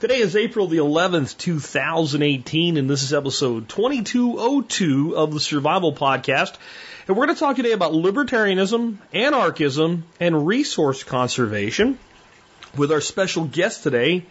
Today 0.00 0.20
is 0.20 0.34
April 0.34 0.66
the 0.66 0.78
11th, 0.78 1.36
2018, 1.36 2.78
and 2.78 2.88
this 2.88 3.02
is 3.02 3.12
episode 3.12 3.68
2202 3.68 5.14
of 5.14 5.34
the 5.34 5.40
Survival 5.40 5.92
Podcast. 5.92 6.54
And 7.06 7.14
we're 7.14 7.26
going 7.26 7.36
to 7.36 7.38
talk 7.38 7.56
today 7.56 7.72
about 7.72 7.92
libertarianism, 7.92 8.96
anarchism, 9.12 10.04
and 10.18 10.46
resource 10.46 11.04
conservation 11.04 11.98
with 12.74 12.92
our 12.92 13.02
special 13.02 13.44
guest 13.44 13.82
today, 13.82 14.24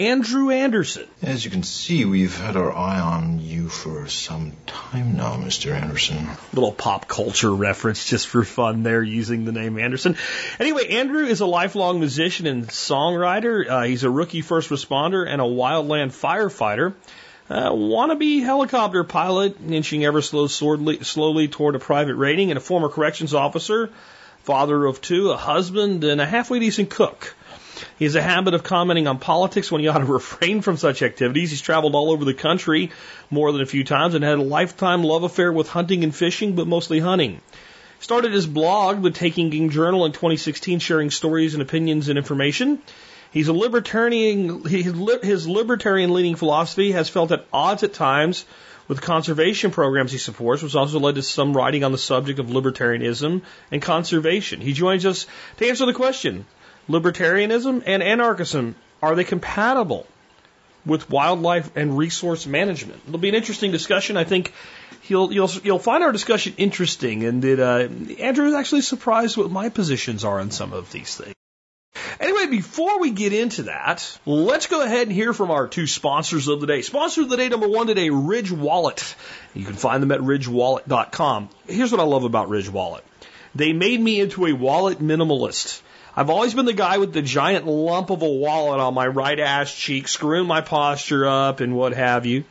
Andrew 0.00 0.50
Anderson. 0.50 1.06
As 1.22 1.44
you 1.44 1.52
can 1.52 1.62
see, 1.62 2.04
we've 2.04 2.36
had 2.36 2.56
our 2.56 2.72
eye 2.74 2.98
on 2.98 3.38
you 3.38 3.68
for 3.68 4.08
some 4.08 4.52
time 4.66 5.16
now, 5.16 5.36
Mr. 5.36 5.70
Anderson. 5.70 6.28
Little 6.52 6.72
pop 6.72 7.06
culture 7.06 7.54
reference 7.54 8.04
just 8.04 8.26
for 8.26 8.42
fun 8.42 8.82
there 8.82 9.02
using 9.02 9.44
the 9.44 9.52
name 9.52 9.78
Anderson. 9.78 10.16
Anyway, 10.58 10.88
Andrew 10.88 11.24
is 11.24 11.40
a 11.40 11.46
lifelong 11.46 12.00
musician 12.00 12.48
and 12.48 12.66
songwriter. 12.66 13.68
Uh, 13.68 13.82
he's 13.84 14.02
a 14.02 14.10
rookie 14.10 14.40
first 14.40 14.70
responder 14.70 15.28
and 15.28 15.40
a 15.40 15.44
wildland 15.44 16.08
firefighter. 16.08 16.94
Uh, 17.48 17.70
wannabe 17.70 18.42
helicopter 18.42 19.04
pilot, 19.04 19.58
inching 19.68 20.04
ever 20.04 20.22
slow, 20.22 20.48
slowly, 20.48 21.04
slowly 21.04 21.46
toward 21.46 21.76
a 21.76 21.78
private 21.78 22.16
rating, 22.16 22.50
and 22.50 22.58
a 22.58 22.60
former 22.60 22.88
corrections 22.88 23.32
officer, 23.32 23.90
father 24.42 24.86
of 24.86 25.00
two, 25.00 25.30
a 25.30 25.36
husband, 25.36 26.02
and 26.02 26.20
a 26.20 26.26
halfway 26.26 26.58
decent 26.58 26.90
cook. 26.90 27.36
He 27.98 28.04
has 28.04 28.14
a 28.14 28.22
habit 28.22 28.54
of 28.54 28.62
commenting 28.62 29.06
on 29.06 29.18
politics 29.18 29.70
when 29.70 29.80
he 29.80 29.88
ought 29.88 29.98
to 29.98 30.04
refrain 30.20 30.60
from 30.60 30.76
such 30.76 31.02
activities. 31.02 31.50
He's 31.50 31.60
traveled 31.60 31.94
all 31.94 32.10
over 32.10 32.24
the 32.24 32.34
country 32.34 32.90
more 33.30 33.52
than 33.52 33.60
a 33.60 33.66
few 33.66 33.84
times 33.84 34.14
and 34.14 34.24
had 34.24 34.38
a 34.38 34.42
lifetime 34.42 35.02
love 35.02 35.22
affair 35.22 35.52
with 35.52 35.68
hunting 35.68 36.04
and 36.04 36.14
fishing, 36.14 36.54
but 36.54 36.66
mostly 36.66 37.00
hunting. 37.00 37.40
Started 38.00 38.32
his 38.32 38.46
blog, 38.46 39.02
The 39.02 39.10
Taking 39.10 39.50
Game 39.50 39.70
Journal, 39.70 40.04
in 40.04 40.12
2016, 40.12 40.78
sharing 40.78 41.10
stories 41.10 41.54
and 41.54 41.62
opinions 41.62 42.08
and 42.08 42.18
information. 42.18 42.82
He's 43.30 43.48
a 43.48 43.52
libertarian. 43.52 44.64
His 44.64 45.48
libertarian 45.48 46.12
leaning 46.12 46.36
philosophy 46.36 46.92
has 46.92 47.08
felt 47.08 47.32
at 47.32 47.46
odds 47.52 47.82
at 47.82 47.94
times 47.94 48.44
with 48.88 49.00
conservation 49.00 49.70
programs 49.70 50.12
he 50.12 50.18
supports, 50.18 50.62
which 50.62 50.74
also 50.74 51.00
led 51.00 51.14
to 51.14 51.22
some 51.22 51.56
writing 51.56 51.84
on 51.84 51.92
the 51.92 51.98
subject 51.98 52.38
of 52.38 52.46
libertarianism 52.46 53.42
and 53.72 53.82
conservation. 53.82 54.60
He 54.60 54.72
joins 54.72 55.06
us 55.06 55.26
to 55.56 55.68
answer 55.68 55.86
the 55.86 55.94
question 55.94 56.46
libertarianism 56.88 57.82
and 57.86 58.02
anarchism, 58.02 58.76
are 59.02 59.14
they 59.14 59.24
compatible 59.24 60.06
with 60.86 61.08
wildlife 61.10 61.76
and 61.76 61.96
resource 61.96 62.46
management? 62.46 63.00
It'll 63.06 63.18
be 63.18 63.28
an 63.28 63.34
interesting 63.34 63.72
discussion. 63.72 64.16
I 64.16 64.24
think 64.24 64.52
you'll 65.08 65.32
you'll 65.32 65.50
you'll 65.62 65.78
find 65.78 66.02
our 66.02 66.12
discussion 66.12 66.54
interesting, 66.56 67.24
and 67.24 67.42
that 67.42 67.60
uh, 67.60 68.22
Andrew 68.22 68.46
is 68.46 68.54
actually 68.54 68.82
surprised 68.82 69.36
what 69.36 69.50
my 69.50 69.68
positions 69.68 70.24
are 70.24 70.40
on 70.40 70.50
some 70.50 70.72
of 70.72 70.90
these 70.92 71.16
things. 71.16 71.34
Anyway, 72.20 72.46
before 72.46 73.00
we 73.00 73.10
get 73.10 73.32
into 73.32 73.64
that, 73.64 74.18
let's 74.24 74.66
go 74.66 74.82
ahead 74.82 75.08
and 75.08 75.12
hear 75.12 75.32
from 75.32 75.50
our 75.50 75.66
two 75.66 75.86
sponsors 75.86 76.48
of 76.48 76.60
the 76.60 76.66
day. 76.66 76.82
Sponsor 76.82 77.22
of 77.22 77.28
the 77.28 77.36
day 77.36 77.48
number 77.48 77.68
one 77.68 77.86
today, 77.86 78.10
Ridge 78.10 78.50
Wallet. 78.50 79.14
You 79.52 79.64
can 79.64 79.74
find 79.74 80.02
them 80.02 80.12
at 80.12 80.20
ridgewallet.com. 80.20 81.48
Here's 81.66 81.92
what 81.92 82.00
I 82.00 82.04
love 82.04 82.24
about 82.24 82.48
Ridge 82.48 82.68
Wallet. 82.68 83.04
They 83.54 83.72
made 83.72 84.00
me 84.00 84.20
into 84.20 84.46
a 84.46 84.52
wallet 84.52 85.00
minimalist. 85.00 85.80
I've 86.16 86.30
always 86.30 86.54
been 86.54 86.66
the 86.66 86.72
guy 86.72 86.98
with 86.98 87.12
the 87.12 87.22
giant 87.22 87.66
lump 87.66 88.10
of 88.10 88.22
a 88.22 88.28
wallet 88.28 88.80
on 88.80 88.94
my 88.94 89.06
right 89.06 89.38
ass 89.38 89.74
cheek, 89.74 90.06
screwing 90.06 90.46
my 90.46 90.60
posture 90.60 91.26
up 91.26 91.60
and 91.60 91.76
what 91.76 91.92
have 91.92 92.24
you. 92.24 92.44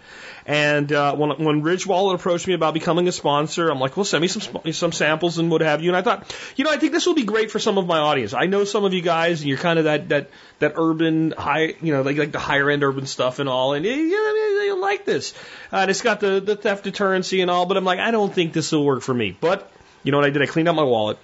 And 0.46 0.92
uh, 0.92 1.16
when 1.16 1.30
when 1.44 1.62
Ridge 1.62 1.88
Wallet 1.88 2.20
approached 2.20 2.48
me 2.48 2.54
about 2.54 2.74
becoming 2.74 3.08
a 3.08 3.14
sponsor, 3.14 3.70
I'm 3.70 3.80
like, 3.80 3.96
well, 3.96 4.04
send 4.04 4.22
me 4.22 4.28
some 4.28 4.74
some 4.74 4.92
samples 4.92 5.38
and 5.38 5.50
what 5.50 5.62
have 5.62 5.82
you. 5.82 5.90
And 5.90 5.96
I 5.96 6.02
thought, 6.02 6.36
you 6.58 6.66
know, 6.66 6.72
I 6.72 6.78
think 6.78 6.92
this 6.92 7.06
will 7.06 7.16
be 7.16 7.24
great 7.24 7.50
for 7.50 7.60
some 7.60 7.78
of 7.78 7.88
my 7.88 8.00
audience. 8.00 8.34
I 8.34 8.48
know 8.48 8.66
some 8.66 8.84
of 8.84 8.94
you 8.94 9.02
guys, 9.02 9.40
and 9.40 9.48
you're 9.48 9.58
kind 9.58 9.80
of 9.80 9.86
that 9.86 10.10
that 10.10 10.30
that 10.60 10.74
urban 10.76 11.32
high, 11.32 11.76
you 11.82 11.94
know, 11.94 12.02
like 12.02 12.18
like 12.18 12.34
the 12.34 12.40
higher 12.40 12.70
end 12.70 12.84
urban 12.84 13.06
stuff 13.06 13.40
and 13.40 13.48
all, 13.48 13.74
and 13.74 13.86
you 13.86 13.92
know, 13.94 14.64
you 14.64 14.82
like 14.82 15.06
this. 15.06 15.34
Uh, 15.72 15.78
and 15.78 15.92
it's 15.92 16.02
got 16.02 16.20
the 16.20 16.42
the 16.42 16.58
theft 16.58 16.84
deterrency 16.84 17.42
and 17.42 17.50
all, 17.50 17.66
but 17.66 17.78
I'm 17.78 17.86
like, 17.86 18.00
I 18.00 18.12
don't 18.12 18.34
think 18.34 18.52
this 18.52 18.74
will 18.74 18.86
work 18.86 19.02
for 19.02 19.14
me. 19.14 19.38
But 19.40 19.72
you 20.04 20.12
know 20.12 20.18
what 20.18 20.28
I 20.28 20.30
did? 20.32 20.42
I 20.42 20.46
cleaned 20.48 20.68
out 20.68 20.76
my 20.76 20.84
wallet. 20.84 21.18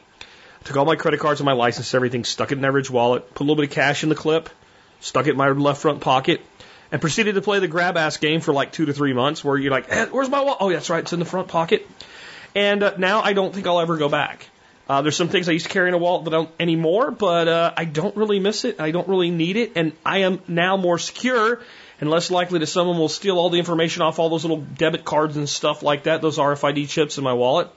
Took 0.65 0.77
all 0.77 0.85
my 0.85 0.95
credit 0.95 1.19
cards 1.19 1.39
and 1.39 1.45
my 1.45 1.53
license, 1.53 1.93
everything, 1.93 2.25
stuck 2.25 2.51
it 2.51 2.57
in 2.57 2.65
Ridge 2.65 2.89
wallet, 2.89 3.33
put 3.33 3.41
a 3.41 3.45
little 3.45 3.55
bit 3.55 3.69
of 3.69 3.75
cash 3.75 4.03
in 4.03 4.09
the 4.09 4.15
clip, 4.15 4.49
stuck 4.99 5.27
it 5.27 5.31
in 5.31 5.37
my 5.37 5.49
left 5.49 5.81
front 5.81 6.01
pocket, 6.01 6.41
and 6.91 7.01
proceeded 7.01 7.35
to 7.35 7.41
play 7.41 7.59
the 7.59 7.67
grab 7.67 7.97
ass 7.97 8.17
game 8.17 8.41
for 8.41 8.53
like 8.53 8.71
two 8.71 8.85
to 8.85 8.93
three 8.93 9.13
months 9.13 9.43
where 9.43 9.57
you're 9.57 9.71
like, 9.71 9.89
eh, 9.89 10.05
where's 10.11 10.29
my 10.29 10.41
wallet? 10.41 10.57
Oh, 10.59 10.69
yeah, 10.69 10.77
that's 10.77 10.89
right, 10.89 10.99
it's 10.99 11.13
in 11.13 11.19
the 11.19 11.25
front 11.25 11.47
pocket. 11.47 11.87
And 12.55 12.83
uh, 12.83 12.95
now 12.97 13.21
I 13.21 13.33
don't 13.33 13.53
think 13.53 13.67
I'll 13.67 13.79
ever 13.79 13.97
go 13.97 14.09
back. 14.09 14.47
Uh, 14.87 15.03
there's 15.03 15.15
some 15.15 15.29
things 15.29 15.47
I 15.47 15.51
used 15.51 15.67
to 15.67 15.71
carry 15.71 15.87
in 15.87 15.93
a 15.93 15.99
wallet 15.99 16.25
that 16.25 16.33
I 16.33 16.37
don't 16.37 16.51
anymore, 16.59 17.11
but 17.11 17.47
uh, 17.47 17.73
I 17.77 17.85
don't 17.85 18.15
really 18.15 18.39
miss 18.39 18.65
it. 18.65 18.81
I 18.81 18.89
don't 18.89 19.07
really 19.07 19.29
need 19.29 19.55
it, 19.55 19.73
and 19.75 19.93
I 20.03 20.19
am 20.19 20.41
now 20.47 20.77
more 20.77 20.97
secure 20.97 21.61
and 22.01 22.09
less 22.09 22.31
likely 22.31 22.59
that 22.59 22.67
someone 22.67 22.97
will 22.97 23.09
steal 23.09 23.37
all 23.37 23.49
the 23.49 23.59
information 23.59 24.01
off 24.01 24.17
all 24.19 24.29
those 24.29 24.43
little 24.43 24.61
debit 24.61 25.05
cards 25.05 25.37
and 25.37 25.47
stuff 25.47 25.83
like 25.83 26.03
that, 26.03 26.21
those 26.21 26.37
RFID 26.37 26.89
chips 26.89 27.17
in 27.17 27.23
my 27.23 27.33
wallet. 27.33 27.69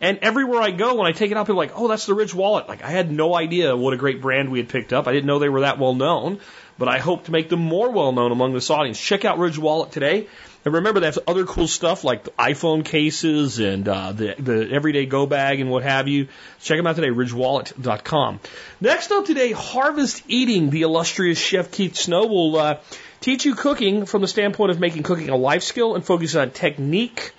And 0.00 0.18
everywhere 0.20 0.60
I 0.60 0.70
go, 0.72 0.94
when 0.96 1.06
I 1.06 1.12
take 1.12 1.30
it 1.30 1.36
out, 1.36 1.46
people 1.46 1.60
are 1.60 1.64
like, 1.64 1.78
oh, 1.78 1.88
that's 1.88 2.06
the 2.06 2.14
Ridge 2.14 2.34
wallet. 2.34 2.68
Like, 2.68 2.82
I 2.82 2.90
had 2.90 3.10
no 3.10 3.34
idea 3.34 3.76
what 3.76 3.94
a 3.94 3.96
great 3.96 4.20
brand 4.20 4.50
we 4.50 4.58
had 4.58 4.68
picked 4.68 4.92
up. 4.92 5.08
I 5.08 5.12
didn't 5.12 5.26
know 5.26 5.38
they 5.38 5.48
were 5.48 5.60
that 5.60 5.78
well 5.78 5.94
known, 5.94 6.40
but 6.78 6.88
I 6.88 6.98
hope 6.98 7.24
to 7.24 7.32
make 7.32 7.48
them 7.48 7.60
more 7.60 7.90
well 7.90 8.12
known 8.12 8.30
among 8.30 8.52
this 8.52 8.70
audience. 8.70 9.00
Check 9.00 9.24
out 9.24 9.38
Ridge 9.38 9.58
Wallet 9.58 9.92
today. 9.92 10.28
And 10.66 10.74
remember, 10.74 10.98
they 10.98 11.06
have 11.06 11.18
other 11.28 11.44
cool 11.46 11.68
stuff 11.68 12.02
like 12.02 12.24
the 12.24 12.32
iPhone 12.32 12.84
cases 12.84 13.60
and 13.60 13.88
uh, 13.88 14.10
the, 14.10 14.34
the 14.36 14.68
everyday 14.72 15.06
go 15.06 15.24
bag 15.24 15.60
and 15.60 15.70
what 15.70 15.84
have 15.84 16.08
you. 16.08 16.26
Check 16.60 16.76
them 16.76 16.88
out 16.88 16.96
today, 16.96 17.08
ridgewallet.com. 17.08 18.40
Next 18.80 19.12
up 19.12 19.24
today, 19.24 19.52
Harvest 19.52 20.24
Eating. 20.26 20.70
The 20.70 20.82
illustrious 20.82 21.38
chef 21.38 21.70
Keith 21.70 21.94
Snow 21.94 22.26
will 22.26 22.56
uh, 22.56 22.78
teach 23.20 23.44
you 23.44 23.54
cooking 23.54 24.06
from 24.06 24.22
the 24.22 24.28
standpoint 24.28 24.72
of 24.72 24.80
making 24.80 25.04
cooking 25.04 25.28
a 25.28 25.36
life 25.36 25.62
skill 25.62 25.94
and 25.94 26.04
focus 26.04 26.34
on 26.34 26.50
technique 26.50 27.32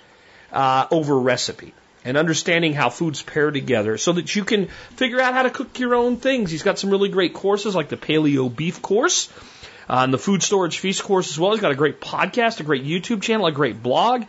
uh, 0.50 0.86
over 0.90 1.20
recipe 1.20 1.74
and 2.08 2.16
understanding 2.16 2.72
how 2.72 2.88
foods 2.88 3.22
pair 3.22 3.50
together 3.50 3.98
so 3.98 4.12
that 4.12 4.34
you 4.34 4.42
can 4.44 4.66
figure 4.96 5.20
out 5.20 5.34
how 5.34 5.42
to 5.42 5.50
cook 5.50 5.78
your 5.78 5.94
own 5.94 6.16
things. 6.16 6.50
He's 6.50 6.62
got 6.62 6.78
some 6.78 6.88
really 6.88 7.10
great 7.10 7.34
courses 7.34 7.74
like 7.74 7.90
the 7.90 7.98
paleo 7.98 8.54
beef 8.54 8.80
course. 8.80 9.28
Uh, 9.90 10.04
and 10.04 10.12
the 10.12 10.18
food 10.18 10.42
storage 10.42 10.78
feast 10.78 11.02
course 11.02 11.30
as 11.30 11.38
well. 11.38 11.52
He's 11.52 11.60
got 11.60 11.72
a 11.72 11.76
great 11.76 12.00
podcast, 12.00 12.60
a 12.60 12.62
great 12.62 12.84
YouTube 12.84 13.22
channel, 13.22 13.46
a 13.46 13.52
great 13.52 13.82
blog, 13.82 14.24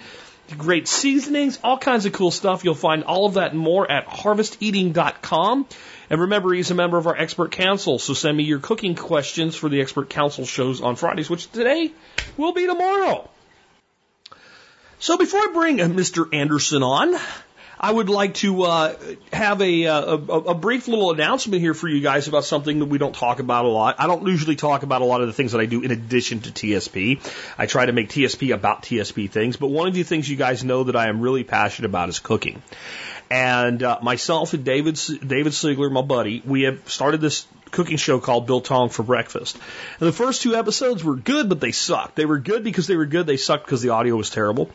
great 0.57 0.87
seasonings, 0.87 1.59
all 1.63 1.77
kinds 1.77 2.05
of 2.05 2.13
cool 2.13 2.31
stuff. 2.31 2.63
You'll 2.63 2.75
find 2.75 3.03
all 3.03 3.25
of 3.25 3.35
that 3.35 3.51
and 3.51 3.59
more 3.59 3.89
at 3.89 4.05
harvesteating.com. 4.05 5.67
And 6.09 6.21
remember, 6.21 6.53
he's 6.53 6.71
a 6.71 6.75
member 6.75 6.97
of 6.97 7.07
our 7.07 7.15
expert 7.15 7.51
council, 7.51 7.99
so 7.99 8.13
send 8.13 8.35
me 8.35 8.43
your 8.43 8.59
cooking 8.59 8.95
questions 8.95 9.55
for 9.55 9.69
the 9.69 9.81
expert 9.81 10.09
council 10.09 10.45
shows 10.45 10.81
on 10.81 10.95
Fridays, 10.95 11.29
which 11.29 11.51
today 11.51 11.91
will 12.37 12.53
be 12.53 12.65
tomorrow. 12.65 13.29
So 15.01 15.17
before 15.17 15.39
I 15.39 15.51
bring 15.53 15.79
uh, 15.79 15.85
Mr. 15.85 16.33
Anderson 16.33 16.83
on, 16.83 17.15
I 17.79 17.91
would 17.91 18.09
like 18.09 18.33
to 18.35 18.63
uh, 18.63 18.95
have 19.31 19.61
a, 19.61 19.87
uh, 19.87 20.17
a, 20.17 20.39
a 20.51 20.53
brief 20.53 20.89
little 20.89 21.11
announcement 21.11 21.61
here 21.61 21.73
for 21.73 21.87
you 21.87 22.01
guys 22.01 22.27
about 22.27 22.43
something 22.43 22.79
that 22.79 22.85
we 22.85 22.97
don't 22.97 23.15
talk 23.15 23.39
about 23.39 23.63
a 23.63 23.69
lot. 23.69 23.95
I 23.99 24.07
don't 24.07 24.27
usually 24.27 24.57
talk 24.57 24.83
about 24.83 25.01
a 25.01 25.05
lot 25.05 25.21
of 25.21 25.27
the 25.27 25.33
things 25.33 25.53
that 25.53 25.61
I 25.61 25.65
do 25.65 25.81
in 25.81 25.91
addition 25.91 26.41
to 26.41 26.51
TSP. 26.51 27.21
I 27.57 27.67
try 27.67 27.85
to 27.85 27.93
make 27.93 28.09
TSP 28.09 28.53
about 28.53 28.83
TSP 28.83 29.29
things, 29.29 29.55
but 29.55 29.67
one 29.67 29.87
of 29.87 29.93
the 29.93 30.03
things 30.03 30.29
you 30.29 30.35
guys 30.35 30.61
know 30.63 30.83
that 30.83 30.97
I 30.97 31.07
am 31.07 31.21
really 31.21 31.45
passionate 31.45 31.87
about 31.87 32.09
is 32.09 32.19
cooking. 32.19 32.61
And 33.31 33.81
uh, 33.81 33.99
myself 34.01 34.53
and 34.53 34.65
David 34.65 34.99
David 35.25 35.53
Sigler, 35.53 35.89
my 35.89 36.01
buddy, 36.01 36.41
we 36.43 36.63
have 36.63 36.89
started 36.89 37.21
this 37.21 37.45
cooking 37.71 37.97
show 37.97 38.19
called 38.19 38.47
Biltong 38.47 38.89
for 38.89 39.03
Breakfast. 39.03 39.57
And 39.99 40.07
the 40.07 40.13
first 40.13 40.41
two 40.41 40.55
episodes 40.55 41.03
were 41.03 41.15
good, 41.15 41.49
but 41.49 41.59
they 41.59 41.71
sucked. 41.71 42.15
They 42.15 42.25
were 42.25 42.39
good 42.39 42.63
because 42.63 42.87
they 42.87 42.95
were 42.95 43.05
good. 43.05 43.25
They 43.25 43.37
sucked 43.37 43.65
because 43.65 43.81
the 43.81 43.89
audio 43.89 44.15
was 44.15 44.29
terrible. 44.29 44.69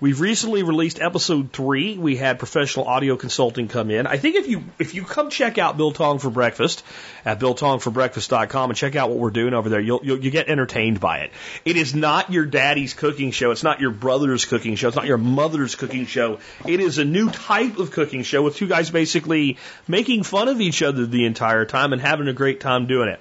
We've 0.00 0.20
recently 0.20 0.62
released 0.62 1.00
episode 1.00 1.52
three. 1.52 1.96
We 1.96 2.16
had 2.16 2.38
professional 2.38 2.86
audio 2.86 3.16
consulting 3.16 3.68
come 3.68 3.90
in. 3.90 4.06
I 4.06 4.16
think 4.16 4.36
if 4.36 4.48
you 4.48 4.64
if 4.78 4.94
you 4.94 5.04
come 5.04 5.30
check 5.30 5.58
out 5.58 5.76
Biltong 5.76 6.18
for 6.18 6.30
Breakfast 6.30 6.82
at 7.24 7.38
biltongforbreakfast.com 7.38 8.70
and 8.70 8.76
check 8.76 8.96
out 8.96 9.10
what 9.10 9.18
we're 9.18 9.30
doing 9.30 9.54
over 9.54 9.68
there, 9.68 9.80
you'll, 9.80 10.00
you'll 10.02 10.18
you 10.18 10.30
get 10.30 10.48
entertained 10.48 11.00
by 11.00 11.18
it. 11.18 11.32
It 11.64 11.76
is 11.76 11.94
not 11.94 12.32
your 12.32 12.46
daddy's 12.46 12.94
cooking 12.94 13.30
show. 13.30 13.50
It's 13.50 13.62
not 13.62 13.80
your 13.80 13.90
brother's 13.90 14.44
cooking 14.44 14.76
show. 14.76 14.88
It's 14.88 14.96
not 14.96 15.06
your 15.06 15.18
mother's 15.18 15.74
cooking 15.74 16.06
show. 16.06 16.38
It 16.66 16.80
is 16.80 16.98
a 16.98 17.04
new 17.04 17.30
type 17.30 17.78
of 17.78 17.90
cooking 17.90 18.22
show 18.22 18.42
with 18.42 18.56
two 18.56 18.66
guys 18.66 18.90
basically 18.90 19.58
making 19.86 20.22
fun 20.22 20.48
of 20.48 20.60
each 20.60 20.82
other 20.82 21.06
the 21.06 21.24
entire 21.24 21.64
time 21.64 21.92
and 21.92 22.00
having 22.00 22.28
a 22.28 22.32
great 22.40 22.58
time 22.58 22.86
doing 22.86 23.10
it. 23.10 23.20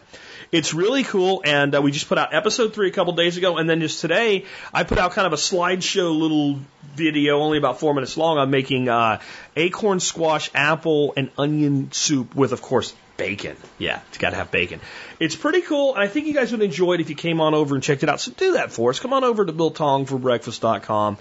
It's 0.49 0.73
really 0.73 1.03
cool, 1.03 1.41
and 1.43 1.75
uh, 1.75 1.81
we 1.81 1.91
just 1.91 2.07
put 2.07 2.17
out 2.17 2.33
episode 2.33 2.73
three 2.73 2.87
a 2.87 2.91
couple 2.91 3.11
days 3.11 3.35
ago, 3.35 3.57
and 3.57 3.69
then 3.69 3.81
just 3.81 3.99
today 3.99 4.45
I 4.73 4.85
put 4.85 4.97
out 4.97 5.11
kind 5.11 5.27
of 5.27 5.33
a 5.33 5.35
slideshow 5.35 6.17
little 6.17 6.57
video, 6.95 7.39
only 7.39 7.57
about 7.57 7.81
four 7.81 7.93
minutes 7.93 8.15
long, 8.15 8.37
I'm 8.37 8.49
making 8.49 8.87
uh, 8.87 9.19
acorn 9.57 9.99
squash, 9.99 10.49
apple, 10.55 11.13
and 11.17 11.31
onion 11.37 11.91
soup 11.91 12.33
with, 12.33 12.53
of 12.53 12.61
course, 12.61 12.95
bacon. 13.17 13.57
Yeah, 13.77 13.99
it's 14.07 14.19
got 14.19 14.29
to 14.29 14.37
have 14.37 14.51
bacon. 14.51 14.79
It's 15.19 15.35
pretty 15.35 15.59
cool, 15.61 15.95
and 15.95 16.01
I 16.01 16.07
think 16.07 16.27
you 16.27 16.33
guys 16.33 16.53
would 16.53 16.61
enjoy 16.61 16.93
it 16.93 17.01
if 17.01 17.09
you 17.09 17.17
came 17.17 17.41
on 17.41 17.53
over 17.53 17.75
and 17.75 17.83
checked 17.83 18.03
it 18.03 18.09
out. 18.09 18.21
So 18.21 18.31
do 18.31 18.53
that 18.53 18.71
for 18.71 18.89
us. 18.89 18.99
Come 19.01 19.11
on 19.11 19.25
over 19.25 19.45
to 19.45 19.51
BiltongForBreakfast.com 19.51 21.17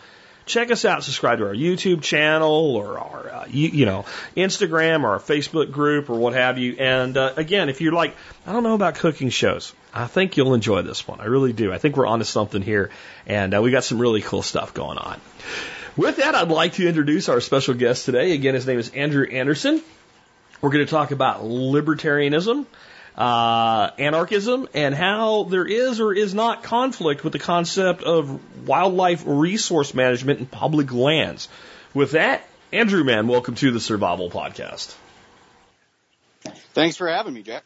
check 0.48 0.70
us 0.70 0.84
out. 0.84 1.04
Subscribe 1.04 1.38
to 1.38 1.46
our 1.46 1.54
YouTube 1.54 2.02
channel 2.02 2.76
or 2.76 2.98
our, 2.98 3.30
uh, 3.30 3.44
you, 3.48 3.68
you, 3.68 3.86
know, 3.86 4.04
Instagram 4.36 5.04
or 5.04 5.10
our 5.10 5.18
Facebook 5.18 5.70
group 5.70 6.10
or 6.10 6.18
what 6.18 6.32
have 6.32 6.58
you. 6.58 6.76
And 6.78 7.16
uh, 7.16 7.34
again, 7.36 7.68
if 7.68 7.80
you're 7.80 7.92
like, 7.92 8.16
I 8.46 8.52
don't 8.52 8.62
know 8.62 8.74
about 8.74 8.96
cooking 8.96 9.28
shows, 9.28 9.72
I 9.92 10.06
think 10.06 10.36
you'll 10.36 10.54
enjoy 10.54 10.82
this 10.82 11.06
one. 11.06 11.20
I 11.20 11.26
really 11.26 11.52
do. 11.52 11.72
I 11.72 11.78
think 11.78 11.96
we're 11.96 12.06
onto 12.06 12.24
something 12.24 12.62
here, 12.62 12.90
and 13.26 13.54
uh, 13.54 13.62
we 13.62 13.70
got 13.70 13.84
some 13.84 13.98
really 13.98 14.22
cool 14.22 14.42
stuff 14.42 14.74
going 14.74 14.98
on. 14.98 15.20
With 15.96 16.16
that, 16.16 16.34
I'd 16.34 16.48
like 16.48 16.74
to 16.74 16.88
introduce 16.88 17.28
our 17.28 17.40
special 17.40 17.74
guest 17.74 18.04
today. 18.04 18.32
Again, 18.32 18.54
his 18.54 18.66
name 18.66 18.78
is 18.78 18.90
Andrew 18.90 19.26
Anderson. 19.26 19.82
We're 20.60 20.70
going 20.70 20.84
to 20.84 20.90
talk 20.90 21.10
about 21.10 21.42
libertarianism 21.42 22.66
uh, 23.18 23.90
anarchism 23.98 24.68
and 24.74 24.94
how 24.94 25.42
there 25.42 25.66
is 25.66 26.00
or 26.00 26.14
is 26.14 26.34
not 26.34 26.62
conflict 26.62 27.24
with 27.24 27.32
the 27.32 27.38
concept 27.40 28.02
of 28.04 28.66
wildlife 28.66 29.24
resource 29.26 29.92
management 29.92 30.38
in 30.38 30.46
public 30.46 30.92
lands. 30.92 31.48
With 31.92 32.12
that, 32.12 32.46
Andrew 32.72 33.02
Mann, 33.02 33.26
welcome 33.26 33.56
to 33.56 33.72
the 33.72 33.80
Survival 33.80 34.30
Podcast. 34.30 34.94
Thanks 36.74 36.96
for 36.96 37.08
having 37.08 37.34
me, 37.34 37.42
Jack. 37.42 37.64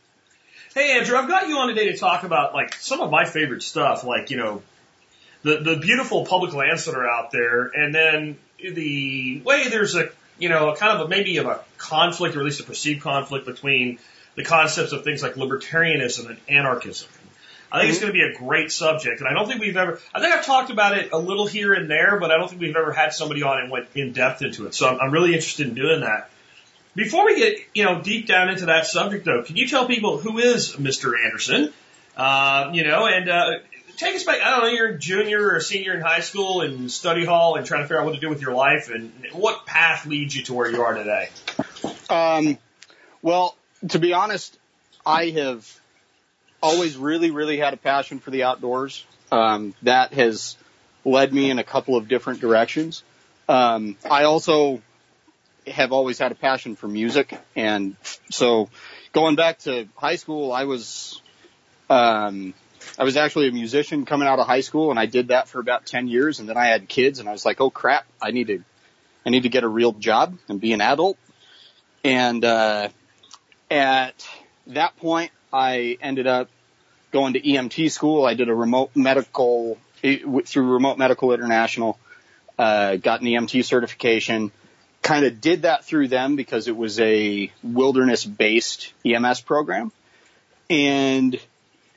Hey, 0.74 0.98
Andrew, 0.98 1.18
I've 1.18 1.28
got 1.28 1.48
you 1.48 1.58
on 1.58 1.68
today 1.68 1.92
to 1.92 1.98
talk 1.98 2.22
about 2.22 2.54
like 2.54 2.74
some 2.76 3.02
of 3.02 3.10
my 3.10 3.26
favorite 3.26 3.62
stuff, 3.62 4.04
like 4.04 4.30
you 4.30 4.38
know, 4.38 4.62
the 5.42 5.58
the 5.58 5.76
beautiful 5.76 6.24
public 6.24 6.54
lands 6.54 6.86
that 6.86 6.94
are 6.94 7.06
out 7.06 7.30
there, 7.30 7.66
and 7.66 7.94
then 7.94 8.38
the 8.58 9.42
way 9.44 9.68
there's 9.68 9.96
a 9.96 10.08
you 10.38 10.48
know 10.48 10.70
a 10.70 10.76
kind 10.76 10.98
of 10.98 11.06
a 11.06 11.08
maybe 11.08 11.36
of 11.36 11.46
a 11.46 11.60
conflict 11.76 12.36
or 12.36 12.38
at 12.38 12.46
least 12.46 12.60
a 12.60 12.64
perceived 12.64 13.02
conflict 13.02 13.44
between 13.44 13.98
the 14.34 14.44
concepts 14.44 14.92
of 14.92 15.04
things 15.04 15.22
like 15.22 15.34
libertarianism 15.34 16.28
and 16.28 16.38
anarchism. 16.48 17.08
I 17.70 17.80
think 17.80 17.90
it's 17.90 17.98
mm-hmm. 17.98 18.08
going 18.08 18.20
to 18.20 18.28
be 18.28 18.34
a 18.34 18.38
great 18.38 18.70
subject, 18.70 19.20
and 19.20 19.28
I 19.28 19.32
don't 19.32 19.48
think 19.48 19.62
we've 19.62 19.76
ever. 19.76 19.98
I 20.14 20.20
think 20.20 20.34
I've 20.34 20.44
talked 20.44 20.70
about 20.70 20.98
it 20.98 21.10
a 21.12 21.18
little 21.18 21.46
here 21.46 21.72
and 21.72 21.90
there, 21.90 22.20
but 22.20 22.30
I 22.30 22.36
don't 22.36 22.48
think 22.48 22.60
we've 22.60 22.76
ever 22.76 22.92
had 22.92 23.14
somebody 23.14 23.42
on 23.42 23.60
and 23.60 23.70
went 23.70 23.88
in 23.94 24.12
depth 24.12 24.42
into 24.42 24.66
it. 24.66 24.74
So 24.74 24.88
I'm, 24.88 25.00
I'm 25.00 25.10
really 25.10 25.32
interested 25.32 25.68
in 25.68 25.74
doing 25.74 26.00
that. 26.00 26.28
Before 26.94 27.24
we 27.24 27.38
get 27.38 27.58
you 27.72 27.84
know 27.84 28.02
deep 28.02 28.26
down 28.26 28.50
into 28.50 28.66
that 28.66 28.86
subject, 28.86 29.24
though, 29.24 29.42
can 29.42 29.56
you 29.56 29.66
tell 29.66 29.86
people 29.86 30.18
who 30.18 30.38
is 30.38 30.72
Mr. 30.72 31.14
Anderson? 31.24 31.72
Uh, 32.14 32.70
you 32.74 32.84
know, 32.84 33.06
and 33.06 33.30
uh, 33.30 33.50
take 33.96 34.16
us 34.16 34.24
back. 34.24 34.42
I 34.42 34.50
don't 34.50 34.60
know. 34.64 34.68
You're 34.68 34.88
a 34.88 34.98
junior 34.98 35.42
or 35.42 35.56
a 35.56 35.60
senior 35.62 35.94
in 35.94 36.02
high 36.02 36.20
school 36.20 36.60
and 36.60 36.90
study 36.90 37.24
hall, 37.24 37.56
and 37.56 37.64
trying 37.64 37.80
to 37.80 37.86
figure 37.86 38.00
out 38.00 38.04
what 38.04 38.14
to 38.14 38.20
do 38.20 38.28
with 38.28 38.42
your 38.42 38.52
life, 38.52 38.90
and 38.90 39.12
what 39.32 39.64
path 39.64 40.04
leads 40.04 40.36
you 40.36 40.42
to 40.44 40.52
where 40.52 40.70
you 40.70 40.82
are 40.82 40.92
today. 40.92 41.30
Um, 42.10 42.58
well, 43.22 43.56
to 43.88 43.98
be 43.98 44.12
honest, 44.12 44.58
I 45.04 45.30
have 45.30 45.80
always 46.62 46.96
really, 46.96 47.30
really 47.30 47.58
had 47.58 47.74
a 47.74 47.76
passion 47.76 48.20
for 48.20 48.30
the 48.30 48.44
outdoors. 48.44 49.04
Um, 49.30 49.74
that 49.82 50.12
has 50.12 50.56
led 51.04 51.32
me 51.32 51.50
in 51.50 51.58
a 51.58 51.64
couple 51.64 51.96
of 51.96 52.06
different 52.06 52.40
directions. 52.40 53.02
Um, 53.48 53.96
I 54.08 54.24
also 54.24 54.82
have 55.66 55.92
always 55.92 56.18
had 56.18 56.32
a 56.32 56.34
passion 56.34 56.76
for 56.76 56.86
music, 56.86 57.38
and 57.56 57.96
so 58.30 58.68
going 59.12 59.36
back 59.36 59.58
to 59.60 59.88
high 59.96 60.16
school, 60.16 60.52
I 60.52 60.64
was 60.64 61.20
um, 61.90 62.54
I 62.98 63.04
was 63.04 63.16
actually 63.16 63.48
a 63.48 63.52
musician 63.52 64.04
coming 64.04 64.28
out 64.28 64.38
of 64.38 64.46
high 64.46 64.60
school, 64.60 64.90
and 64.90 64.98
I 64.98 65.06
did 65.06 65.28
that 65.28 65.48
for 65.48 65.60
about 65.60 65.86
ten 65.86 66.08
years, 66.08 66.40
and 66.40 66.48
then 66.48 66.56
I 66.56 66.66
had 66.66 66.88
kids, 66.88 67.18
and 67.18 67.28
I 67.28 67.32
was 67.32 67.44
like, 67.44 67.60
oh 67.60 67.70
crap, 67.70 68.06
I 68.20 68.30
need 68.30 68.48
to 68.48 68.62
I 69.26 69.30
need 69.30 69.44
to 69.44 69.48
get 69.48 69.64
a 69.64 69.68
real 69.68 69.92
job 69.92 70.38
and 70.48 70.60
be 70.60 70.72
an 70.72 70.80
adult, 70.80 71.16
and 72.04 72.44
uh, 72.44 72.88
at 73.72 74.28
that 74.68 74.96
point, 74.98 75.32
I 75.52 75.96
ended 76.00 76.26
up 76.26 76.50
going 77.10 77.32
to 77.32 77.40
EMT 77.40 77.90
school. 77.90 78.24
I 78.24 78.34
did 78.34 78.48
a 78.48 78.54
remote 78.54 78.90
medical 78.94 79.78
through 80.02 80.72
Remote 80.72 80.98
Medical 80.98 81.32
International. 81.32 81.98
Uh, 82.58 82.96
got 82.96 83.22
an 83.22 83.26
EMT 83.26 83.64
certification. 83.64 84.52
Kind 85.00 85.24
of 85.24 85.40
did 85.40 85.62
that 85.62 85.84
through 85.84 86.08
them 86.08 86.36
because 86.36 86.68
it 86.68 86.76
was 86.76 87.00
a 87.00 87.50
wilderness-based 87.62 88.92
EMS 89.06 89.40
program. 89.40 89.90
And 90.68 91.40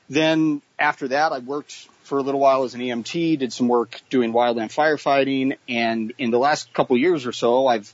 then 0.08 0.62
after 0.78 1.08
that, 1.08 1.32
I 1.32 1.38
worked 1.40 1.72
for 2.04 2.18
a 2.18 2.22
little 2.22 2.40
while 2.40 2.64
as 2.64 2.74
an 2.74 2.80
EMT, 2.80 3.38
did 3.38 3.52
some 3.52 3.68
work 3.68 4.00
doing 4.08 4.32
wildland 4.32 4.72
firefighting, 4.72 5.56
and 5.68 6.12
in 6.18 6.30
the 6.30 6.38
last 6.38 6.72
couple 6.72 6.96
years 6.96 7.26
or 7.26 7.32
so, 7.32 7.66
I've 7.66 7.92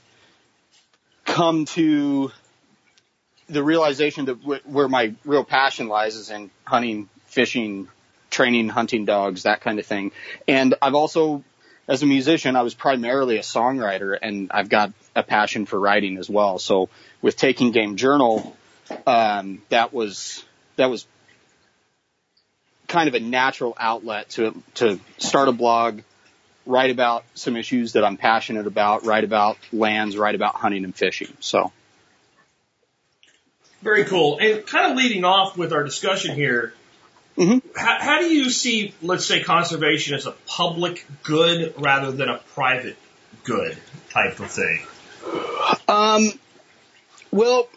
come 1.25 1.65
to 1.65 2.31
the 3.49 3.63
realization 3.63 4.25
that 4.25 4.41
w- 4.41 4.61
where 4.65 4.87
my 4.87 5.13
real 5.25 5.43
passion 5.43 5.87
lies 5.87 6.15
is 6.15 6.29
in 6.29 6.49
hunting, 6.65 7.09
fishing, 7.27 7.87
training 8.29 8.69
hunting 8.69 9.05
dogs, 9.05 9.43
that 9.43 9.61
kind 9.61 9.79
of 9.79 9.85
thing. 9.85 10.11
And 10.47 10.75
I've 10.81 10.95
also, 10.95 11.43
as 11.87 12.03
a 12.03 12.05
musician, 12.05 12.55
I 12.55 12.61
was 12.61 12.73
primarily 12.73 13.37
a 13.37 13.41
songwriter 13.41 14.17
and 14.21 14.51
I've 14.51 14.69
got 14.69 14.93
a 15.15 15.23
passion 15.23 15.65
for 15.65 15.79
writing 15.79 16.17
as 16.17 16.29
well. 16.29 16.59
So 16.59 16.89
with 17.21 17.37
Taking 17.37 17.71
Game 17.71 17.95
Journal, 17.95 18.55
um, 19.05 19.61
that 19.69 19.93
was, 19.93 20.43
that 20.77 20.89
was 20.89 21.05
kind 22.87 23.07
of 23.07 23.15
a 23.15 23.19
natural 23.19 23.75
outlet 23.79 24.29
to, 24.29 24.61
to 24.75 24.99
start 25.17 25.47
a 25.47 25.51
blog, 25.51 26.01
write 26.65 26.91
about 26.91 27.23
some 27.33 27.57
issues 27.57 27.93
that 27.93 28.03
I'm 28.03 28.17
passionate 28.17 28.67
about, 28.67 29.05
write 29.05 29.23
about 29.23 29.57
lands, 29.71 30.17
write 30.17 30.35
about 30.35 30.55
hunting 30.55 30.83
and 30.85 30.95
fishing. 30.95 31.33
So. 31.39 31.71
Very 33.83 34.05
cool. 34.05 34.39
And 34.39 34.65
kind 34.65 34.91
of 34.91 34.97
leading 34.97 35.25
off 35.25 35.57
with 35.57 35.73
our 35.73 35.83
discussion 35.83 36.35
here, 36.35 36.73
mm-hmm. 37.37 37.67
how, 37.75 37.97
how 37.99 38.19
do 38.19 38.33
you 38.33 38.49
see, 38.49 38.93
let's 39.01 39.25
say, 39.25 39.43
conservation 39.43 40.15
as 40.15 40.25
a 40.25 40.31
public 40.47 41.05
good 41.23 41.73
rather 41.77 42.11
than 42.11 42.29
a 42.29 42.37
private 42.55 42.95
good 43.43 43.77
type 44.09 44.39
of 44.39 44.49
thing? 44.49 44.81
Um, 45.89 46.31
well, 47.31 47.67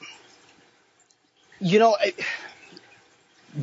you 1.59 1.81
know, 1.81 1.97
I, 1.99 2.15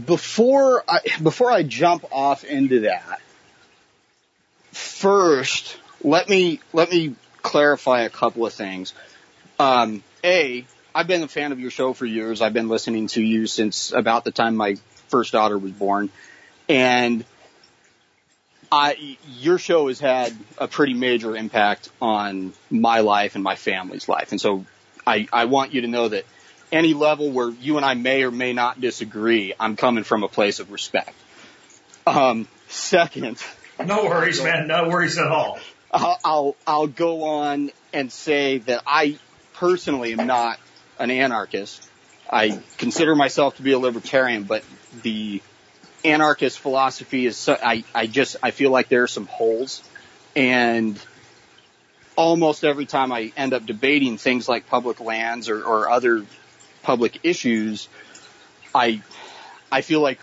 before 0.06 0.84
I 0.88 1.00
before 1.22 1.52
I 1.52 1.64
jump 1.64 2.06
off 2.12 2.44
into 2.44 2.82
that, 2.82 3.22
first 4.72 5.78
let 6.02 6.28
me 6.28 6.60
let 6.74 6.92
me 6.92 7.16
clarify 7.42 8.02
a 8.02 8.10
couple 8.10 8.46
of 8.46 8.54
things. 8.54 8.94
Um, 9.60 10.04
a, 10.24 10.66
I've 10.96 11.08
been 11.08 11.24
a 11.24 11.28
fan 11.28 11.52
of 11.52 11.60
your 11.60 11.72
show 11.72 11.94
for 11.94 12.06
years. 12.06 12.42
I've 12.42 12.54
been 12.54 12.70
listening 12.70 13.08
to 13.08 13.22
you 13.22 13.48
since 13.48 13.92
about 13.92 14.26
the 14.26 14.32
time 14.32 14.56
my 14.56 14.76
first 15.08 15.32
daughter 15.32 15.58
was 15.58 15.72
born. 15.72 16.10
And 16.70 17.26
I, 18.72 19.18
your 19.40 19.58
show 19.58 19.88
has 19.88 20.00
had 20.00 20.34
a 20.58 20.68
pretty 20.68 20.94
major 20.94 21.36
impact 21.36 21.90
on 22.02 22.54
my 22.70 23.00
life 23.00 23.36
and 23.36 23.44
my 23.44 23.56
family's 23.56 24.08
life. 24.08 24.32
And 24.32 24.40
so 24.40 24.66
I, 25.06 25.28
I 25.34 25.46
want 25.46 25.74
you 25.74 25.82
to 25.82 25.88
know 25.88 26.10
that 26.10 26.26
any 26.72 26.94
level 26.94 27.32
where 27.32 27.50
you 27.50 27.78
and 27.78 27.86
I 27.86 27.94
may 27.96 28.24
or 28.24 28.32
may 28.32 28.54
not 28.54 28.80
disagree, 28.80 29.54
I'm 29.60 29.76
coming 29.76 30.04
from 30.04 30.24
a 30.24 30.28
place 30.28 30.60
of 30.60 30.72
respect. 30.72 31.14
Um, 32.06 32.48
second. 32.68 33.38
No 33.84 34.06
worries, 34.06 34.42
man. 34.42 34.68
No 34.68 34.88
worries 34.88 35.18
at 35.18 35.28
all. 35.28 35.60
I'll, 35.92 36.20
I'll, 36.24 36.56
I'll 36.66 36.88
go 36.88 37.24
on 37.24 37.72
and 37.92 38.12
say 38.12 38.60
that 38.60 38.84
I 38.86 39.18
personally 39.56 40.14
am 40.14 40.28
not 40.28 40.60
an 41.00 41.12
anarchist. 41.12 41.88
I 42.30 42.60
consider 42.78 43.16
myself 43.16 43.58
to 43.58 43.64
be 43.64 43.74
a 43.74 43.80
libertarian, 43.80 44.44
but 44.44 44.64
the 45.02 45.42
anarchist 46.04 46.60
philosophy 46.60 47.26
is 47.26 47.38
so, 47.38 47.58
I, 47.62 47.84
I 47.94 48.08
just, 48.08 48.38
I 48.42 48.52
feel 48.52 48.72
like 48.72 48.90
there 48.90 49.04
are 49.04 49.08
some 49.08 49.28
holes 49.28 49.84
and 50.36 51.00
almost 52.16 52.64
every 52.64 52.86
time 52.86 53.12
I 53.12 53.32
end 53.36 53.54
up 53.54 53.66
debating 53.66 54.18
things 54.18 54.48
like 54.48 54.68
public 54.68 55.00
lands 55.00 55.50
or, 55.50 55.64
or 55.64 55.90
other 55.90 56.26
public 56.82 57.20
issues, 57.24 57.88
I, 58.74 59.02
I 59.72 59.82
feel 59.82 60.02
like 60.02 60.20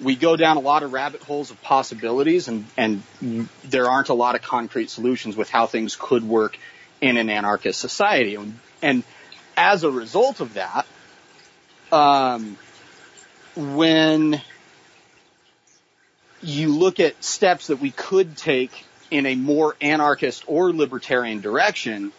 we 0.00 0.16
go 0.16 0.36
down 0.36 0.56
a 0.56 0.60
lot 0.60 0.82
of 0.82 0.92
rabbit 0.92 1.22
holes 1.22 1.50
of 1.50 1.60
possibilities 1.62 2.48
and, 2.48 2.66
and 2.76 3.02
there 3.64 3.88
aren't 3.88 4.08
a 4.08 4.14
lot 4.14 4.34
of 4.34 4.42
concrete 4.42 4.90
solutions 4.90 5.36
with 5.36 5.48
how 5.48 5.66
things 5.66 5.96
could 5.98 6.24
work 6.24 6.58
in 7.00 7.16
an 7.16 7.30
anarchist 7.30 7.80
society. 7.80 8.34
And, 8.34 8.58
and 8.82 9.04
as 9.56 9.84
a 9.84 9.90
result 9.90 10.40
of 10.40 10.54
that, 10.54 10.86
um, 11.92 12.56
when 13.56 14.40
you 16.42 16.76
look 16.76 17.00
at 17.00 17.22
steps 17.24 17.68
that 17.68 17.80
we 17.80 17.90
could 17.90 18.36
take 18.36 18.84
in 19.10 19.26
a 19.26 19.34
more 19.34 19.76
anarchist 19.80 20.44
or 20.46 20.72
libertarian 20.72 21.40
direction, 21.40 22.12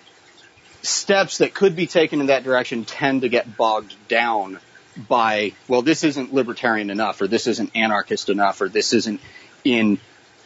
steps 0.82 1.40
that 1.40 1.54
could 1.54 1.76
be 1.76 1.88
taken 1.88 2.22
in 2.22 2.28
that 2.28 2.44
direction 2.44 2.86
tend 2.86 3.22
to 3.22 3.30
get 3.30 3.58
bogged 3.58 3.94
down 4.08 4.60
by, 5.08 5.54
well, 5.68 5.82
this 5.82 6.04
isn't 6.04 6.34
libertarian 6.34 6.90
enough, 6.90 7.22
or 7.22 7.28
this 7.28 7.46
isn't 7.46 7.76
anarchist 7.76 8.30
enough, 8.30 8.62
or 8.62 8.70
this 8.70 8.94
isn't 8.94 9.22
in 9.64 10.00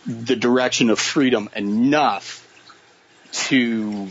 the 0.05 0.35
direction 0.35 0.89
of 0.89 0.99
freedom 0.99 1.49
enough 1.55 2.47
to 3.31 4.07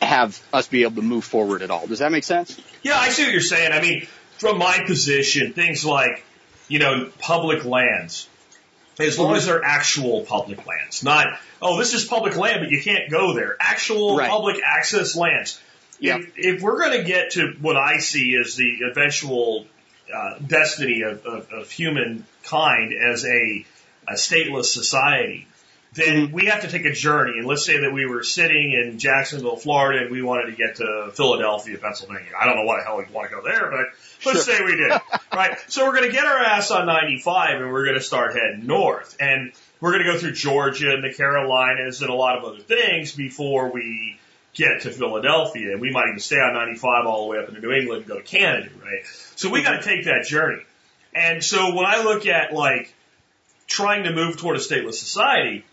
have 0.00 0.40
us 0.52 0.68
be 0.68 0.82
able 0.82 0.96
to 0.96 1.02
move 1.02 1.24
forward 1.24 1.62
at 1.62 1.70
all. 1.70 1.86
Does 1.86 1.98
that 1.98 2.12
make 2.12 2.24
sense? 2.24 2.58
Yeah, 2.82 2.98
I 2.98 3.10
see 3.10 3.24
what 3.24 3.32
you're 3.32 3.40
saying. 3.40 3.72
I 3.72 3.80
mean, 3.80 4.06
from 4.38 4.58
my 4.58 4.84
position, 4.86 5.52
things 5.52 5.84
like, 5.84 6.24
you 6.68 6.78
know, 6.78 7.10
public 7.18 7.64
lands, 7.64 8.28
as 8.98 9.18
long 9.18 9.34
as 9.36 9.46
they're 9.46 9.64
actual 9.64 10.22
public 10.24 10.66
lands, 10.66 11.02
not, 11.04 11.26
oh, 11.60 11.78
this 11.78 11.94
is 11.94 12.04
public 12.04 12.36
land, 12.36 12.60
but 12.60 12.70
you 12.70 12.82
can't 12.82 13.10
go 13.10 13.34
there. 13.34 13.56
Actual 13.60 14.16
Right. 14.16 14.30
public 14.30 14.60
access 14.64 15.16
lands. 15.16 15.60
Yep. 16.00 16.20
If, 16.20 16.32
if 16.36 16.62
we're 16.62 16.78
going 16.78 16.98
to 16.98 17.04
get 17.04 17.32
to 17.32 17.54
what 17.60 17.76
I 17.76 17.98
see 17.98 18.36
as 18.36 18.56
the 18.56 18.78
eventual 18.90 19.66
uh, 20.14 20.38
destiny 20.38 21.02
of, 21.02 21.24
of, 21.26 21.52
of 21.52 21.70
humankind 21.70 22.92
as 22.94 23.24
a, 23.24 23.64
a 24.08 24.14
stateless 24.14 24.66
society, 24.66 25.46
then 25.92 26.26
mm-hmm. 26.26 26.34
we 26.34 26.46
have 26.46 26.62
to 26.62 26.68
take 26.68 26.84
a 26.84 26.92
journey. 26.92 27.38
And 27.38 27.46
let's 27.46 27.66
say 27.66 27.80
that 27.80 27.92
we 27.92 28.06
were 28.06 28.22
sitting 28.22 28.72
in 28.72 28.98
Jacksonville, 28.98 29.56
Florida, 29.56 30.02
and 30.02 30.10
we 30.10 30.22
wanted 30.22 30.50
to 30.50 30.56
get 30.56 30.76
to 30.76 31.10
Philadelphia, 31.12 31.78
Pennsylvania. 31.78 32.30
I 32.40 32.46
don't 32.46 32.56
know 32.56 32.64
why 32.64 32.78
the 32.78 32.84
hell 32.84 32.98
we'd 32.98 33.10
want 33.10 33.28
to 33.28 33.36
go 33.36 33.42
there, 33.42 33.70
but 33.70 33.86
let's 34.24 34.44
say 34.44 34.64
we 34.64 34.76
did. 34.76 34.92
right? 35.34 35.58
So 35.66 35.84
we're 35.84 35.96
going 35.96 36.08
to 36.08 36.12
get 36.12 36.24
our 36.24 36.38
ass 36.38 36.70
on 36.70 36.86
95 36.86 37.60
and 37.60 37.72
we're 37.72 37.84
going 37.84 37.98
to 37.98 38.04
start 38.04 38.34
heading 38.34 38.66
north. 38.66 39.16
And 39.18 39.52
we're 39.80 39.92
going 39.92 40.04
to 40.04 40.12
go 40.12 40.18
through 40.18 40.32
Georgia 40.32 40.92
and 40.92 41.02
the 41.02 41.12
Carolinas 41.12 42.02
and 42.02 42.10
a 42.10 42.14
lot 42.14 42.38
of 42.38 42.44
other 42.44 42.60
things 42.60 43.12
before 43.12 43.72
we 43.72 44.18
get 44.54 44.82
to 44.82 44.92
Philadelphia. 44.92 45.72
And 45.72 45.80
we 45.80 45.90
might 45.90 46.06
even 46.08 46.20
stay 46.20 46.36
on 46.36 46.54
95 46.54 47.06
all 47.06 47.24
the 47.24 47.30
way 47.30 47.38
up 47.38 47.48
into 47.48 47.60
New 47.60 47.72
England 47.72 48.02
and 48.02 48.08
go 48.08 48.16
to 48.16 48.22
Canada, 48.22 48.70
right? 48.80 49.04
So 49.34 49.50
we 49.50 49.62
got 49.62 49.70
to 49.70 49.76
mm-hmm. 49.78 49.88
take 49.88 50.04
that 50.04 50.24
journey. 50.24 50.62
And 51.12 51.42
so 51.42 51.74
when 51.74 51.86
I 51.86 52.04
look 52.04 52.26
at 52.26 52.52
like 52.52 52.94
trying 53.66 54.04
to 54.04 54.12
move 54.12 54.36
toward 54.36 54.56
a 54.56 54.60
stateless 54.60 54.94
society, 54.94 55.64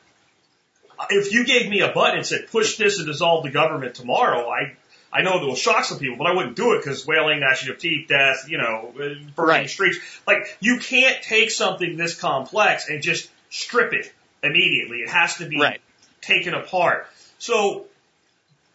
if 1.09 1.31
you 1.31 1.45
gave 1.45 1.69
me 1.69 1.81
a 1.81 1.91
button 1.91 2.17
and 2.17 2.25
said 2.25 2.47
push 2.51 2.77
this 2.77 2.97
and 2.97 3.07
dissolve 3.07 3.43
the 3.43 3.51
government 3.51 3.95
tomorrow, 3.95 4.49
I 4.49 4.75
I 5.11 5.21
know 5.21 5.41
it 5.41 5.45
will 5.45 5.55
shock 5.55 5.85
some 5.85 5.99
people, 5.99 6.17
but 6.17 6.27
I 6.27 6.33
wouldn't 6.33 6.55
do 6.55 6.73
it 6.73 6.79
because 6.83 7.07
wailing, 7.07 7.39
gnashing 7.39 7.69
of 7.69 7.79
teeth, 7.79 8.07
death, 8.09 8.45
you 8.49 8.57
know, 8.57 8.93
uh, 8.95 9.15
burning 9.35 9.49
Right. 9.49 9.69
streets. 9.69 9.97
Like 10.27 10.57
you 10.59 10.79
can't 10.79 11.21
take 11.23 11.51
something 11.51 11.95
this 11.97 12.19
complex 12.19 12.89
and 12.89 13.01
just 13.01 13.29
strip 13.49 13.93
it 13.93 14.11
immediately. 14.43 14.97
It 14.99 15.09
has 15.09 15.37
to 15.37 15.45
be 15.47 15.59
Right. 15.59 15.81
taken 16.21 16.53
apart. 16.53 17.07
So 17.39 17.85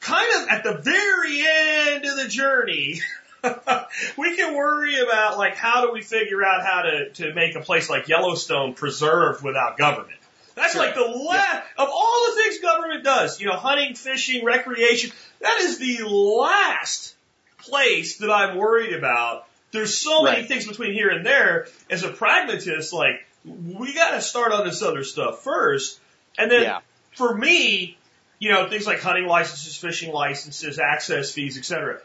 kind 0.00 0.42
of 0.42 0.48
at 0.48 0.64
the 0.64 0.74
very 0.78 1.44
end 1.46 2.04
of 2.06 2.16
the 2.16 2.28
journey, 2.28 3.00
we 4.16 4.36
can 4.36 4.54
worry 4.54 5.00
about 5.00 5.36
like 5.36 5.56
how 5.56 5.84
do 5.84 5.92
we 5.92 6.00
figure 6.00 6.42
out 6.44 6.64
how 6.64 6.82
to, 6.82 7.10
to 7.10 7.34
make 7.34 7.56
a 7.56 7.60
place 7.60 7.90
like 7.90 8.08
Yellowstone 8.08 8.74
preserved 8.74 9.42
without 9.44 9.76
government. 9.76 10.18
That's 10.54 10.74
like 10.76 10.94
the 10.94 11.00
last 11.00 11.62
of 11.78 11.88
all 11.88 12.26
the 12.30 12.42
things 12.42 12.58
government 12.60 13.04
does, 13.04 13.40
you 13.40 13.46
know, 13.46 13.56
hunting, 13.56 13.94
fishing, 13.94 14.44
recreation. 14.44 15.10
That 15.40 15.60
is 15.60 15.78
the 15.78 16.06
last 16.06 17.14
place 17.58 18.18
that 18.18 18.30
I'm 18.30 18.56
worried 18.56 18.92
about. 18.92 19.46
There's 19.70 19.98
so 19.98 20.22
many 20.22 20.44
things 20.44 20.66
between 20.66 20.92
here 20.92 21.08
and 21.08 21.24
there. 21.24 21.66
As 21.90 22.02
a 22.02 22.10
pragmatist, 22.10 22.92
like 22.92 23.24
we 23.44 23.94
got 23.94 24.12
to 24.12 24.20
start 24.20 24.52
on 24.52 24.66
this 24.66 24.82
other 24.82 25.04
stuff 25.04 25.42
first, 25.42 25.98
and 26.38 26.50
then 26.50 26.62
Yeah. 26.62 26.80
for 27.16 27.34
me, 27.34 27.96
you 28.38 28.50
know, 28.50 28.68
things 28.68 28.86
like 28.86 29.00
hunting 29.00 29.26
licenses, 29.26 29.76
fishing 29.76 30.12
licenses, 30.12 30.78
access 30.78 31.32
fees, 31.32 31.56
etc. 31.56 32.00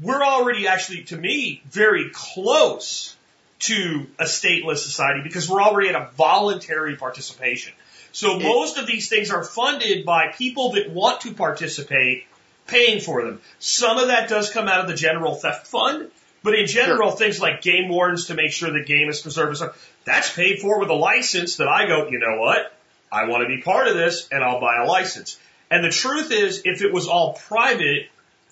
We're 0.00 0.22
already 0.22 0.68
actually, 0.68 1.04
to 1.04 1.16
me, 1.16 1.62
very 1.70 2.10
close 2.12 3.16
to 3.62 4.06
a 4.18 4.24
stateless 4.24 4.78
society 4.78 5.20
because 5.22 5.48
we're 5.48 5.62
already 5.62 5.88
at 5.88 5.94
a 5.94 6.10
voluntary 6.16 6.96
participation. 6.96 7.72
So 8.12 8.38
most 8.38 8.76
of 8.76 8.86
these 8.86 9.08
things 9.08 9.30
are 9.30 9.42
funded 9.42 10.04
by 10.04 10.32
people 10.32 10.72
that 10.72 10.90
want 10.90 11.22
to 11.22 11.32
participate, 11.32 12.26
paying 12.66 13.00
for 13.00 13.24
them. 13.24 13.40
Some 13.58 13.98
of 13.98 14.08
that 14.08 14.28
does 14.28 14.50
come 14.50 14.68
out 14.68 14.80
of 14.80 14.88
the 14.88 14.94
general 14.94 15.34
theft 15.34 15.66
fund, 15.66 16.10
but 16.42 16.54
in 16.54 16.66
general, 16.66 17.12
things 17.12 17.40
like 17.40 17.62
game 17.62 17.88
wardens 17.88 18.26
to 18.26 18.34
make 18.34 18.52
sure 18.52 18.70
the 18.70 18.84
game 18.84 19.08
is 19.08 19.20
preserved 19.20 19.62
that's 20.04 20.34
paid 20.34 20.58
for 20.58 20.80
with 20.80 20.90
a 20.90 20.94
license 20.94 21.56
that 21.56 21.68
I 21.68 21.86
go, 21.86 22.08
you 22.08 22.18
know 22.18 22.40
what? 22.40 22.72
I 23.10 23.28
want 23.28 23.42
to 23.42 23.54
be 23.54 23.62
part 23.62 23.86
of 23.86 23.94
this 23.94 24.28
and 24.32 24.42
I'll 24.42 24.60
buy 24.60 24.82
a 24.82 24.86
license. 24.86 25.38
And 25.70 25.84
the 25.84 25.90
truth 25.90 26.32
is, 26.32 26.62
if 26.64 26.82
it 26.82 26.92
was 26.92 27.06
all 27.06 27.34
private, 27.34 28.08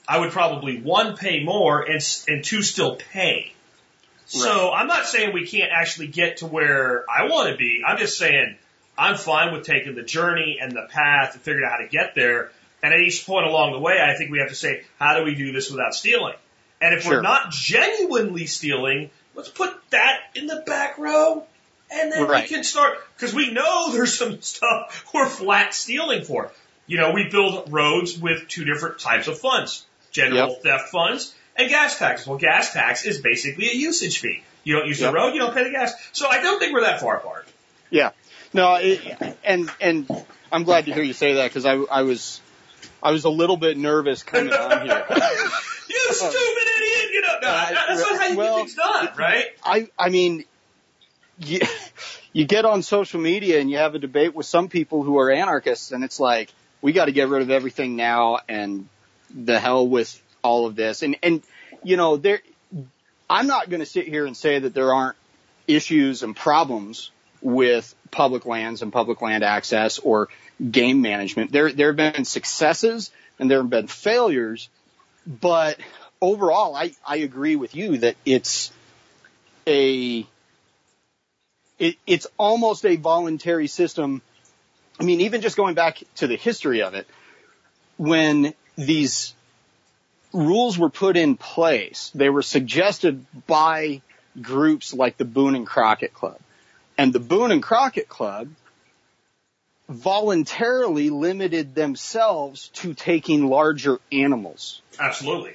I 0.07 0.19
would 0.21 0.31
probably 0.31 0.81
one 0.81 1.17
pay 1.17 1.43
more 1.43 1.83
and, 1.83 2.01
and 2.29 2.45
two 2.45 2.63
still 2.63 2.97
pay. 2.97 3.53
So 4.39 4.71
I'm 4.71 4.87
not 4.87 5.07
saying 5.07 5.33
we 5.35 5.47
can't 5.47 5.73
actually 5.73 6.07
get 6.07 6.39
to 6.39 6.47
where 6.47 7.05
I 7.11 7.25
want 7.25 7.51
to 7.51 7.57
be. 7.57 7.83
I'm 7.87 7.99
just 7.99 8.17
saying 8.17 8.57
I'm 8.97 9.17
fine 9.17 9.53
with 9.53 9.67
taking 9.67 9.95
the 9.95 10.03
journey 10.03 10.59
and 10.61 10.73
the 10.73 10.87
path 10.89 11.35
and 11.35 11.43
figuring 11.43 11.67
out 11.67 11.73
how 11.73 11.85
to 11.85 11.89
get 11.89 12.15
there. 12.15 12.53
And 12.83 12.95
at 12.95 13.01
each 13.01 13.27
point 13.27 13.47
along 13.47 13.73
the 13.73 13.81
way, 13.81 13.99
I 14.01 14.17
think 14.17 14.31
we 14.31 14.39
have 14.39 14.51
to 14.51 14.55
say, 14.55 14.85
how 14.99 15.19
do 15.19 15.25
we 15.25 15.35
do 15.35 15.53
this 15.53 15.71
without 15.71 15.95
stealing? 15.95 16.35
And 16.81 16.95
if 16.95 17.07
we're 17.07 17.21
not 17.23 17.51
genuinely 17.51 18.47
stealing, 18.47 19.11
let's 19.35 19.49
put 19.49 19.75
that 19.91 20.21
in 20.35 20.47
the 20.47 20.63
back 20.67 20.97
row. 20.99 21.45
And 21.91 22.13
then 22.13 22.27
Right. 22.27 22.45
we 22.45 22.49
can 22.49 22.63
start, 22.63 22.99
because 23.17 23.35
we 23.35 23.53
know 23.53 23.93
there's 23.93 24.17
some 24.17 24.41
stuff 24.41 25.07
we're 25.13 25.29
flat 25.29 25.75
stealing 25.75 26.25
for. 26.25 26.53
You 26.87 26.99
know, 26.99 27.13
we 27.13 27.29
build 27.29 27.73
roads 27.73 28.19
with 28.19 28.49
two 28.49 28.65
different 28.65 29.01
types 29.01 29.29
of 29.29 29.39
funds. 29.39 29.85
General 30.13 30.55
theft 30.55 30.89
funds 30.91 31.35
and 31.57 31.69
gas 31.69 31.99
taxes. 31.99 32.27
Well, 32.27 32.39
gas 32.39 32.73
tax 32.73 33.05
is 33.05 33.21
basically 33.21 33.69
a 33.71 33.75
usage 33.75 34.19
fee. 34.19 34.43
You 34.65 34.77
don't 34.77 34.87
use 34.89 35.01
Yep. 35.01 35.11
the 35.11 35.17
road, 35.17 35.33
you 35.35 35.41
don't 35.41 35.55
pay 35.55 35.65
the 35.65 35.71
gas. 35.71 35.93
So 36.13 36.29
I 36.29 36.41
don't 36.43 36.59
think 36.59 36.73
we're 36.73 36.83
that 36.83 37.01
far 37.01 37.17
apart. 37.17 37.47
Yeah. 37.91 38.11
No, 38.53 38.75
it, 38.81 39.37
and 39.45 39.71
and 39.81 40.11
I'm 40.51 40.65
glad 40.65 40.87
to 40.87 40.93
hear 40.93 41.03
you 41.03 41.13
say 41.13 41.35
that 41.35 41.49
because 41.49 41.65
I 41.65 41.75
I 41.75 42.03
was 42.03 42.41
I 43.03 43.13
was 43.13 43.25
a 43.25 43.31
little 43.31 43.57
bit 43.57 43.77
nervous 43.79 44.23
coming 44.23 44.53
on 44.53 44.87
here. 44.87 45.05
You 45.93 46.13
stupid 46.15 46.33
idiot! 46.37 47.11
You 47.13 47.21
know, 47.23 47.39
no, 47.43 47.49
Uh, 47.49 47.71
that's 47.71 48.01
not 48.01 48.21
how 48.21 48.27
you 48.29 48.37
well, 48.37 48.57
get 48.59 48.61
things 48.67 48.75
done, 48.77 49.09
right? 49.19 49.45
I 49.65 49.89
I 49.99 50.09
mean, 50.09 50.45
you 51.41 51.61
you 52.33 52.45
get 52.45 52.65
on 52.65 52.83
social 52.83 53.21
media 53.21 53.59
and 53.61 53.69
you 53.69 53.79
have 53.79 53.97
a 53.97 53.99
debate 53.99 54.33
with 54.35 54.47
some 54.47 54.69
people 54.69 55.03
who 55.03 55.19
are 55.19 55.31
anarchists, 55.33 55.91
and 55.91 56.05
it's 56.05 56.21
like 56.21 56.53
we 56.81 56.93
got 56.93 57.07
to 57.07 57.13
get 57.13 57.29
rid 57.29 57.43
of 57.43 57.51
everything 57.51 57.97
now 57.97 58.39
and 58.49 58.89
the 59.35 59.59
hell 59.59 59.87
with 59.87 60.21
all 60.43 60.67
of 60.67 60.77
this. 60.77 61.03
And 61.03 61.17
and 61.23 61.43
you 61.83 61.97
know, 61.97 62.17
there 62.17 62.41
I'm 63.29 63.47
not 63.47 63.71
going 63.71 63.81
to 63.81 63.87
sit 63.87 64.09
here 64.09 64.27
and 64.27 64.37
say 64.37 64.59
that 64.59 64.75
there 64.75 64.93
aren't 64.93 65.17
issues 65.67 66.23
and 66.23 66.35
problems 66.35 67.11
with 67.41 67.95
public 68.11 68.45
lands 68.45 68.83
and 68.83 68.93
public 68.93 69.23
land 69.23 69.45
access 69.45 69.99
or 69.99 70.29
game 70.71 71.01
management. 71.01 71.53
There 71.53 71.73
there 71.73 71.89
have 71.89 71.97
been 71.97 72.25
successes 72.25 73.11
and 73.39 73.51
there 73.51 73.59
have 73.59 73.71
been 73.71 73.87
failures, 73.87 74.69
but 75.27 75.79
overall 76.21 76.75
I 76.75 76.93
I 77.07 77.17
agree 77.17 77.57
with 77.57 77.75
you 77.75 77.99
that 77.99 78.17
it's 78.25 78.73
a 79.67 80.27
it, 81.79 81.97
it's 82.07 82.27
almost 82.37 82.85
a 82.85 82.97
voluntary 82.97 83.67
system. 83.67 84.23
I 85.01 85.05
mean, 85.05 85.23
even 85.23 85.41
just 85.41 85.57
going 85.57 85.75
back 85.75 86.03
to 86.17 86.27
the 86.27 86.37
history 86.37 86.83
of 86.83 86.95
it, 86.95 87.09
when 87.97 88.55
these 88.77 89.35
rules 90.33 90.79
were 90.79 90.91
put 90.91 91.17
in 91.17 91.37
place, 91.37 92.11
they 92.15 92.31
were 92.31 92.43
suggested 92.43 93.25
by 93.47 94.03
groups 94.41 94.95
like 94.95 95.17
the 95.17 95.25
Boone 95.25 95.55
and 95.55 95.67
Crockett 95.67 96.15
Club. 96.15 96.39
And 96.97 97.13
the 97.13 97.21
Boone 97.21 97.51
and 97.51 97.63
Crockett 97.63 98.09
Club 98.09 98.49
voluntarily 99.89 101.11
limited 101.11 101.75
themselves 101.75 102.69
to 102.69 102.95
taking 102.95 103.49
larger 103.49 103.99
animals 104.13 104.83
Absolutely. 105.01 105.55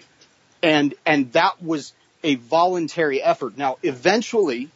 and 0.61 0.93
and 1.05 1.31
that 1.31 1.63
was 1.63 1.93
a 2.21 2.35
voluntary 2.35 3.21
effort. 3.21 3.57
Now, 3.57 3.77
eventually, 3.81 4.69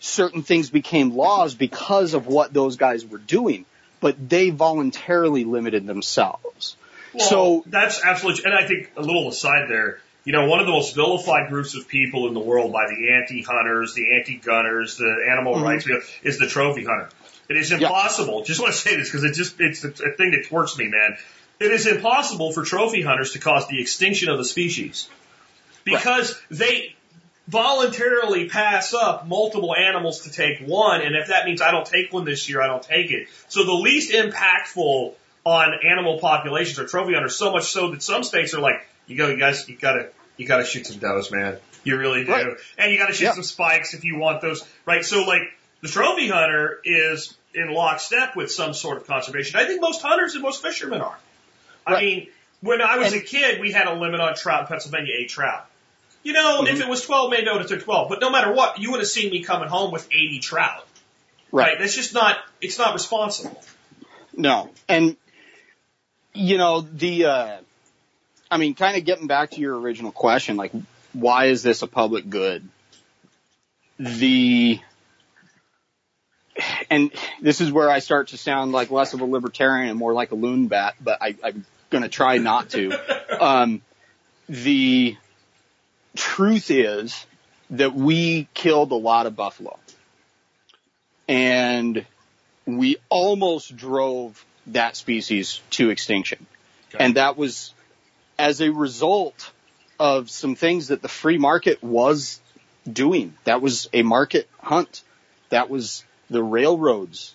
certain 0.00 0.42
things 0.42 0.70
became 0.70 1.14
laws 1.14 1.54
because 1.54 2.14
of 2.14 2.26
what 2.26 2.52
those 2.52 2.76
guys 2.76 3.04
were 3.04 3.18
doing, 3.18 3.66
but 4.00 4.28
they 4.28 4.50
voluntarily 4.50 5.44
limited 5.44 5.86
themselves. 5.86 6.76
Well, 7.16 7.28
so 7.28 7.64
that's 7.66 8.04
absolutely, 8.04 8.44
and 8.44 8.54
I 8.54 8.66
think 8.66 8.90
a 8.96 9.02
little 9.02 9.28
aside 9.28 9.68
there, 9.68 9.98
you 10.24 10.32
know, 10.32 10.46
one 10.48 10.60
of 10.60 10.66
the 10.66 10.72
most 10.72 10.94
vilified 10.94 11.48
groups 11.48 11.74
of 11.76 11.86
people 11.88 12.26
in 12.28 12.34
the 12.34 12.40
world 12.40 12.72
by 12.72 12.86
the 12.88 13.12
anti-hunters, 13.14 13.94
the 13.94 14.16
anti-gunners, 14.16 14.96
the 14.96 15.26
animal 15.30 15.54
Mhm. 15.54 15.62
rights 15.62 15.84
people 15.84 16.00
is 16.22 16.38
the 16.38 16.48
trophy 16.48 16.84
hunter. 16.84 17.08
It 17.48 17.56
is 17.56 17.70
impossible. 17.70 18.42
Just 18.44 18.60
want 18.60 18.74
to 18.74 18.78
say 18.78 18.96
this 18.96 19.08
because 19.08 19.22
it 19.22 19.34
just 19.34 19.60
it's 19.60 19.84
a, 19.84 19.88
a 19.88 20.12
thing 20.16 20.32
that 20.32 20.46
quirks 20.48 20.76
me, 20.76 20.88
man. 20.88 21.16
It 21.60 21.70
is 21.70 21.86
impossible 21.86 22.52
for 22.52 22.64
trophy 22.64 23.02
hunters 23.02 23.32
to 23.32 23.38
cause 23.38 23.68
the 23.68 23.80
extinction 23.80 24.28
of 24.28 24.36
the 24.38 24.44
species 24.44 25.08
because 25.84 26.38
they 26.50 26.94
voluntarily 27.48 28.48
pass 28.48 28.92
up 28.92 29.26
multiple 29.26 29.74
animals 29.74 30.22
to 30.22 30.30
take 30.30 30.60
one, 30.66 31.00
and 31.00 31.14
if 31.14 31.28
that 31.28 31.46
means 31.46 31.62
I 31.62 31.70
don't 31.70 31.86
take 31.86 32.12
one 32.12 32.24
this 32.24 32.48
year, 32.48 32.60
I 32.60 32.66
don't 32.66 32.82
take 32.82 33.10
it. 33.12 33.28
So 33.48 33.64
the 33.64 33.72
least 33.72 34.12
impactful 34.12 35.14
on 35.46 35.72
animal 35.88 36.18
populations 36.18 36.78
are 36.80 36.86
trophy 36.86 37.14
hunters, 37.14 37.36
so 37.36 37.52
much 37.52 37.64
so 37.64 37.92
that 37.92 38.02
some 38.02 38.22
states 38.24 38.52
are 38.52 38.60
like, 38.60 38.86
you 39.06 39.16
go, 39.16 39.28
you 39.28 39.36
guys, 39.38 39.68
you 39.68 39.76
gotta, 39.76 40.08
you 40.36 40.46
gotta 40.46 40.64
shoot 40.64 40.86
some 40.86 40.98
does, 40.98 41.30
man. 41.30 41.56
You 41.84 41.96
really 41.98 42.24
do. 42.24 42.32
Right. 42.32 42.46
And 42.76 42.90
you 42.90 42.98
got 42.98 43.06
to 43.06 43.12
shoot 43.12 43.26
Yeah. 43.26 43.32
some 43.34 43.44
spikes 43.44 43.94
if 43.94 44.02
you 44.02 44.18
want 44.18 44.40
those, 44.42 44.66
right? 44.86 45.04
So 45.04 45.22
like 45.22 45.42
the 45.82 45.88
trophy 45.88 46.26
hunter 46.28 46.80
is 46.84 47.36
in 47.54 47.72
lockstep 47.72 48.34
with 48.34 48.50
some 48.50 48.74
sort 48.74 48.96
of 48.96 49.06
conservation. 49.06 49.60
I 49.60 49.66
think 49.66 49.80
most 49.80 50.02
hunters 50.02 50.34
and 50.34 50.42
most 50.42 50.60
fishermen 50.62 51.00
are. 51.00 51.16
I 51.86 52.00
mean, 52.00 52.28
when 52.60 52.82
I 52.82 52.96
was 52.98 53.12
And- 53.12 53.22
a 53.22 53.24
kid, 53.24 53.60
we 53.60 53.70
had 53.70 53.86
a 53.86 53.94
limit 53.94 54.18
on 54.20 54.34
trout 54.34 54.62
in 54.62 54.66
Pennsylvania, 54.66 55.14
eight 55.16 55.28
trout. 55.28 55.64
You 56.24 56.32
know, 56.32 56.62
Mm-hmm. 56.62 56.74
if 56.74 56.80
it 56.80 56.88
was 56.88 57.02
12, 57.06 57.30
maybe 57.30 57.48
I 57.48 57.52
would 57.52 57.60
have 57.62 57.70
took 57.70 57.84
12. 57.84 58.08
But 58.08 58.20
no 58.20 58.30
matter 58.30 58.52
what, 58.52 58.80
you 58.80 58.90
would 58.90 58.98
have 58.98 59.08
seen 59.08 59.30
me 59.30 59.44
coming 59.44 59.68
home 59.68 59.92
with 59.92 60.08
80 60.10 60.40
trout. 60.40 60.84
Right. 61.52 61.78
That's 61.78 61.94
just 61.94 62.12
not, 62.14 62.36
it's 62.60 62.78
not 62.80 62.94
responsible. 62.94 63.62
No. 64.36 64.70
And, 64.88 65.16
you 66.36 66.58
know, 66.58 66.80
the, 66.80 67.24
uh, 67.24 67.56
I 68.50 68.58
mean, 68.58 68.74
kind 68.74 68.96
of 68.96 69.04
getting 69.04 69.26
back 69.26 69.52
to 69.52 69.60
your 69.60 69.78
original 69.78 70.12
question, 70.12 70.56
like, 70.56 70.72
why 71.12 71.46
is 71.46 71.62
this 71.62 71.82
a 71.82 71.86
public 71.86 72.28
good? 72.28 72.68
The, 73.98 74.78
and 76.90 77.10
this 77.40 77.60
is 77.60 77.72
where 77.72 77.90
I 77.90 78.00
start 78.00 78.28
to 78.28 78.36
sound 78.36 78.72
like 78.72 78.90
less 78.90 79.14
of 79.14 79.20
a 79.20 79.24
libertarian 79.24 79.88
and 79.88 79.98
more 79.98 80.12
like 80.12 80.32
a 80.32 80.34
loon 80.34 80.68
bat, 80.68 80.94
but 81.00 81.20
I, 81.22 81.34
I'm 81.42 81.64
going 81.90 82.02
to 82.02 82.08
try 82.08 82.38
not 82.38 82.70
to. 82.70 82.98
Um, 83.38 83.82
the 84.48 85.16
truth 86.16 86.70
is 86.70 87.26
that 87.70 87.94
we 87.94 88.48
killed 88.54 88.92
a 88.92 88.96
lot 88.96 89.26
of 89.26 89.36
buffalo. 89.36 89.78
And 91.28 92.06
we 92.64 92.96
almost 93.08 93.76
drove 93.76 94.44
that 94.68 94.96
species 94.96 95.60
to 95.70 95.90
extinction. 95.90 96.46
Okay. 96.94 97.04
And 97.04 97.16
that 97.16 97.36
was 97.36 97.74
as 98.38 98.60
a 98.60 98.70
result 98.70 99.52
of 99.98 100.30
some 100.30 100.54
things 100.54 100.88
that 100.88 101.02
the 101.02 101.08
free 101.08 101.38
market 101.38 101.82
was 101.82 102.40
doing. 102.90 103.34
That 103.44 103.62
was 103.62 103.88
a 103.92 104.02
market 104.02 104.48
hunt. 104.60 105.02
That 105.50 105.70
was 105.70 106.04
the 106.28 106.42
railroads. 106.42 107.34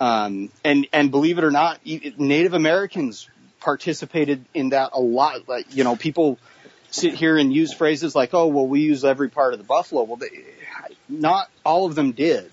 Um, 0.00 0.50
and, 0.64 0.86
and 0.92 1.10
believe 1.10 1.38
it 1.38 1.44
or 1.44 1.50
not, 1.50 1.80
Native 1.84 2.54
Americans 2.54 3.28
participated 3.60 4.44
in 4.54 4.70
that 4.70 4.90
a 4.94 5.00
lot. 5.00 5.46
Like, 5.46 5.74
you 5.76 5.84
know, 5.84 5.94
people 5.96 6.38
sit 6.90 7.14
here 7.14 7.36
and 7.36 7.52
use 7.52 7.72
phrases 7.74 8.14
like, 8.14 8.32
oh, 8.32 8.46
well, 8.46 8.66
we 8.66 8.80
use 8.80 9.04
every 9.04 9.28
part 9.28 9.52
of 9.52 9.58
the 9.58 9.64
buffalo. 9.64 10.04
Well, 10.04 10.16
they, 10.16 10.30
not 11.08 11.50
all 11.64 11.86
of 11.86 11.94
them 11.94 12.12
did. 12.12 12.50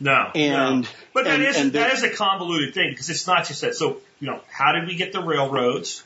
No. 0.00 0.30
And- 0.34 0.82
no. 0.82 0.88
But 1.12 1.24
that 1.24 1.34
and- 1.34 1.44
is 1.44 1.56
and 1.56 1.72
that 1.74 1.92
is 1.92 2.02
a 2.02 2.10
convoluted 2.10 2.74
thing 2.74 2.90
because 2.90 3.10
it's 3.10 3.26
not 3.26 3.46
just 3.46 3.60
that. 3.60 3.74
So, 3.74 4.00
you 4.20 4.26
know, 4.28 4.40
how 4.50 4.72
did 4.72 4.86
we 4.88 4.96
get 4.96 5.12
the 5.12 5.22
railroads? 5.22 6.02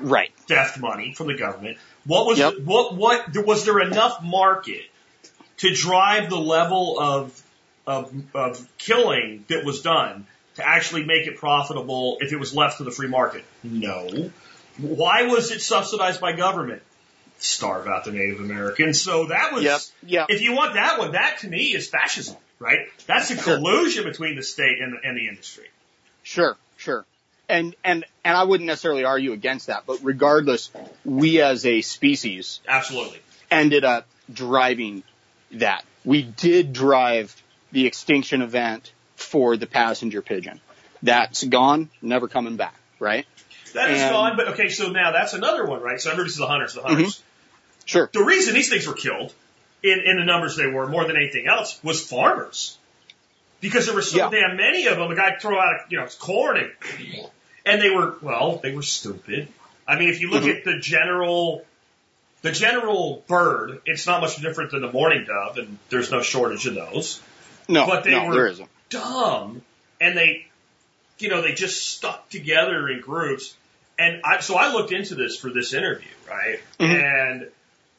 Right. 0.00 0.32
theft 0.48 0.80
money 0.80 1.14
from 1.14 1.28
the 1.28 1.34
government. 1.34 1.78
What 2.04 2.26
was 2.26 2.38
Yep. 2.38 2.58
what 2.64 2.94
what 2.96 3.32
there- 3.32 3.44
was 3.44 3.64
there 3.64 3.78
enough 3.80 4.20
market 4.22 4.82
to 5.58 5.72
drive 5.72 6.28
the 6.30 6.36
level 6.36 6.98
of 6.98 7.40
of 7.86 8.12
of 8.34 8.66
killing 8.76 9.44
that 9.48 9.64
was 9.64 9.82
done 9.82 10.26
to 10.56 10.66
actually 10.66 11.04
make 11.04 11.28
it 11.28 11.36
profitable 11.36 12.18
if 12.20 12.32
it 12.32 12.36
was 12.40 12.52
left 12.54 12.78
to 12.78 12.84
the 12.84 12.90
free 12.90 13.06
market? 13.06 13.44
No. 13.62 14.30
Why 14.78 15.22
was 15.28 15.52
it 15.52 15.62
subsidized 15.62 16.20
by 16.20 16.32
government? 16.32 16.82
Starve 17.38 17.86
out 17.86 18.04
the 18.04 18.10
Native 18.12 18.40
Americans. 18.40 19.00
So 19.00 19.26
that 19.26 19.52
was 19.52 19.62
Yep. 19.62 19.80
Yep. 20.06 20.26
if 20.30 20.40
you 20.42 20.54
want 20.54 20.74
that 20.74 20.98
one, 20.98 21.12
that 21.12 21.38
to 21.42 21.48
me 21.48 21.72
is 21.74 21.88
fascism, 21.88 22.36
right? 22.64 22.86
That's 23.06 23.30
a 23.30 23.36
Sure. 23.36 23.58
collusion 23.58 24.04
between 24.04 24.36
the 24.36 24.42
state 24.42 24.80
and, 24.80 24.96
and 25.04 25.16
the 25.16 25.28
industry. 25.28 25.66
Sure, 26.22 26.56
sure. 26.78 27.04
And, 27.48 27.76
and, 27.84 28.04
and 28.24 28.36
I 28.36 28.44
wouldn't 28.44 28.66
necessarily 28.66 29.04
argue 29.04 29.32
against 29.32 29.66
that, 29.66 29.84
but 29.86 29.98
regardless, 30.02 30.70
we 31.04 31.42
as 31.42 31.66
a 31.66 31.82
species 31.82 32.60
Absolutely. 32.66 33.18
ended 33.50 33.84
up 33.84 34.06
driving 34.32 35.02
that. 35.52 35.84
We 36.06 36.22
did 36.22 36.72
drive 36.72 37.34
the 37.70 37.86
extinction 37.86 38.40
event 38.40 38.92
for 39.16 39.56
the 39.58 39.66
passenger 39.66 40.22
pigeon. 40.22 40.60
That's 41.02 41.44
gone, 41.44 41.90
never 42.00 42.28
coming 42.28 42.56
back, 42.56 42.74
right? 42.98 43.26
That 43.74 43.90
is 43.90 44.00
And- 44.00 44.10
gone, 44.12 44.36
but 44.36 44.48
okay, 44.48 44.70
so 44.70 44.88
now 44.90 45.12
that's 45.12 45.34
another 45.34 45.66
one, 45.66 45.82
right? 45.82 46.00
So 46.00 46.10
everybody's 46.10 46.36
the 46.36 46.46
hunters, 46.46 46.72
the 46.72 46.82
hunters. 46.82 47.16
Mm-hmm. 47.16 47.84
Sure. 47.86 48.10
The 48.10 48.24
reason 48.24 48.54
these 48.54 48.70
things 48.70 48.86
were 48.86 48.94
killed 48.94 49.34
in, 49.84 50.00
in 50.00 50.16
the 50.18 50.24
numbers 50.24 50.56
they 50.56 50.66
were 50.66 50.88
more 50.88 51.04
than 51.06 51.16
anything 51.16 51.46
else 51.46 51.78
was 51.84 52.04
farmers. 52.04 52.76
Because 53.60 53.86
there 53.86 53.94
were 53.94 54.02
so 54.02 54.16
Yeah. 54.16 54.30
damn 54.30 54.56
many 54.56 54.86
of 54.86 54.96
them. 54.96 55.08
The 55.10 55.14
guy 55.16 55.36
throw 55.38 55.58
out, 55.58 55.90
you 55.90 55.98
know, 55.98 56.06
corn 56.18 56.56
and, 56.58 56.70
and 57.64 57.80
they 57.80 57.90
were, 57.90 58.16
well, 58.22 58.58
they 58.62 58.72
were 58.74 58.82
stupid. 58.82 59.48
I 59.86 59.98
mean, 59.98 60.08
if 60.08 60.20
you 60.20 60.30
look 60.30 60.44
Mhm. 60.44 60.56
at 60.58 60.64
the 60.64 60.78
general, 60.78 61.64
the 62.42 62.52
general 62.52 63.22
bird, 63.26 63.80
it's 63.86 64.06
not 64.06 64.20
much 64.22 64.36
different 64.40 64.70
than 64.70 64.80
the 64.82 64.90
mourning 64.92 65.24
dove, 65.26 65.56
and 65.58 65.78
there's 65.90 66.10
no 66.10 66.22
shortage 66.22 66.66
of 66.66 66.74
those. 66.74 67.20
No, 67.68 67.86
But 67.86 68.04
they 68.04 68.10
no, 68.12 68.26
were- 68.26 68.34
there 68.34 68.46
isn't. 68.48 68.68
Dumb, 68.90 69.62
and 70.00 70.16
they, 70.16 70.46
you 71.18 71.28
know, 71.28 71.40
they 71.42 71.52
just 71.54 71.88
stuck 71.90 72.28
together 72.30 72.88
in 72.88 73.00
groups. 73.00 73.54
And 73.98 74.20
I, 74.24 74.40
so 74.40 74.56
I 74.56 74.72
looked 74.72 74.92
into 74.92 75.14
this 75.14 75.36
for 75.36 75.50
this 75.50 75.72
interview, 75.72 76.08
right? 76.28 76.60
Mhm. 76.78 77.02
And 77.02 77.50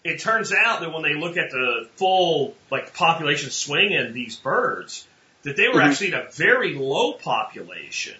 it 0.05 0.19
turns 0.19 0.53
out 0.53 0.81
that 0.81 0.93
when 0.93 1.01
they 1.01 1.15
look 1.15 1.35
at 1.35 1.49
the 1.49 1.89
full 1.95 2.55
like 2.71 2.93
population 2.93 3.49
swing 3.49 3.91
in 3.91 4.13
these 4.13 4.35
birds, 4.37 5.05
that 5.43 5.57
they 5.57 5.67
were 5.67 5.79
Mhm. 5.81 5.89
actually 5.89 6.13
at 6.13 6.27
a 6.27 6.31
very 6.31 6.75
low 6.75 7.13
population, 7.13 8.15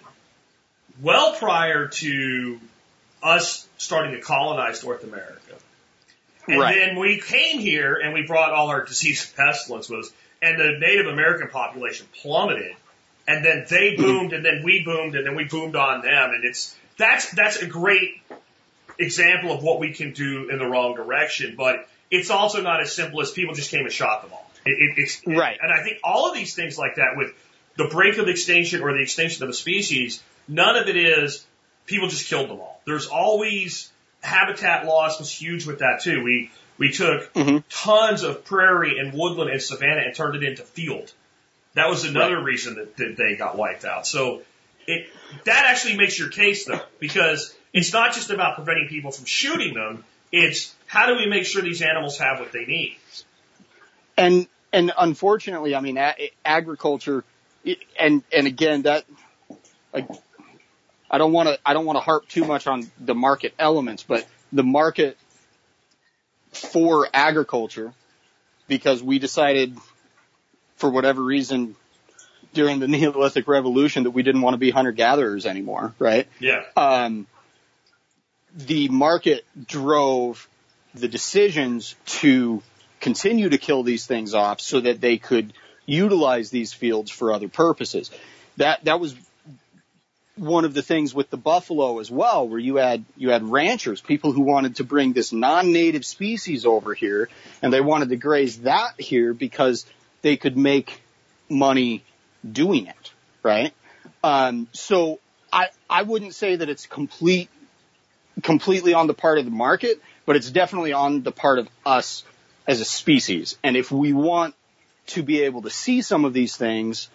well 1.00 1.34
prior 1.34 1.86
to 1.88 2.60
us 3.22 3.66
starting 3.78 4.12
to 4.14 4.20
colonize 4.20 4.84
North 4.84 5.04
America. 5.04 5.54
And 6.48 6.60
Right. 6.60 6.74
then 6.74 6.96
we 6.98 7.20
came 7.20 7.58
here 7.60 7.94
and 7.94 8.12
we 8.14 8.22
brought 8.22 8.52
all 8.52 8.68
our 8.68 8.84
disease 8.84 9.24
and 9.26 9.36
pestilence 9.46 9.88
with 9.88 10.06
us, 10.06 10.12
and 10.42 10.58
the 10.58 10.78
Native 10.78 11.06
American 11.06 11.48
population 11.48 12.06
plummeted, 12.20 12.74
and 13.28 13.44
then 13.44 13.64
they 13.70 13.92
Mm-hmm. 13.92 14.02
boomed, 14.02 14.32
and 14.32 14.44
then 14.44 14.62
we 14.64 14.82
boomed, 14.84 15.14
and 15.14 15.24
then 15.24 15.36
we 15.36 15.44
boomed 15.44 15.76
on 15.76 16.02
them, 16.02 16.30
and 16.30 16.44
it's 16.44 16.74
that's 16.98 17.30
that's 17.30 17.58
a 17.62 17.66
great 17.66 18.25
example 18.98 19.52
of 19.52 19.62
what 19.62 19.78
we 19.80 19.92
can 19.92 20.12
do 20.12 20.48
in 20.50 20.58
the 20.58 20.66
wrong 20.66 20.94
direction, 20.94 21.54
but 21.56 21.88
it's 22.10 22.30
also 22.30 22.62
not 22.62 22.80
as 22.80 22.92
simple 22.94 23.20
as 23.20 23.30
people 23.30 23.54
just 23.54 23.70
came 23.70 23.80
and 23.84 23.92
shot 23.92 24.22
them 24.22 24.32
all. 24.32 24.50
It, 24.64 24.70
it, 24.70 24.98
it's 25.02 25.22
Right. 25.26 25.58
and 25.60 25.72
I 25.72 25.82
think 25.82 25.98
all 26.04 26.28
of 26.28 26.34
these 26.34 26.54
things 26.54 26.78
like 26.78 26.96
that 26.96 27.16
with 27.16 27.32
the 27.76 27.86
brink 27.88 28.18
of 28.18 28.28
extinction 28.28 28.80
or 28.82 28.92
the 28.92 29.00
extinction 29.02 29.42
of 29.44 29.48
a 29.50 29.52
species, 29.52 30.22
none 30.48 30.76
of 30.76 30.88
it 30.88 30.96
is 30.96 31.44
people 31.86 32.08
just 32.08 32.28
killed 32.28 32.48
them 32.48 32.58
all. 32.60 32.80
There's 32.86 33.06
always 33.06 33.90
habitat 34.22 34.86
loss 34.86 35.18
was 35.20 35.30
huge 35.30 35.66
with 35.66 35.80
that 35.80 36.02
too. 36.02 36.22
We 36.22 36.50
we 36.78 36.90
took 36.92 37.32
Mhm. 37.34 37.62
tons 37.70 38.22
of 38.22 38.44
prairie 38.44 38.98
and 38.98 39.12
woodland 39.12 39.50
and 39.50 39.62
savanna 39.62 40.02
and 40.04 40.14
turned 40.14 40.36
it 40.36 40.42
into 40.42 40.62
field. 40.62 41.12
That 41.74 41.88
was 41.88 42.04
another 42.04 42.42
reason 42.42 42.74
that, 42.76 42.96
that 42.96 43.16
they 43.16 43.36
got 43.36 43.56
wiped 43.56 43.84
out. 43.84 44.06
So 44.06 44.42
it 44.86 45.08
that 45.44 45.66
actually 45.66 45.96
makes 45.96 46.18
your 46.18 46.28
case 46.30 46.64
though, 46.64 46.80
because 46.98 47.54
it's 47.72 47.92
not 47.92 48.14
just 48.14 48.30
about 48.30 48.56
preventing 48.56 48.88
people 48.88 49.10
from 49.10 49.24
shooting 49.24 49.74
them. 49.74 50.04
It's 50.32 50.74
how 50.86 51.06
do 51.06 51.16
we 51.16 51.26
make 51.26 51.44
sure 51.44 51.62
these 51.62 51.82
animals 51.82 52.18
have 52.18 52.40
what 52.40 52.52
they 52.52 52.64
need? 52.64 52.96
And 54.16 54.46
and 54.72 54.92
unfortunately, 54.96 55.74
I 55.74 55.80
mean, 55.80 55.96
a- 55.96 56.32
agriculture, 56.44 57.24
and 57.98 58.22
and 58.32 58.46
again, 58.46 58.82
that 58.82 59.04
I, 59.94 60.06
I 61.10 61.18
don't 61.18 61.32
want 61.32 61.48
to 61.48 61.58
I 61.64 61.74
don't 61.74 61.86
want 61.86 61.96
to 61.96 62.00
harp 62.00 62.28
too 62.28 62.44
much 62.44 62.66
on 62.66 62.90
the 62.98 63.14
market 63.14 63.54
elements, 63.58 64.02
but 64.02 64.26
the 64.52 64.62
market 64.62 65.16
for 66.52 67.08
agriculture, 67.12 67.92
because 68.68 69.02
we 69.02 69.18
decided 69.18 69.76
for 70.76 70.90
whatever 70.90 71.22
reason 71.22 71.76
during 72.54 72.80
the 72.80 72.88
Neolithic 72.88 73.46
Revolution 73.46 74.04
that 74.04 74.10
we 74.10 74.22
didn't 74.22 74.42
want 74.42 74.54
to 74.54 74.58
be 74.58 74.70
hunter 74.70 74.92
gatherers 74.92 75.46
anymore, 75.46 75.94
right? 75.98 76.26
Yeah. 76.40 76.64
um, 76.76 77.26
the 78.56 78.88
market 78.88 79.44
drove 79.66 80.48
the 80.94 81.08
decisions 81.08 81.94
to 82.06 82.62
continue 83.00 83.50
to 83.50 83.58
kill 83.58 83.82
these 83.82 84.06
things 84.06 84.32
off 84.34 84.60
so 84.60 84.80
that 84.80 85.00
they 85.00 85.18
could 85.18 85.52
utilize 85.84 86.50
these 86.50 86.72
fields 86.72 87.10
for 87.10 87.32
other 87.32 87.48
purposes. 87.48 88.10
That 88.56 88.84
that 88.84 88.98
was 88.98 89.14
one 90.36 90.64
of 90.64 90.74
the 90.74 90.82
things 90.82 91.14
with 91.14 91.30
the 91.30 91.36
buffalo 91.36 91.98
as 91.98 92.10
well, 92.10 92.48
where 92.48 92.58
you 92.58 92.76
had 92.76 93.04
you 93.16 93.30
had 93.30 93.44
ranchers, 93.44 94.00
people 94.00 94.32
who 94.32 94.42
wanted 94.42 94.76
to 94.76 94.84
bring 94.84 95.12
this 95.12 95.32
non-native 95.32 96.04
species 96.04 96.64
over 96.64 96.94
here, 96.94 97.28
and 97.62 97.72
they 97.72 97.80
wanted 97.80 98.08
to 98.08 98.16
graze 98.16 98.60
that 98.60 98.98
here 98.98 99.34
because 99.34 99.84
they 100.22 100.36
could 100.36 100.56
make 100.56 101.02
money 101.48 102.02
doing 102.50 102.86
it, 102.86 103.12
right? 103.42 103.72
Um, 104.24 104.68
so 104.72 105.20
I 105.52 105.68
I 105.88 106.02
wouldn't 106.02 106.34
say 106.34 106.56
that 106.56 106.68
it's 106.68 106.86
complete 106.86 107.50
completely 108.42 108.94
on 108.94 109.06
the 109.06 109.14
part 109.14 109.38
of 109.38 109.44
the 109.44 109.50
market, 109.50 110.00
but 110.24 110.36
it's 110.36 110.50
definitely 110.50 110.92
on 110.92 111.22
the 111.22 111.32
part 111.32 111.58
of 111.58 111.68
us 111.84 112.24
as 112.66 112.80
a 112.80 112.84
species. 112.84 113.56
And 113.62 113.76
if 113.76 113.90
we 113.90 114.12
want 114.12 114.54
to 115.08 115.22
be 115.22 115.42
able 115.42 115.62
to 115.62 115.70
see 115.70 116.02
some 116.02 116.24
of 116.24 116.32
these 116.32 116.56
things, 116.56 117.08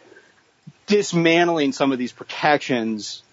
dismantling 0.87 1.73
some 1.73 1.91
of 1.91 1.97
these 1.97 2.11
protections, 2.11 3.23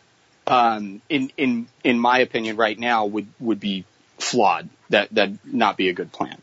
um, 0.46 1.00
in 1.08 1.30
in 1.36 1.68
in 1.84 1.98
my 1.98 2.20
opinion, 2.20 2.56
right 2.56 2.78
now 2.78 3.06
would 3.06 3.28
would 3.38 3.60
be 3.60 3.84
flawed. 4.18 4.68
That 4.90 5.14
that 5.14 5.30
not 5.44 5.76
be 5.76 5.88
a 5.88 5.92
good 5.92 6.10
plan. 6.10 6.40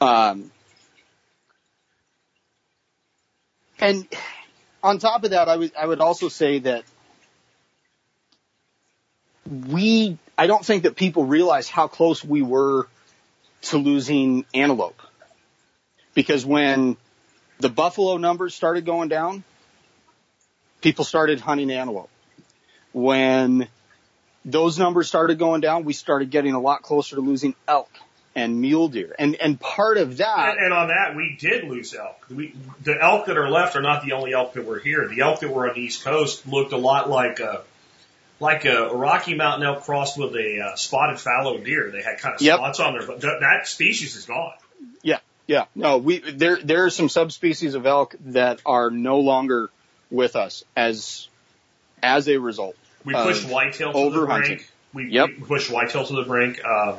Um, 0.00 0.50
and 3.78 4.06
on 4.82 4.98
top 4.98 5.24
of 5.24 5.30
that, 5.30 5.48
I 5.48 5.56
would 5.56 5.72
I 5.78 5.86
would 5.86 6.00
also 6.00 6.28
say 6.28 6.60
that 6.60 6.84
we 9.46 10.18
I 10.38 10.46
don't 10.46 10.64
think 10.64 10.82
that 10.82 10.96
people 10.96 11.24
realize 11.24 11.68
how 11.68 11.88
close 11.88 12.24
we 12.24 12.42
were 12.42 12.86
to 13.62 13.78
losing 13.78 14.44
antelope. 14.54 15.00
Because 16.14 16.44
when 16.44 16.96
the 17.58 17.68
buffalo 17.68 18.16
numbers 18.16 18.54
started 18.54 18.84
going 18.84 19.08
down, 19.08 19.44
people 20.80 21.04
started 21.04 21.40
hunting 21.40 21.70
antelope. 21.70 22.10
When 22.92 23.68
those 24.44 24.78
numbers 24.78 25.08
started 25.08 25.38
going 25.38 25.60
down, 25.60 25.84
we 25.84 25.92
started 25.92 26.30
getting 26.30 26.54
a 26.54 26.60
lot 26.60 26.82
closer 26.82 27.16
to 27.16 27.22
losing 27.22 27.54
elk 27.66 27.90
and 28.34 28.60
mule 28.60 28.88
deer. 28.88 29.14
And 29.18 29.34
and 29.36 29.58
part 29.58 29.96
of 29.96 30.18
that 30.18 30.50
And, 30.50 30.66
and 30.66 30.72
on 30.74 30.88
that, 30.88 31.16
we 31.16 31.36
did 31.38 31.64
lose 31.64 31.94
elk. 31.94 32.24
We, 32.30 32.54
the 32.82 32.96
elk 33.02 33.26
that 33.26 33.36
are 33.38 33.50
left 33.50 33.76
are 33.76 33.82
not 33.82 34.04
the 34.04 34.12
only 34.12 34.32
elk 34.32 34.52
that 34.54 34.64
were 34.64 34.78
here. 34.78 35.08
The 35.08 35.20
elk 35.20 35.40
that 35.40 35.50
were 35.50 35.68
on 35.68 35.74
the 35.74 35.80
East 35.80 36.04
Coast 36.04 36.46
looked 36.46 36.72
a 36.72 36.76
lot 36.76 37.08
like 37.08 37.40
a, 37.40 37.62
like 38.40 38.64
a 38.64 38.90
Rocky 38.92 39.34
Mountain 39.34 39.66
elk 39.66 39.82
crossed 39.84 40.18
with 40.18 40.34
a 40.36 40.60
uh, 40.60 40.76
spotted 40.76 41.18
fallow 41.18 41.58
deer. 41.58 41.90
They 41.90 42.02
had 42.02 42.18
kind 42.18 42.34
of 42.34 42.42
Yep. 42.42 42.56
spots 42.56 42.80
on 42.80 42.92
there, 42.94 43.06
but 43.06 43.20
th- 43.20 43.40
that 43.40 43.66
species 43.66 44.16
is 44.16 44.26
gone. 44.26 44.52
Yeah, 45.02 45.18
yeah. 45.46 45.64
No, 45.74 45.98
we 45.98 46.18
there 46.18 46.56
there 46.62 46.84
are 46.84 46.90
some 46.90 47.08
subspecies 47.08 47.74
of 47.74 47.86
elk 47.86 48.14
that 48.26 48.60
are 48.66 48.90
no 48.90 49.20
longer 49.20 49.70
with 50.10 50.36
us 50.36 50.64
as 50.76 51.28
as 52.02 52.28
a 52.28 52.36
result. 52.38 52.76
We 53.04 53.14
pushed 53.14 53.48
whitetail 53.48 53.92
to 53.92 54.10
the 54.10 54.26
brink. 54.26 54.70
We, 54.92 55.10
Yep. 55.10 55.28
we 55.38 55.44
pushed 55.44 55.70
whitetail 55.70 56.04
to 56.06 56.14
the 56.16 56.22
brink. 56.24 56.64
Um, 56.64 56.96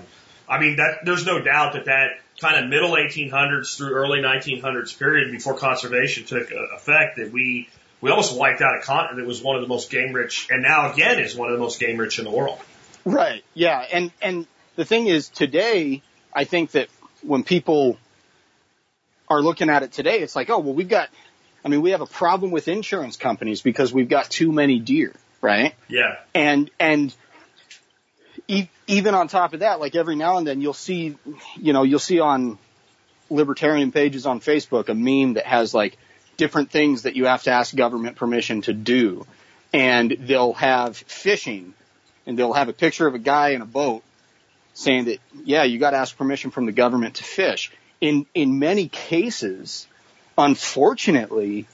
I 0.49 0.59
mean, 0.59 0.77
that 0.77 0.99
there's 1.03 1.25
no 1.25 1.41
doubt 1.41 1.73
that 1.73 1.85
that 1.85 2.19
kind 2.39 2.63
of 2.63 2.69
middle 2.69 2.91
1800s 2.91 3.75
through 3.77 3.91
early 3.93 4.19
1900s 4.19 4.97
period 4.97 5.31
before 5.31 5.55
conservation 5.55 6.25
took 6.25 6.51
uh, 6.51 6.75
effect 6.75 7.17
that 7.17 7.31
we 7.31 7.67
we 8.01 8.09
almost 8.11 8.37
wiped 8.37 8.61
out 8.61 8.77
a 8.77 8.81
continent 8.81 9.17
that 9.17 9.27
was 9.27 9.41
one 9.41 9.55
of 9.55 9.61
the 9.61 9.67
most 9.67 9.89
game 9.89 10.13
rich, 10.13 10.47
and 10.49 10.61
now 10.61 10.91
again 10.91 11.19
is 11.19 11.35
one 11.35 11.49
of 11.49 11.57
the 11.57 11.61
most 11.61 11.79
game 11.79 11.97
rich 11.97 12.19
in 12.19 12.25
the 12.25 12.31
world. 12.31 12.59
Right. 13.05 13.43
Yeah. 13.53 13.83
And 13.91 14.11
and 14.21 14.47
the 14.75 14.85
thing 14.85 15.07
is, 15.07 15.29
today, 15.29 16.01
I 16.33 16.43
think 16.43 16.71
that 16.71 16.89
when 17.21 17.43
people 17.43 17.97
are 19.29 19.41
looking 19.41 19.69
at 19.69 19.83
it 19.83 19.91
today, 19.91 20.19
it's 20.19 20.35
like, 20.35 20.49
oh 20.49 20.59
well, 20.59 20.73
we've 20.73 20.89
got. 20.89 21.09
I 21.65 21.69
mean, 21.69 21.81
we 21.81 21.91
have 21.91 22.01
a 22.01 22.05
problem 22.05 22.51
with 22.51 22.67
insurance 22.67 23.17
companies 23.17 23.61
because 23.61 23.91
we've 23.91 24.07
got 24.07 24.29
too 24.29 24.51
many 24.51 24.79
deer, 24.79 25.13
right? 25.41 25.73
Yeah, 25.89 26.17
and 26.33 26.69
and 26.79 27.13
e- 28.47 28.69
even 28.85 29.15
on 29.15 29.27
top 29.27 29.53
of 29.53 29.61
that, 29.61 29.79
like 29.79 29.95
every 29.95 30.15
now 30.15 30.37
and 30.37 30.47
then 30.47 30.61
you'll 30.61 30.73
see, 30.73 31.17
you 31.57 31.73
know, 31.73 31.83
you'll 31.83 31.99
see 31.99 32.19
on 32.19 32.57
libertarian 33.29 33.91
pages 33.91 34.25
on 34.25 34.39
Facebook 34.39 34.87
a 34.87 34.93
meme 34.93 35.33
that 35.33 35.45
has 35.45 35.73
like 35.73 35.97
different 36.37 36.71
things 36.71 37.03
that 37.03 37.15
you 37.15 37.25
have 37.25 37.43
to 37.43 37.51
ask 37.51 37.75
government 37.75 38.15
permission 38.15 38.61
to 38.61 38.73
do, 38.73 39.25
and 39.73 40.11
they'll 40.11 40.53
have 40.53 40.95
fishing, 40.95 41.73
and 42.25 42.37
they'll 42.37 42.53
have 42.53 42.69
a 42.69 42.73
picture 42.73 43.07
of 43.07 43.15
a 43.15 43.19
guy 43.19 43.49
in 43.49 43.61
a 43.61 43.65
boat 43.65 44.03
saying 44.73 45.05
that 45.05 45.17
yeah, 45.43 45.63
you 45.63 45.79
got 45.79 45.91
to 45.91 45.97
ask 45.97 46.15
permission 46.15 46.51
from 46.51 46.67
the 46.67 46.71
government 46.71 47.15
to 47.15 47.23
fish. 47.23 47.71
In 47.99 48.27
in 48.33 48.59
many 48.59 48.87
cases, 48.87 49.87
unfortunately, 50.37 51.65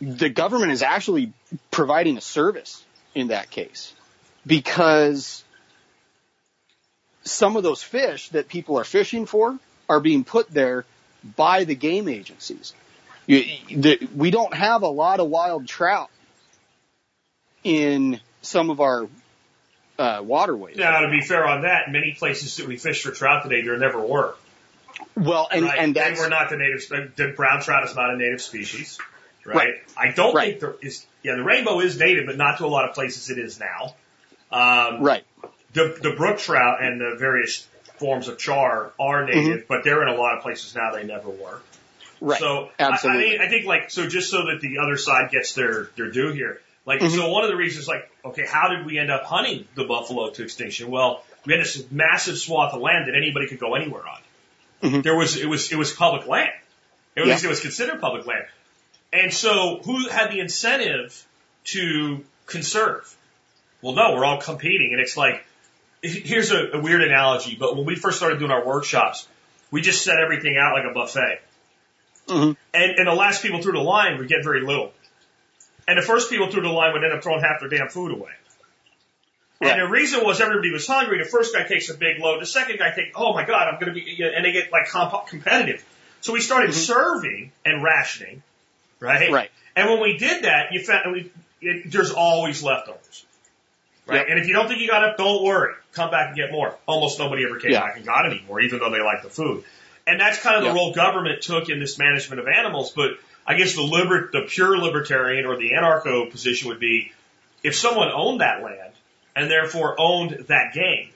the 0.00 0.28
government 0.28 0.72
is 0.72 0.82
actually 0.82 1.32
providing 1.70 2.16
a 2.16 2.20
service 2.20 2.84
in 3.14 3.28
that 3.28 3.50
case 3.50 3.92
because 4.46 5.42
some 7.24 7.56
of 7.56 7.64
those 7.64 7.82
fish 7.82 8.28
that 8.28 8.48
people 8.48 8.78
are 8.78 8.84
fishing 8.84 9.26
for 9.26 9.58
are 9.88 10.00
being 10.00 10.22
put 10.22 10.48
there 10.50 10.84
by 11.36 11.64
the 11.64 11.74
game 11.74 12.08
agencies. 12.08 12.72
You, 13.26 13.44
the, 13.76 14.08
we 14.14 14.30
don't 14.30 14.54
have 14.54 14.82
a 14.82 14.88
lot 14.88 15.20
of 15.20 15.28
wild 15.28 15.66
trout 15.66 16.10
in 17.64 18.20
some 18.42 18.70
of 18.70 18.80
our 18.80 19.08
uh, 19.98 20.20
waterways. 20.22 20.76
now 20.76 21.00
to 21.00 21.08
be 21.10 21.20
fair 21.20 21.46
on 21.46 21.62
that, 21.62 21.90
many 21.90 22.14
places 22.18 22.56
that 22.58 22.66
we 22.68 22.76
fish 22.76 23.02
for 23.02 23.10
trout 23.10 23.42
today 23.42 23.62
there 23.62 23.76
never 23.78 24.00
were. 24.00 24.34
Well, 25.16 25.48
and, 25.50 25.64
right? 25.64 25.78
and 25.78 25.94
they 25.94 26.00
that's 26.00 26.20
were 26.20 26.28
not 26.28 26.50
the 26.50 26.56
native. 26.56 27.16
The 27.16 27.32
brown 27.36 27.62
trout 27.62 27.84
is 27.88 27.94
not 27.96 28.10
a 28.10 28.16
native 28.16 28.40
species, 28.40 28.98
right? 29.44 29.56
Right. 29.56 29.74
I 29.96 30.12
don't 30.12 30.34
Right. 30.34 30.48
think 30.50 30.60
there 30.60 30.74
is. 30.82 31.04
Yeah, 31.22 31.36
the 31.36 31.42
rainbow 31.42 31.80
is 31.80 31.98
native, 31.98 32.26
but 32.26 32.36
not 32.36 32.58
to 32.58 32.66
a 32.66 32.68
lot 32.68 32.88
of 32.88 32.94
places 32.94 33.30
it 33.30 33.38
is 33.38 33.58
now. 33.58 33.94
Um, 34.52 35.02
right. 35.02 35.24
the 35.72 35.98
the 36.00 36.12
brook 36.16 36.38
trout 36.38 36.82
and 36.82 37.00
the 37.00 37.16
various 37.18 37.66
forms 37.98 38.28
of 38.28 38.38
char 38.38 38.92
are 39.00 39.24
native, 39.26 39.66
but 39.68 39.82
they're 39.84 40.02
in 40.02 40.08
a 40.08 40.14
lot 40.18 40.36
of 40.36 40.42
places 40.42 40.74
now 40.74 40.92
they 40.92 41.02
never 41.04 41.30
were. 41.30 41.60
Mm-hmm. 42.16 42.26
Right. 42.26 42.38
So 42.40 42.70
I, 42.78 42.98
I 43.04 43.16
mean, 43.16 43.40
I 43.40 43.48
think 43.48 43.66
like 43.66 43.90
so 43.90 44.06
just 44.08 44.30
so 44.30 44.46
that 44.46 44.60
the 44.60 44.78
other 44.78 44.96
side 44.96 45.30
gets 45.30 45.54
their 45.54 45.90
their 45.96 46.10
due 46.10 46.32
here. 46.32 46.60
Like 46.84 47.00
Mm-hmm. 47.00 47.16
so, 47.16 47.30
one 47.30 47.42
of 47.42 47.50
the 47.50 47.56
reasons, 47.56 47.88
like, 47.88 48.08
okay, 48.24 48.46
how 48.46 48.68
did 48.68 48.86
we 48.86 48.96
end 48.98 49.10
up 49.10 49.24
hunting 49.24 49.66
the 49.74 49.84
buffalo 49.84 50.30
to 50.30 50.42
extinction? 50.44 50.88
Well, 50.88 51.24
we 51.44 51.52
had 51.54 51.62
this 51.64 51.84
massive 51.90 52.38
swath 52.38 52.74
of 52.74 52.80
land 52.80 53.08
that 53.08 53.16
anybody 53.16 53.48
could 53.48 53.58
go 53.58 53.74
anywhere 53.74 54.04
on. 54.06 54.20
Mhm. 54.90 55.02
There 55.02 55.16
was 55.16 55.36
it 55.36 55.46
was 55.46 55.72
it 55.72 55.76
was 55.76 55.92
public 55.92 56.26
land. 56.28 56.50
At 57.16 57.26
Yeah. 57.26 57.36
it 57.42 57.46
was 57.48 57.60
considered 57.60 58.00
public 58.00 58.24
land. 58.26 58.46
And 59.12 59.32
so, 59.32 59.80
who 59.84 60.08
had 60.08 60.30
the 60.30 60.38
incentive 60.40 61.24
to 61.66 62.24
conserve? 62.46 63.12
Well, 63.82 63.94
no, 63.94 64.14
we're 64.14 64.24
all 64.24 64.40
competing, 64.40 64.90
and 64.92 65.00
it's 65.00 65.16
like 65.16 65.44
here's 66.02 66.52
a, 66.52 66.72
a 66.74 66.80
weird 66.80 67.02
analogy, 67.02 67.56
but 67.58 67.76
when 67.76 67.84
we 67.84 67.96
first 67.96 68.18
started 68.18 68.38
doing 68.38 68.52
our 68.52 68.64
workshops, 68.64 69.26
we 69.72 69.80
just 69.80 70.04
set 70.04 70.18
everything 70.22 70.56
out 70.56 70.74
like 70.74 70.84
a 70.88 70.94
buffet. 70.94 71.40
Mhm. 72.28 72.56
And, 72.74 72.92
and 72.98 73.06
the 73.06 73.14
last 73.14 73.42
people 73.42 73.62
through 73.62 73.72
the 73.72 73.78
line 73.80 74.18
would 74.18 74.28
get 74.28 74.42
very 74.42 74.60
little. 74.62 74.92
And 75.88 75.96
the 75.98 76.02
first 76.02 76.28
people 76.30 76.50
through 76.50 76.62
the 76.62 76.68
line 76.68 76.92
would 76.92 77.04
end 77.04 77.12
up 77.12 77.22
throwing 77.22 77.40
half 77.42 77.60
their 77.60 77.68
damn 77.68 77.88
food 77.88 78.12
away. 78.12 78.32
Right. 79.60 79.72
And 79.72 79.80
the 79.80 79.88
reason 79.90 80.24
was 80.24 80.40
everybody 80.40 80.70
was 80.70 80.86
hungry. 80.86 81.22
The 81.22 81.28
first 81.28 81.54
guy 81.54 81.62
takes 81.64 81.88
a 81.88 81.94
big 81.94 82.18
load. 82.18 82.42
The 82.42 82.46
second 82.46 82.78
guy 82.78 82.90
takes, 82.90 83.12
oh 83.14 83.32
my 83.32 83.44
God, 83.46 83.68
I'm 83.68 83.80
going 83.80 83.94
to 83.94 83.94
be, 83.94 84.22
and 84.22 84.44
they 84.44 84.52
get 84.52 84.70
like 84.72 84.88
comp- 84.88 85.28
competitive. 85.28 85.84
So 86.20 86.32
we 86.32 86.40
started 86.40 86.74
serving 86.74 87.52
and 87.64 87.82
rationing, 87.82 88.42
right? 89.00 89.20
Mm-hmm. 89.22 89.32
Right. 89.34 89.50
And 89.76 89.88
when 89.88 90.00
we 90.02 90.18
did 90.18 90.44
that, 90.44 90.72
you 90.72 90.84
found 90.84 91.12
we, 91.12 91.30
it, 91.62 91.90
there's 91.90 92.10
always 92.10 92.62
leftovers. 92.62 93.24
Right. 94.06 94.16
Yep. 94.16 94.26
And 94.30 94.38
if 94.40 94.46
you 94.48 94.52
don't 94.54 94.68
think 94.68 94.80
you 94.80 94.88
got 94.88 95.04
enough, 95.04 95.16
don't 95.16 95.42
worry. 95.42 95.74
Come 95.92 96.10
back 96.10 96.28
and 96.28 96.36
get 96.36 96.52
more. 96.52 96.76
Almost 96.86 97.18
nobody 97.18 97.44
ever 97.44 97.58
came 97.58 97.72
Yeah. 97.72 97.80
back 97.80 97.96
and 97.96 98.04
got 98.04 98.26
any 98.26 98.44
more, 98.46 98.60
even 98.60 98.78
though 98.80 98.90
they 98.90 99.00
liked 99.00 99.22
the 99.22 99.30
food. 99.30 99.64
And 100.06 100.20
that's 100.20 100.38
kind 100.38 100.56
of 100.56 100.62
the 100.62 100.68
Yeah. 100.68 100.74
role 100.74 100.92
government 100.92 101.42
took 101.42 101.68
in 101.68 101.80
this 101.80 101.98
management 101.98 102.40
of 102.40 102.46
animals. 102.48 102.92
But 102.92 103.18
I 103.46 103.54
guess 103.54 103.74
the 103.74 103.82
liber- 103.82 104.30
the 104.32 104.42
pure 104.42 104.78
libertarian 104.78 105.46
or 105.46 105.56
the 105.56 105.72
anarcho 105.72 106.30
position 106.30 106.68
would 106.68 106.80
be 106.80 107.12
if 107.62 107.74
someone 107.74 108.10
owned 108.12 108.40
that 108.40 108.62
land 108.62 108.92
and 109.34 109.50
therefore 109.50 109.96
owned 109.98 110.46
that 110.48 110.72
game, 110.72 111.10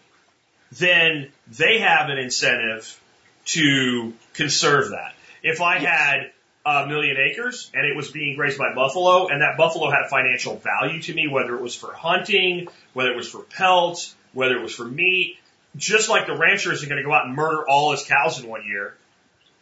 then 0.73 1.31
they 1.49 1.79
have 1.79 2.11
an 2.11 2.19
incentive 2.19 2.99
to 3.47 4.13
conserve 4.35 4.91
that. 4.91 5.15
If 5.43 5.61
I 5.61 5.79
had 5.79 6.31
a 6.67 6.87
million 6.87 7.17
acres 7.17 7.71
and 7.73 7.87
it 7.87 7.97
was 7.97 8.11
being 8.11 8.37
grazed 8.37 8.59
by 8.59 8.75
buffalo 8.75 9.29
and 9.29 9.41
that 9.41 9.57
buffalo 9.57 9.91
had 9.91 10.09
financial 10.11 10.57
value 10.57 11.01
to 11.03 11.15
me, 11.15 11.27
whether 11.29 11.55
it 11.55 11.61
was 11.61 11.75
for 11.75 11.93
hunting, 11.93 12.69
whether 12.93 13.11
it 13.11 13.17
was 13.17 13.29
for 13.29 13.43
pelts, 13.43 14.15
whether 14.33 14.57
it 14.57 14.63
was 14.63 14.75
for 14.75 14.85
meat, 14.85 15.39
just 15.77 16.09
like 16.09 16.27
the 16.27 16.37
rancher 16.37 16.73
isn't 16.73 16.89
going 16.89 17.03
to 17.03 17.07
go 17.07 17.13
out 17.15 17.27
and 17.27 17.35
murder 17.35 17.69
all 17.69 17.93
his 17.93 18.05
cows 18.05 18.41
in 18.43 18.49
one 18.49 18.67
year, 18.67 18.97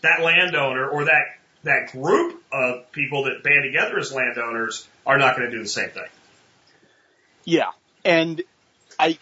that 0.02 0.20
landowner 0.22 0.88
or 0.88 1.04
that 1.06 1.22
that 1.64 1.90
group 1.92 2.40
of 2.52 2.90
people 2.92 3.24
that 3.24 3.42
band 3.42 3.64
together 3.64 3.98
as 3.98 4.12
landowners 4.12 4.86
are 5.04 5.18
not 5.18 5.36
going 5.36 5.50
to 5.50 5.56
do 5.56 5.62
the 5.62 5.68
same 5.68 5.90
thing. 5.90 6.06
Yeah. 7.44 7.70
And 8.04 8.42
I 8.98 9.18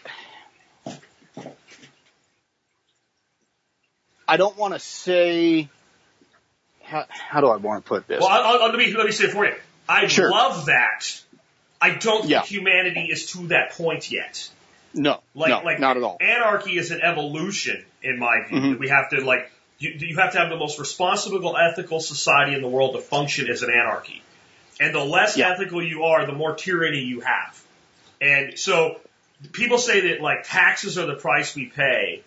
I 4.27 4.37
don't 4.37 4.57
want 4.57 4.73
to 4.73 4.79
say 4.79 5.69
how, 6.83 7.05
how 7.09 7.41
do 7.41 7.47
I 7.47 7.57
want 7.57 7.83
to 7.83 7.87
put 7.87 8.07
this? 8.07 8.19
Well, 8.21 8.29
I'll, 8.29 8.61
I'll, 8.63 8.69
let 8.69 8.77
me 8.77 8.93
let 8.93 9.05
me 9.05 9.11
say 9.11 9.25
it 9.25 9.31
for 9.31 9.45
you. 9.45 9.55
I 9.89 10.07
Sure. 10.07 10.29
love 10.29 10.67
that. 10.67 11.21
I 11.79 11.91
don't 11.91 12.25
think 12.27 12.45
humanity 12.45 13.07
is 13.11 13.27
to 13.33 13.47
that 13.47 13.71
point 13.71 14.11
yet. 14.11 14.49
No, 14.93 15.21
Like, 15.35 15.49
no, 15.49 15.61
like 15.63 15.79
not 15.79 15.97
at 15.97 16.03
all. 16.03 16.17
Anarchy 16.19 16.77
is 16.77 16.91
an 16.91 17.01
evolution, 17.01 17.83
in 18.03 18.17
my 18.19 18.43
view. 18.47 18.59
Mhm. 18.59 18.79
We 18.79 18.89
have 18.89 19.09
to 19.11 19.21
like 19.23 19.51
you, 19.79 19.91
you 19.99 20.17
have 20.17 20.31
to 20.33 20.39
have 20.39 20.49
the 20.49 20.55
most 20.57 20.79
responsible, 20.79 21.55
ethical 21.55 21.99
society 21.99 22.53
in 22.55 22.61
the 22.63 22.67
world 22.67 22.95
to 22.95 23.01
function 23.01 23.47
as 23.49 23.61
an 23.61 23.69
anarchy. 23.71 24.23
And 24.79 24.93
the 24.93 25.03
less 25.03 25.37
Yeah. 25.37 25.51
ethical 25.51 25.83
you 25.83 26.05
are, 26.05 26.25
the 26.25 26.33
more 26.33 26.55
tyranny 26.55 27.01
you 27.01 27.19
have. 27.21 27.61
And 28.19 28.57
so 28.57 28.99
people 29.53 29.77
say 29.77 29.99
that 30.09 30.21
like 30.21 30.43
taxes 30.45 30.97
are 30.97 31.05
the 31.05 31.15
price 31.15 31.55
we 31.55 31.65
pay 31.67 32.23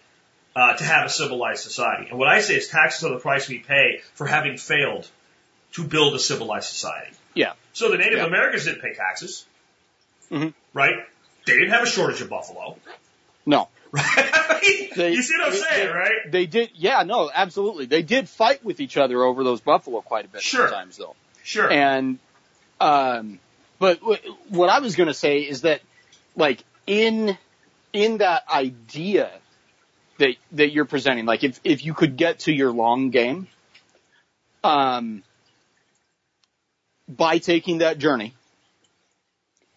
uh, 0.55 0.75
to 0.77 0.85
have 0.85 1.07
a 1.07 1.09
civilized 1.09 1.63
society. 1.63 2.09
And 2.11 2.19
what 2.19 2.29
I 2.29 2.41
say 2.41 2.55
is 2.57 2.69
taxes 2.69 3.05
are 3.05 3.11
the 3.11 3.21
price 3.21 3.49
we 3.49 3.59
pay 3.61 4.01
for 4.15 4.27
having 4.27 4.57
failed 4.57 5.09
to 5.73 5.85
build 5.85 6.15
a 6.15 6.19
civilized 6.19 6.69
society. 6.69 7.13
Yeah. 7.35 7.53
So 7.73 7.89
the 7.91 7.99
Native 7.99 8.19
Yeah. 8.19 8.27
Americans 8.27 8.65
didn't 8.65 8.81
pay 8.83 8.95
taxes, 8.95 9.47
Mhm. 10.31 10.53
right? 10.75 10.97
They 11.47 11.55
didn't 11.55 11.71
have 11.71 11.83
a 11.83 11.87
shortage 11.87 12.21
of 12.21 12.31
buffalo. 12.31 12.77
No. 13.47 13.69
Right? 13.93 14.91
They- 14.95 15.13
you 15.15 15.23
see 15.23 15.35
what 15.37 15.47
I'm 15.49 15.53
they- 15.53 15.59
saying, 15.59 15.87
they- 15.89 15.93
right? 15.93 16.31
They 16.31 16.47
did, 16.47 16.71
yeah, 16.75 17.03
no, 17.03 17.29
absolutely. 17.35 17.87
They 17.87 18.03
did 18.03 18.29
fight 18.29 18.65
with 18.65 18.79
each 18.81 18.97
other 18.97 19.23
over 19.25 19.43
those 19.43 19.61
buffalo 19.61 20.01
quite 20.01 20.27
a 20.27 20.29
bit 20.29 20.43
Sure. 20.43 20.69
sometimes, 20.69 20.97
though. 20.97 21.17
Sure. 21.43 21.69
And, 21.71 22.19
um, 22.81 23.41
but 23.81 23.99
w- 24.01 24.21
what 24.51 24.69
I 24.71 24.79
was 24.79 24.95
going 24.95 25.09
to 25.09 25.15
say 25.15 25.39
is 25.41 25.63
that, 25.63 25.81
like, 26.37 26.63
in 26.87 27.37
in 27.93 28.19
that 28.19 28.45
idea 28.49 29.31
that 30.19 30.37
that 30.53 30.71
you're 30.73 30.85
presenting, 30.85 31.25
like, 31.27 31.43
if 31.43 31.59
if 31.65 31.85
you 31.85 31.93
could 31.95 32.17
get 32.17 32.41
to 32.41 32.53
your 32.53 32.71
long 32.71 33.11
game, 33.11 33.49
um, 34.63 35.25
by 37.09 37.39
taking 37.39 37.79
that 37.79 37.99
journey, 37.99 38.35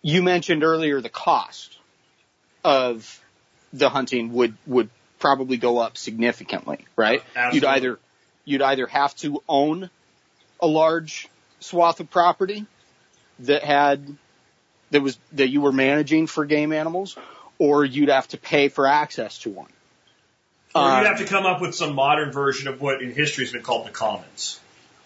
you 0.04 0.22
mentioned 0.22 0.64
earlier 0.64 1.02
the 1.02 1.10
cost 1.10 1.78
of 2.64 3.20
the 3.72 3.90
hunting 3.90 4.34
would 4.34 4.56
would 4.68 4.90
probably 5.20 5.58
go 5.58 5.80
up 5.80 5.98
significantly, 5.98 6.86
right? 6.96 7.24
You'd 7.54 7.64
either 7.66 8.00
you'd 8.46 8.62
either 8.62 8.86
have 8.88 9.16
to 9.18 9.42
own 9.50 9.90
a 10.60 10.68
large 10.68 11.28
swath 11.60 12.00
of 12.00 12.12
property 12.12 12.66
that 13.40 13.64
had 13.64 14.16
that 14.92 15.02
was 15.02 15.18
that 15.32 15.48
you 15.48 15.62
were 15.62 15.72
managing 15.72 16.28
for 16.28 16.46
game 16.46 16.72
animals, 16.72 17.18
or 17.58 17.84
you'd 17.84 18.10
have 18.10 18.28
to 18.30 18.38
pay 18.38 18.68
for 18.70 18.86
access 18.86 19.40
to 19.40 19.50
one. 19.50 19.70
or 20.76 20.82
Um, 20.82 21.00
you'd 21.00 21.08
have 21.08 21.18
to 21.20 21.26
come 21.26 21.46
up 21.46 21.62
with 21.62 21.74
some 21.74 21.96
modern 21.96 22.32
version 22.32 22.68
of 22.68 22.82
what 22.82 23.02
in 23.02 23.12
history 23.14 23.46
has 23.46 23.52
been 23.54 23.64
called 23.64 23.88
the 23.88 23.92
commons. 23.92 24.60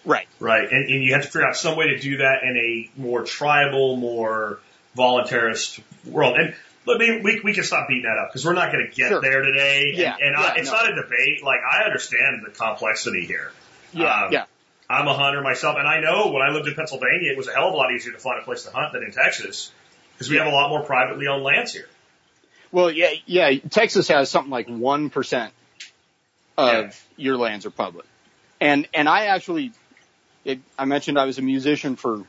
right. 0.03 0.27
Right. 0.39 0.69
And, 0.69 0.89
and 0.89 1.03
you 1.03 1.13
have 1.13 1.23
to 1.23 1.27
figure 1.27 1.47
out 1.47 1.55
some 1.55 1.77
way 1.77 1.87
to 1.89 1.99
do 1.99 2.17
that 2.17 2.43
in 2.43 2.57
a 2.57 2.99
more 2.99 3.23
tribal, 3.23 3.95
more 3.95 4.59
voluntarist 4.97 5.79
world. 6.05 6.37
And 6.37 6.55
let 6.85 6.97
me, 6.99 7.21
we, 7.21 7.41
we 7.43 7.53
can 7.53 7.63
stop 7.63 7.87
beating 7.87 8.03
that 8.03 8.17
up 8.17 8.29
because 8.29 8.45
we're 8.45 8.53
not 8.53 8.71
going 8.71 8.87
to 8.89 8.95
get 8.95 9.09
Sure. 9.09 9.21
there 9.21 9.41
today. 9.41 9.91
Yeah, 9.93 10.15
And, 10.19 10.35
and 10.35 10.35
I, 10.37 10.55
it's 10.57 10.69
no. 10.71 10.75
not 10.77 10.91
a 10.91 10.95
debate. 10.95 11.43
Like 11.43 11.59
I 11.69 11.83
understand 11.83 12.43
the 12.45 12.51
complexity 12.51 13.25
here. 13.25 13.51
Yeah, 13.93 14.25
Um, 14.25 14.33
yeah, 14.33 14.45
I'm 14.89 15.07
a 15.07 15.13
hunter 15.13 15.41
myself, 15.41 15.75
and 15.77 15.87
I 15.87 15.99
know 16.01 16.31
when 16.31 16.41
I 16.41 16.49
lived 16.51 16.67
in 16.67 16.75
Pennsylvania, 16.75 17.31
it 17.31 17.37
was 17.37 17.47
a 17.47 17.53
hell 17.53 17.67
of 17.69 17.73
a 17.73 17.77
lot 17.77 17.91
easier 17.93 18.13
to 18.13 18.19
find 18.19 18.39
a 18.39 18.43
place 18.43 18.63
to 18.63 18.71
hunt 18.71 18.93
than 18.93 19.03
in 19.03 19.11
Texas 19.11 19.71
because 20.13 20.29
we 20.29 20.37
have 20.37 20.47
a 20.47 20.49
lot 20.51 20.69
more 20.69 20.83
privately 20.83 21.27
owned 21.27 21.43
lands 21.43 21.73
here. 21.73 21.87
Well, 22.71 22.89
yeah, 22.91 23.11
yeah. 23.25 23.59
Texas 23.69 24.07
has 24.09 24.29
something 24.29 24.51
like 24.51 24.67
one 24.67 25.09
percent 25.09 25.53
of 26.57 26.75
Yeah. 26.85 26.91
your 27.15 27.37
lands 27.37 27.65
are 27.65 27.69
public, 27.71 28.05
and 28.59 28.87
and 28.93 29.07
I 29.07 29.27
actually, 29.27 29.71
it, 30.43 30.59
I 30.77 30.85
mentioned 30.85 31.17
I 31.17 31.25
was 31.25 31.37
a 31.37 31.41
musician 31.41 31.95
for 31.95 32.23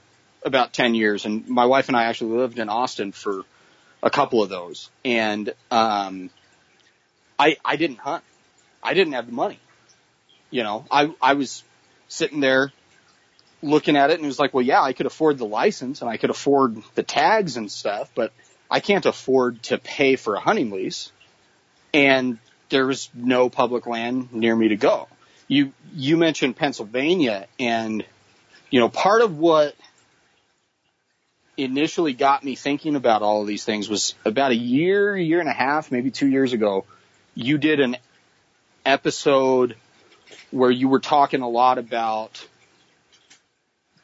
about 0.44 0.72
ten 0.72 0.94
years, 0.94 1.24
and 1.24 1.48
my 1.48 1.66
wife 1.66 1.88
and 1.88 1.96
I 1.96 2.05
actually 2.05 2.37
lived 2.37 2.59
in 2.59 2.68
Austin 2.68 3.12
for 3.12 3.42
a 4.03 4.11
couple 4.11 4.42
of 4.42 4.48
those, 4.48 4.90
and 5.05 5.53
um, 5.70 6.31
I 7.38 7.57
I 7.64 7.77
didn't 7.77 7.98
hunt, 7.98 8.24
I 8.83 8.94
didn't 8.94 9.14
have 9.14 9.27
the 9.27 9.33
money, 9.33 9.59
you 10.51 10.62
know, 10.62 10.85
I 10.90 11.12
I 11.20 11.35
was 11.35 11.64
sitting 12.09 12.40
there 12.40 12.72
looking 13.62 13.96
at 13.96 14.11
it 14.11 14.14
and 14.14 14.24
it 14.24 14.27
was 14.27 14.38
like, 14.38 14.55
well, 14.55 14.64
yeah, 14.64 14.83
I 14.83 14.92
could 14.92 15.07
afford 15.07 15.38
the 15.38 15.46
license 15.46 16.01
and 16.01 16.11
I 16.11 16.16
could 16.16 16.31
afford 16.31 16.81
the 16.94 17.03
tags 17.03 17.57
and 17.57 17.70
stuff, 17.70 18.11
but 18.14 18.33
I 18.70 18.81
can't 18.81 19.07
afford 19.07 19.62
to 19.64 19.79
pay 19.79 20.16
for 20.16 20.37
a 20.37 20.40
hunting 20.40 20.70
lease. 20.70 21.11
And 21.92 22.38
there 22.68 22.87
was 22.87 23.11
no 23.14 23.48
public 23.48 23.87
land 23.87 24.33
near 24.33 24.55
me 24.55 24.68
to 24.68 24.77
go. 24.77 25.09
You, 25.48 25.72
you 25.94 26.16
mentioned 26.16 26.57
Pennsylvania 26.57 27.46
and, 27.59 28.05
you 28.70 28.81
know, 28.81 28.88
part 28.88 29.22
of 29.22 29.38
what 29.38 29.74
initially 31.59 32.12
got 32.12 32.44
me 32.44 32.55
thinking 32.55 32.94
about 32.94 33.21
all 33.23 33.42
of 33.42 33.49
these 33.49 33.64
things 33.64 33.88
was 33.88 34.14
about 34.25 34.53
a 34.53 34.57
year, 34.57 35.16
year 35.16 35.40
and 35.40 35.49
a 35.49 35.53
half, 35.53 35.90
maybe 35.90 36.11
two 36.11 36.29
years 36.29 36.53
ago, 36.53 36.87
you 37.35 37.59
did 37.59 37.81
an 37.81 37.97
episode 38.87 39.77
where 40.51 40.71
you 40.71 40.88
were 40.88 41.01
talking 41.01 41.42
a 41.42 41.49
lot 41.49 41.77
about 41.79 42.47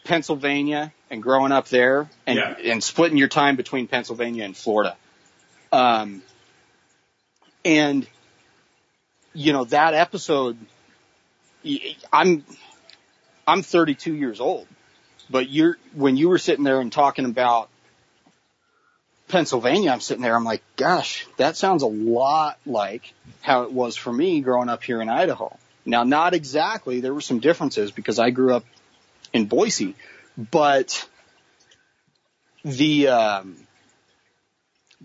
Pennsylvania 0.04 0.92
and 1.10 1.22
growing 1.22 1.52
up 1.52 1.68
there 1.68 2.10
and, 2.26 2.38
Yeah. 2.38 2.72
and 2.72 2.82
splitting 2.82 3.16
your 3.16 3.28
time 3.28 3.56
between 3.56 3.86
Pennsylvania 3.86 4.44
and 4.44 4.56
Florida. 4.56 4.96
Um, 5.72 6.22
and, 7.64 8.06
you 9.32 9.52
know, 9.52 9.64
that 9.64 9.94
episode, 9.94 10.58
I'm, 12.12 12.44
I'm 13.46 13.62
32 13.62 14.12
years 14.14 14.40
old, 14.40 14.66
but 15.30 15.48
you're, 15.48 15.78
when 15.94 16.16
you 16.16 16.28
were 16.28 16.38
sitting 16.38 16.64
there 16.64 16.80
and 16.80 16.92
talking 16.92 17.24
about 17.24 17.68
Pennsylvania, 19.28 19.90
I'm 19.90 20.00
sitting 20.00 20.22
there, 20.22 20.36
I'm 20.36 20.44
like, 20.44 20.62
gosh, 20.76 21.26
that 21.38 21.56
sounds 21.56 21.82
a 21.82 21.88
lot 21.88 22.58
like 22.66 23.12
how 23.40 23.62
it 23.62 23.72
was 23.72 23.96
for 23.96 24.12
me 24.12 24.40
growing 24.40 24.68
up 24.68 24.82
here 24.82 25.00
in 25.00 25.08
Idaho. 25.08 25.56
Now, 25.86 26.04
not 26.04 26.34
exactly. 26.34 27.00
There 27.00 27.14
were 27.14 27.20
some 27.20 27.40
differences 27.40 27.90
because 27.90 28.18
I 28.18 28.30
grew 28.30 28.54
up 28.54 28.64
in 29.32 29.46
Boise, 29.46 29.94
but 30.36 31.06
the 32.64 33.08
um, 33.08 33.56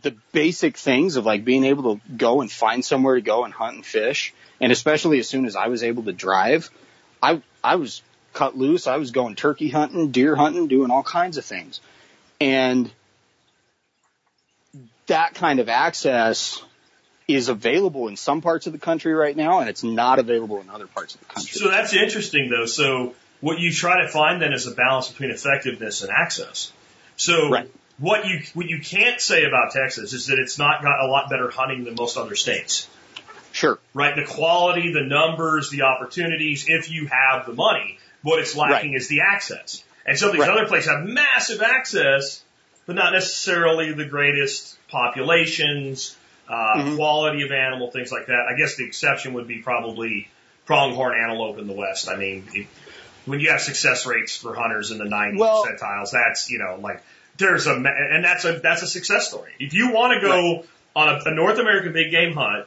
the 0.02 0.16
basic 0.32 0.78
things 0.78 1.18
of 1.18 1.26
like 1.26 1.44
being 1.44 1.66
able 1.66 1.96
to 1.96 2.02
go 2.16 2.42
and 2.42 2.52
find 2.52 2.84
somewhere 2.84 3.16
to 3.16 3.22
go 3.22 3.44
and 3.44 3.54
hunt 3.54 3.76
and 3.76 3.86
fish, 3.86 4.34
and 4.62 4.72
especially 4.72 5.20
as 5.20 5.28
soon 5.28 5.46
as 5.46 5.56
I 5.56 5.68
was 5.68 5.84
able 5.84 6.04
to 6.04 6.14
drive, 6.14 6.70
I 7.22 7.42
I 7.64 7.76
was 7.76 8.02
cut 8.34 8.58
loose. 8.58 8.88
I 8.88 8.98
was 8.98 9.12
going 9.12 9.36
turkey 9.36 9.70
hunting, 9.70 10.12
deer 10.12 10.36
hunting, 10.36 10.68
doing 10.68 10.92
all 10.92 11.04
kinds 11.04 11.38
of 11.38 11.46
things, 11.46 11.82
and 12.40 12.92
that 15.08 15.34
kind 15.34 15.60
of 15.60 15.70
access 15.70 16.64
is 17.28 17.50
available 17.50 18.08
in 18.08 18.16
some 18.16 18.42
parts 18.42 18.66
of 18.66 18.74
the 18.74 18.80
country 18.80 19.14
right 19.14 19.36
now, 19.36 19.60
and 19.60 19.70
it's 19.70 19.84
not 19.84 20.20
available 20.20 20.60
in 20.62 20.70
other 20.70 20.88
parts 20.88 21.14
of 21.14 21.22
the 21.22 21.26
country. 21.28 21.60
So 21.60 21.70
that's 21.70 21.94
interesting 21.94 22.50
though. 22.50 22.66
So 22.66 23.14
what 23.42 23.60
you 23.60 23.72
try 23.72 24.02
to 24.04 24.10
find 24.10 24.42
then 24.42 24.54
is 24.54 24.66
a 24.68 24.72
balance 24.72 25.10
between 25.10 25.32
effectiveness 25.32 26.02
and 26.02 26.12
access. 26.12 26.72
So 27.18 27.50
Right. 27.50 27.70
what 28.00 28.26
you 28.26 28.42
what 28.54 28.68
you 28.68 28.80
can't 28.80 29.22
say 29.22 29.44
about 29.46 29.74
Texas 29.74 30.14
is 30.14 30.28
that 30.28 30.40
it's 30.40 30.58
not 30.58 30.82
got 30.82 31.04
a 31.04 31.08
lot 31.08 31.30
better 31.30 31.52
hunting 31.52 31.84
than 31.84 31.96
most 31.96 32.18
other 32.18 32.36
states. 32.36 32.88
Sure. 33.52 33.80
Right? 33.94 34.16
The 34.16 34.26
quality, 34.26 34.94
the 34.94 35.04
numbers, 35.04 35.70
the 35.70 35.84
opportunities, 35.84 36.66
if 36.68 36.92
you 36.92 37.08
have 37.08 37.46
the 37.46 37.54
money. 37.54 38.00
What 38.22 38.40
it's 38.40 38.56
lacking 38.56 38.94
is 38.94 39.08
the 39.08 39.22
access. 39.22 39.84
And 40.06 40.18
some 40.18 40.30
of 40.30 40.34
these 40.36 40.42
Right. 40.42 40.50
other 40.58 40.66
places 40.68 40.90
have 40.90 41.06
massive 41.06 41.62
access, 41.62 42.44
but 42.86 42.96
not 42.96 43.14
necessarily 43.14 43.94
the 43.94 44.06
greatest 44.06 44.78
populations, 44.90 46.16
uh, 46.48 46.54
Mhm. 46.78 46.96
quality 46.96 47.44
of 47.44 47.52
animal, 47.52 47.92
things 47.92 48.12
like 48.12 48.26
that. 48.28 48.46
I 48.50 48.58
guess 48.58 48.76
the 48.76 48.86
exception 48.86 49.34
would 49.34 49.48
be 49.48 49.60
probably 49.60 50.28
pronghorn 50.66 51.18
antelope 51.20 51.60
in 51.60 51.68
the 51.68 51.74
West. 51.74 52.10
I 52.10 52.16
mean, 52.16 52.48
it, 52.54 52.68
when 53.26 53.40
you 53.40 53.52
have 53.52 53.62
success 53.62 54.06
rates 54.06 54.36
for 54.36 54.56
hunters 54.56 54.92
in 54.92 54.98
the 54.98 55.06
90 55.06 55.38
Well- 55.40 55.64
percentiles, 55.66 56.12
that's, 56.12 56.50
you 56.50 56.60
know, 56.60 56.78
like, 56.82 57.02
there's 57.38 57.68
a, 57.68 57.74
and 57.74 58.24
that's 58.26 58.46
a, 58.46 58.54
that's 58.60 58.82
a 58.82 58.88
success 58.88 59.30
story. 59.30 59.52
If 59.60 59.74
you 59.74 59.92
want 59.92 60.14
to 60.14 60.20
go 60.28 60.66
on 60.96 61.10
a, 61.16 61.30
a 61.30 61.32
North 61.34 61.58
American 61.60 61.94
big 61.94 62.12
game 62.12 62.34
hunt 62.34 62.66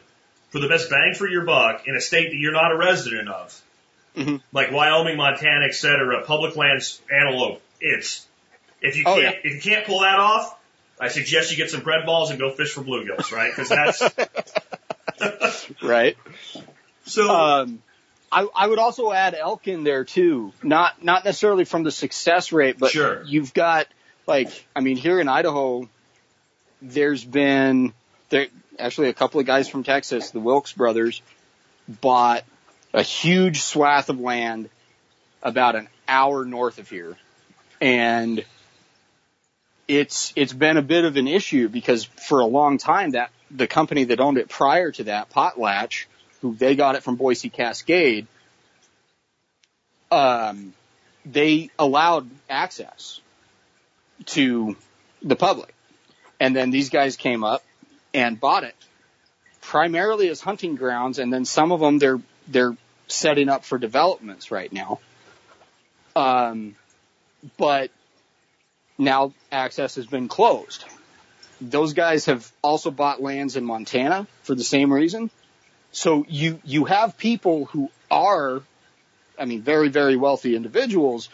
for 0.51 0.61
the 0.61 0.69
best 0.69 0.89
bang 0.89 1.15
for 1.15 1.27
your 1.29 1.45
buck 1.45 1.87
in 1.87 1.97
a 1.97 2.01
state 2.01 2.31
that 2.31 2.37
you're 2.37 2.53
not 2.53 2.73
a 2.73 2.77
resident 2.77 3.29
of, 3.29 3.53
Mhm. 4.17 4.43
like 4.53 4.71
Wyoming, 4.71 5.17
Montana, 5.17 5.65
et 5.67 5.75
cetera, 5.75 6.23
public 6.25 6.55
lands 6.57 7.01
antelope, 7.11 7.63
it's, 7.81 8.27
if 8.81 8.97
you 8.97 9.05
Oh, 9.07 9.21
can't, 9.21 9.37
if 9.45 9.55
you 9.55 9.61
can't 9.73 9.87
pull 9.87 10.01
that 10.01 10.19
off, 10.19 10.59
I 11.01 11.09
suggest 11.09 11.51
you 11.51 11.57
get 11.57 11.71
some 11.71 11.81
bread 11.83 12.05
balls 12.07 12.31
and 12.31 12.39
go 12.39 12.51
fish 12.51 12.73
for 12.73 12.83
bluegills, 12.83 13.33
right? 13.33 13.53
Cause 13.55 13.69
that's, 13.71 14.03
Right. 15.83 16.17
so, 17.05 17.31
Um, 17.31 17.83
I, 18.31 18.47
I 18.55 18.67
would 18.67 18.79
also 18.79 19.13
add 19.13 19.35
elk 19.35 19.69
in 19.69 19.85
there 19.85 20.05
too. 20.05 20.53
Not 20.63 21.05
not 21.05 21.25
necessarily 21.25 21.65
from 21.65 21.83
the 21.83 21.91
success 21.91 22.51
rate, 22.53 22.79
but 22.79 22.91
Sure. 22.91 23.23
you've 23.25 23.53
got 23.53 23.87
like 24.27 24.49
I 24.75 24.81
mean 24.81 24.97
here 24.97 25.21
in 25.21 25.29
Idaho, 25.29 25.89
there's 26.81 27.25
been 27.25 27.93
there 28.31 28.47
actually 28.79 29.09
a 29.09 29.13
couple 29.15 29.39
of 29.41 29.47
guys 29.47 29.69
from 29.69 29.85
Texas, 29.85 30.31
the 30.31 30.41
Wilks 30.41 30.73
brothers, 30.73 31.21
bought 31.89 32.45
a 32.93 33.03
huge 33.03 33.63
swath 33.63 34.09
of 34.09 34.21
land 34.21 34.69
about 35.43 35.77
an 35.77 35.89
hour 36.07 36.45
north 36.45 36.79
of 36.79 36.89
here, 36.89 37.17
and 37.81 38.45
it's 39.89 40.33
it's 40.37 40.53
been 40.53 40.77
a 40.77 40.83
bit 40.83 41.05
of 41.05 41.17
an 41.17 41.27
issue 41.27 41.69
because 41.69 42.05
for 42.05 42.41
a 42.41 42.47
long 42.47 42.79
time 42.79 43.11
that 43.11 43.31
the 43.51 43.67
company 43.67 44.05
that 44.05 44.21
owned 44.21 44.39
it 44.39 44.49
prior 44.49 44.91
to 44.93 45.05
that, 45.05 45.31
Potlatch, 45.31 46.07
who 46.41 46.55
they 46.55 46.75
got 46.75 46.95
it 46.95 47.03
from 47.03 47.17
Boise 47.17 47.51
Cascade, 47.51 48.27
um, 50.11 50.73
they 51.25 51.71
allowed 51.79 52.29
access 52.49 53.21
to 54.27 54.77
the 55.23 55.37
public. 55.37 55.75
And 56.41 56.57
then 56.57 56.71
these 56.71 56.91
guys 56.91 57.17
came 57.17 57.45
up 57.45 57.63
and 58.13 58.39
bought 58.39 58.65
it 58.65 58.75
primarily 59.61 60.29
as 60.29 60.41
hunting 60.41 60.75
grounds. 60.75 61.19
And 61.19 61.33
then 61.33 61.45
some 61.45 61.73
of 61.73 61.81
them 61.81 61.99
they're, 61.99 62.21
they're 62.49 62.77
setting 63.07 63.49
up 63.49 63.65
for 63.65 63.79
developments 63.79 64.51
right 64.51 64.73
now. 64.73 65.01
Um, 66.15 66.77
but 67.57 67.91
now 68.99 69.33
access 69.51 69.97
has 69.97 70.07
been 70.07 70.29
closed. 70.29 70.85
those 71.61 71.93
guys 71.93 72.27
have 72.27 72.51
also 72.63 72.91
bought 72.91 73.23
lands 73.23 73.57
in 73.57 73.65
Montana 73.65 74.27
for 74.43 74.55
the 74.55 74.65
same 74.65 74.93
reason. 74.93 75.31
So 75.93 76.25
you, 76.29 76.61
you 76.65 76.87
have 76.87 77.17
people 77.19 77.67
who 77.67 77.91
are, 78.11 78.63
I 79.39 79.45
mean, 79.45 79.63
very, 79.63 79.89
very 79.89 80.17
wealthy 80.17 80.57
individuals, 80.57 81.29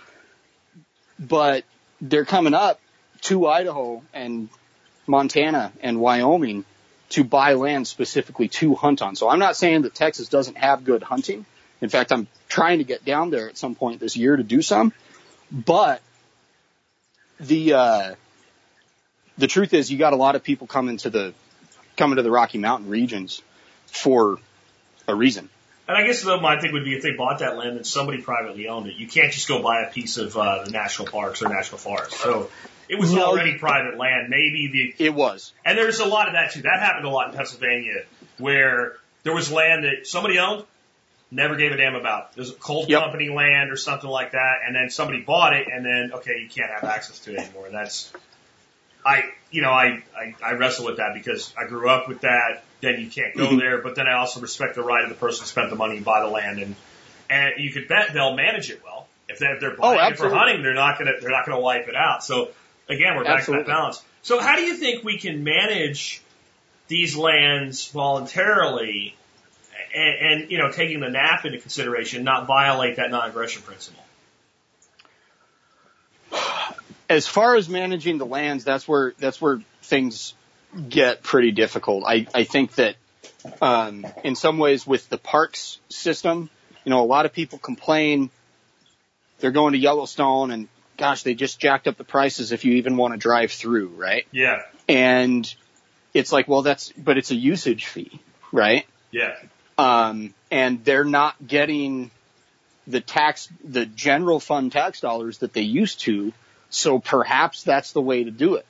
but 1.18 1.64
they're 2.00 2.24
coming 2.24 2.54
up 2.54 2.80
to 3.22 3.46
Idaho 3.46 4.02
and 4.12 4.48
Montana 5.06 5.72
and 5.80 6.00
Wyoming 6.00 6.64
to 7.10 7.24
buy 7.24 7.54
land 7.54 7.86
specifically 7.86 8.48
to 8.48 8.74
hunt 8.74 9.00
on. 9.00 9.16
So 9.16 9.28
I'm 9.28 9.38
not 9.38 9.56
saying 9.56 9.82
that 9.82 9.94
Texas 9.94 10.28
doesn't 10.28 10.58
have 10.58 10.84
good 10.84 11.02
hunting. 11.02 11.46
In 11.80 11.88
fact, 11.88 12.12
I'm 12.12 12.26
trying 12.48 12.78
to 12.78 12.84
get 12.84 13.04
down 13.04 13.30
there 13.30 13.48
at 13.48 13.56
some 13.56 13.74
point 13.74 14.00
this 14.00 14.16
year 14.16 14.36
to 14.36 14.42
do 14.42 14.62
some, 14.62 14.92
but 15.50 16.02
the, 17.40 17.74
uh, 17.74 18.14
the 19.36 19.46
truth 19.46 19.74
is 19.74 19.90
you 19.90 19.98
got 19.98 20.12
a 20.12 20.16
lot 20.16 20.34
of 20.34 20.42
people 20.42 20.66
coming 20.66 20.96
to 20.98 21.10
the, 21.10 21.34
coming 21.96 22.16
to 22.16 22.22
the 22.22 22.30
Rocky 22.30 22.58
Mountain 22.58 22.88
regions 22.90 23.40
for 23.86 24.38
a 25.06 25.14
reason. 25.14 25.48
And 25.86 25.96
I 25.96 26.04
guess 26.06 26.22
though 26.22 26.40
my 26.40 26.60
thing 26.60 26.72
would 26.72 26.84
be 26.84 26.94
if 26.94 27.02
they 27.02 27.12
bought 27.12 27.38
that 27.38 27.56
land 27.56 27.76
and 27.76 27.86
somebody 27.86 28.20
privately 28.20 28.68
owned 28.68 28.88
it, 28.88 28.96
you 28.96 29.06
can't 29.06 29.32
just 29.32 29.48
go 29.48 29.62
buy 29.62 29.82
a 29.82 29.90
piece 29.90 30.18
of 30.18 30.36
uh, 30.36 30.64
the 30.64 30.70
national 30.70 31.08
parks 31.08 31.40
or 31.40 31.48
national 31.48 31.78
forests. 31.78 32.20
So 32.20 32.50
it 32.90 32.98
was 32.98 33.14
No. 33.14 33.22
already 33.24 33.56
private 33.56 33.96
land. 33.96 34.28
Maybe 34.28 34.94
the 34.98 35.04
It 35.04 35.14
was. 35.14 35.52
and 35.64 35.78
there's 35.78 36.00
a 36.00 36.04
lot 36.04 36.26
of 36.26 36.34
that 36.34 36.52
too. 36.52 36.62
That 36.62 36.80
happened 36.80 37.06
a 37.06 37.10
lot 37.10 37.30
in 37.30 37.36
Pennsylvania 37.36 38.02
where 38.36 38.96
there 39.22 39.34
was 39.34 39.50
land 39.50 39.84
that 39.84 40.06
somebody 40.06 40.38
owned, 40.38 40.64
never 41.30 41.56
gave 41.56 41.72
a 41.72 41.76
damn 41.76 41.94
about. 41.94 42.34
There's 42.34 42.50
a 42.50 42.54
coal 42.54 42.86
Yep. 42.88 43.02
company 43.02 43.28
land 43.28 43.70
or 43.70 43.76
something 43.76 44.08
like 44.08 44.32
that, 44.32 44.60
and 44.66 44.74
then 44.74 44.90
somebody 44.90 45.20
bought 45.22 45.54
it, 45.54 45.66
and 45.68 45.84
then 45.84 46.12
okay, 46.14 46.40
you 46.40 46.48
can't 46.48 46.70
have 46.70 46.84
access 46.84 47.18
to 47.20 47.34
it 47.34 47.38
anymore. 47.40 47.66
And 47.66 47.74
that's 47.74 48.12
I 49.04 49.24
you 49.50 49.62
know 49.62 49.70
I, 49.70 50.02
I 50.16 50.34
I 50.44 50.52
wrestle 50.52 50.86
with 50.86 50.96
that 50.98 51.14
because 51.14 51.52
I 51.58 51.66
grew 51.66 51.88
up 51.88 52.08
with 52.08 52.22
that. 52.22 52.64
Then 52.80 53.00
you 53.00 53.10
can't 53.10 53.36
go 53.36 53.48
Mhm. 53.48 53.58
there, 53.58 53.78
but 53.82 53.96
then 53.96 54.06
I 54.06 54.14
also 54.18 54.40
respect 54.40 54.76
the 54.76 54.82
right 54.82 55.02
of 55.02 55.08
the 55.08 55.16
person 55.16 55.42
who 55.42 55.46
spent 55.48 55.70
the 55.70 55.76
money 55.76 55.98
to 55.98 56.04
buy 56.04 56.20
the 56.20 56.28
land, 56.28 56.60
and 56.60 56.76
and 57.30 57.52
you 57.58 57.72
could 57.72 57.88
bet 57.88 58.12
they'll 58.12 58.34
manage 58.36 58.70
it 58.70 58.82
well. 58.84 59.06
If 59.28 59.38
they're, 59.40 59.54
if 59.56 59.60
they're 59.60 59.76
buying 59.76 60.12
it 60.12 60.16
for 60.18 60.26
Oh, 60.26 60.30
hunting, 60.30 60.62
they're 60.62 60.74
not 60.74 60.98
gonna 60.98 61.12
they're 61.20 61.30
not 61.30 61.44
gonna 61.46 61.60
wipe 61.60 61.88
it 61.88 61.94
out. 61.96 62.24
So 62.24 62.50
again, 62.88 63.16
we're 63.16 63.24
back 63.24 63.40
Absolutely. 63.40 63.64
to 63.64 63.68
that 63.68 63.72
balance. 63.76 64.02
So 64.22 64.40
how 64.40 64.56
do 64.56 64.62
you 64.62 64.74
think 64.76 65.04
we 65.04 65.18
can 65.18 65.44
manage 65.44 66.22
these 66.88 67.16
lands 67.16 67.88
voluntarily 67.88 69.14
and, 69.94 70.42
and 70.42 70.50
you 70.50 70.58
know, 70.58 70.70
taking 70.70 71.00
the 71.00 71.08
nap 71.08 71.44
into 71.44 71.58
consideration, 71.58 72.24
not 72.24 72.46
violate 72.46 72.96
that 72.96 73.10
non-aggression 73.10 73.62
principle? 73.62 74.02
as 77.08 77.26
far 77.26 77.56
as 77.56 77.68
managing 77.68 78.18
the 78.18 78.26
lands, 78.26 78.64
that's 78.64 78.86
where 78.86 79.14
that's 79.18 79.40
where 79.40 79.60
things 79.82 80.34
get 80.88 81.22
pretty 81.22 81.50
difficult. 81.50 82.04
I, 82.06 82.26
I 82.34 82.44
think 82.44 82.74
that 82.74 82.96
um, 83.62 84.06
in 84.24 84.36
some 84.36 84.58
ways 84.58 84.86
with 84.86 85.08
the 85.08 85.18
parks 85.18 85.78
system, 85.88 86.50
you 86.84 86.90
know, 86.90 87.02
a 87.02 87.06
lot 87.06 87.24
of 87.26 87.32
people 87.32 87.58
complain 87.58 88.30
they're 89.40 89.52
going 89.52 89.72
to 89.72 89.78
Yellowstone 89.78 90.50
and 90.50 90.68
gosh, 90.96 91.22
they 91.22 91.34
just 91.34 91.60
jacked 91.60 91.86
up 91.86 91.96
the 91.96 92.04
prices 92.04 92.52
if 92.52 92.64
you 92.64 92.74
even 92.74 92.96
want 92.96 93.14
to 93.14 93.18
drive 93.18 93.52
through, 93.52 93.88
right? 93.88 94.26
Yeah, 94.32 94.62
And 94.88 95.52
it's 96.12 96.32
like, 96.32 96.48
well, 96.48 96.62
that's 96.62 96.92
but 96.92 97.16
it's 97.16 97.30
a 97.30 97.36
usage 97.36 97.86
fee, 97.86 98.20
right? 98.52 98.84
yeah, 99.10 99.36
um, 99.78 100.34
and 100.50 100.84
they're 100.84 101.04
not 101.04 101.34
getting 101.46 102.10
the 102.86 103.00
tax, 103.00 103.48
the 103.62 103.86
general 103.86 104.40
fund 104.40 104.72
tax 104.72 105.00
dollars 105.00 105.38
that 105.38 105.52
they 105.52 105.62
used 105.62 106.00
to. 106.00 106.32
So 106.68 106.98
perhaps 106.98 107.62
that's 107.62 107.92
the 107.92 108.02
way 108.02 108.24
to 108.24 108.30
do 108.30 108.56
it. 108.56 108.66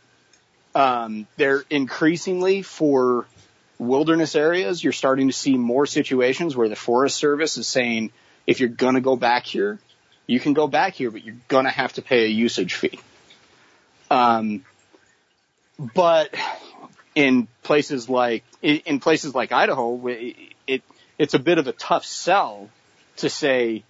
Um, 0.74 1.26
they're 1.36 1.64
increasingly 1.70 2.62
for 2.62 3.26
wilderness 3.78 4.36
areas. 4.36 4.84
You're 4.84 4.92
starting 4.92 5.28
to 5.28 5.32
see 5.32 5.56
more 5.56 5.86
situations 5.86 6.54
where 6.54 6.68
the 6.68 6.76
Forest 6.76 7.16
Service 7.16 7.56
is 7.56 7.66
saying, 7.66 8.12
if 8.46 8.60
you're 8.60 8.68
going 8.68 8.94
to 8.94 9.00
go 9.00 9.16
back 9.16 9.46
here, 9.46 9.78
you 10.26 10.38
can 10.38 10.52
go 10.52 10.68
back 10.68 10.94
here, 10.94 11.10
but 11.10 11.24
you're 11.24 11.36
going 11.48 11.64
to 11.64 11.70
have 11.70 11.94
to 11.94 12.02
pay 12.02 12.24
a 12.24 12.28
usage 12.28 12.74
fee. 12.74 13.00
Um, 14.10 14.64
but 15.78 16.34
in 17.14 17.48
places 17.62 18.08
like 18.08 18.44
in 18.62 19.00
places 19.00 19.34
like 19.34 19.52
Idaho, 19.52 20.00
it's 21.18 21.34
a 21.34 21.38
bit 21.38 21.58
of 21.58 21.66
a 21.66 21.72
tough 21.72 22.04
sell 22.04 22.70
to 23.16 23.28
say, 23.28 23.82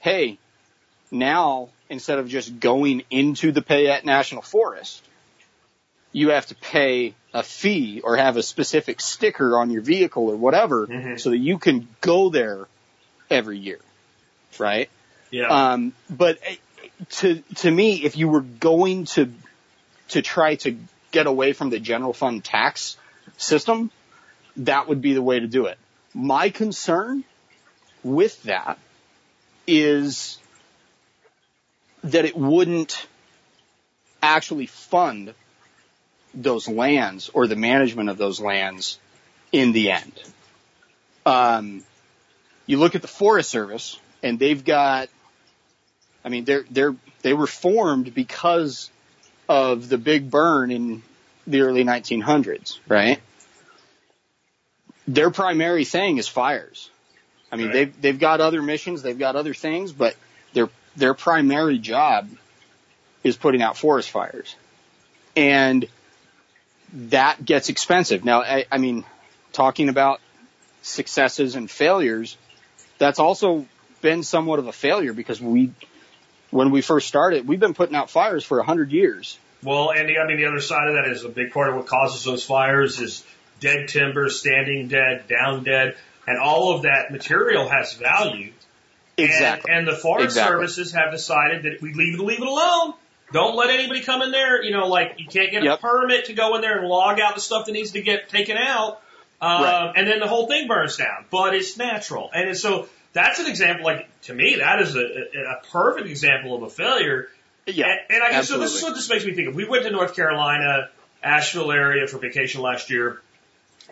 hey, 0.00 0.38
now 1.10 1.68
instead 1.88 2.18
of 2.18 2.28
just 2.28 2.58
going 2.58 3.02
into 3.10 3.52
the 3.52 3.62
Payette 3.62 4.04
National 4.04 4.42
Forest, 4.42 5.02
you 6.12 6.30
have 6.30 6.46
to 6.46 6.54
pay 6.56 7.14
a 7.32 7.42
fee 7.42 8.00
or 8.02 8.16
have 8.16 8.36
a 8.36 8.42
specific 8.42 9.00
sticker 9.00 9.58
on 9.58 9.70
your 9.70 9.82
vehicle 9.82 10.28
or 10.28 10.36
whatever 10.36 10.86
Mhm. 10.86 11.20
so 11.20 11.30
that 11.30 11.38
you 11.38 11.58
can 11.58 11.86
go 12.00 12.30
there 12.30 12.66
every 13.30 13.58
year, 13.58 13.80
right? 14.58 14.88
yeah. 15.30 15.72
Um, 15.72 15.92
but 16.08 16.38
eh, 16.42 16.56
to 17.10 17.42
to 17.56 17.70
me, 17.70 18.04
if 18.04 18.16
you 18.16 18.28
were 18.28 18.40
going 18.40 19.04
to 19.06 19.30
to 20.08 20.22
try 20.22 20.54
to 20.56 20.76
get 21.10 21.26
away 21.26 21.52
from 21.52 21.70
the 21.70 21.78
general 21.80 22.12
fund 22.12 22.42
tax 22.44 22.96
system, 23.36 23.90
that 24.56 24.88
would 24.88 25.02
be 25.02 25.12
the 25.12 25.22
way 25.22 25.40
to 25.40 25.46
do 25.46 25.66
it. 25.66 25.78
My 26.16 26.48
concern 26.48 27.24
with 28.02 28.42
that 28.44 28.78
is 29.66 30.38
that 32.04 32.24
it 32.24 32.34
wouldn't 32.34 33.06
actually 34.22 34.64
fund 34.64 35.34
those 36.32 36.68
lands 36.68 37.28
or 37.34 37.46
the 37.46 37.54
management 37.54 38.08
of 38.08 38.16
those 38.16 38.40
lands 38.40 38.98
in 39.52 39.72
the 39.72 39.90
end. 39.90 40.12
Um, 41.26 41.84
you 42.64 42.78
look 42.78 42.94
at 42.94 43.02
the 43.02 43.08
Forest 43.08 43.50
Service, 43.50 44.00
and 44.22 44.38
they've 44.38 44.64
got, 44.64 45.10
I 46.24 46.30
mean, 46.30 46.46
they're 46.46 46.64
they're 46.70 46.96
they 47.20 47.34
were 47.34 47.46
formed 47.46 48.14
because 48.14 48.90
of 49.50 49.90
the 49.90 49.98
big 49.98 50.30
burn 50.30 50.70
in 50.70 51.02
the 51.46 51.60
early 51.60 51.84
1900s, 51.84 52.78
right? 52.88 53.20
Their 55.06 55.30
primary 55.30 55.84
thing 55.84 56.18
is 56.18 56.28
fires. 56.28 56.90
I 57.50 57.56
mean, 57.56 57.66
Right. 57.66 57.72
they've 57.72 58.00
they've 58.00 58.18
got 58.18 58.40
other 58.40 58.60
missions, 58.60 59.02
they've 59.02 59.18
got 59.18 59.36
other 59.36 59.54
things, 59.54 59.92
but 59.92 60.16
their 60.52 60.68
their 60.96 61.14
primary 61.14 61.78
job 61.78 62.28
is 63.22 63.36
putting 63.36 63.62
out 63.62 63.76
forest 63.76 64.10
fires, 64.10 64.56
and 65.36 65.86
that 66.92 67.44
gets 67.44 67.68
expensive. 67.68 68.24
Now, 68.24 68.42
I, 68.42 68.66
I 68.70 68.78
mean, 68.78 69.04
talking 69.52 69.88
about 69.88 70.20
successes 70.82 71.54
and 71.54 71.70
failures, 71.70 72.36
that's 72.98 73.18
also 73.18 73.66
been 74.00 74.22
somewhat 74.22 74.58
of 74.58 74.66
a 74.66 74.72
failure 74.72 75.12
because 75.12 75.40
we, 75.40 75.72
when 76.50 76.70
we 76.70 76.80
first 76.80 77.08
started, 77.08 77.46
we've 77.46 77.60
been 77.60 77.74
putting 77.74 77.96
out 77.96 78.10
fires 78.10 78.44
for 78.44 78.60
a 78.60 78.64
hundred 78.64 78.92
years. 78.92 79.38
Well, 79.62 79.90
and 79.90 80.08
the, 80.08 80.18
I 80.18 80.26
mean, 80.26 80.36
the 80.36 80.46
other 80.46 80.60
side 80.60 80.88
of 80.88 80.94
that 80.94 81.08
is 81.10 81.24
a 81.24 81.28
big 81.28 81.50
part 81.50 81.70
of 81.70 81.76
what 81.76 81.86
causes 81.86 82.24
those 82.24 82.44
fires 82.44 83.00
is 83.00 83.24
dead 83.60 83.88
timber, 83.88 84.28
standing 84.30 84.88
dead, 84.88 85.24
down 85.28 85.64
dead, 85.64 85.96
and 86.26 86.38
all 86.38 86.74
of 86.74 86.82
that 86.82 87.10
material 87.10 87.68
has 87.68 87.94
value. 87.94 88.52
Exactly. 89.16 89.70
And, 89.70 89.78
and 89.80 89.88
the 89.88 89.96
Forest 89.98 90.24
Exactly. 90.26 90.54
Services 90.54 90.92
have 90.92 91.10
decided 91.12 91.62
that 91.62 91.80
we 91.80 91.94
leave 91.94 92.18
it, 92.18 92.22
leave 92.22 92.40
it 92.40 92.46
alone. 92.46 92.94
Don't 93.32 93.56
let 93.56 93.70
anybody 93.70 94.02
come 94.02 94.22
in 94.22 94.30
there. 94.30 94.62
You 94.62 94.72
know, 94.72 94.86
like 94.88 95.14
you 95.18 95.26
can't 95.26 95.50
get 95.50 95.64
a 95.66 95.76
permit 95.78 96.26
to 96.26 96.32
go 96.34 96.54
in 96.56 96.60
there 96.60 96.78
and 96.78 96.86
log 96.88 97.18
out 97.18 97.34
the 97.34 97.40
stuff 97.40 97.66
that 97.66 97.72
needs 97.72 97.92
to 97.92 98.02
get 98.02 98.28
taken 98.28 98.56
out. 98.56 99.00
Um, 99.40 99.62
Right. 99.62 99.92
and 99.96 100.06
then 100.08 100.20
the 100.20 100.26
whole 100.28 100.46
thing 100.46 100.66
burns 100.68 100.96
down, 100.96 101.24
but 101.30 101.54
it's 101.54 101.76
natural. 101.76 102.30
And 102.32 102.56
so 102.56 102.88
that's 103.12 103.38
an 103.38 103.46
example, 103.46 103.84
like, 103.84 104.08
to 104.22 104.34
me, 104.34 104.56
that 104.56 104.80
is 104.80 104.94
a, 104.96 105.00
a, 105.00 105.02
a 105.58 105.62
perfect 105.72 106.08
example 106.08 106.54
of 106.56 106.62
a 106.62 106.70
failure 106.70 107.28
Yeah. 107.66 107.86
and, 107.86 108.00
and 108.10 108.22
I 108.22 108.30
guess 108.30 108.48
so. 108.48 108.58
This 108.58 108.74
is 108.76 108.82
what 108.82 108.94
this 108.94 109.08
makes 109.10 109.26
me 109.26 109.34
think 109.34 109.48
of. 109.48 109.54
We 109.54 109.66
went 109.68 109.84
to 109.84 109.90
North 109.90 110.14
Carolina, 110.16 110.88
Asheville 111.22 111.72
area 111.72 112.06
for 112.06 112.16
vacation 112.18 112.62
last 112.62 112.88
year, 112.90 113.20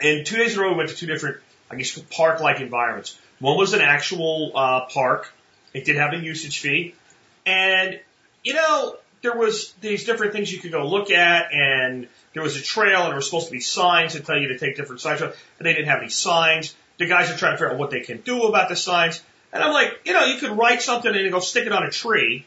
and 0.01 0.27
two 0.27 0.37
days 0.37 0.55
in 0.55 0.61
a 0.61 0.63
row 0.63 0.71
we 0.73 0.79
went 0.79 0.91
to 0.91 0.97
two 0.97 1.07
different, 1.07 1.39
I 1.71 1.77
guess, 1.77 1.99
park-like 1.99 2.61
environments. 2.61 3.19
One 3.39 3.57
was 3.57 3.73
an 3.75 3.81
actual 3.81 4.53
uh, 4.55 4.87
park. 4.87 5.33
It 5.73 5.85
did 5.85 5.97
have 5.97 6.13
a 6.13 6.19
usage 6.19 6.61
fee, 6.61 6.95
and 7.45 8.01
you 8.43 8.55
know 8.55 8.97
there 9.23 9.37
was 9.37 9.73
these 9.81 10.05
different 10.05 10.33
things 10.33 10.53
you 10.53 10.61
could 10.61 10.73
go 10.73 10.87
look 10.87 11.11
at, 11.11 11.53
and 11.53 12.09
there 12.33 12.43
was 12.43 12.57
a 12.57 12.63
trail, 12.63 13.01
and 13.01 13.09
there 13.09 13.15
were 13.15 13.23
supposed 13.23 13.47
to 13.47 13.53
be 13.53 13.61
signs 13.61 14.15
that 14.15 14.25
tell 14.25 14.39
you 14.39 14.49
to 14.49 14.59
take 14.59 14.77
different 14.77 15.01
sides, 15.01 15.21
but 15.21 15.37
they 15.59 15.73
didn't 15.73 15.89
have 15.89 16.01
any 16.01 16.11
signs. 16.11 16.75
The 16.99 17.07
guys 17.07 17.31
are 17.31 17.37
trying 17.37 17.55
to 17.55 17.59
figure 17.59 17.73
out 17.73 17.79
what 17.79 17.91
they 17.91 18.01
can 18.01 18.19
do 18.19 18.45
about 18.45 18.69
the 18.69 18.77
signs, 18.77 19.21
and 19.53 19.63
I'm 19.63 19.73
like, 19.73 20.01
you 20.05 20.13
know, 20.13 20.25
you 20.25 20.39
could 20.39 20.57
write 20.57 20.83
something 20.83 21.15
and 21.15 21.33
go 21.33 21.41
stick 21.41 21.67
it 21.67 21.73
on 21.73 21.85
a 21.85 21.91
tree 21.91 22.47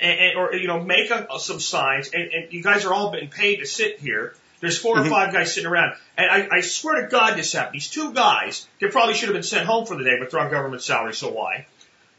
and, 0.00 0.18
and, 0.18 0.38
or 0.38 0.54
you 0.54 0.66
know 0.66 0.82
make 0.82 1.10
a, 1.10 1.26
some 1.38 1.60
signs. 1.60 2.10
And, 2.12 2.24
and 2.32 2.52
you 2.52 2.62
guys 2.62 2.84
are 2.84 2.92
all 2.92 3.12
being 3.12 3.28
paid 3.28 3.56
to 3.56 3.66
sit 3.66 4.00
here. 4.00 4.34
There's 4.60 4.78
4 4.78 4.98
or 4.98 5.04
Mhm. 5.04 5.08
five 5.10 5.32
guys 5.32 5.54
sitting 5.54 5.70
around, 5.70 5.96
and 6.18 6.30
I, 6.30 6.56
I 6.58 6.60
swear 6.60 7.00
to 7.02 7.08
God, 7.08 7.36
this 7.36 7.52
happened. 7.52 7.74
These 7.76 7.88
two 7.90 8.12
guys, 8.12 8.66
they 8.80 8.88
probably 8.88 9.14
should 9.14 9.28
have 9.30 9.34
been 9.34 9.42
sent 9.42 9.66
home 9.66 9.86
for 9.86 9.96
the 9.96 10.04
day, 10.04 10.16
but 10.18 10.30
they're 10.30 10.40
on 10.40 10.50
government 10.50 10.82
salary, 10.82 11.14
so 11.14 11.30
why? 11.30 11.66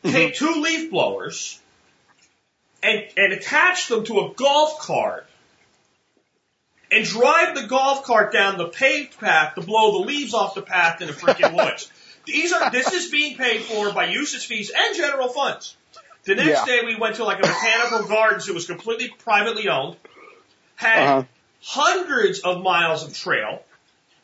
Take 0.04 0.34
two 0.36 0.56
leaf 0.62 0.90
blowers 0.90 1.60
and 2.82 3.06
and 3.16 3.34
attach 3.34 3.88
them 3.88 4.04
to 4.06 4.20
a 4.22 4.34
golf 4.34 4.80
cart 4.80 5.28
and 6.92 7.06
drive 7.06 7.56
the 7.56 7.68
golf 7.68 8.04
cart 8.04 8.34
down 8.34 8.58
the 8.58 8.68
paved 8.68 9.20
path 9.20 9.56
to 9.56 9.62
blow 9.62 10.00
the 10.00 10.08
leaves 10.08 10.34
off 10.34 10.56
the 10.56 10.62
path 10.64 11.02
in 11.02 11.08
the 11.08 11.14
freaking 11.14 11.54
woods. 11.54 11.90
These 12.26 12.52
are 12.54 12.70
this 12.72 12.92
is 12.94 13.10
being 13.12 13.38
paid 13.38 13.62
for 13.62 13.92
by 13.94 14.06
usage 14.06 14.46
fees 14.48 14.72
and 14.76 14.96
general 14.96 15.30
funds. 15.30 15.76
The 16.24 16.36
next 16.36 16.50
Yeah. 16.50 16.66
day 16.66 16.80
we 16.86 16.96
went 16.96 17.16
to 17.18 17.24
like 17.24 17.40
a 17.40 17.48
botanical 17.48 18.04
gardens 18.08 18.46
that 18.48 18.54
was 18.54 18.66
completely 18.68 19.10
privately 19.10 19.68
owned, 19.70 19.98
had 20.76 20.98
Uh-huh. 21.08 21.24
Hundreds 21.64 22.40
of 22.40 22.62
miles 22.62 23.04
of 23.04 23.16
trail. 23.16 23.64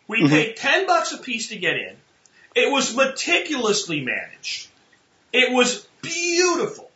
We 0.08 0.22
Mhm. 0.22 0.30
paid 0.30 0.56
ten 0.56 0.88
bucks 0.88 1.12
a 1.12 1.18
piece 1.18 1.50
to 1.50 1.58
get 1.58 1.76
in. 1.76 1.96
It 2.56 2.72
was 2.72 2.96
meticulously 2.96 4.02
managed. 4.02 4.68
It 5.34 5.52
was 5.52 5.86
beautiful. 6.02 6.90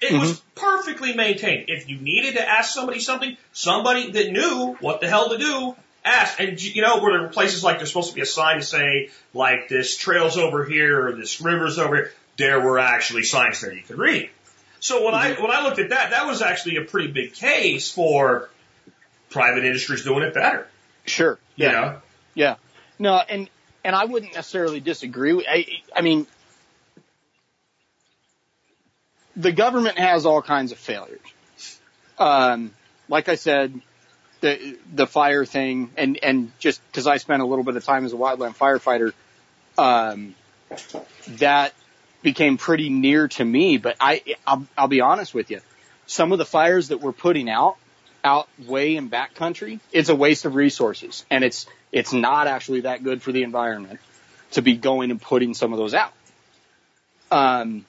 It 0.00 0.12
was 0.12 0.40
perfectly 0.54 1.14
maintained. 1.14 1.66
If 1.68 1.88
you 1.88 1.96
needed 1.96 2.34
to 2.34 2.48
ask 2.48 2.72
somebody 2.72 2.98
something, 3.00 3.36
somebody 3.52 4.10
that 4.12 4.32
knew 4.32 4.76
what 4.80 5.00
the 5.00 5.08
hell 5.08 5.30
to 5.30 5.38
do 5.38 5.76
asked. 6.04 6.40
And 6.40 6.60
you 6.60 6.82
know, 6.82 6.98
where 6.98 7.12
there 7.12 7.22
were 7.22 7.28
places 7.28 7.62
like 7.62 7.76
there's 7.78 7.90
supposed 7.90 8.10
to 8.10 8.14
be 8.14 8.22
a 8.22 8.26
sign 8.26 8.56
to 8.58 8.64
say, 8.64 9.10
like 9.34 9.68
this 9.68 9.96
trail's 9.96 10.36
over 10.36 10.64
here 10.64 11.06
or 11.06 11.12
this 11.12 11.40
river's 11.40 11.78
over 11.78 11.96
here, 11.96 12.12
there 12.36 12.60
were 12.60 12.78
actually 12.78 13.22
signs 13.22 13.60
there 13.60 13.72
you 13.72 13.82
could 13.82 13.98
read. 13.98 14.30
So 14.80 15.04
when 15.04 15.14
I 15.14 15.34
when 15.34 15.50
I 15.50 15.62
looked 15.62 15.78
at 15.78 15.90
that, 15.90 16.10
that 16.10 16.26
was 16.26 16.42
actually 16.42 16.76
a 16.76 16.84
pretty 16.84 17.08
big 17.08 17.34
case 17.34 17.90
for 17.90 18.48
private 19.32 19.64
industries 19.64 20.04
doing 20.04 20.22
it 20.22 20.34
better. 20.34 20.66
Sure. 21.06 21.38
You 21.56 21.66
Yeah. 21.66 21.72
know? 21.72 22.02
Yeah. 22.34 22.54
No, 22.98 23.16
and 23.16 23.48
and 23.84 23.96
I 23.96 24.04
wouldn't 24.04 24.34
necessarily 24.34 24.78
disagree. 24.80 25.32
with- 25.32 25.46
I 25.48 25.66
I 25.96 26.02
mean, 26.02 26.26
the 29.36 29.52
government 29.52 29.98
has 29.98 30.26
all 30.26 30.42
kinds 30.42 30.72
of 30.72 30.78
failures. 30.78 31.18
Um, 32.18 32.72
like 33.08 33.28
I 33.28 33.34
said, 33.34 33.80
the 34.40 34.78
the 34.94 35.06
fire 35.06 35.44
thing, 35.44 35.90
and 35.96 36.18
and 36.22 36.52
just 36.58 36.80
because 36.90 37.06
I 37.06 37.16
spent 37.16 37.42
a 37.42 37.46
little 37.46 37.64
bit 37.64 37.76
of 37.76 37.84
time 37.84 38.04
as 38.04 38.12
a 38.12 38.16
wildland 38.16 38.56
firefighter, 38.56 39.12
um, 39.78 40.34
that 41.38 41.72
became 42.22 42.56
pretty 42.58 42.88
near 42.90 43.28
to 43.28 43.44
me. 43.44 43.78
But 43.78 43.96
I 44.00 44.22
I'll, 44.46 44.66
I'll 44.76 44.88
be 44.88 45.00
honest 45.00 45.34
with 45.34 45.50
you, 45.50 45.60
some 46.06 46.32
of 46.32 46.38
the 46.38 46.44
fires 46.44 46.88
that 46.88 47.00
we're 47.00 47.12
putting 47.12 47.48
out 47.50 47.76
out 48.24 48.48
way 48.66 48.96
in 48.96 49.10
backcountry, 49.10 49.80
it's 49.92 50.08
a 50.08 50.14
waste 50.14 50.44
of 50.44 50.54
resources, 50.54 51.24
and 51.30 51.44
it's 51.44 51.66
it's 51.90 52.12
not 52.12 52.46
actually 52.46 52.82
that 52.82 53.02
good 53.02 53.22
for 53.22 53.32
the 53.32 53.42
environment 53.42 54.00
to 54.52 54.62
be 54.62 54.76
going 54.76 55.10
and 55.10 55.20
putting 55.20 55.54
some 55.54 55.72
of 55.72 55.78
those 55.78 55.94
out. 55.94 56.12
Um, 57.30 57.84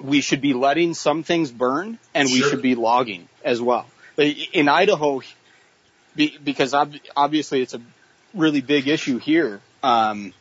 we 0.00 0.20
should 0.20 0.40
be 0.40 0.52
letting 0.54 0.94
some 0.94 1.22
things 1.22 1.50
burn, 1.50 1.98
and 2.14 2.28
we 2.28 2.40
Sure. 2.40 2.50
should 2.50 2.62
be 2.62 2.74
logging 2.74 3.28
as 3.42 3.60
well. 3.60 3.86
In 4.16 4.68
Idaho, 4.68 5.22
be, 6.14 6.36
because 6.42 6.74
ob- 6.74 6.94
obviously 7.16 7.62
it's 7.62 7.74
a 7.74 7.80
really 8.34 8.60
big 8.60 8.88
issue 8.88 9.18
here. 9.18 9.60
Um, 9.82 10.32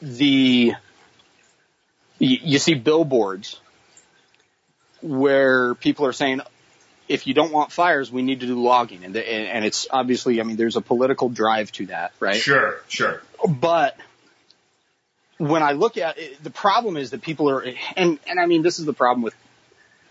the 0.00 0.74
you 2.18 2.58
see 2.58 2.74
billboards 2.74 3.60
where 5.02 5.74
people 5.74 6.06
are 6.06 6.12
saying, 6.12 6.40
if 7.08 7.26
you 7.26 7.34
don't 7.34 7.52
want 7.52 7.72
fires, 7.72 8.10
we 8.10 8.22
need 8.22 8.40
to 8.40 8.46
do 8.46 8.60
logging, 8.60 9.04
and 9.04 9.14
the, 9.14 9.28
and 9.28 9.64
it's 9.64 9.86
obviously, 9.90 10.40
I 10.40 10.44
mean, 10.44 10.56
there's 10.56 10.76
a 10.76 10.80
political 10.80 11.28
drive 11.28 11.70
to 11.72 11.86
that, 11.86 12.12
right? 12.20 12.36
Sure, 12.36 12.80
sure. 12.88 13.22
But 13.46 13.96
when 15.38 15.62
I 15.62 15.72
look 15.72 15.96
at 15.98 16.18
it, 16.18 16.42
the 16.42 16.50
problem 16.50 16.96
is 16.96 17.10
that 17.10 17.22
people 17.22 17.50
are, 17.50 17.64
and, 17.96 18.18
and 18.26 18.40
I 18.40 18.46
mean, 18.46 18.62
this 18.62 18.78
is 18.78 18.86
the 18.86 18.92
problem 18.92 19.22
with 19.22 19.34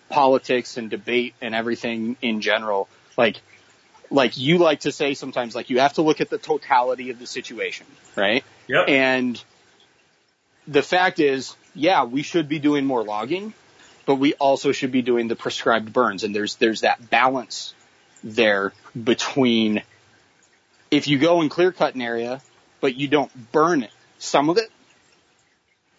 politics 0.10 0.78
and 0.78 0.90
debate 0.90 1.34
and 1.42 1.56
everything 1.56 2.16
in 2.22 2.42
general. 2.42 2.88
Like, 3.18 3.42
like 4.12 4.38
you 4.38 4.60
like 4.60 4.82
to 4.82 4.92
say 4.92 5.14
sometimes, 5.16 5.56
like 5.56 5.70
you 5.70 5.80
have 5.80 5.94
to 5.94 6.02
look 6.02 6.22
at 6.22 6.30
the 6.30 6.38
totality 6.38 7.10
of 7.10 7.20
the 7.20 7.28
situation, 7.28 7.88
right? 8.16 8.44
Yep. 8.68 8.88
And 8.88 9.44
the 10.68 10.84
fact 10.84 11.20
is, 11.20 11.56
yeah, 11.74 12.06
we 12.06 12.22
should 12.22 12.48
be 12.48 12.60
doing 12.60 12.86
more 12.86 13.04
logging, 13.04 13.54
but 14.06 14.16
we 14.16 14.34
also 14.36 14.72
should 14.72 14.92
be 14.92 15.02
doing 15.02 15.28
the 15.28 15.36
prescribed 15.36 15.92
burns. 15.92 16.24
And 16.24 16.36
there's, 16.36 16.56
there's 16.56 16.82
that 16.82 17.10
balance 17.10 17.74
there 18.24 18.74
between 19.02 19.82
if 20.92 21.08
you 21.08 21.18
go 21.18 21.42
and 21.42 21.50
clear 21.50 21.72
cut 21.72 21.96
an 21.96 22.02
area, 22.02 22.42
but 22.82 22.96
you 22.96 23.08
don't 23.08 23.52
burn 23.52 23.84
it, 23.84 23.92
some 24.20 24.50
of 24.50 24.58
it, 24.58 24.70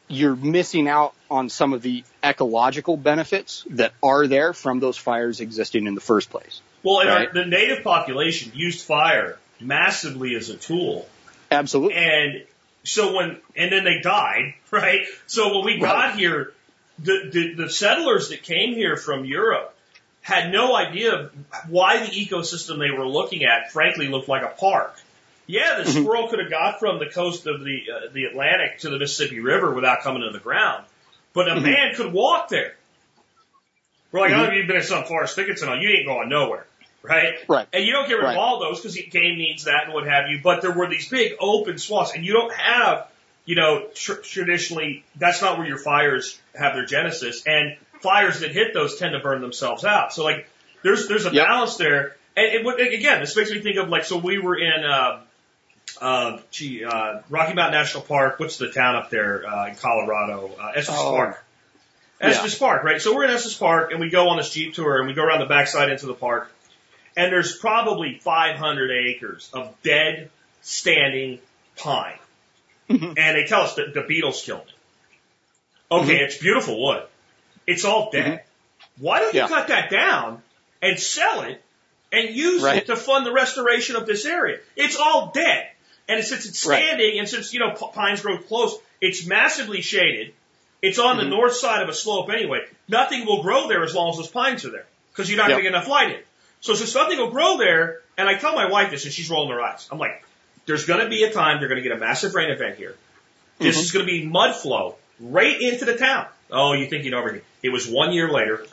you're 0.09 0.37
missing 0.37 0.89
out 0.89 1.15
on 1.31 1.49
some 1.49 1.73
of 1.73 1.83
the 1.83 2.05
ecological 2.23 2.97
benefits 2.97 3.67
that 3.71 3.93
are 4.03 4.27
there 4.27 4.53
from 4.53 4.79
those 4.79 4.97
fires 4.97 5.41
existing 5.41 5.87
in 5.87 5.95
the 5.95 6.01
first 6.01 6.31
place. 6.31 6.61
Well, 6.83 7.01
and 7.01 7.09
Right. 7.09 7.29
our, 7.29 7.35
the 7.35 7.45
native 7.45 7.83
population 7.83 8.53
used 8.55 8.85
fire 8.87 9.39
massively 9.61 10.37
as 10.37 10.49
a 10.49 10.57
tool. 10.57 11.09
Absolutely. 11.51 11.97
And 11.97 12.45
so 12.85 13.17
when, 13.17 13.39
and 13.57 13.73
then 13.73 13.85
they 13.85 14.01
died, 14.01 14.55
right? 14.71 15.07
So 15.27 15.57
when 15.57 15.65
we 15.65 15.79
got 15.79 16.17
here, 16.17 16.53
the, 16.99 17.31
the, 17.33 17.65
the 17.65 17.71
settlers 17.71 18.31
that 18.31 18.43
came 18.43 18.75
here 18.75 18.97
from 18.97 19.25
Europe 19.25 19.75
had 20.23 20.51
no 20.51 20.75
idea 20.75 21.31
why 21.69 21.99
the 21.99 22.11
ecosystem 22.11 22.79
they 22.79 22.91
were 22.91 23.07
looking 23.07 23.45
at, 23.45 23.71
frankly, 23.71 24.09
looked 24.09 24.29
like 24.29 24.43
a 24.43 24.49
park. 24.49 24.97
Yeah, 25.47 25.77
the 25.79 25.85
mm-hmm. 25.85 26.03
squirrel 26.03 26.29
could 26.29 26.41
have 26.41 26.51
got 26.51 26.81
from 26.81 26.99
the 26.99 27.07
coast 27.07 27.47
of 27.47 27.61
the 27.61 27.83
uh, 27.95 28.13
the 28.13 28.25
Atlantic 28.25 28.81
to 28.81 28.91
the 28.91 28.99
Mississippi 28.99 29.39
River 29.39 29.73
without 29.73 30.01
coming 30.03 30.23
to 30.23 30.37
the 30.37 30.43
ground, 30.43 30.85
but 31.33 31.47
a 31.47 31.53
mm-hmm. 31.53 31.63
man 31.63 31.95
could 31.95 32.13
walk 32.13 32.49
there. 32.49 32.75
We're 34.11 34.21
like, 34.21 34.33
oh, 34.33 34.35
mm-hmm. 34.35 34.55
you've 34.55 34.67
been 34.67 34.77
in 34.77 34.83
some 34.83 35.05
forest 35.05 35.37
thickets 35.37 35.63
and 35.63 35.71
all, 35.71 35.79
you 35.79 35.89
ain't 35.91 36.07
going 36.07 36.29
nowhere, 36.29 36.67
right? 37.03 37.35
Right. 37.49 37.69
And 37.73 37.85
you 37.85 37.93
don't 37.93 38.09
get 38.09 38.15
rid 38.15 38.25
Right. 38.25 38.33
of 38.33 38.39
all 38.39 38.59
those 38.59 38.81
because 38.81 38.97
game 38.97 39.37
needs 39.39 39.65
that 39.65 39.85
and 39.85 39.95
what 39.95 40.07
have 40.07 40.29
you. 40.29 40.41
But 40.43 40.63
there 40.63 40.73
were 40.73 40.89
these 40.89 41.09
big 41.09 41.35
open 41.39 41.79
swaths, 41.79 42.13
and 42.15 42.25
you 42.25 42.33
don't 42.33 42.53
have, 42.53 43.07
you 43.47 43.55
know, 43.55 43.87
tr- 43.95 44.15
traditionally 44.23 45.05
that's 45.17 45.41
not 45.41 45.57
where 45.59 45.67
your 45.67 45.79
fires 45.79 46.39
have 46.55 46.75
their 46.75 46.85
genesis. 46.85 47.43
And 47.47 47.77
fires 48.03 48.41
that 48.41 48.51
hit 48.53 48.75
those 48.75 48.97
tend 48.99 49.13
to 49.13 49.21
burn 49.21 49.41
themselves 49.41 49.85
out. 49.85 50.13
So 50.13 50.23
like, 50.25 50.49
there's 50.83 51.09
there's 51.09 51.25
a 51.27 51.33
Yep. 51.33 51.47
balance 51.47 51.77
there. 51.79 52.17
And 52.37 52.47
it, 52.47 52.65
would- 52.65 52.79
again, 52.81 53.21
this 53.21 53.35
makes 53.37 53.51
me 53.51 53.61
think 53.63 53.79
of 53.79 53.89
like, 53.89 54.05
so 54.05 54.19
we 54.19 54.39
were 54.39 54.57
in, 54.59 54.85
uh, 54.85 55.21
uh, 56.01 56.39
gee, 56.51 56.85
uh, 56.85 57.21
Rocky 57.31 57.55
Mountain 57.55 57.73
National 57.81 58.03
Park. 58.03 58.39
What's 58.39 58.59
the 58.59 58.71
town 58.71 58.97
up 58.97 59.09
there 59.11 59.47
uh, 59.49 59.69
in 59.69 59.77
Colorado? 59.77 60.51
Uh, 60.61 60.73
Estes 60.77 60.95
Oh. 60.99 61.13
Park. 61.17 61.43
Yeah. 62.21 62.27
Estes 62.29 62.59
Park, 62.59 62.83
right? 62.83 63.01
So 63.01 63.15
we're 63.15 63.25
in 63.25 63.31
Estes 63.31 63.55
Park 63.55 63.93
and 63.93 64.01
we 64.01 64.11
go 64.11 64.29
on 64.31 64.37
this 64.39 64.51
Jeep 64.51 64.75
tour 64.75 64.99
and 64.99 65.07
we 65.07 65.15
go 65.15 65.23
around 65.23 65.41
the 65.41 65.47
backside 65.47 65.91
into 65.91 66.07
the 66.07 66.15
park 66.15 66.51
and 67.17 67.33
there's 67.33 67.57
probably 67.57 68.19
500 68.19 68.91
acres 68.91 69.49
of 69.55 69.75
dead, 69.83 70.31
standing 70.63 71.39
pine. 71.77 72.19
And 72.89 73.17
they 73.17 73.45
tell 73.45 73.63
us 73.63 73.75
that 73.75 73.95
the 73.95 74.03
beetles 74.03 74.43
killed 74.43 74.67
it. 74.67 74.75
Okay, 75.91 76.17
it's 76.17 76.37
beautiful 76.39 76.83
wood. 76.83 77.05
It's 77.67 77.85
all 77.85 78.11
dead. 78.11 78.43
Why 78.99 79.21
don't 79.21 79.35
you 79.35 79.41
Yeah. 79.41 79.49
cut 79.49 79.69
that 79.69 79.91
down 79.91 80.43
and 80.83 80.99
sell 80.99 81.43
it 81.43 81.63
and 82.13 82.31
use 82.35 82.63
Right. 82.63 82.79
it 82.79 82.87
to 82.87 82.97
fund 82.97 83.27
the 83.27 83.33
restoration 83.33 83.97
of 83.97 84.07
this 84.07 84.25
area? 84.25 84.59
It's 84.77 84.97
all 84.97 85.31
dead. 85.35 85.69
And 86.09 86.25
since 86.25 86.47
it's 86.47 86.65
Right. 86.65 86.83
standing 86.85 87.19
and 87.19 87.29
since, 87.29 87.53
you 87.53 87.61
know, 87.61 87.71
p- 87.73 87.87
pines 87.93 88.21
grow 88.21 88.39
close, 88.39 88.77
it's 89.01 89.27
massively 89.27 89.81
shaded. 89.81 90.33
It's 90.83 90.99
on 90.99 91.17
the 91.17 91.25
Mhm. 91.25 91.31
north 91.31 91.55
side 91.57 91.83
of 91.83 91.89
a 91.89 91.95
slope 91.95 92.31
anyway. 92.31 92.65
Nothing 92.89 93.27
will 93.27 93.43
grow 93.43 93.67
there 93.69 93.83
as 93.83 93.95
long 93.95 94.11
as 94.11 94.17
those 94.17 94.29
pines 94.29 94.65
are 94.65 94.71
there 94.71 94.87
because 95.13 95.29
you're 95.29 95.39
not 95.39 95.49
Yep. 95.51 95.55
going 95.55 95.65
to 95.65 95.71
get 95.71 95.77
enough 95.77 95.89
light 95.89 96.11
in. 96.13 96.23
So 96.61 96.75
since 96.75 96.95
nothing 96.95 97.19
will 97.19 97.31
grow 97.31 97.57
there, 97.57 98.01
and 98.17 98.29
I 98.29 98.35
tell 98.35 98.55
my 98.55 98.67
wife 98.67 98.91
this 98.91 99.05
and 99.05 99.13
she's 99.13 99.29
rolling 99.29 99.51
her 99.51 99.61
eyes. 99.61 99.89
I'm 99.91 99.99
like, 99.99 100.23
there's 100.67 100.85
going 100.85 101.01
to 101.01 101.09
be 101.09 101.23
a 101.25 101.33
time 101.33 101.61
they're 101.61 101.69
going 101.69 101.83
to 101.83 101.89
get 101.89 101.97
a 101.97 102.01
massive 102.01 102.35
rain 102.35 102.51
event 102.51 102.77
here. 102.77 102.95
This 103.59 103.77
Mhm. 103.77 103.81
is 103.83 103.93
going 103.93 104.07
to 104.07 104.13
be 104.13 104.27
mud 104.27 104.55
flow 104.57 104.97
right 105.21 105.61
into 105.61 105.85
the 105.85 105.97
town. 105.97 106.27
Oh, 106.51 106.73
you 106.75 106.87
think 106.87 107.05
you 107.05 107.11
know 107.11 107.19
everything. 107.19 107.43
It 107.63 107.71
was 107.71 107.89
one 107.89 108.13
year 108.13 108.31
later. 108.31 108.65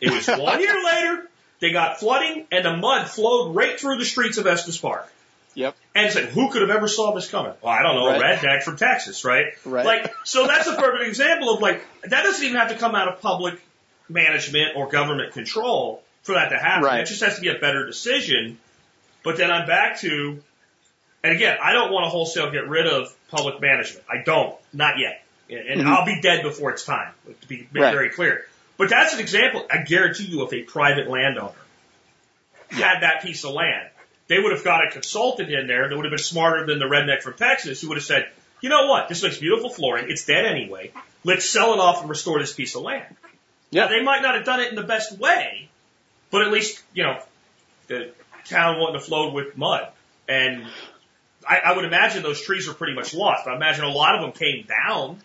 It 0.00 0.10
was 0.10 0.26
one 0.38 0.60
year 0.60 0.82
later. 0.84 1.28
They 1.60 1.72
got 1.72 2.00
flooding 2.00 2.46
and 2.50 2.64
the 2.64 2.76
mud 2.76 3.08
flowed 3.08 3.54
right 3.54 3.78
through 3.78 3.98
the 3.98 4.04
streets 4.04 4.38
of 4.38 4.46
Estes 4.46 4.78
Park. 4.78 5.08
Yep. 5.54 5.76
And 5.94 6.06
it's 6.06 6.14
like, 6.16 6.26
who 6.30 6.50
could 6.50 6.62
have 6.62 6.70
ever 6.70 6.88
saw 6.88 7.14
this 7.14 7.30
coming? 7.30 7.52
Well, 7.60 7.72
I 7.72 7.82
don't 7.82 7.94
know, 7.96 8.08
a 8.08 8.18
Right. 8.18 8.38
redneck 8.38 8.62
from 8.62 8.76
Texas, 8.78 9.24
right? 9.24 9.46
Right. 9.64 9.84
Like, 9.84 10.14
so 10.24 10.46
that's 10.46 10.66
a 10.66 10.74
perfect 10.76 11.06
example 11.06 11.54
of 11.54 11.60
like, 11.60 11.84
that 12.04 12.22
doesn't 12.22 12.42
even 12.44 12.56
have 12.56 12.70
to 12.70 12.76
come 12.76 12.94
out 12.94 13.08
of 13.08 13.20
public 13.20 13.60
management 14.08 14.76
or 14.76 14.88
government 14.88 15.32
control 15.34 16.02
for 16.22 16.34
that 16.34 16.48
to 16.50 16.58
happen. 16.58 16.84
Right. 16.84 17.00
It 17.00 17.06
just 17.06 17.22
has 17.22 17.36
to 17.36 17.40
be 17.42 17.48
a 17.48 17.58
better 17.58 17.84
decision. 17.86 18.58
But 19.24 19.36
then 19.36 19.50
I'm 19.50 19.66
back 19.66 20.00
to, 20.00 20.42
and 21.24 21.32
again, 21.34 21.58
I 21.62 21.72
don't 21.72 21.92
want 21.92 22.04
to 22.06 22.10
wholesale 22.10 22.50
get 22.50 22.68
rid 22.68 22.86
of 22.86 23.14
public 23.30 23.60
management. 23.60 24.04
I 24.10 24.22
don't, 24.24 24.56
not 24.72 24.98
yet. 24.98 25.24
And 25.50 25.82
Mhm. 25.82 25.86
I'll 25.86 26.06
be 26.06 26.20
dead 26.20 26.42
before 26.42 26.70
it's 26.70 26.84
time, 26.84 27.12
to 27.40 27.46
be 27.48 27.68
Right. 27.72 27.92
very 27.92 28.10
clear. 28.10 28.46
But 28.78 28.88
that's 28.88 29.12
an 29.14 29.20
example, 29.20 29.66
I 29.70 29.78
guarantee 29.78 30.24
you, 30.24 30.42
if 30.44 30.52
a 30.52 30.62
private 30.62 31.08
landowner 31.08 31.52
had 32.70 33.00
that 33.00 33.22
piece 33.22 33.44
of 33.44 33.52
land, 33.52 33.88
they 34.28 34.38
would 34.38 34.52
have 34.52 34.64
got 34.64 34.86
a 34.86 34.90
consultant 34.90 35.50
in 35.50 35.66
there 35.66 35.88
that 35.88 35.94
would 35.94 36.04
have 36.06 36.10
been 36.10 36.18
smarter 36.18 36.64
than 36.66 36.78
the 36.78 36.86
redneck 36.86 37.22
from 37.22 37.34
Texas 37.34 37.80
who 37.82 37.88
would 37.88 37.98
have 37.98 38.04
said, 38.04 38.28
you 38.60 38.70
know 38.70 38.86
what, 38.86 39.08
this 39.08 39.22
makes 39.22 39.38
beautiful 39.38 39.68
flooring, 39.68 40.06
it's 40.08 40.24
dead 40.24 40.46
anyway, 40.46 40.90
let's 41.24 41.44
sell 41.44 41.74
it 41.74 41.80
off 41.80 42.00
and 42.00 42.08
restore 42.08 42.38
this 42.40 42.52
piece 42.52 42.74
of 42.74 42.82
land. 42.82 43.14
Yeah. 43.70 43.84
Now, 43.84 43.88
they 43.90 44.02
might 44.02 44.22
not 44.22 44.36
have 44.36 44.44
done 44.44 44.60
it 44.60 44.70
in 44.70 44.74
the 44.76 44.82
best 44.82 45.18
way, 45.18 45.68
but 46.30 46.42
at 46.42 46.50
least, 46.50 46.82
you 46.94 47.02
know, 47.02 47.22
the, 47.88 48.12
town 48.46 48.78
wouldn't 48.78 48.96
have 48.96 49.04
float 49.04 49.34
with 49.34 49.56
mud. 49.56 49.88
And 50.28 50.66
I, 51.48 51.58
I 51.58 51.76
would 51.76 51.84
imagine 51.84 52.22
those 52.22 52.40
trees 52.40 52.68
are 52.68 52.74
pretty 52.74 52.94
much 52.94 53.14
lost. 53.14 53.46
I 53.46 53.54
imagine 53.56 53.84
a 53.84 53.88
lot 53.88 54.14
of 54.16 54.22
them 54.22 54.32
came 54.32 54.66
down 54.66 55.18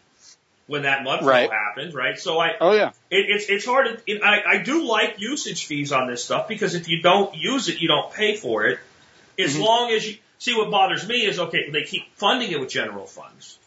when 0.67 0.83
that 0.83 1.05
mudflow 1.05 1.21
Right. 1.25 1.49
happened, 1.49 1.93
right? 1.93 2.19
So 2.19 2.39
I, 2.39 2.55
Oh 2.59 2.73
yeah. 2.73 2.89
it, 3.09 3.25
it's 3.29 3.45
it's 3.49 3.65
hard. 3.65 3.87
To, 3.87 4.01
it, 4.11 4.21
I 4.23 4.41
I 4.45 4.57
do 4.63 4.85
like 4.85 5.19
usage 5.19 5.65
fees 5.65 5.91
on 5.91 6.07
this 6.09 6.23
stuff 6.25 6.47
because 6.47 6.75
if 6.75 6.89
you 6.89 7.01
don't 7.01 7.35
use 7.35 7.69
it, 7.69 7.79
you 7.79 7.87
don't 7.87 8.11
pay 8.13 8.35
for 8.35 8.65
it. 8.65 8.79
As 9.39 9.55
Mhm. 9.55 9.61
long 9.61 9.91
as 9.91 10.07
you 10.07 10.17
see 10.39 10.55
what 10.55 10.69
bothers 10.71 11.07
me 11.07 11.25
is 11.25 11.39
okay, 11.39 11.69
they 11.71 11.83
keep 11.83 12.03
funding 12.15 12.51
it 12.51 12.59
with 12.59 12.69
general 12.69 13.05
funds 13.05 13.57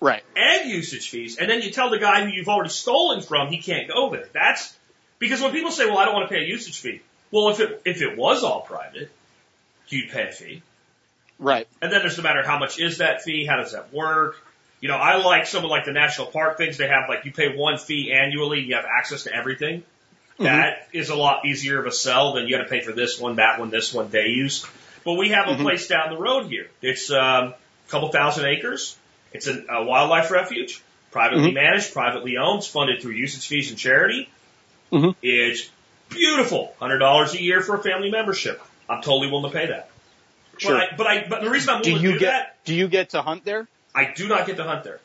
Right. 0.00 0.22
and 0.36 0.68
usage 0.68 1.08
fees, 1.08 1.36
and 1.38 1.48
then 1.48 1.62
you 1.62 1.70
tell 1.70 1.90
the 1.90 1.98
guy 1.98 2.24
who 2.24 2.30
you've 2.30 2.48
already 2.48 2.70
stolen 2.70 3.22
from 3.22 3.48
he 3.48 3.58
can't 3.58 3.88
go 3.88 4.10
there. 4.10 4.28
That's 4.32 4.76
because 5.18 5.40
when 5.40 5.52
people 5.52 5.70
say, 5.70 5.86
"Well, 5.86 5.98
I 5.98 6.04
don't 6.04 6.14
want 6.14 6.28
to 6.28 6.34
pay 6.34 6.42
a 6.44 6.46
usage 6.48 6.80
fee," 6.80 7.00
well, 7.30 7.50
if 7.50 7.60
it 7.60 7.80
if 7.84 8.02
it 8.02 8.16
was 8.16 8.42
all 8.42 8.62
private, 8.62 9.10
you'd 9.88 10.10
pay 10.10 10.28
a 10.28 10.32
fee. 10.32 10.62
Right. 11.38 11.66
And 11.82 11.92
then 11.92 12.00
there's 12.00 12.16
no 12.16 12.22
matter 12.22 12.42
how 12.44 12.58
much 12.58 12.78
is 12.78 12.98
that 12.98 13.22
fee, 13.22 13.44
how 13.44 13.56
does 13.56 13.72
that 13.72 13.92
work? 13.92 14.36
You 14.80 14.88
know, 14.88 14.96
I 14.96 15.16
like 15.16 15.46
some 15.46 15.64
of 15.64 15.70
like 15.70 15.84
the 15.84 15.92
national 15.92 16.28
park 16.28 16.58
things. 16.58 16.76
They 16.76 16.88
have 16.88 17.08
like 17.08 17.24
you 17.24 17.32
pay 17.32 17.56
one 17.56 17.78
fee 17.78 18.12
annually, 18.12 18.60
you 18.60 18.74
have 18.74 18.84
access 18.84 19.24
to 19.24 19.34
everything. 19.34 19.82
That 20.38 20.88
is 20.92 21.10
a 21.10 21.14
lot 21.14 21.46
easier 21.46 21.78
of 21.78 21.86
a 21.86 21.92
sell 21.92 22.34
than 22.34 22.48
you 22.48 22.56
got 22.56 22.64
to 22.64 22.68
pay 22.68 22.80
for 22.80 22.92
this 22.92 23.20
one, 23.20 23.36
that 23.36 23.60
one, 23.60 23.70
this 23.70 23.94
one, 23.94 24.08
day 24.08 24.28
use. 24.28 24.66
But 25.04 25.14
we 25.14 25.28
have 25.30 25.46
a 25.48 25.52
Mhm. 25.52 25.62
place 25.62 25.86
down 25.86 26.10
the 26.10 26.18
road 26.18 26.48
here. 26.48 26.68
It's 26.82 27.10
um, 27.10 27.18
a 27.18 27.90
couple 27.90 28.08
thousand 28.10 28.46
acres. 28.46 28.96
It's 29.32 29.46
a, 29.46 29.64
a 29.68 29.84
wildlife 29.84 30.30
refuge, 30.30 30.82
privately 31.12 31.50
Mhm. 31.50 31.54
managed, 31.54 31.92
privately 31.92 32.36
owned, 32.36 32.58
it's 32.58 32.66
funded 32.68 33.00
through 33.00 33.12
usage 33.12 33.46
fees 33.46 33.70
and 33.70 33.78
charity. 33.78 34.28
Mhm. 34.92 35.14
It's 35.22 35.70
beautiful, 36.08 36.74
hundred 36.80 36.98
dollars 36.98 37.34
a 37.34 37.40
year 37.42 37.60
for 37.60 37.76
a 37.76 37.82
family 37.82 38.10
membership. 38.10 38.60
I'm 38.88 39.02
totally 39.02 39.30
willing 39.30 39.50
to 39.52 39.56
pay 39.56 39.66
that. 39.66 39.88
Sure. 40.58 40.78
But 40.78 40.92
I, 40.92 40.96
but 40.96 41.06
I, 41.06 41.26
but 41.28 41.42
the 41.42 41.50
reason 41.50 41.74
I'm 41.74 41.82
do 41.82 41.92
you 41.92 41.98
to 41.98 42.12
do 42.12 42.18
get 42.18 42.30
that, 42.30 42.64
do 42.64 42.74
you 42.74 42.88
get 42.88 43.10
to 43.10 43.22
hunt 43.22 43.44
there? 43.44 43.68
I 43.94 44.12
do 44.14 44.28
not 44.28 44.46
get 44.46 44.56
to 44.56 44.64
hunt 44.64 44.84
there. 44.84 45.00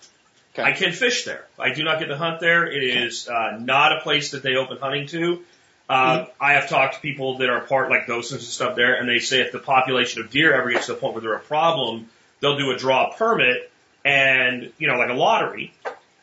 Okay. 0.53 0.63
I 0.63 0.71
can 0.71 0.91
fish 0.91 1.25
there. 1.25 1.45
I 1.59 1.73
do 1.73 1.83
not 1.83 1.99
get 1.99 2.07
to 2.07 2.17
hunt 2.17 2.39
there. 2.39 2.65
It 2.65 2.83
is 2.83 3.27
uh, 3.27 3.57
not 3.59 3.97
a 3.97 4.01
place 4.01 4.31
that 4.31 4.43
they 4.43 4.55
open 4.55 4.77
hunting 4.77 5.07
to. 5.07 5.43
Uh, 5.87 6.25
I 6.39 6.53
have 6.53 6.69
talked 6.69 6.95
to 6.95 7.01
people 7.01 7.39
that 7.39 7.49
are 7.49 7.61
part 7.61 7.89
like 7.89 8.05
docents 8.05 8.43
and 8.43 8.51
stuff 8.51 8.75
there, 8.75 8.95
and 8.95 9.09
they 9.09 9.19
say 9.19 9.41
if 9.41 9.51
the 9.51 9.59
population 9.59 10.21
of 10.21 10.29
deer 10.29 10.53
ever 10.53 10.69
gets 10.69 10.85
to 10.85 10.93
the 10.93 10.99
point 10.99 11.15
where 11.15 11.21
they're 11.21 11.33
a 11.33 11.39
problem, 11.39 12.09
they'll 12.41 12.57
do 12.57 12.71
a 12.71 12.77
draw 12.77 13.11
permit 13.13 13.71
and 14.05 14.71
you 14.77 14.87
know 14.87 14.97
like 14.97 15.09
a 15.09 15.13
lottery. 15.13 15.73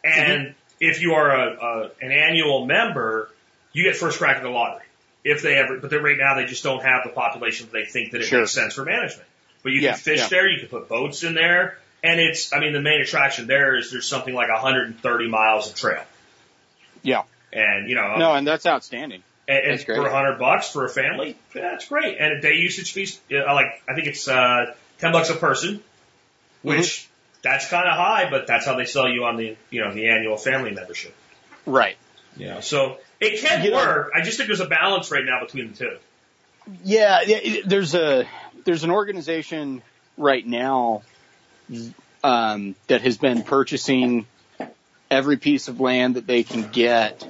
And 0.05 0.55
if 0.81 1.01
you 1.03 1.15
are 1.15 1.31
a, 1.31 1.57
a 1.57 1.91
an 2.01 2.13
annual 2.13 2.65
member, 2.67 3.31
you 3.73 3.85
get 3.85 3.97
first 3.97 4.19
crack 4.19 4.37
at 4.37 4.43
the 4.43 4.51
lottery. 4.51 4.86
If 5.29 5.43
they 5.43 5.57
ever, 5.57 5.79
but 5.79 5.91
they're, 5.91 6.01
right 6.01 6.17
now 6.19 6.37
they 6.37 6.45
just 6.45 6.63
don't 6.63 6.83
have 6.85 7.03
the 7.05 7.11
population 7.11 7.67
that 7.67 7.73
they 7.73 7.85
think 7.85 8.13
that 8.13 8.21
it 8.21 8.27
Sure. 8.27 8.41
makes 8.41 8.53
sense 8.53 8.75
for 8.75 8.85
management. 8.85 9.29
But 9.63 9.73
you 9.73 9.81
Yeah, 9.81 9.93
can 9.93 9.99
fish 10.01 10.19
yeah. 10.21 10.29
there, 10.29 10.49
you 10.49 10.61
can 10.61 10.69
put 10.69 10.89
boats 10.89 11.25
in 11.25 11.35
there, 11.35 11.79
and 12.05 12.21
it's, 12.21 12.53
I 12.53 12.61
mean, 12.61 12.73
the 12.73 12.81
main 12.81 13.01
attraction 13.01 13.47
there 13.49 13.77
is 13.77 13.91
there's 13.91 14.07
something 14.07 14.33
like 14.35 14.49
130 14.49 15.29
miles 15.29 15.69
of 15.69 15.75
trail. 15.75 16.03
Yeah. 17.03 17.23
And, 17.53 17.89
you 17.89 17.97
know, 17.97 18.17
No, 18.17 18.35
and 18.35 18.47
that's 18.47 18.67
outstanding. 18.67 19.23
and, 19.49 19.59
and 19.59 19.73
that's 19.73 19.85
great. 19.85 19.97
for 19.99 20.09
hundred 20.11 20.39
bucks 20.39 20.71
for 20.71 20.85
a 20.85 20.89
family, 20.89 21.37
yeah, 21.55 21.63
that's 21.71 21.89
great. 21.89 22.19
And 22.21 22.35
a 22.35 22.41
day 22.41 22.55
usage 22.55 22.93
fees, 22.93 23.19
uh, 23.33 23.53
like, 23.55 23.83
I 23.89 23.95
think 23.95 24.07
it's, 24.07 24.29
uh, 24.29 24.75
10 24.99 25.13
bucks 25.13 25.31
a 25.31 25.35
person, 25.35 25.83
which 26.63 26.79
Mm-hmm. 26.79 27.11
that's 27.43 27.69
kind 27.69 27.89
of 27.89 27.95
high, 27.97 28.29
but 28.31 28.47
that's 28.47 28.65
how 28.67 28.77
they 28.77 28.85
sell 28.87 29.09
you 29.09 29.25
on 29.25 29.37
the, 29.37 29.57
you 29.71 29.83
know, 29.85 29.93
the 29.93 30.09
annual 30.09 30.37
family 30.37 30.71
membership. 30.73 31.15
Right. 31.65 31.97
Yeah. 32.37 32.61
So 32.61 32.99
it 33.21 33.41
can 33.41 33.65
You 33.65 33.71
know- 33.71 33.77
work. 33.77 34.13
I 34.15 34.23
just 34.23 34.37
think 34.37 34.49
there's 34.49 34.61
a 34.61 34.67
balance 34.67 35.11
right 35.11 35.25
now 35.25 35.41
between 35.41 35.73
the 35.73 35.77
two. 35.77 35.97
Yeah, 36.85 37.21
yeah, 37.25 37.61
there's 37.65 37.95
a 37.95 38.27
there's 38.65 38.83
an 38.83 38.91
organization 38.91 39.83
right 40.19 40.45
now 40.45 41.03
um, 42.25 42.75
that 42.89 43.03
has 43.03 43.17
been 43.19 43.45
purchasing 43.45 44.27
every 45.11 45.37
piece 45.37 45.69
of 45.69 45.81
land 45.81 46.17
that 46.17 46.27
they 46.27 46.43
can 46.43 46.69
get 46.73 47.25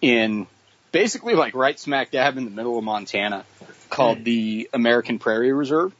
in 0.00 0.46
basically 0.92 1.34
like 1.34 1.54
right 1.54 1.78
smack 1.78 2.12
dab 2.12 2.36
in 2.36 2.44
the 2.44 2.50
middle 2.50 2.78
of 2.78 2.84
Montana, 2.84 3.44
called 3.90 4.24
the 4.24 4.70
American 4.72 5.18
Prairie 5.18 5.52
Reserve, 5.52 5.92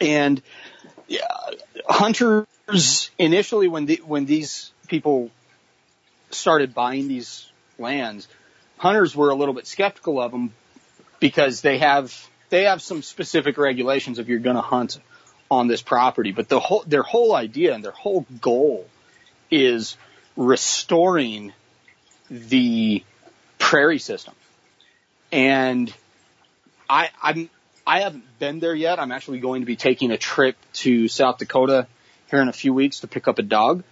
and 0.00 0.40
yeah, 1.06 1.20
hunters 1.86 3.10
initially 3.18 3.68
when 3.68 3.86
the, 3.86 4.00
when 4.04 4.24
these 4.24 4.72
people 4.88 5.30
started 6.30 6.74
buying 6.74 7.08
these 7.08 7.50
lands, 7.78 8.28
hunters 8.76 9.14
were 9.14 9.30
a 9.30 9.34
little 9.34 9.54
bit 9.54 9.66
skeptical 9.66 10.20
of 10.20 10.32
them 10.32 10.52
because 11.20 11.60
they 11.60 11.78
have 11.78 12.14
they 12.50 12.64
have 12.64 12.80
some 12.80 13.02
specific 13.02 13.58
regulations 13.58 14.18
if 14.18 14.28
you're 14.28 14.38
going 14.38 14.56
to 14.56 14.62
hunt 14.62 14.98
on 15.50 15.66
this 15.66 15.82
property. 15.82 16.32
But 16.32 16.48
the 16.48 16.60
whole 16.60 16.84
their 16.86 17.02
whole 17.02 17.34
idea 17.34 17.74
and 17.74 17.84
their 17.84 17.92
whole 17.92 18.26
goal 18.40 18.86
is 19.50 19.96
restoring 20.36 21.52
the 22.30 23.02
prairie 23.58 23.98
system. 23.98 24.34
And 25.32 25.92
I 26.88 27.10
I'm 27.22 27.50
I 27.86 28.00
haven't 28.00 28.24
been 28.38 28.60
there 28.60 28.74
yet. 28.74 28.98
I'm 28.98 29.12
actually 29.12 29.40
going 29.40 29.62
to 29.62 29.66
be 29.66 29.76
taking 29.76 30.10
a 30.10 30.18
trip 30.18 30.56
to 30.74 31.08
South 31.08 31.38
Dakota 31.38 31.86
here 32.30 32.40
in 32.40 32.48
a 32.48 32.52
few 32.52 32.74
weeks 32.74 33.00
to 33.00 33.06
pick 33.06 33.28
up 33.28 33.38
a 33.38 33.42
dog. 33.42 33.82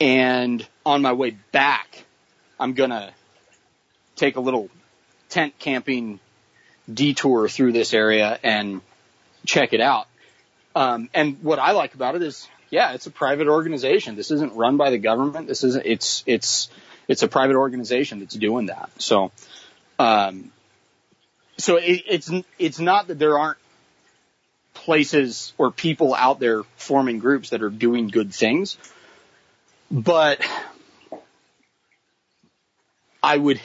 And 0.00 0.66
on 0.84 1.02
my 1.02 1.12
way 1.12 1.30
back, 1.52 2.04
I'm 2.58 2.74
gonna 2.74 3.12
take 4.16 4.36
a 4.36 4.40
little 4.40 4.68
tent 5.28 5.58
camping 5.58 6.18
detour 6.92 7.48
through 7.48 7.72
this 7.72 7.94
area 7.94 8.38
and 8.42 8.80
check 9.44 9.72
it 9.72 9.80
out. 9.80 10.06
Um, 10.74 11.08
and 11.14 11.42
what 11.42 11.58
I 11.58 11.72
like 11.72 11.94
about 11.94 12.16
it 12.16 12.22
is, 12.22 12.48
yeah, 12.70 12.92
it's 12.92 13.06
a 13.06 13.10
private 13.10 13.46
organization. 13.46 14.16
This 14.16 14.30
isn't 14.30 14.54
run 14.54 14.76
by 14.76 14.90
the 14.90 14.98
government. 14.98 15.46
This 15.46 15.64
isn't. 15.64 15.86
It's 15.86 16.22
it's 16.26 16.68
it's 17.08 17.22
a 17.22 17.28
private 17.28 17.56
organization 17.56 18.18
that's 18.18 18.34
doing 18.34 18.66
that. 18.66 18.90
So, 18.98 19.30
um, 19.98 20.50
so 21.56 21.76
it, 21.76 22.02
it's 22.06 22.30
it's 22.58 22.78
not 22.78 23.06
that 23.06 23.18
there 23.18 23.38
aren't 23.38 23.58
places 24.74 25.54
or 25.56 25.70
people 25.70 26.14
out 26.14 26.38
there 26.40 26.64
forming 26.76 27.18
groups 27.18 27.50
that 27.50 27.62
are 27.62 27.70
doing 27.70 28.08
good 28.08 28.34
things, 28.34 28.76
but 29.90 30.40
I 33.22 33.36
would 33.36 33.60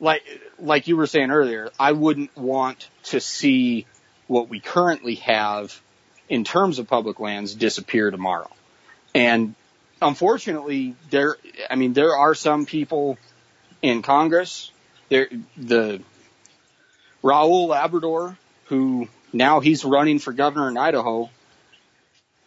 like 0.00 0.22
like 0.58 0.88
you 0.88 0.96
were 0.96 1.06
saying 1.06 1.30
earlier, 1.30 1.70
I 1.78 1.92
wouldn't 1.92 2.36
want 2.36 2.88
to 3.04 3.20
see 3.20 3.86
what 4.26 4.48
we 4.48 4.60
currently 4.60 5.16
have 5.16 5.80
in 6.28 6.44
terms 6.44 6.78
of 6.78 6.88
public 6.88 7.20
lands 7.20 7.54
disappear 7.54 8.10
tomorrow. 8.10 8.50
And 9.14 9.54
unfortunately, 10.02 10.94
there 11.10 11.36
I 11.70 11.76
mean 11.76 11.92
there 11.92 12.16
are 12.16 12.34
some 12.34 12.66
people 12.66 13.18
in 13.82 14.02
Congress, 14.02 14.70
there 15.08 15.28
the 15.56 16.02
Raul 17.22 17.68
Labrador 17.68 18.36
who 18.66 19.08
now 19.32 19.60
he's 19.60 19.84
running 19.84 20.18
for 20.18 20.32
governor 20.32 20.68
in 20.68 20.76
Idaho. 20.76 21.30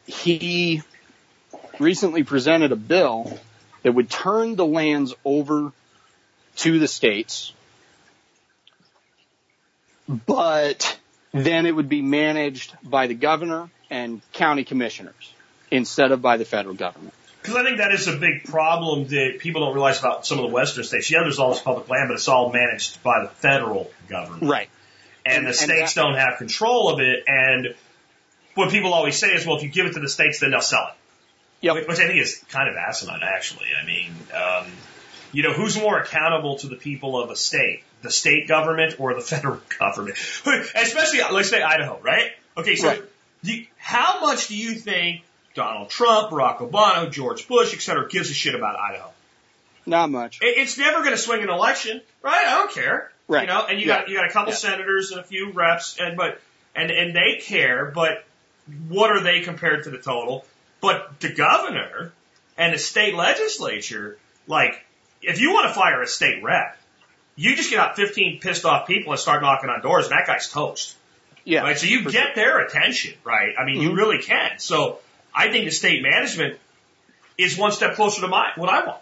He 0.06 0.82
recently 1.80 2.24
presented 2.24 2.72
a 2.72 2.76
bill 2.76 3.39
that 3.84 3.93
would 3.93 4.10
turn 4.10 4.56
the 4.56 4.66
lands 4.66 5.14
over 5.24 5.72
to 6.60 6.80
the 6.80 6.88
states, 6.88 7.53
but 10.07 10.97
then 11.34 11.66
it 11.66 11.76
would 11.76 11.89
be 11.89 12.01
managed 12.01 12.76
by 12.84 13.07
the 13.07 13.14
governor 13.14 13.70
and 13.89 14.22
county 14.34 14.64
commissioners 14.64 15.34
instead 15.72 16.12
of 16.12 16.22
by 16.22 16.38
the 16.38 16.45
federal 16.45 16.76
government. 16.76 17.14
Because 17.41 17.55
I 17.55 17.64
think 17.64 17.78
that 17.78 17.91
is 17.93 18.07
a 18.07 18.18
big 18.18 18.43
problem 18.43 19.07
that 19.07 19.38
people 19.39 19.62
don't 19.62 19.74
realize 19.74 19.99
about 19.99 20.26
some 20.26 20.39
of 20.39 20.45
the 20.45 20.51
western 20.53 20.84
states. 20.84 21.10
Yeah, 21.10 21.22
there's 21.22 21.39
all 21.39 21.51
this 21.51 21.62
public 21.62 21.88
land, 21.89 22.10
but 22.10 22.16
it's 22.16 22.28
all 22.28 22.51
managed 22.51 23.01
by 23.03 23.22
the 23.24 23.30
federal 23.30 23.89
government. 24.10 24.43
Right. 24.49 24.70
and, 25.26 25.38
And- 25.38 25.45
the 25.45 25.49
and 25.49 25.55
states 25.55 25.93
that- 25.93 26.01
don't 26.01 26.16
have 26.16 26.38
control 26.38 26.89
of 26.89 26.99
it. 26.99 27.24
And 27.28 27.76
what 28.55 28.72
people 28.72 28.93
always 28.93 29.16
say 29.18 29.30
is, 29.30 29.45
well, 29.45 29.57
if 29.57 29.64
you 29.64 29.70
give 29.70 29.86
it 29.86 29.93
to 29.93 29.99
the 29.99 30.10
states, 30.10 30.39
then 30.39 30.51
they'll 30.51 30.62
sell 30.62 30.89
it. 30.89 30.95
Yep. 31.62 31.88
Which 31.88 31.99
I 31.99 32.07
think 32.07 32.20
is 32.20 32.43
kind 32.49 32.68
of 32.70 32.76
asinine, 32.76 33.22
actually. 33.24 33.68
I 33.82 33.86
mean, 33.86 34.12
um, 34.34 34.72
you 35.32 35.44
know, 35.44 35.54
who's 35.54 35.78
more 35.78 36.00
accountable 36.00 36.58
to 36.60 36.68
the 36.68 36.76
people 36.76 37.22
of 37.22 37.30
a 37.30 37.36
state? 37.36 37.84
The 38.02 38.12
state 38.12 38.48
government 38.48 38.96
or 39.00 39.14
the 39.14 39.22
federal 39.34 39.60
government? 39.80 40.18
Especially, 40.76 41.20
let's 41.32 41.50
say 41.50 41.62
Idaho, 41.62 42.00
right? 42.02 42.32
Okay, 42.58 42.76
so 42.76 42.88
Right. 42.90 43.04
you- 43.44 43.66
how 43.78 44.22
much 44.22 44.48
do 44.48 44.56
you 44.58 44.76
think 44.76 45.22
Donald 45.56 45.90
Trump, 45.90 46.32
Barack 46.32 46.60
Obama, 46.60 47.12
George 47.12 47.48
Bush, 47.48 47.74
et 47.74 47.82
cetera, 47.82 48.08
gives 48.08 48.30
a 48.30 48.34
shit 48.34 48.56
about 48.56 48.78
Idaho? 48.78 49.10
Not 49.86 50.10
much. 50.10 50.40
It- 50.42 50.58
It's 50.58 50.78
never 50.78 51.00
going 51.00 51.12
to 51.12 51.18
swing 51.18 51.42
an 51.44 51.50
election, 51.50 52.02
right? 52.22 52.46
I 52.48 52.56
don't 52.56 52.72
care. 52.72 53.12
Right. 53.28 53.42
You 53.42 53.48
know, 53.48 53.66
and 53.66 53.80
you 53.80 53.88
Yeah. 53.88 54.00
got 54.00 54.10
you 54.10 54.16
got 54.16 54.26
a 54.26 54.32
couple 54.32 54.52
Yeah. 54.54 54.58
senators 54.58 55.12
and 55.12 55.20
a 55.20 55.24
few 55.24 55.52
reps, 55.52 55.98
and 56.00 56.18
but 56.18 56.42
and 56.76 56.90
and 56.92 57.16
they 57.16 57.40
care, 57.42 57.86
but 57.86 58.24
what 58.88 59.12
are 59.12 59.20
they 59.22 59.42
compared 59.42 59.84
to 59.84 59.90
the 59.92 59.98
total? 60.00 60.46
But 60.82 61.20
the 61.20 61.30
governor 61.30 62.12
and 62.58 62.74
the 62.74 62.78
state 62.80 63.14
legislature, 63.16 64.18
like, 64.48 64.84
if 65.22 65.40
you 65.40 65.54
want 65.54 65.68
to 65.68 65.74
fire 65.74 66.02
a 66.02 66.08
state 66.08 66.44
rep, 66.44 66.78
you 67.36 67.56
just 67.56 67.70
get 67.70 67.80
out 67.80 67.96
15 67.96 68.40
pissed 68.40 68.66
off 68.66 68.88
people 68.88 69.12
and 69.14 69.20
start 69.20 69.42
knocking 69.42 69.70
on 69.70 69.82
doors, 69.82 70.06
and 70.06 70.12
that 70.14 70.28
guy's 70.28 70.50
toast. 70.50 70.96
Yeah. 71.46 71.62
Right? 71.62 71.78
So 71.78 71.88
you 71.88 72.04
get 72.04 72.12
sure. 72.12 72.36
their 72.36 72.60
attention, 72.60 73.14
right? 73.24 73.54
I 73.58 73.66
mean, 73.66 73.82
you 73.82 73.92
Mhm. 73.92 73.98
really 73.98 74.22
can. 74.22 74.60
So 74.60 75.00
I 75.34 75.50
think 75.50 75.66
the 75.66 75.72
state 75.72 76.02
management 76.02 76.60
is 77.38 77.58
one 77.58 77.72
step 77.72 77.96
closer 77.96 78.22
to 78.22 78.28
my, 78.28 78.52
what 78.56 78.70
I 78.70 78.86
want. 78.86 79.02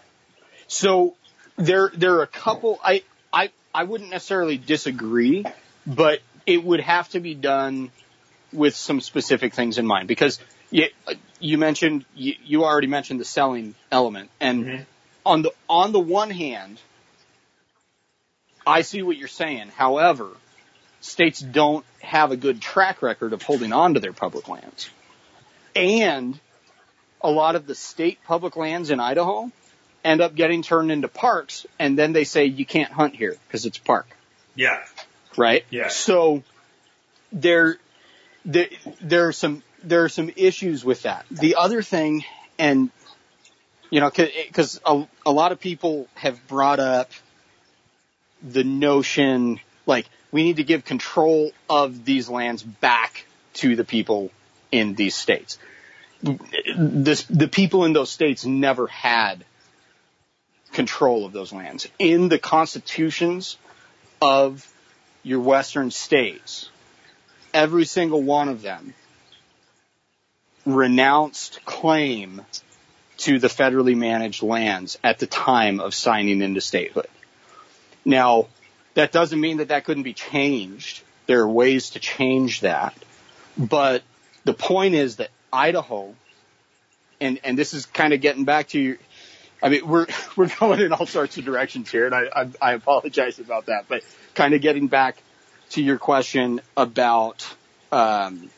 So 0.68 1.16
there, 1.56 1.90
there 1.94 2.14
are 2.14 2.22
a 2.22 2.28
couple. 2.28 2.78
I, 2.82 3.02
I, 3.32 3.50
I 3.74 3.84
wouldn't 3.84 4.10
necessarily 4.10 4.56
disagree, 4.56 5.44
but 5.86 6.20
it 6.46 6.62
would 6.62 6.80
have 6.80 7.08
to 7.10 7.20
be 7.20 7.34
done 7.34 7.90
with 8.52 8.74
some 8.76 9.00
specific 9.00 9.52
things 9.52 9.76
in 9.76 9.86
mind 9.86 10.08
because 10.08 10.38
you, 10.70 10.86
you 11.40 11.58
mentioned 11.58 12.04
you, 12.14 12.34
you 12.44 12.64
already 12.64 12.86
mentioned 12.86 13.20
the 13.20 13.24
selling 13.24 13.74
element, 13.90 14.30
and 14.40 14.64
Mhm. 14.64 14.86
On 15.28 15.42
the 15.42 15.52
on 15.68 15.92
the 15.92 16.00
one 16.00 16.30
hand, 16.30 16.80
I 18.66 18.80
see 18.82 19.02
what 19.02 19.16
you're 19.16 19.28
saying. 19.28 19.68
However, 19.68 20.28
states 21.00 21.38
don't 21.40 21.84
have 22.00 22.32
a 22.32 22.36
good 22.36 22.60
track 22.60 23.02
record 23.02 23.32
of 23.32 23.42
holding 23.42 23.72
on 23.72 23.94
to 23.94 24.00
their 24.00 24.14
public 24.14 24.48
lands, 24.48 24.88
and 25.76 26.40
a 27.20 27.30
lot 27.30 27.56
of 27.56 27.66
the 27.66 27.74
state 27.74 28.18
public 28.24 28.56
lands 28.56 28.90
in 28.90 29.00
Idaho 29.00 29.52
end 30.02 30.20
up 30.22 30.34
getting 30.34 30.62
turned 30.62 30.90
into 30.90 31.08
parks, 31.08 31.66
and 31.78 31.98
then 31.98 32.12
they 32.12 32.24
say 32.24 32.46
you 32.46 32.64
can't 32.64 32.90
hunt 32.92 33.14
here 33.14 33.36
because 33.46 33.66
it's 33.66 33.78
a 33.78 33.82
park, 33.82 34.06
Yeah. 34.54 34.82
right? 35.36 35.64
Yeah. 35.70 35.88
So 35.88 36.42
there, 37.32 37.76
there, 38.44 38.68
there 39.02 39.28
are 39.28 39.32
some 39.32 39.62
there 39.82 40.04
are 40.04 40.08
some 40.08 40.30
issues 40.36 40.84
with 40.84 41.02
that. 41.02 41.26
The 41.30 41.56
other 41.56 41.82
thing, 41.82 42.24
and 42.58 42.90
you 43.90 44.00
know, 44.00 44.10
because 44.10 44.80
a, 44.84 45.06
a 45.24 45.32
lot 45.32 45.52
of 45.52 45.60
people 45.60 46.08
have 46.14 46.46
brought 46.48 46.80
up 46.80 47.10
the 48.42 48.64
notion 48.64 49.60
like 49.86 50.06
we 50.30 50.44
need 50.44 50.56
to 50.56 50.64
give 50.64 50.84
control 50.84 51.52
of 51.68 52.04
these 52.04 52.28
lands 52.28 52.62
back 52.62 53.24
to 53.54 53.76
the 53.76 53.84
people 53.84 54.30
in 54.70 54.94
these 54.94 55.14
states. 55.14 55.58
This, 56.76 57.22
the 57.24 57.48
people 57.48 57.84
in 57.84 57.92
those 57.92 58.10
states 58.10 58.44
never 58.44 58.86
had 58.88 59.44
control 60.72 61.24
of 61.24 61.32
those 61.32 61.52
lands. 61.52 61.88
In 61.98 62.28
the 62.28 62.38
constitutions 62.38 63.56
of 64.20 64.70
your 65.22 65.40
western 65.40 65.90
states, 65.90 66.68
every 67.54 67.84
single 67.84 68.22
one 68.22 68.48
of 68.48 68.62
them 68.62 68.94
renounced 70.66 71.64
claim 71.64 72.42
to 73.18 73.38
the 73.38 73.48
federally 73.48 73.96
managed 73.96 74.42
lands 74.42 74.98
at 75.02 75.18
the 75.18 75.26
time 75.26 75.80
of 75.80 75.94
signing 75.94 76.40
into 76.40 76.60
statehood. 76.60 77.08
Now, 78.04 78.48
that 78.94 79.12
doesn't 79.12 79.40
mean 79.40 79.58
that 79.58 79.68
that 79.68 79.84
couldn't 79.84 80.04
be 80.04 80.14
changed. 80.14 81.02
There 81.26 81.40
are 81.40 81.48
ways 81.48 81.90
to 81.90 82.00
change 82.00 82.60
that. 82.60 82.94
But 83.56 84.02
the 84.44 84.54
point 84.54 84.94
is 84.94 85.16
that 85.16 85.30
Idaho, 85.52 86.14
and, 87.20 87.40
and 87.42 87.58
this 87.58 87.74
is 87.74 87.86
kind 87.86 88.12
of 88.12 88.20
getting 88.20 88.44
back 88.44 88.68
to 88.68 88.80
your, 88.80 88.96
I 89.62 89.68
mean, 89.68 89.86
we're, 89.86 90.06
we're 90.36 90.48
going 90.48 90.80
in 90.80 90.92
all 90.92 91.06
sorts 91.06 91.36
of 91.38 91.44
directions 91.44 91.90
here 91.90 92.06
and 92.06 92.14
I, 92.14 92.28
I, 92.34 92.70
I 92.70 92.72
apologize 92.74 93.40
about 93.40 93.66
that, 93.66 93.86
but 93.88 94.04
kind 94.34 94.54
of 94.54 94.60
getting 94.60 94.86
back 94.86 95.16
to 95.70 95.82
your 95.82 95.98
question 95.98 96.60
about, 96.76 97.46
um, 97.90 98.48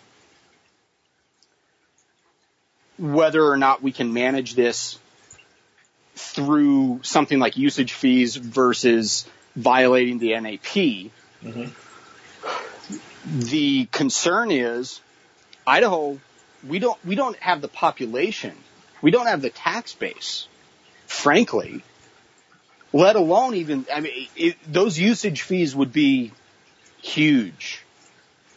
whether 3.01 3.43
or 3.43 3.57
not 3.57 3.83
we 3.83 3.93
can 3.93 4.13
manage 4.13 4.55
this 4.55 4.99
through 6.15 7.01
something 7.03 7.39
like 7.39 7.57
usage 7.57 7.95
fees 7.95 8.37
versus 8.37 9.27
violating 9.57 10.19
the 10.19 10.39
NAP. 10.39 11.11
Mm-hmm. 11.43 11.71
The 13.41 13.87
concern 13.87 14.51
is 14.51 15.01
Idaho, 15.67 16.21
we 16.67 16.79
don't, 16.79 17.03
we 17.05 17.15
don't 17.15 17.37
have 17.39 17.63
the 17.63 17.69
population. 17.69 18.55
We 19.01 19.11
don't 19.11 19.27
have 19.27 19.41
the 19.41 19.51
tax 19.51 19.95
base, 19.95 20.47
frankly, 21.07 21.83
let 22.93 23.17
alone 23.17 23.55
even, 23.55 23.87
I 23.93 24.01
mean, 24.01 24.29
it, 24.37 24.57
those 24.71 24.99
usage 24.99 25.41
fees 25.41 25.75
would 25.75 25.93
be 25.93 26.33
huge 27.01 27.83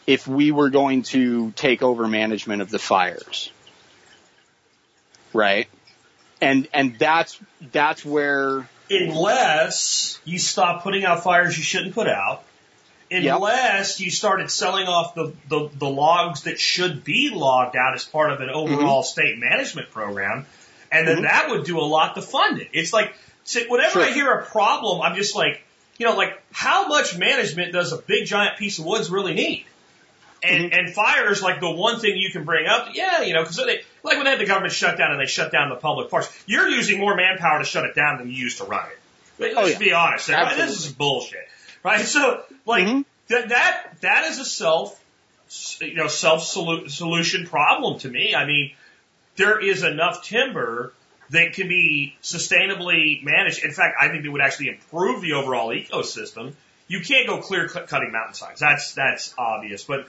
if 0.06 0.28
we 0.28 0.52
were 0.52 0.68
going 0.68 1.02
to 1.02 1.50
take 1.52 1.82
over 1.82 2.06
management 2.06 2.60
of 2.60 2.68
the 2.68 2.78
fires. 2.78 3.50
Right? 5.34 5.68
And, 6.40 6.66
and 6.72 6.98
that's, 6.98 7.38
that's 7.72 8.04
where 8.04 8.68
Unless 8.90 10.20
you 10.24 10.38
stop 10.38 10.82
putting 10.82 11.04
out 11.04 11.22
fires 11.22 11.56
you 11.56 11.64
shouldn't 11.64 11.94
put 11.94 12.08
out. 12.08 12.44
Yep. 13.10 13.36
Unless 13.36 14.00
you 14.00 14.10
started 14.10 14.50
selling 14.50 14.86
off 14.86 15.14
the, 15.14 15.32
the, 15.48 15.70
the 15.78 15.88
logs 15.88 16.44
that 16.44 16.58
should 16.58 17.04
be 17.04 17.30
logged 17.30 17.76
out 17.76 17.94
as 17.94 18.04
part 18.04 18.32
of 18.32 18.40
an 18.40 18.50
overall 18.50 19.02
state 19.02 19.38
management 19.38 19.90
program. 19.90 20.46
And 20.90 21.06
then 21.06 21.18
Mhm. 21.18 21.22
that 21.22 21.50
would 21.50 21.64
do 21.64 21.78
a 21.78 21.82
lot 21.86 22.14
to 22.16 22.22
fund 22.22 22.60
it. 22.60 22.68
It's 22.72 22.92
like, 22.92 23.14
whenever 23.68 24.00
I 24.00 24.10
hear 24.12 24.30
a 24.32 24.44
problem, 24.44 25.02
I'm 25.02 25.14
just 25.16 25.36
like, 25.36 25.62
you 25.98 26.06
know, 26.06 26.16
like, 26.16 26.42
how 26.50 26.88
much 26.88 27.16
management 27.16 27.72
does 27.72 27.92
a 27.92 27.98
big 27.98 28.26
giant 28.26 28.58
piece 28.58 28.78
of 28.78 28.84
woods 28.84 29.10
really 29.10 29.34
need? 29.34 29.64
And, 30.44 30.70
Mhm. 30.72 30.78
and 30.78 30.94
fire 30.94 31.30
is 31.32 31.42
like 31.42 31.60
the 31.60 31.70
one 31.70 32.00
thing 32.00 32.16
you 32.16 32.30
can 32.30 32.44
bring 32.44 32.66
up. 32.66 32.88
Yeah, 32.92 33.22
you 33.22 33.32
know, 33.34 33.40
because 33.42 33.56
they, 33.56 33.82
like 34.02 34.16
when 34.16 34.24
they 34.24 34.30
had 34.30 34.40
the 34.40 34.46
government 34.46 34.72
shut 34.72 34.98
down 34.98 35.10
and 35.12 35.20
they 35.20 35.26
shut 35.26 35.50
down 35.50 35.70
the 35.70 35.76
public 35.76 36.10
parks, 36.10 36.28
you're 36.46 36.68
using 36.68 36.98
more 37.00 37.16
manpower 37.16 37.58
to 37.60 37.64
shut 37.64 37.84
it 37.84 37.94
down 37.94 38.18
than 38.18 38.30
you 38.30 38.36
used 38.36 38.58
to 38.58 38.64
run 38.64 38.86
it. 38.90 38.98
Let's 39.38 39.54
Oh, 39.56 39.66
yeah. 39.66 39.78
be 39.78 39.92
honest. 39.92 40.28
Right? 40.28 40.56
This 40.56 40.78
is 40.86 40.92
bullshit, 40.92 41.48
right? 41.82 42.00
So, 42.06 42.42
like 42.66 42.84
Mhm. 42.86 43.04
that 43.28 43.48
that 43.48 44.00
that 44.02 44.24
is 44.26 44.38
a 44.38 44.44
self, 44.44 45.00
you 45.80 45.94
know, 45.94 46.08
self 46.08 46.42
solution 46.44 47.46
problem 47.46 47.98
to 48.00 48.08
me. 48.08 48.34
I 48.34 48.44
mean, 48.44 48.72
there 49.36 49.58
is 49.58 49.82
enough 49.82 50.24
timber 50.24 50.92
that 51.30 51.54
can 51.54 51.68
be 51.68 52.16
sustainably 52.22 53.22
managed. 53.24 53.64
In 53.64 53.72
fact, 53.72 53.96
I 54.00 54.08
think 54.08 54.24
it 54.24 54.28
would 54.28 54.40
actually 54.42 54.68
improve 54.68 55.22
the 55.22 55.32
overall 55.32 55.68
ecosystem. 55.70 56.52
You 56.86 57.00
can't 57.00 57.26
go 57.26 57.38
clear 57.40 57.66
cutting 57.66 58.12
mountainsides. 58.12 58.60
That's 58.60 58.92
that's 58.94 59.34
obvious, 59.38 59.84
but 59.84 60.06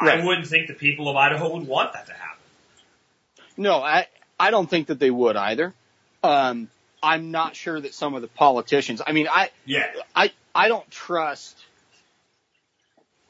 Right. 0.00 0.20
I 0.20 0.24
wouldn't 0.24 0.46
think 0.46 0.68
the 0.68 0.74
people 0.74 1.08
of 1.08 1.16
Idaho 1.16 1.54
would 1.54 1.66
want 1.66 1.92
that 1.92 2.06
to 2.06 2.12
happen. 2.12 2.38
No, 3.56 3.82
I 3.82 4.06
I 4.38 4.50
don't 4.50 4.68
think 4.70 4.86
that 4.88 4.98
they 5.00 5.10
would 5.10 5.36
either. 5.36 5.74
Um, 6.22 6.68
I'm 7.02 7.30
not 7.30 7.56
sure 7.56 7.80
that 7.80 7.94
some 7.94 8.14
of 8.14 8.22
the 8.22 8.28
politicians. 8.28 9.02
I 9.04 9.12
mean, 9.12 9.28
I 9.30 9.50
Yeah. 9.64 9.86
I 10.14 10.30
I 10.54 10.68
don't 10.68 10.88
trust 10.90 11.56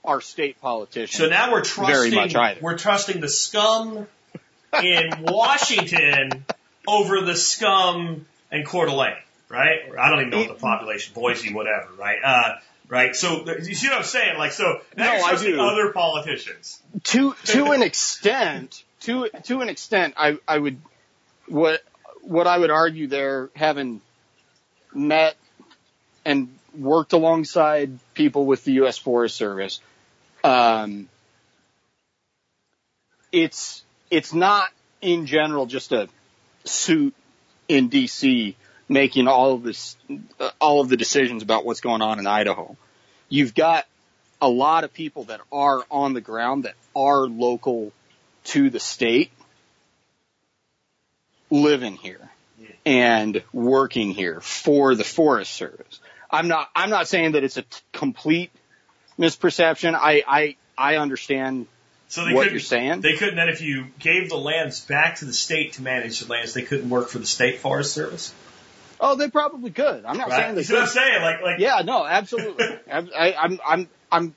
our 0.05 0.21
state 0.21 0.61
politicians. 0.61 1.19
So 1.19 1.29
now 1.29 1.53
we're 1.53 1.65
Very 1.65 2.11
trusting 2.11 2.15
much 2.15 2.35
either. 2.35 2.61
we're 2.63 2.79
trusting 2.79 3.21
the 3.21 3.29
scum 3.29 4.07
in 4.83 5.11
Washington 5.23 6.45
over 6.87 7.21
the 7.23 7.37
scum 7.37 8.27
in 8.51 8.65
Coeur 8.65 8.87
d'Alene, 8.87 9.17
right? 9.49 9.81
I 9.99 10.09
don't 10.09 10.21
even 10.21 10.31
know 10.31 10.39
what 10.39 10.49
the 10.49 10.55
population, 10.55 11.13
Boise, 11.15 11.53
whatever, 11.53 11.89
right? 11.99 12.19
Uh, 12.25 12.55
right. 12.89 13.15
So 13.15 13.45
you 13.47 13.75
see 13.75 13.89
what 13.89 13.99
I'm 13.99 14.05
saying? 14.05 14.39
Like, 14.39 14.53
so 14.53 14.81
now 14.97 15.17
No, 15.17 15.25
I 15.25 15.37
do. 15.37 15.61
other 15.61 15.93
politicians. 15.93 16.81
to 17.05 17.35
to 17.45 17.73
an 17.73 17.83
extent, 17.83 18.83
to 19.01 19.29
to 19.45 19.61
an 19.61 19.69
extent, 19.69 20.15
I 20.17 20.39
I 20.47 20.59
would 20.59 20.81
what 21.47 21.83
what 22.23 22.47
I 22.47 22.59
would 22.59 22.71
argue 22.71 23.07
there, 23.07 23.51
having 23.55 24.01
met 24.95 25.37
and 26.25 26.49
worked 26.77 27.13
alongside 27.13 27.99
people 28.15 28.45
with 28.47 28.65
the 28.65 28.73
U.S. 28.73 28.99
Forest 28.99 29.37
Service, 29.37 29.81
um, 30.45 31.09
it's 33.33 33.83
it's 34.11 34.33
not 34.33 34.69
in 35.01 35.27
general 35.27 35.67
just 35.67 35.93
a 35.93 36.09
suit 36.65 37.15
in 37.69 37.89
D.C. 37.89 38.57
making 38.89 39.29
all 39.29 39.55
of 39.55 39.63
this 39.63 39.97
uh, 40.41 40.51
all 40.61 40.81
of 40.81 40.89
the 40.89 40.97
decisions 40.97 41.43
about 41.43 41.65
what's 41.65 41.81
going 41.81 42.03
on 42.03 42.19
in 42.19 42.27
Idaho. 42.27 42.77
You've 43.29 43.55
got 43.55 43.87
a 44.41 44.49
lot 44.49 44.85
of 44.85 44.93
people 44.93 45.25
that 45.25 45.41
are 45.53 45.85
on 45.91 46.15
the 46.15 46.21
ground 46.21 46.65
that 46.65 46.75
are 46.95 47.27
local 47.27 47.93
to 48.45 48.71
the 48.71 48.81
state 48.81 49.31
living 51.51 51.97
here 51.97 52.31
and 52.87 53.43
working 53.53 54.11
here 54.11 54.41
for 54.41 54.95
the 54.95 55.05
Forest 55.05 55.53
Service. 55.53 56.01
I'm 56.31 56.49
not, 56.49 56.69
I'm 56.75 56.91
not 56.91 57.09
saying 57.09 57.33
that 57.33 57.45
it's 57.45 57.57
a 57.57 57.63
t- 57.63 57.81
complete 57.93 58.51
misperception. 59.19 59.95
I, 59.95 60.23
I, 60.27 60.57
I 60.77 60.97
understand 60.97 61.67
So 62.09 62.25
they 62.25 62.33
what 62.33 62.43
couldn't, 62.43 62.55
you're 62.55 62.61
saying. 62.61 63.01
They 63.01 63.15
couldn't 63.15 63.37
then 63.37 63.49
if 63.49 63.61
you 63.61 63.87
gave 63.99 64.29
the 64.29 64.37
lands 64.37 64.81
back 64.85 65.17
to 65.17 65.25
the 65.25 65.33
state 65.33 65.75
to 65.75 65.83
manage 65.83 66.21
the 66.21 66.31
lands, 66.31 66.55
they 66.55 66.63
couldn't 66.63 66.89
work 66.91 67.09
for 67.09 67.19
the 67.19 67.27
state 67.27 67.59
forest 67.59 67.93
service. 67.93 68.35
Oh, 69.01 69.17
they 69.17 69.29
probably 69.31 69.71
could. 69.71 70.05
I'm 70.05 70.17
not 70.19 70.31
saying 70.31 70.43
Right? 70.43 70.55
they 70.55 70.61
You 70.61 70.65
see 70.65 70.75
what 70.75 70.83
I'm 70.83 70.89
saying? 70.89 71.23
Like, 71.23 71.43
like, 71.43 71.59
Yeah, 71.59 71.83
no, 71.85 72.05
absolutely. 72.05 72.65
I, 72.93 72.99
I, 73.17 73.35
I'm, 73.39 73.61
I'm, 73.67 73.89
I'm, 74.11 74.35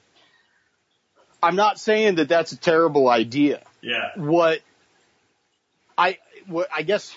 I'm 1.44 1.56
not 1.56 1.80
saying 1.80 2.16
that 2.16 2.30
that's 2.30 2.52
a 2.52 2.58
terrible 2.58 3.10
idea. 3.10 3.62
yeah. 3.82 4.12
what 4.16 4.60
I 5.98 6.18
what 6.48 6.68
I 6.76 6.82
guess 6.84 7.16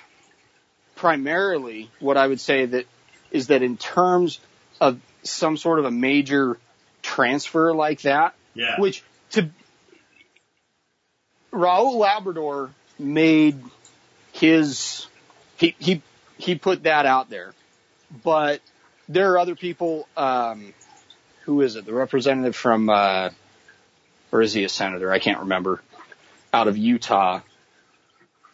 primarily 0.97 1.90
what 2.01 2.16
I 2.16 2.26
would 2.26 2.40
say 2.40 2.66
that 2.66 2.86
is 3.30 3.49
that 3.49 3.62
in 3.62 3.76
terms 3.76 4.40
of 4.80 5.01
some 5.22 5.57
sort 5.57 5.78
of 5.78 5.84
a 5.84 5.90
major 5.90 6.59
transfer 7.03 7.74
like 7.74 8.03
that, 8.03 8.34
Yeah. 8.55 8.80
which 8.80 9.03
to 9.32 9.51
Raul 11.53 11.97
Labrador 11.97 12.70
made 12.99 13.57
his 14.32 15.07
he 15.57 15.74
he 15.78 16.03
he 16.39 16.55
put 16.55 16.85
that 16.85 17.07
out 17.07 17.30
there, 17.30 17.55
but 18.22 18.61
there 19.09 19.32
are 19.32 19.39
other 19.39 19.55
people. 19.55 20.09
Um, 20.16 20.74
who 21.43 21.61
is 21.61 21.76
it? 21.76 21.85
The 21.85 21.93
representative 21.93 22.57
from, 22.57 22.89
uh, 22.89 23.30
or 24.32 24.41
is 24.41 24.53
he 24.53 24.64
a 24.64 24.68
senator? 24.68 25.12
I 25.12 25.18
can't 25.18 25.41
remember. 25.41 25.82
Out 26.53 26.68
of 26.68 26.78
Utah, 26.78 27.41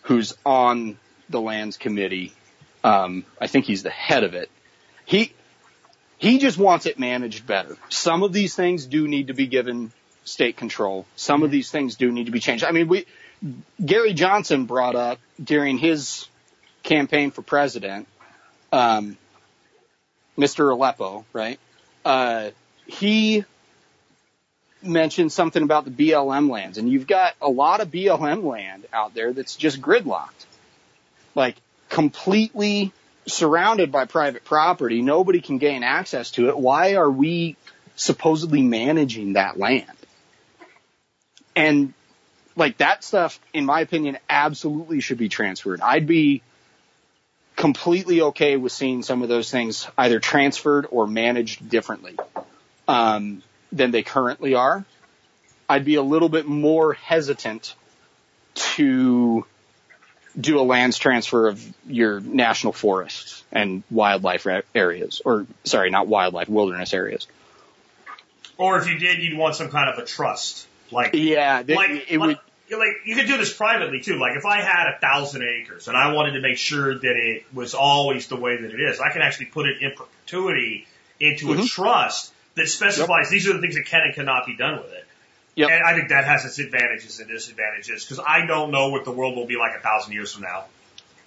who's 0.02 0.36
on 0.44 0.98
the 1.28 1.40
lands 1.40 1.76
committee. 1.76 2.32
Um, 2.82 3.24
I 3.40 3.46
think 3.46 3.66
he's 3.66 3.82
the 3.82 3.90
head 3.90 4.24
of 4.24 4.34
it. 4.34 4.50
He 5.04 5.32
he 6.18 6.38
just 6.38 6.58
wants 6.58 6.86
it 6.86 6.98
managed 6.98 7.46
better. 7.46 7.76
Some 7.88 8.22
of 8.22 8.32
these 8.32 8.54
things 8.54 8.86
do 8.86 9.08
need 9.08 9.28
to 9.28 9.34
be 9.34 9.46
given 9.46 9.92
state 10.24 10.56
control. 10.56 11.06
Some 11.16 11.42
of 11.42 11.50
these 11.50 11.70
things 11.70 11.96
do 11.96 12.10
need 12.12 12.26
to 12.26 12.32
be 12.32 12.40
changed. 12.40 12.64
I 12.64 12.72
mean, 12.72 12.88
we 12.88 13.06
Gary 13.84 14.12
Johnson 14.12 14.66
brought 14.66 14.94
up 14.96 15.18
during 15.42 15.78
his 15.78 16.26
campaign 16.82 17.30
for 17.30 17.42
president, 17.42 18.06
um, 18.72 19.16
Mr. 20.38 20.72
Aleppo, 20.72 21.24
right? 21.32 21.58
Uh, 22.04 22.50
he 22.86 23.44
mentioned 24.82 25.32
something 25.32 25.62
about 25.62 25.84
the 25.84 25.90
BLM 25.90 26.50
lands, 26.50 26.78
and 26.78 26.88
you've 26.88 27.06
got 27.06 27.34
a 27.40 27.48
lot 27.48 27.80
of 27.80 27.88
BLM 27.88 28.44
land 28.44 28.86
out 28.92 29.14
there 29.14 29.32
that's 29.32 29.56
just 29.56 29.80
gridlocked, 29.80 30.46
like 31.34 31.56
completely 31.88 32.92
surrounded 33.26 33.92
by 33.92 34.06
private 34.06 34.44
property. 34.44 35.02
Nobody 35.02 35.40
can 35.40 35.58
gain 35.58 35.82
access 35.82 36.30
to 36.32 36.48
it. 36.48 36.58
Why 36.58 36.94
are 36.94 37.10
we 37.10 37.56
supposedly 37.96 38.62
managing 38.62 39.34
that 39.34 39.58
land? 39.58 39.84
And 41.54 41.92
like 42.56 42.78
that 42.78 43.04
stuff, 43.04 43.38
in 43.52 43.66
my 43.66 43.80
opinion, 43.80 44.18
absolutely 44.28 45.00
should 45.00 45.18
be 45.18 45.28
transferred. 45.28 45.80
I'd 45.80 46.06
be 46.06 46.42
completely 47.56 48.22
okay 48.22 48.56
with 48.56 48.72
seeing 48.72 49.02
some 49.02 49.22
of 49.22 49.28
those 49.28 49.50
things 49.50 49.86
either 49.98 50.18
transferred 50.18 50.86
or 50.90 51.06
managed 51.06 51.68
differently 51.68 52.16
um, 52.88 53.42
than 53.72 53.90
they 53.90 54.02
currently 54.02 54.54
are. 54.54 54.84
I'd 55.68 55.84
be 55.84 55.94
a 55.96 56.02
little 56.02 56.28
bit 56.28 56.46
more 56.46 56.94
hesitant 56.94 57.74
to 58.54 59.44
do 60.38 60.60
a 60.60 60.62
lands 60.62 60.98
transfer 60.98 61.48
of 61.48 61.74
your 61.86 62.20
national 62.20 62.72
forests 62.72 63.44
and 63.52 63.82
wildlife 63.90 64.46
areas, 64.74 65.22
or 65.24 65.46
sorry, 65.64 65.90
not 65.90 66.06
wildlife, 66.06 66.48
wilderness 66.48 66.94
areas. 66.94 67.26
Or 68.56 68.78
if 68.78 68.88
you 68.88 68.98
did, 68.98 69.22
you'd 69.22 69.38
want 69.38 69.54
some 69.54 69.70
kind 69.70 69.88
of 69.90 69.98
a 69.98 70.06
trust. 70.06 70.66
Like, 70.90 71.14
Yeah, 71.14 71.62
th- 71.62 71.76
like, 71.76 72.10
it 72.10 72.18
like, 72.18 72.28
would. 72.28 72.38
Like 72.78 73.00
you 73.04 73.16
could 73.16 73.26
do 73.26 73.36
this 73.36 73.52
privately 73.52 74.00
too. 74.00 74.18
Like 74.18 74.36
if 74.36 74.44
I 74.46 74.60
had 74.60 74.86
a 74.94 74.98
thousand 75.00 75.42
acres 75.42 75.88
and 75.88 75.96
I 75.96 76.12
wanted 76.12 76.32
to 76.32 76.40
make 76.40 76.56
sure 76.58 76.94
that 76.94 77.16
it 77.16 77.44
was 77.52 77.74
always 77.74 78.28
the 78.28 78.36
way 78.36 78.56
that 78.60 78.70
it 78.72 78.80
is, 78.80 79.00
I 79.00 79.10
can 79.10 79.22
actually 79.22 79.46
put 79.46 79.66
it 79.66 79.82
in 79.82 79.92
perpetuity 79.92 80.86
into 81.18 81.52
a 81.52 81.56
Mhm. 81.56 81.68
trust 81.68 82.32
that 82.54 82.68
specifies 82.68 83.30
these 83.30 83.48
are 83.48 83.52
the 83.52 83.60
things 83.60 83.74
that 83.74 83.86
can 83.86 84.02
and 84.02 84.14
cannot 84.14 84.46
be 84.46 84.56
done 84.56 84.78
with 84.78 84.92
it. 84.92 85.06
Yep. 85.56 85.70
And 85.70 85.82
I 85.84 85.94
think 85.94 86.08
that 86.10 86.24
has 86.24 86.44
its 86.44 86.58
advantages 86.58 87.18
and 87.20 87.28
disadvantages 87.28 88.04
because 88.04 88.22
I 88.26 88.46
don't 88.46 88.70
know 88.70 88.88
what 88.88 89.04
the 89.04 89.10
world 89.10 89.36
will 89.36 89.46
be 89.46 89.56
like 89.56 89.76
a 89.76 89.80
thousand 89.82 90.12
years 90.12 90.32
from 90.32 90.42
now. 90.42 90.64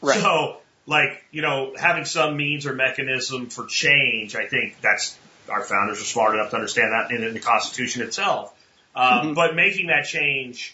Right. 0.02 0.20
So, 0.20 0.58
like, 0.86 1.24
you 1.32 1.42
know, 1.42 1.76
having 1.78 2.06
some 2.06 2.36
means 2.38 2.66
or 2.66 2.74
mechanism 2.74 3.50
for 3.50 3.66
change, 3.66 4.36
I 4.36 4.48
think 4.48 4.80
that's 4.82 5.18
our 5.50 5.62
founders 5.64 6.02
are 6.02 6.06
smart 6.06 6.36
enough 6.36 6.52
to 6.52 6.56
understand 6.56 6.94
that 6.94 7.12
in, 7.12 7.24
in 7.24 7.34
the 7.34 7.40
Constitution 7.40 8.02
itself. 8.02 8.54
Um, 8.96 9.30
Mhm. 9.32 9.36
But 9.36 9.56
making 9.56 9.88
that 9.88 10.06
change 10.06 10.74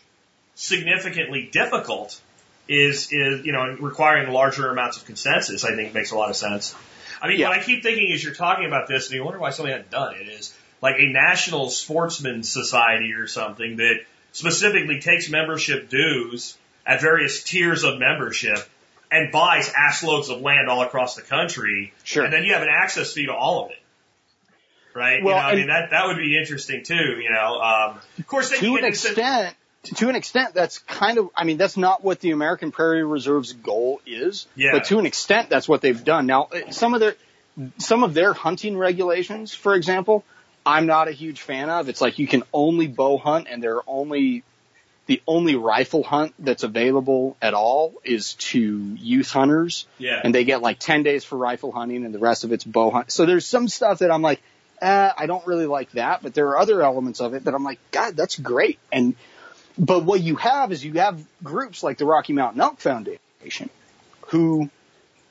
significantly 0.59 1.49
difficult 1.51 2.19
is, 2.67 3.11
is, 3.13 3.45
you 3.45 3.53
know, 3.53 3.77
requiring 3.79 4.29
larger 4.31 4.69
amounts 4.69 4.97
of 4.97 5.05
consensus, 5.05 5.63
I 5.63 5.73
think 5.73 5.93
makes 5.93 6.11
a 6.11 6.17
lot 6.17 6.29
of 6.29 6.35
sense. 6.35 6.75
I 7.21 7.29
mean, 7.29 7.39
Yeah. 7.39 7.49
what 7.49 7.59
I 7.59 7.63
keep 7.63 7.81
thinking 7.81 8.11
as 8.11 8.21
you're 8.23 8.35
talking 8.35 8.65
about 8.65 8.87
this, 8.87 9.07
and 9.07 9.15
you 9.15 9.23
wonder 9.23 9.39
why 9.39 9.51
somebody 9.51 9.73
hadn't 9.73 9.89
done 9.89 10.15
it, 10.15 10.27
is 10.27 10.53
like 10.81 10.95
a 10.99 11.05
national 11.07 11.69
sportsman 11.69 12.43
society 12.43 13.13
or 13.13 13.25
something 13.25 13.77
that 13.77 14.01
specifically 14.33 14.99
takes 14.99 15.29
membership 15.29 15.89
dues 15.89 16.57
at 16.85 17.01
various 17.01 17.41
tiers 17.43 17.85
of 17.85 17.97
membership 17.97 18.59
and 19.11 19.31
buys 19.31 19.71
ass 19.75 20.03
loads 20.03 20.29
of 20.29 20.41
land 20.41 20.69
all 20.69 20.81
across 20.81 21.15
the 21.15 21.21
country. 21.21 21.93
Sure. 22.03 22.25
And 22.25 22.33
then 22.33 22.43
you 22.43 22.53
have 22.53 22.63
an 22.63 22.69
access 22.69 23.13
fee 23.13 23.27
to 23.27 23.33
all 23.33 23.65
of 23.65 23.71
it. 23.71 23.77
Right? 24.93 25.23
Well, 25.23 25.35
you 25.35 25.41
know, 25.41 25.47
I 25.47 25.55
mean, 25.55 25.67
that, 25.67 25.91
that 25.91 26.07
would 26.07 26.17
be 26.17 26.37
interesting 26.37 26.83
too, 26.83 26.95
you 26.95 27.29
know. 27.29 27.61
Um, 27.61 27.99
of 28.17 28.27
course, 28.27 28.49
they 28.49 28.57
to 28.57 28.75
an 28.75 28.85
extent, 28.85 29.55
to 29.83 30.09
an 30.09 30.15
extent, 30.15 30.53
that's 30.53 30.79
kind 30.79 31.17
of, 31.17 31.29
I 31.35 31.45
mean, 31.45 31.57
that's 31.57 31.77
not 31.77 32.03
what 32.03 32.19
the 32.19 32.31
American 32.31 32.71
Prairie 32.71 33.03
Reserve's 33.03 33.53
goal 33.53 34.01
is. 34.05 34.45
Yeah. 34.55 34.71
But 34.73 34.85
to 34.85 34.99
an 34.99 35.05
extent, 35.05 35.49
that's 35.49 35.67
what 35.69 35.81
they've 35.81 36.03
done. 36.03 36.25
Now, 36.25 36.49
uh, 36.53 36.71
some 36.71 36.93
of 36.93 36.99
their, 36.99 37.15
some 37.77 38.03
of 38.03 38.13
their 38.13 38.33
hunting 38.33 38.77
regulations, 38.77 39.53
for 39.53 39.75
example, 39.75 40.23
I'm 40.65 40.85
not 40.85 41.07
a 41.07 41.11
huge 41.11 41.41
fan 41.41 41.69
of. 41.69 41.87
It's 41.89 42.01
like 42.01 42.19
you 42.19 42.27
can 42.27 42.43
only 42.53 42.87
bow 42.87 43.17
hunt 43.17 43.47
and 43.49 43.63
they're 43.63 43.79
only, 43.87 44.43
the 45.07 45.21
only 45.25 45.55
rifle 45.55 46.03
hunt 46.03 46.33
that's 46.39 46.63
available 46.63 47.37
at 47.41 47.53
all 47.53 47.93
is 48.03 48.33
to 48.35 48.59
youth 48.99 49.31
hunters 49.31 49.87
Yeah. 49.97 50.19
and 50.23 50.35
they 50.35 50.43
get 50.43 50.61
like 50.61 50.77
10 50.79 51.03
days 51.03 51.23
for 51.23 51.37
rifle 51.37 51.71
hunting 51.71 52.03
and 52.05 52.13
the 52.13 52.19
rest 52.19 52.43
of 52.43 52.51
it's 52.51 52.63
bow 52.65 52.91
hunt. 52.91 53.11
So 53.11 53.25
there's 53.25 53.45
some 53.45 53.67
stuff 53.69 53.99
that 53.99 54.11
I'm 54.11 54.21
like, 54.21 54.41
eh, 54.81 55.11
I 55.17 55.25
don't 55.25 55.45
really 55.47 55.65
like 55.65 55.89
that, 55.93 56.21
but 56.21 56.33
there 56.33 56.49
are 56.49 56.59
other 56.59 56.81
elements 56.83 57.21
of 57.21 57.33
it 57.33 57.45
that 57.45 57.53
I'm 57.55 57.63
like, 57.63 57.79
God, 57.91 58.15
that's 58.15 58.37
great. 58.37 58.77
And, 58.91 59.15
but 59.79 60.03
what 60.03 60.21
you 60.21 60.35
have 60.35 60.71
is 60.71 60.83
you 60.83 60.93
have 60.93 61.23
groups 61.43 61.81
like 61.83 61.97
the 61.97 62.05
Rocky 62.05 62.33
Mountain 62.33 62.61
Elk 62.61 62.79
Foundation 62.79 63.69
who 64.27 64.69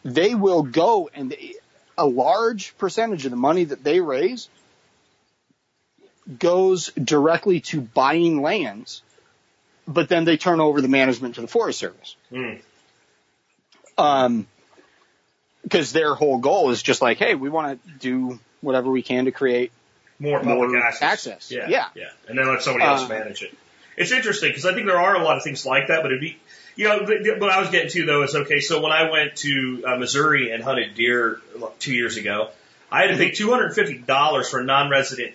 they 0.04 0.34
will 0.34 0.62
go 0.62 1.10
and 1.14 1.30
they, 1.30 1.54
a 1.96 2.06
large 2.06 2.76
percentage 2.78 3.24
of 3.26 3.30
the 3.30 3.36
money 3.36 3.64
that 3.64 3.84
they 3.84 4.00
raise 4.00 4.48
goes 6.38 6.90
directly 6.92 7.60
to 7.60 7.80
buying 7.80 8.42
lands, 8.42 9.02
but 9.86 10.08
then 10.08 10.24
they 10.24 10.36
turn 10.36 10.60
over 10.60 10.80
the 10.80 10.88
management 10.88 11.36
to 11.36 11.40
the 11.40 11.46
Forest 11.48 11.78
Service. 11.78 12.16
Mm. 12.32 12.60
Um, 13.96 14.46
because 15.62 15.92
their 15.92 16.14
whole 16.14 16.38
goal 16.38 16.70
is 16.70 16.82
just 16.82 17.02
like, 17.02 17.18
hey, 17.18 17.34
we 17.34 17.48
want 17.48 17.82
to 17.84 17.92
do 17.98 18.38
whatever 18.60 18.90
we 18.90 19.02
can 19.02 19.24
to 19.26 19.32
create. 19.32 19.72
more 20.18 20.38
public 20.40 20.70
more 20.70 20.78
access. 20.78 21.02
access. 21.02 21.50
Yeah, 21.50 21.68
Yeah. 21.68 21.86
yeah, 21.94 22.10
and 22.28 22.38
then 22.38 22.46
let 22.48 22.62
somebody 22.62 22.84
else 22.84 23.02
Uh, 23.02 23.08
manage 23.08 23.42
it. 23.42 23.54
It's 23.98 24.12
interesting 24.12 24.50
because 24.50 24.64
I 24.64 24.74
think 24.74 24.86
there 24.86 25.00
are 25.00 25.16
a 25.16 25.22
lot 25.22 25.36
of 25.36 25.42
things 25.42 25.66
like 25.66 25.88
that, 25.88 26.02
but 26.02 26.12
it'd 26.12 26.20
be, 26.20 26.38
you 26.76 26.88
know, 26.88 27.00
what 27.00 27.50
I 27.50 27.60
was 27.60 27.70
getting 27.70 27.90
to 27.90 28.06
though 28.06 28.22
is 28.22 28.34
okay. 28.34 28.60
So 28.60 28.80
when 28.80 28.92
I 28.92 29.10
went 29.10 29.36
to 29.36 29.84
uh, 29.86 29.96
Missouri 29.96 30.52
and 30.52 30.62
hunted 30.62 30.94
deer 30.94 31.40
two 31.80 31.94
years 31.94 32.16
ago, 32.16 32.50
I 32.90 33.02
had 33.02 33.10
to 33.10 33.16
pay 33.16 33.30
two 33.32 33.50
hundred 33.50 33.66
and 33.66 33.74
fifty 33.74 33.98
dollars 33.98 34.48
for 34.48 34.60
a 34.60 34.64
non-resident 34.64 35.34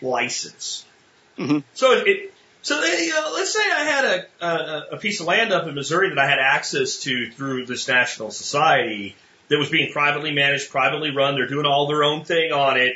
license. 0.00 0.84
Mhm. 1.38 1.62
So 1.74 1.92
it, 1.92 2.08
it 2.08 2.34
so 2.62 2.80
they, 2.80 3.06
you 3.06 3.12
know, 3.12 3.30
let's 3.34 3.52
say 3.52 3.60
I 3.62 3.84
had 3.84 4.04
a, 4.04 4.46
a 4.46 4.86
a 4.92 4.96
piece 4.96 5.20
of 5.20 5.26
land 5.26 5.52
up 5.52 5.66
in 5.66 5.74
Missouri 5.74 6.08
that 6.08 6.18
I 6.18 6.26
had 6.26 6.38
access 6.38 7.00
to 7.00 7.30
through 7.30 7.66
this 7.66 7.86
national 7.86 8.30
society 8.30 9.14
that 9.48 9.58
was 9.58 9.70
being 9.70 9.92
privately 9.92 10.32
managed, 10.32 10.70
privately 10.70 11.10
run. 11.10 11.34
They're 11.34 11.46
doing 11.46 11.66
all 11.66 11.86
their 11.86 12.04
own 12.04 12.24
thing 12.24 12.52
on 12.52 12.78
it. 12.78 12.94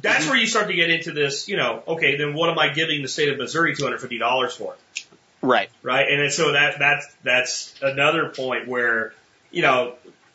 That's 0.00 0.26
where 0.26 0.36
you 0.36 0.46
start 0.46 0.68
to 0.68 0.74
get 0.74 0.90
into 0.90 1.12
this, 1.12 1.48
you 1.48 1.56
know, 1.56 1.82
okay, 1.86 2.16
then 2.16 2.34
what 2.34 2.48
am 2.48 2.58
I 2.58 2.68
giving 2.70 3.02
the 3.02 3.08
state 3.08 3.28
of 3.28 3.38
Missouri 3.38 3.74
$250 3.74 4.52
for? 4.52 4.74
Right. 5.42 5.68
Right? 5.82 6.08
And 6.08 6.32
so 6.32 6.52
that, 6.52 6.78
that's, 6.78 7.06
that's 7.22 7.74
another 7.82 8.30
point 8.30 8.68
where, 8.68 9.12
you 9.50 9.62
know, 9.62 9.94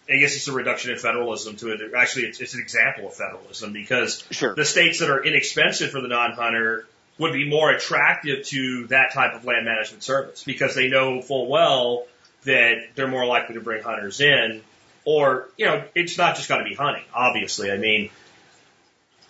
I 0.10 0.18
guess 0.18 0.36
it's 0.36 0.48
a 0.48 0.54
reduction 0.54 0.92
in 0.92 0.98
federalism 0.98 1.56
to 1.58 1.74
it. 1.74 1.82
Actually, 1.96 2.26
it's, 2.26 2.40
it's 2.40 2.54
an 2.54 2.62
example 2.62 3.08
of 3.08 3.16
federalism 3.16 3.74
because 3.74 4.24
Sure. 4.32 4.54
the 4.54 4.66
states 4.66 5.00
that 5.00 5.10
are 5.10 5.24
inexpensive 5.24 5.92
for 5.92 6.02
the 6.02 6.08
non-hunter 6.08 6.86
would 7.18 7.34
be 7.34 7.50
more 7.50 7.72
attractive 7.72 8.46
to 8.46 8.88
that 8.88 9.12
type 9.14 9.34
of 9.34 9.44
land 9.44 9.66
management 9.66 10.04
service 10.04 10.44
because 10.44 10.76
they 10.76 10.88
know 10.88 11.22
full 11.22 11.48
well 11.48 12.06
that 12.44 12.76
they're 12.96 13.08
more 13.08 13.26
likely 13.26 13.56
to 13.56 13.62
bring 13.62 13.82
hunters 13.84 14.22
in 14.22 14.62
or, 15.04 15.48
you 15.58 15.66
know, 15.66 15.84
it's 15.96 16.18
not 16.18 16.36
just 16.36 16.48
got 16.48 16.58
to 16.58 16.64
be 16.64 16.76
hunting, 16.76 17.04
obviously. 17.14 17.72
I 17.72 17.78
mean, 17.78 18.10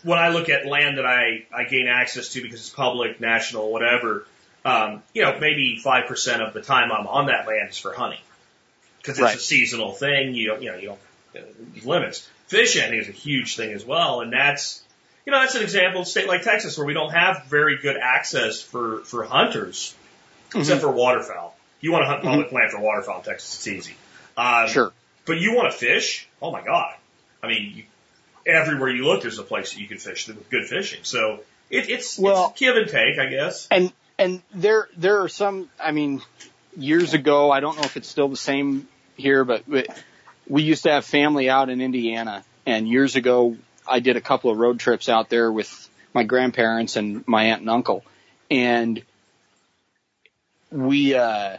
when 0.03 0.17
I 0.19 0.29
look 0.29 0.49
at 0.49 0.65
land 0.65 0.97
that 0.97 1.05
I, 1.05 1.45
I 1.53 1.63
gain 1.65 1.87
access 1.87 2.29
to 2.29 2.41
because 2.41 2.59
it's 2.59 2.69
public, 2.69 3.19
national, 3.19 3.71
whatever, 3.71 4.25
um, 4.65 5.01
you 5.13 5.23
know, 5.23 5.37
maybe 5.39 5.79
5% 5.83 6.47
of 6.47 6.53
the 6.53 6.61
time 6.61 6.91
I'm 6.91 7.07
on 7.07 7.27
that 7.27 7.47
land 7.47 7.69
is 7.69 7.77
for 7.77 7.93
hunting. 7.93 8.19
Because 8.97 9.17
it's 9.17 9.23
Right. 9.23 9.35
a 9.35 9.39
seasonal 9.39 9.93
thing, 9.93 10.33
you 10.35 10.47
don't, 10.47 10.61
you 10.61 10.71
know, 10.71 10.77
you 10.77 10.87
don't, 10.87 10.99
uh, 11.43 11.89
limits. 11.89 12.27
Think, 12.49 12.69
is 12.93 13.09
a 13.09 13.11
huge 13.11 13.57
thing 13.57 13.73
as 13.73 13.83
well, 13.85 14.21
and 14.21 14.31
that's, 14.31 14.81
you 15.25 15.31
know, 15.33 15.39
that's 15.41 15.55
an 15.55 15.63
example 15.63 16.01
of 16.01 16.07
a 16.07 16.09
state 16.09 16.27
like 16.29 16.43
Texas 16.43 16.77
where 16.77 16.87
we 16.87 16.93
don't 16.93 17.11
have 17.11 17.45
very 17.49 17.77
good 17.77 17.97
access 17.97 18.61
for, 18.61 18.99
for 18.99 19.25
hunters, 19.25 19.93
except 20.55 20.79
for 20.81 20.89
waterfowl. 20.91 21.55
You 21.81 21.91
want 21.91 22.03
to 22.03 22.07
hunt 22.07 22.23
public 22.23 22.51
land 22.53 22.71
for 22.71 22.79
waterfowl 22.79 23.17
in 23.19 23.23
Texas, 23.25 23.55
it's 23.55 23.67
easy. 23.67 23.95
Um, 24.37 24.67
Sure. 24.69 24.93
but 25.25 25.37
you 25.39 25.53
want 25.55 25.71
to 25.73 25.77
fish? 25.77 26.27
Oh 26.41 26.51
my 26.51 26.61
God. 26.63 26.93
I 27.43 27.47
mean, 27.47 27.73
you, 27.75 27.83
everywhere 28.47 28.89
you 28.89 29.05
look, 29.05 29.21
there's 29.21 29.39
a 29.39 29.43
place 29.43 29.73
that 29.73 29.79
you 29.79 29.87
can 29.87 29.97
fish 29.97 30.27
with 30.27 30.49
good 30.49 30.65
fishing. 30.65 30.99
So 31.03 31.41
it, 31.69 31.89
it's, 31.89 32.17
Well- 32.17 32.49
it's 32.51 32.59
give 32.59 32.75
and 32.75 32.87
take, 32.89 33.19
I 33.19 33.27
guess. 33.27 33.67
And 33.69 33.91
and 34.17 34.41
there 34.53 34.87
there 34.97 35.21
are 35.21 35.29
some. 35.29 35.69
I 35.79 35.91
mean, 35.91 36.21
years 36.75 37.13
ago, 37.13 37.51
I 37.51 37.59
don't 37.59 37.75
know 37.77 37.83
if 37.83 37.97
it's 37.97 38.07
still 38.07 38.29
the 38.29 38.37
same 38.37 38.87
here, 39.15 39.43
but 39.43 39.67
we, 39.67 39.85
we 40.47 40.63
used 40.63 40.83
to 40.83 40.91
have 40.91 41.05
family 41.05 41.49
out 41.49 41.69
in 41.69 41.81
Indiana, 41.81 42.43
and 42.65 42.87
years 42.87 43.15
ago, 43.15 43.57
I 43.87 43.99
did 43.99 44.17
a 44.17 44.21
couple 44.21 44.49
of 44.49 44.57
road 44.57 44.79
trips 44.79 45.07
out 45.07 45.29
there 45.29 45.51
with 45.51 45.89
my 46.13 46.23
grandparents 46.23 46.95
and 46.95 47.27
my 47.27 47.43
aunt 47.45 47.61
and 47.61 47.69
uncle, 47.69 48.03
and 48.49 49.03
we 50.71 51.13
uh, 51.13 51.57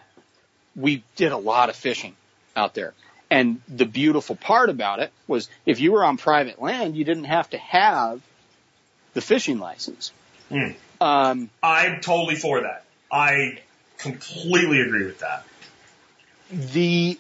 we 0.75 1.05
did 1.17 1.33
a 1.33 1.37
lot 1.37 1.69
of 1.69 1.77
fishing 1.77 2.17
out 2.57 2.75
there. 2.75 2.93
And 3.31 3.61
the 3.69 3.85
beautiful 3.85 4.37
part 4.37 4.71
about 4.71 5.01
it 5.01 5.13
was 5.27 5.51
if 5.67 5.81
you 5.81 5.93
were 5.93 6.03
on 6.03 6.17
private 6.17 6.61
land, 6.63 6.97
you 6.97 7.05
didn't 7.05 7.25
have 7.25 7.51
to 7.51 7.59
have 7.59 8.23
the 9.13 9.21
fishing 9.21 9.59
license. 9.59 10.13
Hmm. 10.49 10.71
Um, 11.01 11.51
I'm 11.63 12.01
totally 12.01 12.37
for 12.37 12.63
that. 12.63 12.85
I 13.13 13.59
completely 13.99 14.81
agree 14.81 15.05
with 15.05 15.21
that. 15.21 15.45
the 16.51 17.19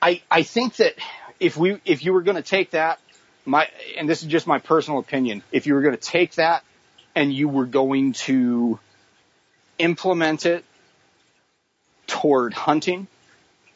I 0.00 0.22
I 0.30 0.42
think 0.42 0.76
that 0.76 0.94
if 1.40 1.56
we 1.56 1.80
if 1.84 2.04
you 2.04 2.12
were 2.12 2.22
going 2.22 2.36
to 2.36 2.42
take 2.42 2.70
that 2.70 3.00
my 3.44 3.68
and 3.98 4.08
this 4.08 4.22
is 4.22 4.28
just 4.28 4.46
my 4.46 4.58
personal 4.58 4.98
opinion 4.98 5.42
if 5.52 5.66
you 5.66 5.74
were 5.74 5.82
going 5.82 5.96
to 5.96 6.00
take 6.00 6.34
that 6.36 6.64
and 7.14 7.32
you 7.32 7.48
were 7.48 7.66
going 7.66 8.12
to 8.12 8.78
implement 9.78 10.46
it 10.46 10.64
toward 12.06 12.54
hunting 12.54 13.06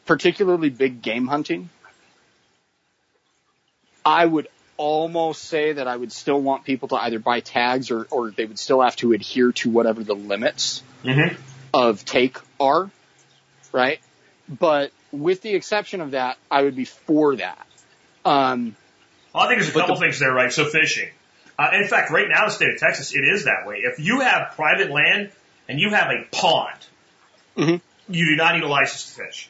particularly 0.09 0.69
big 0.71 1.03
game 1.03 1.27
hunting 1.27 1.69
I 4.03 4.25
would 4.25 4.47
almost 4.75 5.43
say 5.43 5.73
that 5.73 5.87
I 5.87 5.95
would 5.95 6.11
still 6.11 6.41
want 6.41 6.63
people 6.63 6.87
to 6.87 6.95
either 6.95 7.19
buy 7.19 7.41
tags 7.41 7.91
or 7.91 8.07
or 8.09 8.31
they 8.31 8.45
would 8.45 8.57
still 8.57 8.81
have 8.81 8.95
to 8.97 9.13
adhere 9.13 9.51
to 9.61 9.69
whatever 9.69 10.03
the 10.03 10.15
limits 10.15 10.81
Mm-hmm. 11.03 11.35
of 11.73 12.03
take 12.05 12.37
are, 12.59 12.89
right? 13.71 13.99
But 14.49 14.91
with 15.11 15.41
the 15.41 15.53
exception 15.53 16.01
of 16.01 16.11
that, 16.11 16.37
I 16.49 16.63
would 16.63 16.75
be 16.75 16.85
for 16.85 17.35
that. 17.37 17.67
Um, 18.25 18.75
Well, 19.33 19.43
I 19.43 19.47
think 19.47 19.61
there's 19.61 19.73
a 19.75 19.79
couple 19.79 19.95
the- 19.95 20.01
things 20.01 20.19
there, 20.19 20.33
right? 20.33 20.51
So 20.51 20.65
fishing. 20.65 21.09
Uh, 21.59 21.69
in 21.73 21.87
fact, 21.87 22.09
right 22.11 22.27
now 22.27 22.43
in 22.43 22.49
the 22.49 22.55
state 22.55 22.69
of 22.73 22.79
Texas, 22.79 23.13
it 23.13 23.19
is 23.23 23.45
that 23.45 23.67
way. 23.67 23.77
If 23.83 23.99
you 23.99 24.21
have 24.21 24.53
private 24.55 24.89
land 24.89 25.29
and 25.69 25.79
you 25.79 25.91
have 25.91 26.07
a 26.09 26.25
pond, 26.31 26.79
Mhm. 27.57 27.81
you 28.09 28.25
do 28.25 28.35
not 28.35 28.55
need 28.55 28.63
a 28.63 28.67
license 28.67 29.05
to 29.15 29.23
fish. 29.23 29.49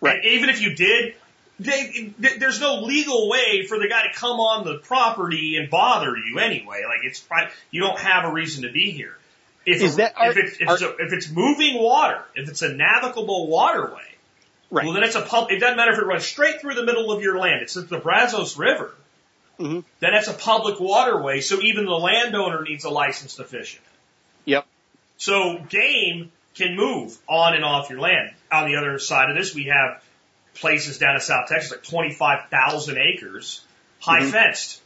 Right. 0.00 0.16
And 0.16 0.24
even 0.24 0.48
if 0.48 0.60
you 0.60 0.74
did, 0.74 1.14
they, 1.58 2.12
th- 2.20 2.38
there's 2.38 2.60
no 2.60 2.80
legal 2.82 3.28
way 3.28 3.66
for 3.66 3.78
the 3.78 3.86
guy 3.88 4.06
to 4.06 4.14
come 4.18 4.40
on 4.40 4.64
the 4.64 4.78
property 4.78 5.56
and 5.56 5.68
bother 5.68 6.16
you 6.16 6.38
anyway. 6.38 6.82
Like 6.86 7.04
it's 7.04 7.22
you 7.70 7.82
don't 7.82 7.98
have 7.98 8.24
a 8.24 8.32
reason 8.32 8.62
to 8.62 8.72
be 8.72 8.90
here. 8.92 9.16
If, 9.66 9.82
Is 9.82 9.96
that- 9.96 10.14
are- 10.16 10.30
if, 10.30 10.36
it's, 10.38 10.56
if, 10.60 10.68
are- 10.68 10.74
it's 10.74 10.82
a, 10.82 10.96
if 10.96 11.12
it's 11.12 11.30
moving 11.30 11.82
water, 11.82 12.22
if 12.34 12.48
it's 12.48 12.62
a 12.62 12.72
navigable 12.72 13.46
waterway, 13.48 14.00
right. 14.70 14.84
well 14.86 14.94
then 14.94 15.02
it's 15.02 15.16
a 15.16 15.22
pub. 15.22 15.50
It 15.50 15.58
doesn't 15.58 15.76
matter 15.76 15.92
if 15.92 15.98
it 15.98 16.06
runs 16.06 16.24
straight 16.24 16.60
through 16.62 16.74
the 16.74 16.84
middle 16.84 17.12
of 17.12 17.22
your 17.22 17.38
land. 17.38 17.60
It's 17.62 17.74
the 17.74 17.98
Brazos 17.98 18.56
River. 18.56 18.94
Mhm. 19.58 19.84
Then 20.00 20.14
it's 20.14 20.28
a 20.28 20.32
public 20.32 20.80
waterway, 20.80 21.42
so 21.42 21.60
even 21.60 21.84
the 21.84 21.90
landowner 21.90 22.62
needs 22.62 22.84
a 22.84 22.90
license 22.90 23.34
to 23.36 23.44
fish 23.44 23.74
it. 23.74 23.80
Yep. 24.46 24.66
So 25.18 25.58
game 25.68 26.32
can 26.54 26.74
move 26.74 27.18
on 27.28 27.54
and 27.54 27.62
off 27.62 27.90
your 27.90 28.00
land. 28.00 28.30
On 28.52 28.66
the 28.70 28.76
other 28.76 28.98
side 28.98 29.30
of 29.30 29.36
this, 29.36 29.54
we 29.54 29.64
have 29.64 30.02
places 30.54 30.98
down 30.98 31.14
in 31.14 31.20
South 31.20 31.48
Texas, 31.48 31.70
like 31.70 31.82
25,000 31.84 32.98
acres, 32.98 33.62
high 34.00 34.20
Mhm. 34.20 34.30
fenced. 34.32 34.80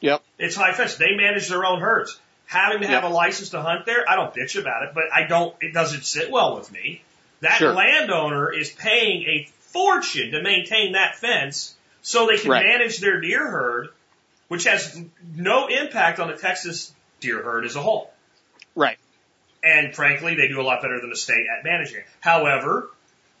Yep. 0.00 0.22
It's 0.38 0.56
high 0.56 0.72
fenced. 0.72 0.98
They 0.98 1.14
manage 1.14 1.48
their 1.48 1.64
own 1.64 1.80
herds. 1.80 2.18
Having 2.46 2.82
to 2.82 2.88
have 2.88 3.04
a 3.04 3.08
license 3.08 3.50
to 3.50 3.62
hunt 3.62 3.86
there, 3.86 4.08
I 4.08 4.16
don't 4.16 4.34
bitch 4.34 4.60
about 4.60 4.82
it, 4.82 4.90
but 4.94 5.04
I 5.14 5.22
don't, 5.26 5.56
it 5.62 5.72
doesn't 5.72 6.04
sit 6.04 6.30
well 6.30 6.56
with 6.56 6.70
me. 6.72 7.02
That 7.40 7.58
Sure. 7.58 7.72
landowner 7.72 8.52
is 8.52 8.70
paying 8.70 9.22
a 9.22 9.48
fortune 9.72 10.32
to 10.32 10.42
maintain 10.42 10.92
that 10.92 11.16
fence 11.16 11.74
so 12.02 12.26
they 12.26 12.36
can 12.36 12.50
Right. 12.50 12.66
manage 12.66 12.98
their 12.98 13.20
deer 13.20 13.48
herd, 13.48 13.88
which 14.48 14.64
has 14.64 15.00
no 15.34 15.68
impact 15.68 16.18
on 16.20 16.28
the 16.28 16.36
Texas 16.36 16.92
deer 17.20 17.42
herd 17.42 17.64
as 17.64 17.74
a 17.76 17.80
whole. 17.80 18.12
Right. 18.74 18.98
And 19.64 19.94
frankly, 19.94 20.34
they 20.34 20.48
do 20.48 20.60
a 20.60 20.62
lot 20.62 20.82
better 20.82 21.00
than 21.00 21.10
the 21.10 21.16
state 21.16 21.46
at 21.56 21.64
managing. 21.64 22.02
However, 22.20 22.90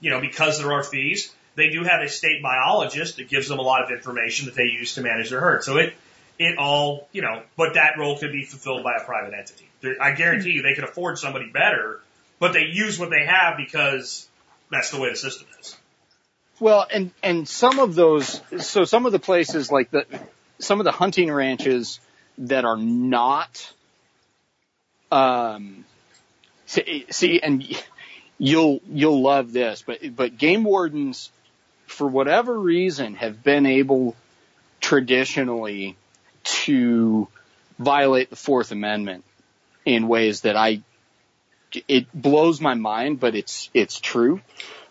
you 0.00 0.10
know, 0.10 0.20
because 0.20 0.58
there 0.58 0.72
are 0.72 0.82
fees, 0.82 1.32
they 1.54 1.70
do 1.70 1.82
have 1.84 2.00
a 2.00 2.08
state 2.08 2.42
biologist 2.42 3.16
that 3.16 3.28
gives 3.28 3.48
them 3.48 3.58
a 3.58 3.62
lot 3.62 3.82
of 3.84 3.90
information 3.90 4.46
that 4.46 4.54
they 4.54 4.64
use 4.64 4.94
to 4.94 5.02
manage 5.02 5.30
their 5.30 5.40
herd. 5.40 5.64
So 5.64 5.76
it, 5.78 5.94
it 6.38 6.58
all, 6.58 7.08
you 7.12 7.22
know, 7.22 7.42
but 7.56 7.74
that 7.74 7.98
role 7.98 8.18
could 8.18 8.32
be 8.32 8.44
fulfilled 8.44 8.84
by 8.84 8.94
a 9.00 9.04
private 9.04 9.34
entity. 9.34 9.68
I 10.00 10.12
guarantee 10.12 10.50
you 10.50 10.62
they 10.62 10.74
could 10.74 10.84
afford 10.84 11.18
somebody 11.18 11.50
better, 11.50 12.00
but 12.38 12.52
they 12.52 12.66
use 12.72 12.98
what 12.98 13.10
they 13.10 13.24
have 13.26 13.56
because 13.56 14.28
that's 14.70 14.90
the 14.90 15.00
way 15.00 15.10
the 15.10 15.16
system 15.16 15.48
is. 15.60 15.76
Well, 16.60 16.86
and 16.92 17.10
and 17.22 17.48
some 17.48 17.80
of 17.80 17.96
those, 17.96 18.40
so 18.58 18.84
some 18.84 19.06
of 19.06 19.12
the 19.12 19.18
places 19.18 19.72
like 19.72 19.90
the, 19.90 20.06
some 20.60 20.78
of 20.80 20.84
the 20.84 20.92
hunting 20.92 21.30
ranches 21.32 21.98
that 22.38 22.64
are 22.64 22.76
not, 22.76 23.72
um, 25.10 25.84
see, 26.72 27.06
see, 27.10 27.40
and 27.40 27.64
you'll 28.38 28.80
you'll 28.88 29.22
love 29.22 29.52
this, 29.52 29.82
but 29.86 29.98
but 30.16 30.38
game 30.38 30.64
wardens, 30.64 31.30
for 31.86 32.06
whatever 32.06 32.58
reason, 32.58 33.14
have 33.14 33.42
been 33.42 33.66
able 33.66 34.16
traditionally 34.80 35.96
to 36.44 37.28
violate 37.78 38.30
the 38.30 38.36
Fourth 38.36 38.72
Amendment 38.72 39.24
in 39.84 40.08
ways 40.08 40.42
that 40.42 40.56
I 40.56 40.82
it 41.88 42.06
blows 42.14 42.60
my 42.60 42.74
mind, 42.74 43.20
but 43.20 43.34
it's 43.34 43.70
it's 43.74 44.00
true. 44.00 44.40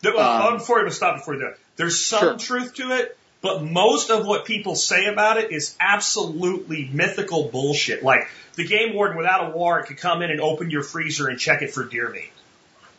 The, 0.02 0.14
well, 0.16 0.48
Um, 0.54 0.62
we 0.84 0.90
stop 0.92 1.18
before 1.18 1.38
that, 1.38 1.58
there's 1.76 2.04
some 2.04 2.20
Sure. 2.20 2.38
truth 2.38 2.76
to 2.76 2.92
it, 2.92 3.18
but 3.42 3.64
most 3.64 4.10
of 4.10 4.26
what 4.26 4.46
people 4.46 4.76
say 4.76 5.06
about 5.08 5.38
it 5.38 5.52
is 5.52 5.76
absolutely 5.80 6.90
mythical 6.94 7.50
bullshit. 7.50 8.04
Like 8.04 8.28
the 8.56 8.66
game 8.68 8.94
warden 8.94 9.18
without 9.18 9.50
a 9.52 9.56
warrant 9.56 9.88
could 9.88 9.98
come 9.98 10.22
in 10.22 10.30
and 10.32 10.40
open 10.42 10.70
your 10.70 10.84
freezer 10.84 11.28
and 11.28 11.40
check 11.40 11.62
it 11.62 11.74
for 11.74 11.86
deer 11.86 12.10
meat. 12.10 12.32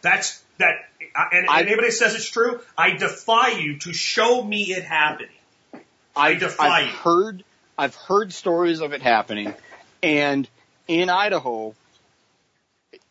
That's 0.01 0.43
that. 0.59 0.87
And 1.33 1.49
I- 1.49 1.61
anybody 1.63 1.91
says 1.91 2.15
it's 2.15 2.29
true, 2.29 2.61
I 2.77 2.91
defy 2.97 3.51
you 3.59 3.79
to 3.81 3.93
show 3.93 4.43
me 4.43 4.63
it 4.73 4.83
happening. 4.85 5.29
I 6.17 6.35
defy 6.35 6.69
I've 6.69 6.87
you. 6.87 6.93
heard 6.93 7.45
I've 7.79 7.95
heard 7.95 8.33
stories 8.33 8.81
of 8.81 8.93
it 8.93 9.01
happening, 9.03 9.55
and 10.03 10.47
in 10.89 11.09
Idaho, 11.09 11.75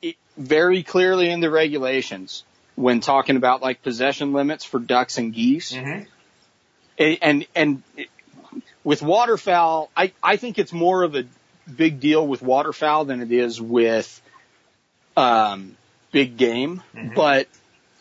it, 0.01 0.15
very 0.37 0.83
clearly 0.83 1.29
in 1.31 1.39
the 1.39 1.49
regulations 1.49 2.43
when 2.75 2.99
talking 2.99 3.37
about 3.37 3.61
like 3.61 3.81
possession 3.81 4.33
limits 4.33 4.63
for 4.65 4.79
ducks 4.79 5.17
and 5.17 5.33
geese, 5.33 5.71
Mm-hmm. 5.73 6.03
And 7.01 7.45
and, 7.55 7.83
with 8.83 9.01
waterfowl, 9.01 9.89
I 9.95 10.13
I 10.23 10.37
think 10.37 10.57
it's 10.57 10.73
more 10.73 11.03
of 11.03 11.15
a 11.15 11.25
big 11.73 11.99
deal 11.99 12.25
with 12.25 12.41
waterfowl 12.41 13.05
than 13.05 13.21
it 13.21 13.31
is 13.31 13.61
with 13.61 14.21
um, 15.17 15.75
big 16.11 16.37
game, 16.37 16.81
Mhm. 16.95 17.13
but 17.15 17.47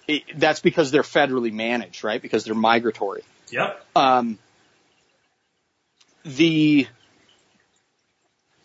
it, 0.06 0.22
that's 0.36 0.60
because 0.60 0.90
they're 0.90 1.02
federally 1.02 1.52
managed, 1.52 2.04
right? 2.04 2.20
Because 2.20 2.44
they're 2.44 2.54
migratory. 2.54 3.22
Yep. 3.50 3.84
Um, 3.96 4.38
the 6.24 6.86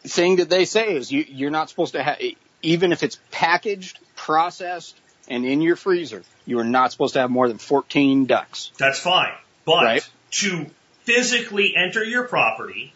thing 0.03 0.37
that 0.37 0.49
they 0.49 0.65
say 0.65 0.95
is 0.95 1.11
you, 1.11 1.25
you're 1.27 1.51
not 1.51 1.69
supposed 1.69 1.93
to 1.93 2.03
have, 2.03 2.17
even 2.61 2.91
if 2.91 3.03
it's 3.03 3.17
packaged, 3.31 3.99
processed, 4.15 4.95
and 5.27 5.45
in 5.45 5.61
your 5.61 5.75
freezer, 5.75 6.23
you 6.45 6.59
are 6.59 6.63
not 6.63 6.91
supposed 6.91 7.13
to 7.13 7.19
have 7.19 7.31
more 7.31 7.47
than 7.47 7.57
14 7.57 8.25
ducks. 8.25 8.71
That's 8.77 8.99
fine. 8.99 9.33
But 9.65 9.83
Right. 9.83 10.09
To 10.39 10.65
physically 11.03 11.75
enter 11.75 12.03
your 12.03 12.23
property, 12.23 12.93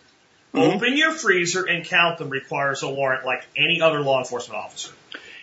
Mhm. 0.54 0.76
open 0.76 0.98
your 0.98 1.12
freezer 1.12 1.64
and 1.66 1.86
count 1.86 2.18
them 2.18 2.30
requires 2.30 2.82
a 2.84 2.90
warrant 2.90 3.26
like 3.26 3.46
any 3.56 3.82
other 3.82 4.00
law 4.02 4.20
enforcement 4.20 4.60
officer. 4.60 4.92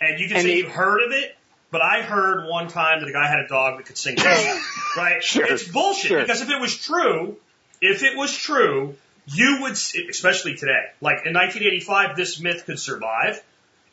And 0.00 0.18
you 0.20 0.26
can 0.28 0.38
And 0.38 0.46
say 0.46 0.56
you've 0.58 0.72
heard 0.72 1.00
of 1.02 1.12
it, 1.12 1.36
but 1.70 1.80
I 1.80 2.02
heard 2.02 2.48
one 2.48 2.68
time 2.68 3.00
that 3.00 3.08
a 3.08 3.12
guy 3.12 3.26
had 3.28 3.38
a 3.40 3.48
dog 3.48 3.78
that 3.78 3.86
could 3.86 3.96
sing. 3.96 4.16
right? 4.96 5.22
Sure. 5.22 5.44
It's 5.46 5.62
bullshit 5.68 6.08
Sure. 6.08 6.20
because 6.20 6.42
if 6.42 6.50
it 6.50 6.60
was 6.60 6.76
true, 6.76 7.36
if 7.80 8.02
it 8.02 8.16
was 8.16 8.36
true, 8.36 8.96
you 9.26 9.58
would, 9.62 9.72
especially 9.72 10.56
today, 10.56 10.90
like 11.00 11.24
in 11.24 11.32
1985, 11.32 12.16
this 12.16 12.40
myth 12.40 12.64
could 12.66 12.78
survive. 12.78 13.42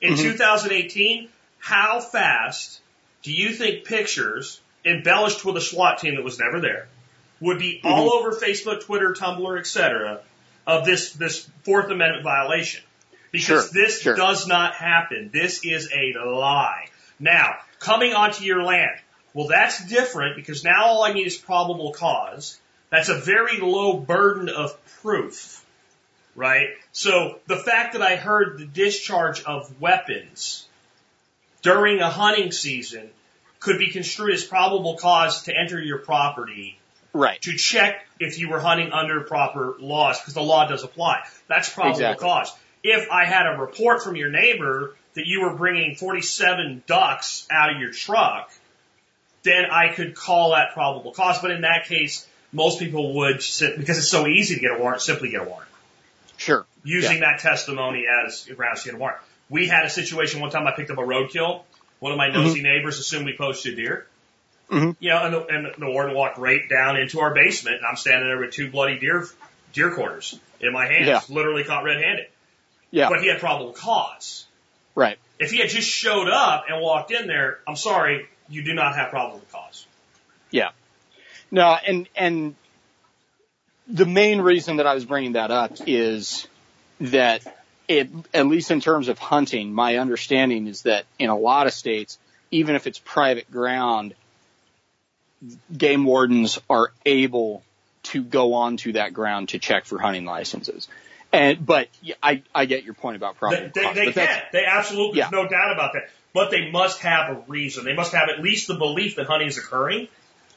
In 0.01 0.13
Mhm. 0.13 0.21
2018, 0.21 1.29
how 1.59 1.99
fast 2.01 2.79
do 3.21 3.31
you 3.31 3.53
think 3.53 3.85
pictures 3.85 4.59
embellished 4.83 5.45
with 5.45 5.55
a 5.57 5.61
SWAT 5.61 5.99
team 5.99 6.15
that 6.15 6.23
was 6.23 6.39
never 6.39 6.59
there 6.59 6.87
would 7.43 7.59
be 7.59 7.79
mm-hmm. 7.83 7.87
all 7.87 8.13
over 8.13 8.31
Facebook, 8.31 8.83
Twitter, 8.83 9.13
Tumblr, 9.13 9.59
etc. 9.59 10.21
of 10.65 10.85
this 10.85 11.13
this 11.13 11.47
Fourth 11.63 11.91
Amendment 11.91 12.23
violation? 12.23 12.83
Because 13.31 13.71
Sure, 13.71 13.83
this 13.83 14.01
sure. 14.01 14.15
does 14.15 14.47
not 14.47 14.75
happen. 14.75 15.29
This 15.33 15.65
is 15.65 15.89
a 15.93 16.19
lie. 16.19 16.87
Now, 17.19 17.55
coming 17.79 18.13
onto 18.13 18.43
your 18.43 18.63
land. 18.63 18.99
Well, 19.33 19.47
that's 19.47 19.83
different 19.85 20.35
because 20.35 20.63
now 20.63 20.85
all 20.85 21.03
I 21.03 21.13
need 21.13 21.25
is 21.25 21.37
probable 21.37 21.91
cause. 21.91 22.59
That's 22.91 23.09
a 23.09 23.17
very 23.19 23.59
low 23.59 23.97
burden 23.97 24.49
of 24.49 24.77
proof. 25.01 25.65
right? 26.35 26.69
So 26.91 27.39
the 27.47 27.57
fact 27.57 27.93
that 27.93 28.03
I 28.03 28.15
heard 28.15 28.59
the 28.59 28.65
discharge 28.65 29.43
of 29.43 29.81
weapons 29.81 30.67
during 31.63 31.99
a 31.99 32.09
hunting 32.09 32.51
season 32.51 33.09
could 33.59 33.79
be 33.79 33.89
construed 33.89 34.33
as 34.33 34.43
probable 34.43 34.97
cause 34.97 35.43
to 35.43 35.53
enter 35.57 35.81
your 35.81 35.99
property 35.99 36.77
Right. 37.13 37.39
to 37.43 37.55
check 37.55 38.05
if 38.19 38.39
you 38.39 38.49
were 38.49 38.59
hunting 38.59 38.91
under 38.91 39.21
proper 39.21 39.75
laws 39.79 40.19
because 40.19 40.33
the 40.33 40.41
law 40.41 40.67
does 40.67 40.83
apply. 40.83 41.23
That's 41.47 41.69
probable 41.69 41.97
Exactly. 41.97 42.27
cause. 42.27 42.51
If 42.83 43.09
I 43.11 43.25
had 43.25 43.45
a 43.45 43.59
report 43.59 44.03
from 44.03 44.15
your 44.15 44.29
neighbor 44.29 44.95
that 45.13 45.27
you 45.27 45.43
were 45.43 45.55
bringing 45.55 45.95
47 45.95 46.83
ducks 46.87 47.47
out 47.51 47.71
of 47.71 47.79
your 47.79 47.91
truck, 47.91 48.51
then 49.43 49.65
I 49.65 49.93
could 49.93 50.15
call 50.15 50.51
that 50.51 50.73
probable 50.73 51.11
cause. 51.11 51.39
But 51.39 51.51
in 51.51 51.61
that 51.61 51.85
case, 51.85 52.27
most 52.51 52.79
people 52.79 53.13
would, 53.15 53.41
sit, 53.41 53.77
because 53.77 53.97
it's 53.97 54.09
so 54.09 54.27
easy 54.27 54.55
to 54.55 54.61
get 54.61 54.71
a 54.71 54.79
warrant, 54.79 55.01
simply 55.01 55.29
get 55.29 55.41
a 55.41 55.45
warrant 55.45 55.69
Sure. 56.37 56.65
using 56.83 57.19
that 57.19 57.39
testimony 57.39 58.05
as 58.07 58.45
grounds 58.55 58.83
to 58.83 58.89
get 58.89 58.95
a 58.95 58.97
warrant. 58.97 59.19
We 59.49 59.67
had 59.67 59.85
a 59.85 59.89
situation 59.89 60.41
one 60.41 60.49
time 60.49 60.65
I 60.65 60.71
picked 60.71 60.89
up 60.89 60.97
a 60.97 61.01
roadkill. 61.01 61.61
One 61.99 62.11
of 62.11 62.17
my 62.17 62.29
mm-hmm. 62.29 62.41
nosy 62.41 62.61
neighbors 62.61 62.99
assumed 62.99 63.25
we 63.25 63.35
poached 63.37 63.65
a 63.65 63.75
deer. 63.75 64.07
Mhm. 64.69 64.95
You 64.99 65.09
know, 65.09 65.25
and 65.25 65.33
the, 65.33 65.45
and 65.47 65.73
the 65.77 65.89
warden 65.89 66.15
walked 66.15 66.37
right 66.37 66.67
down 66.69 66.97
into 66.97 67.19
our 67.19 67.33
basement, 67.33 67.77
and 67.77 67.85
I'm 67.85 67.95
standing 67.97 68.27
there 68.27 68.39
with 68.39 68.51
two 68.51 68.69
bloody 68.69 68.97
deer 68.97 69.27
deer 69.73 69.93
quarters 69.93 70.39
in 70.59 70.71
my 70.71 70.85
hands, 70.85 71.07
Yeah. 71.07 71.21
literally 71.29 71.63
caught 71.63 71.83
red-handed. 71.83 72.27
Yeah. 72.91 73.09
But 73.09 73.21
he 73.21 73.27
had 73.27 73.39
probable 73.39 73.73
cause. 73.73 74.45
Right. 74.95 75.17
If 75.39 75.51
he 75.51 75.57
had 75.59 75.69
just 75.69 75.89
showed 75.89 76.29
up 76.29 76.65
and 76.69 76.79
walked 76.79 77.11
in 77.11 77.27
there, 77.27 77.59
I'm 77.67 77.75
sorry, 77.75 78.27
you 78.49 78.63
do 78.63 78.73
not 78.73 78.95
have 78.95 79.09
probable 79.09 79.41
cause. 79.51 79.85
Yeah. 80.51 80.69
No, 81.49 81.75
and 81.85 82.07
and 82.15 82.55
the 83.87 84.05
main 84.05 84.41
reason 84.41 84.77
that 84.77 84.87
I 84.87 84.93
was 84.93 85.05
bringing 85.05 85.33
that 85.33 85.51
up 85.51 85.73
is 85.87 86.47
that 87.01 87.41
it, 87.87 88.09
at 88.33 88.47
least 88.47 88.71
in 88.71 88.79
terms 88.79 89.07
of 89.07 89.19
hunting, 89.19 89.73
my 89.73 89.97
understanding 89.97 90.67
is 90.67 90.83
that 90.83 91.05
in 91.19 91.29
a 91.29 91.37
lot 91.37 91.67
of 91.67 91.73
states, 91.73 92.17
even 92.51 92.75
if 92.75 92.87
it's 92.87 92.99
private 92.99 93.51
ground, 93.51 94.13
game 95.75 96.05
wardens 96.05 96.59
are 96.69 96.91
able 97.05 97.63
to 98.03 98.23
go 98.23 98.53
onto 98.53 98.93
that 98.93 99.13
ground 99.13 99.49
to 99.49 99.59
check 99.59 99.85
for 99.85 99.97
hunting 99.99 100.25
licenses. 100.25 100.87
And 101.31 101.65
but 101.65 101.87
I 102.21 102.43
I 102.53 102.65
get 102.65 102.83
your 102.83 102.93
point 102.93 103.15
about 103.15 103.35
They, 103.35 103.39
probable 103.39 103.71
they, 103.73 103.93
they 103.93 104.11
can. 104.11 104.41
They 104.51 104.65
absolutely, 104.65 105.19
Yeah. 105.19 105.29
there's 105.29 105.43
no 105.43 105.49
doubt 105.49 105.71
about 105.73 105.93
that. 105.93 106.09
But 106.33 106.51
they 106.51 106.69
must 106.71 106.99
have 107.01 107.29
a 107.29 107.43
reason. 107.47 107.85
They 107.85 107.93
must 107.93 108.13
have 108.13 108.29
at 108.29 108.41
least 108.41 108.67
the 108.67 108.75
belief 108.75 109.15
that 109.17 109.27
hunting 109.27 109.47
is 109.47 109.57
occurring, 109.57 110.07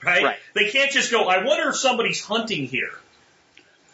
right? 0.04 0.22
Right. 0.22 0.36
They 0.54 0.70
can't 0.70 0.90
just 0.90 1.10
go, 1.10 1.24
I 1.24 1.44
wonder 1.44 1.68
if 1.68 1.76
somebody's 1.76 2.22
hunting 2.24 2.66
here 2.66 2.92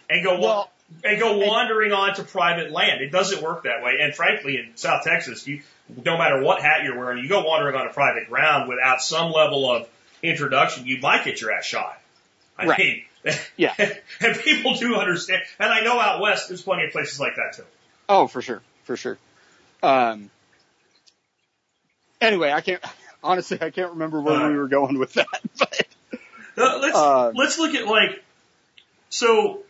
and 0.08 0.24
go, 0.24 0.40
Well, 0.40 0.70
and 1.04 1.18
go 1.18 1.38
wandering 1.38 1.92
onto 1.92 2.22
private 2.22 2.70
land. 2.70 3.00
It 3.00 3.10
doesn't 3.10 3.42
work 3.42 3.64
that 3.64 3.82
way. 3.82 3.98
And 4.00 4.14
frankly, 4.14 4.58
in 4.58 4.76
South 4.76 5.04
Texas, 5.04 5.46
you, 5.46 5.62
no 6.04 6.16
matter 6.18 6.42
what 6.42 6.60
hat 6.60 6.84
you're 6.84 6.98
wearing, 6.98 7.22
you 7.22 7.28
go 7.28 7.44
wandering 7.44 7.74
on 7.76 7.86
a 7.86 7.92
private 7.92 8.28
ground 8.28 8.68
without 8.68 9.02
some 9.02 9.32
level 9.32 9.70
of 9.70 9.88
introduction, 10.22 10.86
you 10.86 11.00
might 11.00 11.24
get 11.24 11.40
your 11.40 11.52
ass 11.52 11.64
shot. 11.64 12.00
I 12.58 12.66
Right. 12.66 12.78
mean, 12.78 13.04
Yeah. 13.56 13.74
and 13.78 14.38
people 14.40 14.74
do 14.74 14.96
understand. 14.96 15.42
And 15.58 15.72
I 15.72 15.80
know 15.80 15.98
out 15.98 16.20
west, 16.20 16.48
there's 16.48 16.62
plenty 16.62 16.84
of 16.84 16.92
places 16.92 17.18
like 17.20 17.36
that 17.36 17.54
too. 17.56 17.64
Oh, 18.08 18.26
for 18.26 18.42
sure, 18.42 18.62
for 18.84 18.96
sure. 18.96 19.18
Um, 19.82 20.30
anyway, 22.20 22.50
I 22.52 22.60
can't 22.60 22.82
honestly, 23.24 23.58
I 23.60 23.70
can't 23.70 23.92
remember 23.92 24.20
where 24.20 24.34
Uh, 24.34 24.48
we 24.50 24.56
were 24.56 24.68
going 24.68 24.98
with 24.98 25.14
that. 25.14 25.26
But 26.54 26.82
let's 26.82 26.96
Uh, 26.98 27.32
let's 27.34 27.58
look 27.58 27.74
at 27.74 27.86
like 27.86 28.22
so 29.08 29.62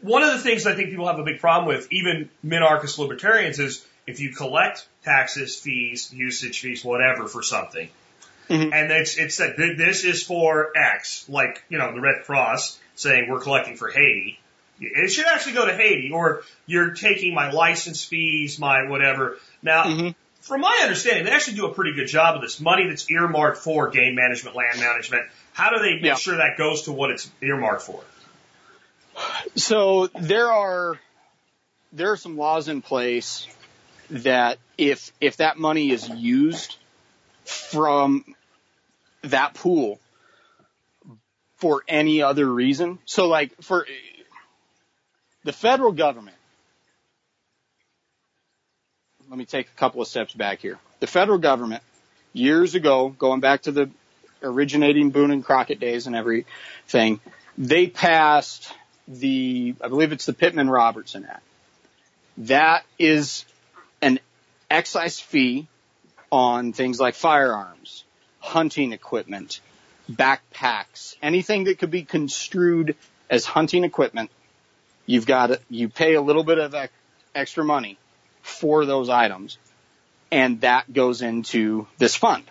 one 0.00 0.22
of 0.22 0.32
the 0.34 0.38
things 0.38 0.66
I 0.66 0.74
think 0.74 0.90
people 0.90 1.06
have 1.08 1.18
a 1.18 1.24
big 1.24 1.40
problem 1.40 1.66
with, 1.66 1.88
even 1.92 2.30
minarchist 2.46 2.96
libertarians, 2.98 3.58
is 3.58 3.84
if 4.06 4.20
you 4.20 4.32
collect 4.32 4.86
taxes, 5.04 5.56
fees, 5.56 6.12
usage 6.12 6.60
fees, 6.60 6.84
whatever 6.84 7.26
for 7.26 7.42
something, 7.42 7.88
Mhm. 8.48 8.72
and 8.72 8.90
it's 8.92 9.16
it's 9.16 9.36
that 9.38 9.56
th- 9.56 9.76
this 9.78 10.04
is 10.04 10.22
for 10.22 10.72
X, 10.76 11.24
like 11.28 11.62
you 11.68 11.78
know 11.78 11.92
the 11.94 12.00
Red 12.00 12.24
Cross 12.24 12.78
saying 12.96 13.28
we're 13.30 13.40
collecting 13.40 13.76
for 13.76 13.88
Haiti. 13.90 14.38
It 14.80 15.10
should 15.12 15.26
actually 15.26 15.52
go 15.52 15.66
to 15.66 15.76
Haiti, 15.76 16.10
or 16.12 16.42
you're 16.66 16.90
taking 16.90 17.34
my 17.34 17.52
license 17.52 18.04
fees, 18.04 18.58
my 18.58 18.88
whatever. 18.88 19.38
Now, 19.62 19.84
Mhm. 19.84 20.14
from 20.40 20.60
my 20.60 20.80
understanding, 20.82 21.24
they 21.24 21.30
actually 21.30 21.56
do 21.56 21.66
a 21.66 21.72
pretty 21.74 21.92
good 21.94 22.08
job 22.08 22.34
of 22.34 22.42
this. 22.42 22.58
Money 22.60 22.88
that's 22.88 23.08
earmarked 23.10 23.58
for 23.58 23.88
game 23.90 24.16
management, 24.16 24.56
land 24.56 24.80
management. 24.80 25.24
How 25.52 25.70
do 25.70 25.78
they 25.80 25.94
make 25.94 26.04
Yeah. 26.04 26.14
sure 26.16 26.36
that 26.38 26.58
goes 26.58 26.82
to 26.82 26.92
what 26.92 27.10
it's 27.10 27.30
earmarked 27.40 27.82
for? 27.82 28.02
so 29.54 30.06
there 30.18 30.50
are 30.50 30.98
there 31.92 32.10
are 32.12 32.16
some 32.16 32.36
laws 32.38 32.68
in 32.68 32.80
place 32.82 33.46
that 34.10 34.58
if 34.78 35.12
if 35.20 35.36
that 35.36 35.58
money 35.58 35.90
is 35.90 36.08
used 36.08 36.76
from 37.44 38.24
that 39.22 39.54
pool 39.54 40.00
for 41.56 41.82
any 41.86 42.22
other 42.22 42.46
reason, 42.46 42.98
so 43.04 43.28
like 43.28 43.62
for 43.62 43.86
the 45.44 45.52
federal 45.52 45.92
government 45.92 46.36
let 49.32 49.38
me 49.38 49.46
take 49.46 49.66
a 49.66 49.78
couple 49.78 50.02
of 50.02 50.08
steps 50.08 50.34
back 50.34 50.58
here. 50.58 50.78
The 51.00 51.06
federal 51.06 51.38
government, 51.38 51.82
years 52.34 52.74
ago, 52.74 53.08
going 53.08 53.40
back 53.40 53.62
to 53.62 53.72
the 53.72 53.88
originating 54.42 55.08
Boone 55.08 55.30
and 55.30 55.42
Crockett 55.42 55.80
days 55.80 56.06
and 56.06 56.14
everything, 56.14 57.18
they 57.56 57.86
passed 57.86 58.70
the, 59.08 59.74
I 59.80 59.88
believe 59.88 60.12
it's 60.12 60.26
the 60.26 60.34
Pittman 60.34 60.68
Robertson 60.68 61.24
Act. 61.24 61.42
That 62.36 62.84
is 62.98 63.46
an 64.02 64.20
excise 64.70 65.18
fee 65.18 65.66
on 66.32 66.72
things 66.72 66.98
like 66.98 67.14
firearms, 67.14 68.02
hunting 68.40 68.92
equipment, 68.92 69.60
backpacks, 70.10 71.14
anything 71.22 71.64
that 71.64 71.78
could 71.78 71.92
be 71.92 72.02
construed 72.02 72.96
as 73.30 73.44
hunting 73.44 73.84
equipment. 73.84 74.30
You've 75.06 75.26
got 75.26 75.46
to, 75.48 75.60
you 75.70 75.88
pay 75.88 76.14
a 76.14 76.20
little 76.20 76.42
bit 76.42 76.58
of 76.58 76.74
extra 77.34 77.64
money 77.64 77.98
for 78.42 78.84
those 78.84 79.08
items 79.08 79.58
and 80.32 80.62
that 80.62 80.90
goes 80.90 81.20
into 81.20 81.86
this 81.98 82.16
fund. 82.16 82.44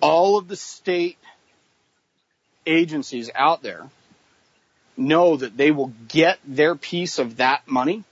All 0.00 0.38
of 0.38 0.48
the 0.48 0.56
state 0.56 1.18
agencies 2.66 3.30
out 3.34 3.62
there 3.62 3.88
know 4.96 5.36
that 5.36 5.56
they 5.56 5.70
will 5.70 5.92
get 6.08 6.38
their 6.46 6.74
piece 6.74 7.18
of 7.18 7.36
that 7.36 7.68
money 7.68 8.02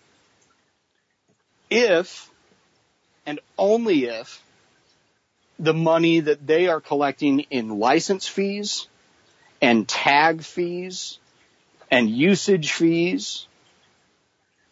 if 1.70 2.29
and 3.30 3.38
only 3.56 4.06
if 4.06 4.42
the 5.56 5.72
money 5.72 6.18
that 6.18 6.44
they 6.44 6.66
are 6.66 6.80
collecting 6.80 7.38
in 7.48 7.78
license 7.78 8.26
fees 8.26 8.88
and 9.62 9.86
tag 9.86 10.42
fees 10.42 11.20
and 11.92 12.10
usage 12.10 12.72
fees, 12.72 13.46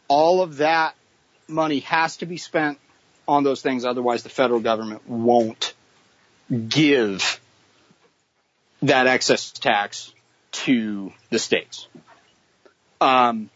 all 0.08 0.42
of 0.42 0.56
that 0.56 0.96
money 1.46 1.78
has 1.80 2.16
to 2.16 2.26
be 2.26 2.36
spent 2.36 2.80
on 3.28 3.44
those 3.44 3.62
things. 3.62 3.84
Otherwise 3.84 4.24
the 4.24 4.28
federal 4.28 4.58
government 4.58 5.08
won't 5.08 5.72
give 6.68 7.40
that 8.82 9.06
excess 9.06 9.52
tax 9.52 10.12
to 10.50 11.12
the 11.30 11.38
states. 11.38 11.86
Um, 13.00 13.50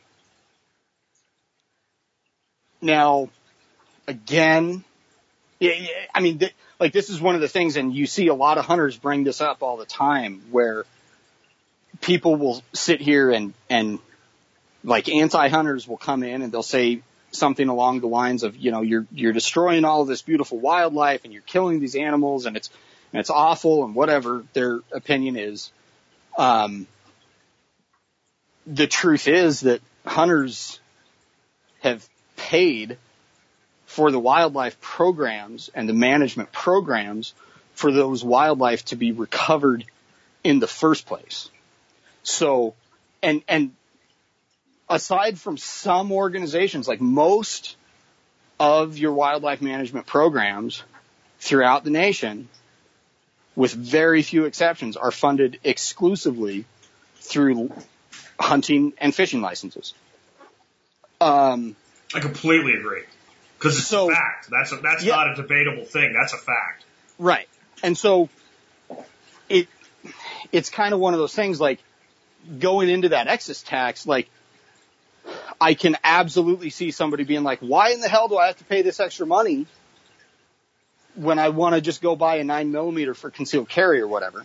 now, 2.80 3.30
again, 4.06 4.84
I 5.62 6.20
mean, 6.20 6.38
th- 6.38 6.54
like 6.80 6.92
this 6.92 7.10
is 7.10 7.20
one 7.20 7.34
of 7.34 7.40
the 7.40 7.48
things, 7.48 7.76
and 7.76 7.94
you 7.94 8.06
see 8.06 8.28
a 8.28 8.34
lot 8.34 8.58
of 8.58 8.64
hunters 8.64 8.96
bring 8.96 9.24
this 9.24 9.40
up 9.40 9.62
all 9.62 9.76
the 9.76 9.86
time, 9.86 10.42
where 10.50 10.84
people 12.00 12.36
will 12.36 12.62
sit 12.72 13.00
here 13.00 13.30
and 13.30 13.54
and 13.70 13.98
like 14.84 15.08
anti-hunters 15.08 15.86
will 15.86 15.96
come 15.96 16.22
in 16.22 16.42
and 16.42 16.52
they'll 16.52 16.62
say 16.62 17.02
something 17.30 17.68
along 17.68 18.00
the 18.00 18.08
lines 18.08 18.42
of, 18.42 18.56
you 18.56 18.70
know, 18.70 18.82
you're 18.82 19.06
you're 19.12 19.32
destroying 19.32 19.84
all 19.84 20.02
of 20.02 20.08
this 20.08 20.22
beautiful 20.22 20.58
wildlife 20.58 21.24
and 21.24 21.32
you're 21.32 21.42
killing 21.42 21.80
these 21.80 21.94
animals 21.94 22.46
and 22.46 22.56
it's 22.56 22.68
and 23.12 23.20
it's 23.20 23.30
awful 23.30 23.84
and 23.84 23.94
whatever 23.94 24.44
their 24.52 24.80
opinion 24.92 25.36
is. 25.36 25.70
Um, 26.36 26.86
the 28.66 28.86
truth 28.86 29.28
is 29.28 29.60
that 29.60 29.80
hunters 30.04 30.80
have 31.80 32.06
paid 32.36 32.96
for 33.92 34.10
the 34.10 34.18
wildlife 34.18 34.80
programs 34.80 35.70
and 35.74 35.86
the 35.86 35.92
management 35.92 36.50
programs 36.50 37.34
for 37.74 37.92
those 37.92 38.24
wildlife 38.24 38.82
to 38.86 38.96
be 38.96 39.12
recovered 39.12 39.84
in 40.42 40.60
the 40.60 40.66
first 40.66 41.04
place. 41.04 41.50
So, 42.22 42.74
and, 43.22 43.42
and 43.46 43.72
aside 44.88 45.38
from 45.38 45.58
some 45.58 46.10
organizations, 46.10 46.88
like 46.88 47.02
most 47.02 47.76
of 48.58 48.96
your 48.96 49.12
wildlife 49.12 49.60
management 49.60 50.06
programs 50.06 50.82
throughout 51.38 51.84
the 51.84 51.90
nation, 51.90 52.48
with 53.54 53.74
very 53.74 54.22
few 54.22 54.46
exceptions, 54.46 54.96
are 54.96 55.10
funded 55.10 55.60
exclusively 55.64 56.64
through 57.16 57.70
hunting 58.40 58.94
and 58.96 59.14
fishing 59.14 59.42
licenses. 59.42 59.92
Um, 61.20 61.76
I 62.14 62.20
completely 62.20 62.72
agree. 62.72 63.02
Because 63.62 63.78
it's 63.78 63.86
So- 63.86 64.10
a 64.10 64.14
fact. 64.14 64.48
That's 64.50 64.72
a, 64.72 64.76
that's 64.76 65.04
Yeah. 65.04 65.14
not 65.14 65.30
a 65.30 65.34
debatable 65.36 65.84
thing. 65.84 66.12
That's 66.18 66.32
a 66.32 66.38
fact. 66.38 66.84
Right. 67.18 67.48
And 67.82 67.96
so 67.96 68.28
it 69.48 69.68
it's 70.50 70.68
kind 70.68 70.92
of 70.92 70.98
one 70.98 71.14
of 71.14 71.20
those 71.20 71.32
things 71.34 71.60
like 71.60 71.78
going 72.58 72.88
into 72.88 73.10
that 73.10 73.28
excess 73.28 73.62
tax, 73.62 74.04
like 74.04 74.28
I 75.60 75.74
can 75.74 75.96
absolutely 76.02 76.70
see 76.70 76.90
somebody 76.90 77.22
being 77.22 77.44
like, 77.44 77.60
why 77.60 77.90
in 77.90 78.00
the 78.00 78.08
hell 78.08 78.26
do 78.26 78.36
I 78.36 78.48
have 78.48 78.56
to 78.56 78.64
pay 78.64 78.82
this 78.82 78.98
extra 78.98 79.26
money 79.26 79.66
when 81.14 81.38
I 81.38 81.50
want 81.50 81.76
to 81.76 81.80
just 81.80 82.02
go 82.02 82.16
buy 82.16 82.36
a 82.36 82.44
nine 82.44 82.72
millimeter 82.72 83.14
for 83.14 83.30
concealed 83.30 83.68
carry 83.68 84.00
or 84.00 84.08
whatever? 84.08 84.44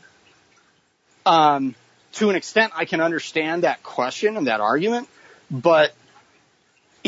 Um, 1.25 1.73
to 2.13 2.29
an 2.29 2.35
extent, 2.35 2.73
I 2.75 2.85
can 2.85 3.01
understand 3.01 3.63
that 3.63 3.81
question 3.81 4.37
and 4.37 4.45
that 4.45 4.61
argument, 4.61 5.09
but 5.49 5.91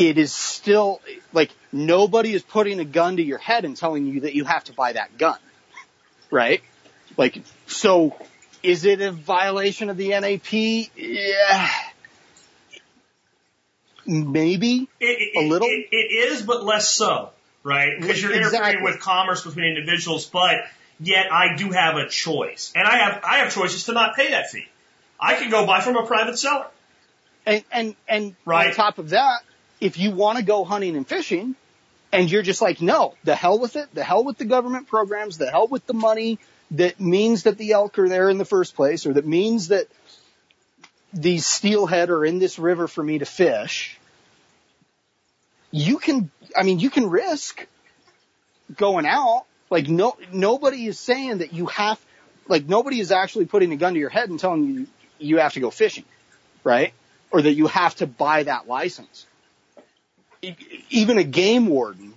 it 0.00 0.16
is 0.16 0.32
still 0.32 1.00
like 1.32 1.50
nobody 1.72 2.32
is 2.32 2.42
putting 2.42 2.80
a 2.80 2.84
gun 2.84 3.18
to 3.18 3.22
your 3.22 3.38
head 3.38 3.64
and 3.64 3.76
telling 3.76 4.06
you 4.06 4.20
that 4.20 4.34
you 4.34 4.44
have 4.44 4.64
to 4.64 4.72
buy 4.72 4.92
that 4.94 5.18
gun. 5.18 5.38
Right? 6.30 6.62
Like, 7.16 7.42
so 7.66 8.16
is 8.62 8.84
it 8.84 9.00
a 9.00 9.12
violation 9.12 9.90
of 9.90 9.96
the 9.96 10.10
NAP? 10.10 10.52
Yeah. 10.96 11.68
Maybe. 14.06 14.88
It, 14.98 15.06
it, 15.34 15.44
A 15.44 15.48
little? 15.48 15.68
It, 15.68 15.88
it 15.92 16.32
is, 16.32 16.42
but 16.42 16.64
less 16.64 16.88
so, 16.88 17.30
right? 17.62 18.00
Because 18.00 18.22
you're 18.22 18.32
interfering 18.32 18.64
Exactly. 18.76 18.82
with 18.84 19.00
commerce 19.00 19.44
between 19.44 19.66
individuals, 19.76 20.26
but 20.26 20.56
yet 20.98 21.30
I 21.30 21.56
do 21.56 21.70
have 21.70 21.96
a 21.96 22.08
choice, 22.08 22.72
and 22.74 22.88
I 22.88 22.96
have 22.96 23.22
I 23.24 23.38
have 23.38 23.52
choices 23.52 23.84
to 23.84 23.92
not 23.92 24.16
pay 24.16 24.30
that 24.30 24.50
fee. 24.50 24.66
I 25.20 25.34
can 25.34 25.50
go 25.50 25.66
buy 25.66 25.80
from 25.82 25.96
a 25.96 26.06
private 26.06 26.38
seller. 26.38 26.66
And, 27.44 27.64
and, 27.70 27.96
and 28.08 28.36
Right. 28.44 28.68
on 28.68 28.74
top 28.74 28.98
of 28.98 29.10
that, 29.10 29.40
if 29.80 29.98
you 29.98 30.10
want 30.10 30.38
to 30.38 30.44
go 30.44 30.64
hunting 30.64 30.96
and 30.96 31.06
fishing 31.06 31.56
and 32.12 32.30
you're 32.30 32.42
just 32.42 32.60
like, 32.60 32.80
no, 32.80 33.14
the 33.24 33.34
hell 33.34 33.58
with 33.58 33.76
it, 33.76 33.92
the 33.94 34.04
hell 34.04 34.24
with 34.24 34.38
the 34.38 34.44
government 34.44 34.88
programs, 34.88 35.38
the 35.38 35.50
hell 35.50 35.68
with 35.68 35.86
the 35.86 35.94
money 35.94 36.38
that 36.72 37.00
means 37.00 37.44
that 37.44 37.58
the 37.58 37.72
elk 37.72 37.98
are 37.98 38.08
there 38.08 38.28
in 38.28 38.38
the 38.38 38.44
first 38.44 38.76
place 38.76 39.06
or 39.06 39.14
that 39.14 39.26
means 39.26 39.68
that 39.68 39.86
these 41.12 41.46
steelhead 41.46 42.10
are 42.10 42.24
in 42.24 42.38
this 42.38 42.58
river 42.58 42.86
for 42.86 43.02
me 43.02 43.18
to 43.18 43.24
fish. 43.24 43.98
You 45.72 45.98
can, 45.98 46.30
I 46.56 46.62
mean, 46.62 46.78
you 46.78 46.90
can 46.90 47.08
risk 47.08 47.66
going 48.76 49.06
out. 49.06 49.44
Like 49.70 49.88
no, 49.88 50.16
nobody 50.32 50.86
is 50.86 50.98
saying 50.98 51.38
that 51.38 51.52
you 51.52 51.66
have, 51.66 52.00
like 52.48 52.66
nobody 52.66 52.98
is 52.98 53.12
actually 53.12 53.46
putting 53.46 53.72
a 53.72 53.76
gun 53.76 53.94
to 53.94 54.00
your 54.00 54.08
head 54.08 54.28
and 54.28 54.38
telling 54.38 54.64
you 54.64 54.86
you 55.18 55.38
have 55.38 55.52
to 55.54 55.60
go 55.60 55.70
fishing, 55.70 56.04
right? 56.64 56.92
Or 57.30 57.42
that 57.42 57.52
you 57.52 57.68
have 57.68 57.94
to 57.96 58.06
buy 58.06 58.42
that 58.44 58.66
license. 58.66 59.26
Even 60.90 61.18
a 61.18 61.24
game 61.24 61.66
warden, 61.66 62.14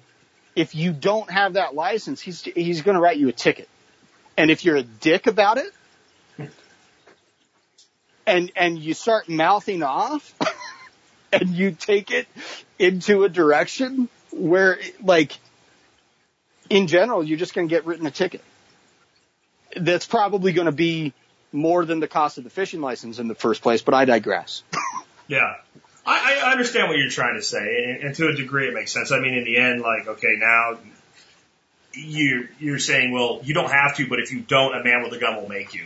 if 0.56 0.76
you 0.76 0.94
don't 0.94 1.30
have 1.30 1.54
that 1.54 1.76
license, 1.76 2.22
he's 2.22 2.42
he's 2.42 2.82
going 2.82 2.96
to 2.96 3.02
write 3.02 3.18
you 3.18 3.28
a 3.28 3.34
ticket. 3.34 3.68
And 4.38 4.50
if 4.50 4.66
you're 4.66 4.78
a 4.78 4.84
dick 4.84 5.28
about 5.28 5.58
it, 5.58 6.50
and 8.26 8.52
and 8.56 8.80
you 8.80 8.94
start 8.94 9.30
mouthing 9.30 9.84
off, 9.84 10.34
and 11.34 11.50
you 11.50 11.72
take 11.72 12.12
it 12.12 12.28
into 12.80 13.24
a 13.24 13.30
direction 13.30 14.10
where, 14.32 14.80
like, 15.02 15.38
in 16.70 16.88
general, 16.88 17.24
you're 17.24 17.38
just 17.38 17.54
going 17.54 17.68
to 17.68 17.74
get 17.74 17.86
written 17.86 18.06
a 18.06 18.12
ticket. 18.12 18.42
That's 19.76 20.06
probably 20.06 20.54
going 20.54 20.66
to 20.66 20.72
be 20.72 21.14
more 21.52 21.86
than 21.86 22.00
the 22.00 22.08
cost 22.08 22.38
of 22.38 22.44
the 22.44 22.50
fishing 22.50 22.82
license 22.82 23.20
in 23.20 23.28
the 23.28 23.36
first 23.36 23.62
place, 23.62 23.82
but 23.82 23.94
I 23.94 24.06
digress. 24.06 24.64
Yeah. 25.26 25.56
I, 26.06 26.42
I 26.44 26.52
understand 26.52 26.90
what 26.90 26.98
you're 26.98 27.10
trying 27.10 27.36
to 27.36 27.42
say, 27.42 27.86
and, 27.86 28.04
and 28.04 28.16
to 28.16 28.28
a 28.28 28.34
degree 28.34 28.68
it 28.68 28.74
makes 28.74 28.92
sense. 28.92 29.12
I 29.12 29.20
mean, 29.20 29.34
in 29.36 29.44
the 29.46 29.58
end, 29.58 29.82
like, 29.82 30.08
okay, 30.08 30.36
now 30.38 30.78
you 31.94 32.48
you're 32.60 32.80
saying, 32.80 33.12
well, 33.12 33.40
you 33.44 33.54
don't 33.54 33.72
have 33.72 33.96
to, 33.98 34.08
but 34.08 34.20
if 34.20 34.32
you 34.32 34.40
don't, 34.42 34.76
a 34.76 34.84
man 34.84 35.04
with 35.04 35.14
a 35.14 35.20
gun 35.20 35.36
will 35.36 35.48
make 35.48 35.74
you, 35.74 35.86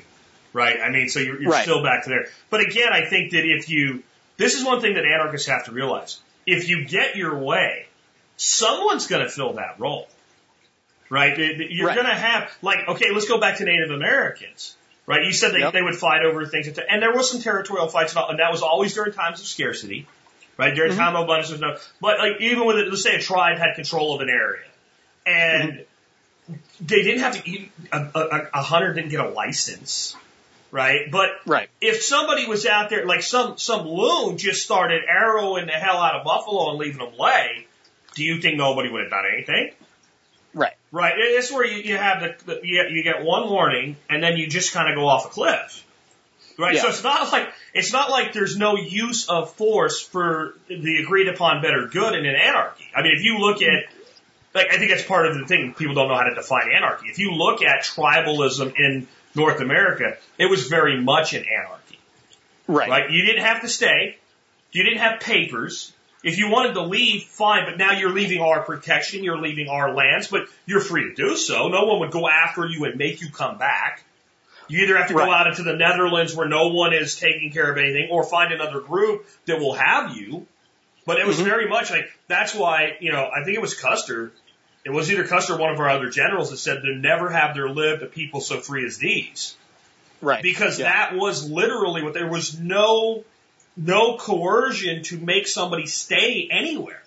right? 0.54 0.80
I 0.82 0.90
mean, 0.90 1.10
so 1.10 1.20
you're, 1.20 1.42
you're 1.42 1.52
Right. 1.52 1.64
still 1.64 1.84
back 1.84 2.04
to 2.06 2.10
there. 2.10 2.28
But 2.50 2.62
again, 2.62 2.92
I 2.92 3.06
think 3.06 3.32
that 3.32 3.44
if 3.46 3.70
you, 3.70 4.04
this 4.38 4.56
is 4.56 4.64
one 4.66 4.82
thing 4.82 4.96
that 4.96 5.06
anarchists 5.06 5.48
have 5.48 5.66
to 5.66 5.72
realize: 5.72 6.20
if 6.46 6.70
you 6.70 6.86
get 6.86 7.16
your 7.16 7.38
way, 7.38 7.88
someone's 8.38 9.08
going 9.08 9.24
to 9.24 9.30
fill 9.30 9.54
that 9.54 9.80
role, 9.80 10.08
right? 11.10 11.38
You're 11.38 11.88
Right. 11.88 11.96
going 11.96 12.08
to 12.08 12.16
have, 12.16 12.52
like, 12.62 12.88
okay, 12.88 13.12
let's 13.14 13.28
go 13.28 13.40
back 13.40 13.58
to 13.58 13.66
Native 13.66 13.92
Americans. 13.92 14.76
Right, 15.08 15.24
you 15.26 15.32
said 15.32 15.54
they, 15.54 15.60
Yep. 15.60 15.74
they 15.74 15.82
would 15.82 15.96
fight 15.96 16.24
over 16.24 16.46
things, 16.46 16.68
and 16.68 17.02
there 17.02 17.14
was 17.14 17.32
some 17.32 17.42
territorial 17.42 17.88
fights, 17.88 18.12
and 18.12 18.20
all- 18.20 18.30
and 18.30 18.40
that 18.40 18.52
was 18.52 18.62
always 18.62 18.94
during 18.94 19.14
times 19.14 19.40
of 19.42 19.48
scarcity 19.48 20.06
right? 20.58 20.74
During 20.74 20.92
Mm-hmm. 20.92 21.00
time 21.00 21.16
of 21.16 21.26
abundance, 21.26 21.50
there's 21.50 21.62
no, 21.62 21.78
but 22.02 22.18
like 22.18 22.42
even 22.42 22.66
with 22.66 22.78
it, 22.78 22.88
let's 22.90 23.04
say 23.04 23.16
a 23.16 23.22
tribe 23.22 23.58
had 23.60 23.76
control 23.76 24.16
of 24.16 24.22
an 24.22 24.30
area, 24.30 24.66
and 25.26 25.72
Mm-hmm. 26.50 26.54
they 26.82 27.04
didn't 27.04 27.20
have 27.22 27.42
to 27.42 27.50
eat 27.50 27.72
a, 27.92 27.98
a, 28.16 28.50
a 28.56 28.62
hunter 28.64 28.94
didn't 28.94 29.10
get 29.12 29.20
a 29.20 29.30
license, 29.30 30.16
right? 30.72 31.12
But 31.12 31.30
Right. 31.46 31.70
if 31.80 32.02
somebody 32.04 32.48
was 32.48 32.66
out 32.66 32.90
there, 32.90 33.06
like 33.06 33.22
some 33.22 33.58
some 33.60 33.88
loon 33.88 34.38
just 34.40 34.64
started 34.64 35.04
arrowing 35.08 35.68
the 35.68 35.74
hell 35.74 35.98
out 35.98 36.16
of 36.16 36.24
buffalo 36.26 36.72
and 36.72 36.80
leaving 36.80 36.98
them 36.98 37.14
lay, 37.20 37.68
do 38.16 38.24
you 38.24 38.42
think 38.42 38.58
nobody 38.58 38.90
would 38.90 39.02
have 39.04 39.12
done 39.12 39.26
anything? 39.32 39.72
Right. 40.98 41.14
It's 41.16 41.52
where 41.52 41.66
you, 41.66 41.78
you 41.84 41.98
have 41.98 42.22
the, 42.22 42.36
the 42.46 42.60
you, 42.64 42.82
get, 42.82 42.92
you 42.92 43.04
get 43.04 43.24
one 43.24 43.50
warning 43.50 43.98
and 44.10 44.24
then 44.24 44.36
you 44.38 44.48
just 44.48 44.74
kind 44.74 44.90
of 44.90 44.96
go 44.96 45.08
off 45.08 45.26
a 45.26 45.30
cliff. 45.30 45.86
Right. 46.58 46.74
Yeah. 46.74 46.82
So 46.82 46.90
it's 46.90 47.04
not 47.04 47.32
like 47.32 47.50
it's 47.76 47.94
not 47.94 48.10
like 48.10 48.34
there's 48.34 48.58
no 48.58 48.78
use 48.78 49.30
of 49.30 49.54
force 49.54 50.02
for 50.02 50.56
the 50.68 51.04
agreed 51.04 51.28
upon 51.28 51.62
better 51.62 51.86
good 51.86 52.16
in 52.16 52.26
an 52.26 52.36
anarchy. 52.36 52.86
I 52.96 53.04
mean, 53.04 53.14
if 53.16 53.24
you 53.24 53.38
look 53.38 53.62
at 53.62 53.86
like 54.56 54.74
I 54.74 54.78
think 54.78 54.90
that's 54.90 55.04
part 55.04 55.28
of 55.28 55.38
the 55.38 55.46
thing 55.46 55.76
people 55.78 55.94
don't 55.94 56.08
know 56.08 56.16
how 56.16 56.24
to 56.24 56.34
define 56.34 56.72
anarchy. 56.76 57.10
If 57.10 57.20
you 57.20 57.32
look 57.34 57.62
at 57.62 57.84
tribalism 57.84 58.74
in 58.76 59.08
North 59.36 59.62
America, 59.62 60.18
it 60.40 60.50
was 60.50 60.68
very 60.68 61.00
much 61.00 61.34
an 61.34 61.46
anarchy. 61.46 62.00
Right. 62.68 62.90
Right? 62.90 63.12
You 63.12 63.24
didn't 63.24 63.46
have 63.46 63.62
to 63.62 63.68
stay. 63.68 64.18
You 64.72 64.84
didn't 64.84 65.00
have 65.00 65.20
papers. 65.20 65.94
If 66.28 66.38
you 66.38 66.50
wanted 66.52 66.74
to 66.74 66.82
leave, 66.82 67.24
fine, 67.24 67.64
but 67.66 67.78
now 67.78 67.94
you're 67.94 68.12
leaving 68.12 68.42
our 68.42 68.62
protection, 68.62 69.24
you're 69.24 69.38
leaving 69.38 69.70
our 69.70 69.94
lands, 69.94 70.28
but 70.28 70.48
you're 70.66 70.82
free 70.82 71.04
to 71.04 71.16
do 71.16 71.38
so. 71.38 71.70
No 71.70 71.86
one 71.86 72.02
would 72.02 72.12
go 72.12 72.28
after 72.28 72.66
you 72.66 72.84
and 72.84 72.96
make 72.98 73.22
you 73.22 73.30
come 73.30 73.58
back. 73.58 74.04
You 74.68 74.84
either 74.84 74.98
have 74.98 75.08
to 75.08 75.14
go 75.14 75.32
out 75.32 75.48
into 75.48 75.64
the 75.64 75.72
Netherlands 75.78 76.36
where 76.36 76.50
no 76.50 76.68
one 76.68 76.94
is 76.94 77.16
taking 77.16 77.52
care 77.54 77.72
of 77.72 77.78
anything 77.78 78.10
or 78.12 78.26
find 78.26 78.52
another 78.52 78.82
group 78.82 79.26
that 79.46 79.60
will 79.60 79.74
have 79.76 80.18
you. 80.18 80.46
But 81.06 81.20
it 81.20 81.26
was 81.26 81.38
Mhm. 81.40 81.46
very 81.46 81.70
much 81.70 81.90
like, 81.92 82.12
that's 82.28 82.54
why, 82.54 82.98
you 83.00 83.14
know, 83.14 83.30
I 83.34 83.46
think 83.46 83.56
it 83.56 83.62
was 83.62 83.74
Custer. 83.74 84.34
It 84.84 84.90
was 84.90 85.10
either 85.10 85.24
Custer 85.26 85.54
or 85.54 85.58
one 85.60 85.72
of 85.72 85.80
our 85.80 85.90
other 85.90 86.10
generals 86.10 86.50
that 86.52 86.58
said, 86.58 86.82
there 86.84 86.94
never 86.96 87.30
have 87.30 87.56
there 87.56 87.70
lived 87.70 88.04
a 88.04 88.08
people 88.08 88.42
so 88.42 88.60
free 88.60 88.86
as 88.86 88.98
these 88.98 89.56
Right. 90.20 90.44
because 90.44 90.78
Yeah. 90.78 90.92
that 90.92 91.16
was 91.16 91.50
literally 91.50 92.04
what 92.04 92.14
there 92.14 92.28
was 92.28 92.60
no 92.60 93.24
no 93.78 94.18
coercion 94.18 95.04
to 95.04 95.18
make 95.20 95.48
somebody 95.48 95.86
stay 95.86 96.48
anywhere. 96.52 97.02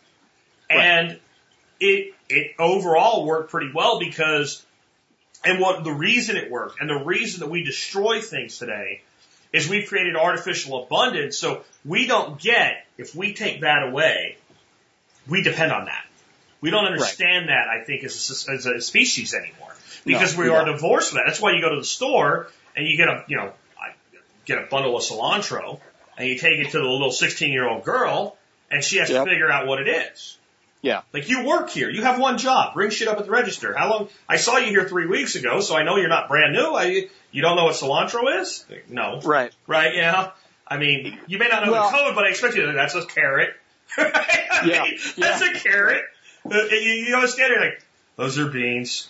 Right. 0.70 0.78
and 0.86 1.20
it 1.80 2.14
it 2.28 2.54
overall 2.58 3.26
worked 3.26 3.50
pretty 3.50 3.72
well 3.74 3.98
because 3.98 4.64
and 5.44 5.58
what 5.60 5.82
the 5.82 5.90
reason 5.92 6.36
it 6.36 6.48
worked 6.50 6.80
and 6.80 6.88
the 6.88 7.04
reason 7.04 7.40
that 7.40 7.48
we 7.50 7.64
destroy 7.64 8.20
things 8.20 8.58
today 8.58 9.02
is 9.52 9.68
we've 9.68 9.88
created 9.88 10.14
artificial 10.14 10.84
abundance. 10.84 11.36
So 11.36 11.64
we 11.84 12.06
don't 12.06 12.38
get 12.40 12.86
if 12.98 13.16
we 13.16 13.34
take 13.34 13.62
that 13.62 13.82
away 13.88 14.36
we 15.28 15.42
depend 15.42 15.72
on 15.72 15.84
that. 15.86 16.04
We 16.60 16.70
don't 16.70 16.84
understand 16.86 17.48
that 17.48 17.66
i 17.68 17.82
think 17.84 18.04
as 18.04 18.46
a, 18.48 18.52
as 18.52 18.66
a 18.66 18.80
species 18.80 19.34
anymore 19.34 19.74
because 20.04 20.34
No, 20.36 20.42
we 20.44 20.48
we 20.50 20.54
are 20.54 20.64
don't. 20.64 20.74
divorced 20.76 21.10
from 21.10 21.16
that. 21.16 21.24
That's 21.26 21.40
why 21.40 21.52
you 21.52 21.60
go 21.60 21.70
to 21.70 21.80
the 21.80 21.84
store 21.84 22.48
and 22.76 22.86
you 22.86 22.96
get 22.96 23.08
a 23.08 23.24
you 23.26 23.36
know 23.38 23.52
I 23.76 23.92
get 24.44 24.58
a 24.58 24.66
bundle 24.70 24.96
of 24.96 25.02
cilantro 25.02 25.80
and 26.20 26.28
you 26.28 26.38
take 26.38 26.58
it 26.60 26.70
to 26.72 26.78
the 26.78 26.84
little 26.84 27.10
16 27.10 27.52
year 27.52 27.68
old 27.68 27.84
girl 27.84 28.36
and 28.70 28.84
she 28.84 28.98
has 28.98 29.10
Yep. 29.10 29.24
to 29.24 29.30
figure 29.30 29.50
out 29.50 29.66
what 29.66 29.80
it 29.80 29.88
is 29.88 30.38
Yeah. 30.82 31.02
like 31.12 31.28
you 31.28 31.44
work 31.44 31.70
here. 31.70 31.90
You 31.90 32.02
have 32.02 32.18
one 32.20 32.38
job. 32.38 32.74
Bring 32.74 32.90
shit 32.90 33.08
up 33.08 33.18
at 33.18 33.24
the 33.24 33.30
register. 33.30 33.74
How 33.76 33.90
long? 33.90 34.08
I 34.28 34.36
saw 34.36 34.58
you 34.58 34.68
here 34.68 34.88
three 34.88 35.06
weeks 35.06 35.34
ago, 35.34 35.60
so 35.60 35.76
I 35.76 35.82
know 35.82 35.96
you're 35.96 36.08
not 36.08 36.28
brand 36.28 36.52
new. 36.52 36.74
I, 36.74 37.08
you 37.32 37.42
don't 37.42 37.56
know 37.56 37.64
what 37.64 37.74
cilantro 37.74 38.40
is? 38.40 38.64
No. 38.88 39.20
Right. 39.20 39.52
Right? 39.66 39.94
Yeah. 39.96 40.30
I 40.66 40.76
mean, 40.78 41.18
you 41.26 41.38
may 41.38 41.48
not 41.48 41.64
know 41.66 41.72
Well- 41.72 41.90
the 41.90 41.96
code, 41.96 42.14
but 42.14 42.24
I 42.24 42.28
expect 42.28 42.54
you 42.54 42.66
to. 42.66 42.72
That's 42.72 42.94
a 42.94 43.04
carrot. 43.06 43.50
Right? 43.98 44.40
Yeah, 44.66 44.82
mean, 44.84 44.98
That's 45.18 45.40
a 45.42 45.52
carrot. 45.54 46.04
Uh, 46.44 46.64
you, 46.70 46.78
you 46.78 47.14
understand? 47.16 47.50
You're 47.52 47.60
like, 47.64 47.82
those 48.16 48.38
are 48.38 48.46
beans. 48.48 49.08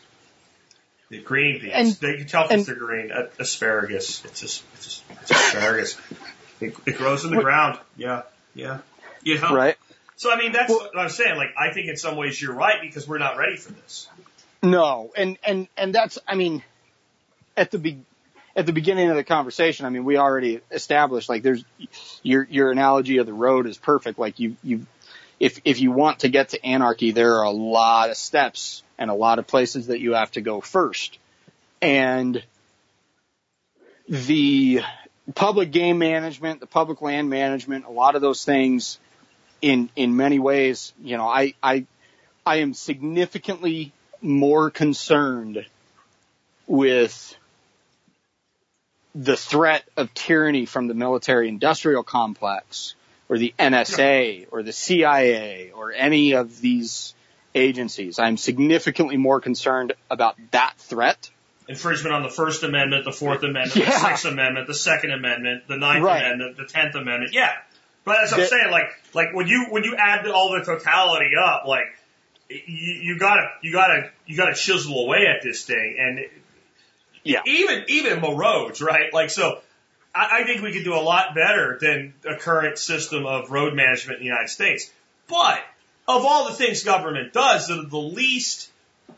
The 1.10 1.20
green 1.20 1.60
beans. 1.60 1.72
And- 1.74 1.92
they 1.94 2.16
can 2.18 2.26
tell 2.26 2.44
if 2.46 2.50
and- 2.52 2.64
they're 2.64 2.74
green. 2.76 3.10
Uh, 3.12 3.26
asparagus. 3.38 4.24
It's 4.24 4.40
just, 4.40 4.62
it's 4.74 4.84
just, 4.84 5.02
it's 5.22 5.30
asparagus. 5.32 5.98
It, 6.60 6.74
it 6.86 6.96
grows 6.96 7.24
in 7.24 7.30
the 7.30 7.40
ground. 7.40 7.78
Yeah. 7.96 8.22
Yeah. 8.54 8.78
You 9.22 9.40
know? 9.40 9.54
Right. 9.54 9.76
So 10.16 10.32
I 10.32 10.36
mean, 10.36 10.52
that's 10.52 10.70
Well- 10.70 10.90
what 10.92 10.98
I'm 10.98 11.08
saying. 11.08 11.36
Like, 11.36 11.54
I 11.58 11.72
think 11.72 11.88
in 11.88 11.96
some 11.96 12.16
ways 12.16 12.40
you're 12.40 12.54
right 12.54 12.80
because 12.80 13.08
we're 13.08 13.18
not 13.18 13.36
ready 13.36 13.56
for 13.56 13.72
this. 13.72 14.08
No, 14.62 15.10
and 15.16 15.38
and 15.42 15.68
and 15.76 15.94
that's 15.94 16.18
I 16.28 16.34
mean, 16.34 16.62
at 17.56 17.70
the 17.70 17.78
be, 17.78 18.00
at 18.54 18.66
the 18.66 18.72
beginning 18.74 19.08
of 19.08 19.16
the 19.16 19.24
conversation, 19.24 19.86
I 19.86 19.88
mean, 19.88 20.04
we 20.04 20.18
already 20.18 20.60
established 20.70 21.30
like 21.30 21.42
there's 21.42 21.64
your 22.22 22.46
your 22.50 22.70
analogy 22.70 23.16
of 23.16 23.26
the 23.26 23.32
road 23.32 23.66
is 23.66 23.78
perfect. 23.78 24.18
Like 24.18 24.38
you 24.38 24.56
you 24.62 24.86
if 25.38 25.60
if 25.64 25.80
you 25.80 25.92
want 25.92 26.20
to 26.20 26.28
get 26.28 26.50
to 26.50 26.62
anarchy, 26.62 27.12
there 27.12 27.36
are 27.36 27.44
a 27.44 27.50
lot 27.50 28.10
of 28.10 28.18
steps 28.18 28.82
and 28.98 29.10
a 29.10 29.14
lot 29.14 29.38
of 29.38 29.46
places 29.46 29.86
that 29.86 30.00
you 30.00 30.12
have 30.12 30.30
to 30.32 30.42
go 30.42 30.60
first. 30.60 31.18
And 31.80 32.42
the 34.06 34.82
public 35.34 35.70
game 35.70 35.98
management, 35.98 36.60
the 36.60 36.66
public 36.66 37.02
land 37.02 37.28
management, 37.30 37.84
a 37.86 37.90
lot 37.90 38.14
of 38.14 38.22
those 38.22 38.44
things 38.44 38.98
in 39.60 39.90
in 39.96 40.16
many 40.16 40.38
ways, 40.38 40.92
you 41.02 41.16
know, 41.16 41.28
I 41.28 41.54
I 41.62 41.86
I 42.44 42.56
am 42.56 42.74
significantly 42.74 43.92
more 44.22 44.70
concerned 44.70 45.66
with 46.66 47.36
the 49.14 49.36
threat 49.36 49.84
of 49.96 50.12
tyranny 50.14 50.66
from 50.66 50.86
the 50.86 50.94
military 50.94 51.48
industrial 51.48 52.02
complex 52.02 52.94
or 53.28 53.38
the 53.38 53.54
NSA 53.58 54.46
or 54.50 54.62
the 54.62 54.72
CIA 54.72 55.72
or 55.72 55.92
any 55.92 56.32
of 56.32 56.60
these 56.60 57.14
agencies. 57.54 58.18
I'm 58.18 58.36
significantly 58.36 59.16
more 59.16 59.40
concerned 59.40 59.92
about 60.10 60.36
that 60.52 60.74
threat. 60.78 61.30
Infringement 61.70 62.14
on 62.14 62.22
the 62.22 62.28
First 62.28 62.62
Amendment, 62.64 63.04
the 63.04 63.12
Fourth 63.12 63.42
Amendment, 63.42 63.76
Yeah. 63.76 63.86
the 63.86 63.98
Sixth 64.08 64.24
Amendment, 64.24 64.66
the 64.66 64.74
Second 64.74 65.12
Amendment, 65.12 65.68
the 65.68 65.76
Ninth 65.76 66.04
Right. 66.04 66.24
Amendment, 66.24 66.56
the 66.56 66.64
Tenth 66.66 66.94
Amendment. 66.96 67.32
Yeah. 67.32 67.52
But 68.04 68.22
as 68.24 68.32
I'm 68.32 68.40
The- 68.40 68.46
saying, 68.46 68.70
like, 68.70 68.90
like 69.14 69.32
when 69.34 69.46
you, 69.46 69.66
when 69.70 69.84
you 69.84 69.94
add 69.96 70.26
all 70.26 70.52
the 70.58 70.64
totality 70.64 71.30
up, 71.40 71.66
like, 71.66 71.86
you, 72.48 72.58
you 72.66 73.18
gotta, 73.18 73.48
you 73.62 73.72
gotta, 73.72 74.10
you 74.26 74.36
gotta 74.36 74.54
chisel 74.54 75.04
away 75.04 75.26
at 75.26 75.42
this 75.42 75.64
thing. 75.64 75.96
And 75.98 76.26
Yeah. 77.22 77.42
even, 77.46 77.84
even 77.88 78.20
Mo 78.20 78.34
roads, 78.36 78.82
right? 78.82 79.12
Like, 79.14 79.30
so 79.30 79.60
I, 80.12 80.40
I 80.40 80.44
think 80.44 80.62
we 80.62 80.72
could 80.72 80.82
do 80.84 80.94
a 80.94 81.00
lot 81.04 81.34
better 81.36 81.78
than 81.80 82.14
a 82.28 82.36
current 82.36 82.78
system 82.78 83.26
of 83.26 83.50
road 83.52 83.74
management 83.74 84.18
in 84.18 84.24
the 84.24 84.28
United 84.30 84.48
States. 84.48 84.90
But 85.28 85.60
of 86.08 86.24
all 86.26 86.48
the 86.48 86.54
things 86.54 86.82
government 86.82 87.32
does 87.32 87.68
that 87.68 87.78
are 87.78 87.86
the 87.86 87.96
least 87.96 88.70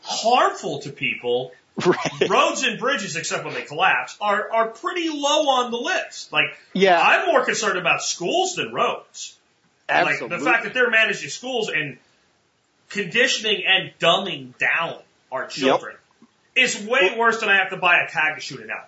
harmful 0.03 0.79
to 0.81 0.91
people, 0.91 1.51
Right. 1.87 2.29
roads 2.29 2.61
and 2.63 2.79
bridges, 2.79 3.15
except 3.15 3.45
when 3.45 3.55
they 3.55 3.63
collapse, 3.63 4.15
are, 4.21 4.51
are 4.51 4.67
pretty 4.67 5.09
low 5.09 5.49
on 5.49 5.71
the 5.71 5.77
list. 5.77 6.31
Like, 6.31 6.55
Yeah. 6.73 7.01
I'm 7.01 7.25
more 7.27 7.43
concerned 7.45 7.79
about 7.79 8.03
schools 8.03 8.55
than 8.55 8.71
roads. 8.71 9.35
Absolutely. 9.89 10.27
Like, 10.29 10.39
the 10.39 10.45
fact 10.51 10.63
that 10.65 10.73
they're 10.75 10.91
managing 10.91 11.29
schools 11.29 11.69
and 11.69 11.97
conditioning 12.89 13.63
and 13.67 13.91
dumbing 13.99 14.55
down 14.59 14.99
our 15.31 15.47
children 15.47 15.95
is 16.55 16.79
way 16.85 17.15
worse 17.17 17.39
than 17.39 17.49
I 17.49 17.57
have 17.57 17.71
to 17.71 17.77
buy 17.77 18.01
a 18.03 18.07
tag 18.07 18.35
to 18.35 18.41
shoot 18.41 18.59
it 18.59 18.69
out. 18.69 18.87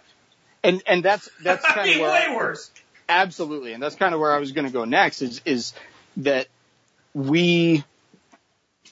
and 0.63 0.83
and 0.85 1.03
that's 1.03 1.27
that's 1.43 1.65
kind 1.65 1.89
of 1.89 2.01
way 2.01 2.27
worse. 2.35 2.69
Absolutely, 3.09 3.73
and 3.73 3.81
that's 3.81 3.95
kind 3.95 4.13
of 4.13 4.19
where 4.19 4.31
I 4.31 4.37
was 4.37 4.51
going 4.51 4.67
to 4.67 4.71
go 4.73 4.85
next. 4.85 5.23
Is 5.23 5.41
is 5.43 5.73
that 6.17 6.47
we 7.15 7.83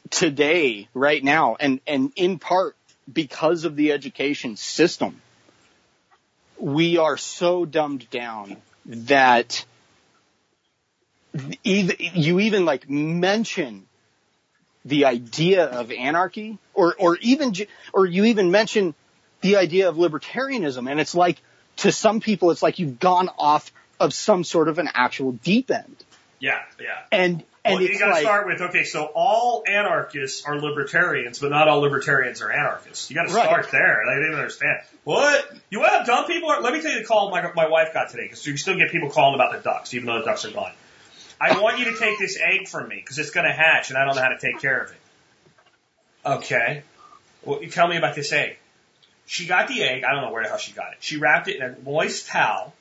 today, 0.09 0.87
right 0.93 1.23
now, 1.23 1.55
and 1.59 1.79
and 1.87 2.11
in 2.15 2.39
part 2.39 2.75
because 3.11 3.65
of 3.65 3.75
the 3.75 3.91
education 3.91 4.55
system, 4.57 5.21
we 6.57 6.97
are 6.97 7.17
so 7.17 7.65
dumbed 7.65 8.09
down 8.09 8.57
that 8.85 9.65
even 11.63 11.95
you 11.99 12.39
even 12.39 12.65
like 12.65 12.89
mention 12.89 13.85
the 14.85 15.05
idea 15.05 15.65
of 15.65 15.91
anarchy, 15.91 16.57
or 16.73 16.95
or 16.97 17.17
even 17.17 17.53
or 17.93 18.05
you 18.05 18.25
even 18.25 18.51
mention 18.51 18.93
the 19.41 19.57
idea 19.57 19.89
of 19.89 19.95
libertarianism, 19.95 20.89
and 20.89 20.99
it's 20.99 21.15
like 21.15 21.41
to 21.77 21.91
some 21.91 22.19
people, 22.19 22.51
it's 22.51 22.63
like 22.63 22.79
you've 22.79 22.99
gone 22.99 23.29
off 23.37 23.71
of 23.99 24.13
some 24.13 24.43
sort 24.43 24.67
of 24.67 24.79
an 24.79 24.89
actual 24.93 25.31
deep 25.31 25.71
end. 25.71 25.95
Yeah, 26.39 26.61
yeah. 26.79 26.99
And 27.11 27.43
and 27.65 27.75
well, 27.75 27.83
you 27.83 27.97
got 27.97 28.07
to 28.07 28.11
like 28.11 28.23
start 28.23 28.45
with 28.45 28.61
okay. 28.61 28.83
So 28.83 29.05
all 29.05 29.63
anarchists 29.67 30.43
are 30.45 30.59
libertarians, 30.59 31.39
but 31.39 31.49
not 31.49 31.67
all 31.69 31.79
libertarians 31.79 32.41
are 32.41 32.51
anarchists. 32.51 33.09
You 33.09 33.15
got 33.15 33.27
to 33.29 33.33
Right. 33.33 33.45
start 33.45 33.71
there. 33.71 34.03
They 34.05 34.21
didn't 34.21 34.35
understand 34.35 34.81
what 35.05 35.49
you 35.69 35.79
want. 35.79 35.91
How 35.91 36.03
dumb 36.03 36.25
people 36.25 36.49
are. 36.49 36.61
Let 36.61 36.73
me 36.73 36.81
tell 36.81 36.91
you 36.91 36.99
the 36.99 37.05
call 37.05 37.31
my 37.31 37.51
my 37.53 37.67
wife 37.67 37.93
got 37.93 38.09
today 38.09 38.23
because 38.23 38.45
you 38.45 38.57
still 38.57 38.75
get 38.75 38.91
people 38.91 39.09
calling 39.09 39.35
about 39.35 39.53
the 39.53 39.59
ducks, 39.59 39.93
even 39.93 40.07
though 40.07 40.19
the 40.19 40.25
ducks 40.25 40.43
are 40.43 40.51
gone. 40.51 40.73
I 41.39 41.59
want 41.61 41.79
you 41.79 41.85
to 41.85 41.97
take 41.97 42.19
this 42.19 42.37
egg 42.39 42.67
from 42.67 42.87
me 42.89 42.97
because 42.97 43.17
it's 43.17 43.31
going 43.31 43.45
to 43.45 43.53
hatch, 43.53 43.89
and 43.89 43.97
I 43.97 44.05
don't 44.05 44.15
know 44.15 44.21
how 44.21 44.29
to 44.29 44.39
take 44.39 44.59
care 44.59 44.81
of 44.81 44.91
it. 44.91 44.97
Okay. 46.25 46.83
Well, 47.43 47.61
you 47.61 47.69
tell 47.69 47.87
me 47.87 47.97
about 47.97 48.15
this 48.15 48.31
egg. 48.31 48.57
She 49.25 49.45
got 49.47 49.67
the 49.67 49.83
egg. 49.83 50.03
I 50.03 50.11
don't 50.13 50.21
know 50.21 50.31
where 50.31 50.43
the 50.43 50.49
hell 50.49 50.57
she 50.57 50.73
got 50.73 50.91
it. 50.93 50.97
She 50.99 51.17
wrapped 51.17 51.47
it 51.47 51.57
in 51.57 51.61
a 51.61 51.75
moist 51.83 52.27
towel, 52.27 52.73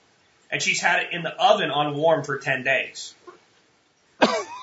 and 0.50 0.60
she's 0.60 0.80
had 0.80 1.04
it 1.04 1.08
in 1.12 1.22
the 1.22 1.30
oven 1.34 1.70
on 1.70 1.96
warm 1.96 2.24
for 2.24 2.38
ten 2.38 2.62
days. 2.64 3.14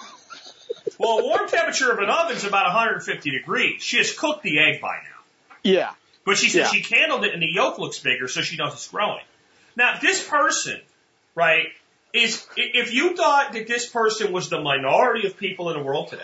Well, 1.09 1.19
a 1.19 1.23
warm 1.23 1.49
temperature 1.49 1.91
of 1.91 1.97
an 1.99 2.09
oven 2.09 2.35
is 2.37 2.43
about 2.45 2.65
150 2.65 3.31
degrees. 3.31 3.81
She 3.81 3.97
has 3.97 4.13
cooked 4.15 4.43
the 4.43 4.59
egg 4.59 4.79
by 4.79 4.95
now. 4.97 5.55
yeah, 5.63 5.91
But 6.25 6.37
she 6.37 6.49
said 6.49 6.59
Yeah. 6.59 6.67
she 6.69 6.81
candled 6.81 7.25
it 7.25 7.33
and 7.33 7.41
the 7.41 7.51
yolk 7.51 7.79
looks 7.79 7.97
bigger, 7.99 8.27
so 8.27 8.41
she 8.41 8.57
knows 8.57 8.73
it's 8.73 8.87
growing. 8.87 9.23
Now, 9.75 9.97
this 9.99 10.25
person, 10.27 10.79
right, 11.35 11.67
is, 12.13 12.45
if 12.55 12.93
you 12.93 13.15
thought 13.15 13.53
that 13.53 13.67
this 13.67 13.87
person 13.89 14.31
was 14.31 14.49
the 14.49 14.61
minority 14.61 15.25
of 15.27 15.37
people 15.37 15.69
in 15.71 15.77
the 15.77 15.83
world 15.83 16.09
today, 16.09 16.21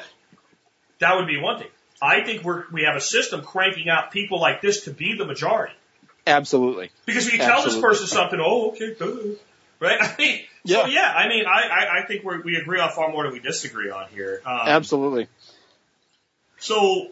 that 0.99 1.15
would 1.17 1.27
be 1.27 1.39
one 1.39 1.57
thing. 1.59 1.67
I 2.01 2.21
think 2.23 2.43
we're, 2.43 2.65
we 2.71 2.83
have 2.83 2.95
a 2.95 3.01
system 3.01 3.41
cranking 3.41 3.89
out 3.89 4.11
people 4.11 4.39
like 4.39 4.61
this 4.61 4.83
to 4.83 4.91
be 4.91 5.15
the 5.17 5.25
majority. 5.25 5.73
absolutely. 6.27 6.91
Because 7.05 7.25
when 7.25 7.35
you 7.35 7.39
tell 7.39 7.63
this 7.63 7.79
person 7.79 8.07
something, 8.07 8.39
oh, 8.41 8.69
okay, 8.71 8.93
duh, 8.93 9.35
right? 9.79 9.97
I 10.01 10.15
mean, 10.19 10.41
so 10.65 10.85
Yeah. 10.85 10.87
yeah, 10.87 11.13
I 11.15 11.27
mean, 11.27 11.45
I, 11.45 11.61
I, 11.61 11.99
I 11.99 12.05
think 12.05 12.23
we're, 12.23 12.41
we 12.41 12.55
agree 12.57 12.79
on 12.79 12.91
far 12.91 13.11
more 13.11 13.23
than 13.23 13.33
we 13.33 13.39
disagree 13.39 13.89
on 13.89 14.07
here. 14.09 14.41
Um, 14.45 14.61
Absolutely. 14.65 15.27
So, 16.59 17.09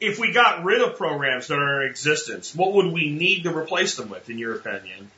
if 0.00 0.18
we 0.18 0.32
got 0.32 0.64
rid 0.64 0.80
of 0.82 0.96
programs 0.96 1.48
that 1.48 1.58
are 1.58 1.82
in 1.82 1.90
existence, 1.90 2.54
what 2.54 2.72
would 2.72 2.92
we 2.92 3.10
need 3.10 3.44
to 3.44 3.56
replace 3.56 3.96
them 3.96 4.08
with, 4.08 4.28
in 4.30 4.38
your 4.38 4.54
opinion? 4.56 5.10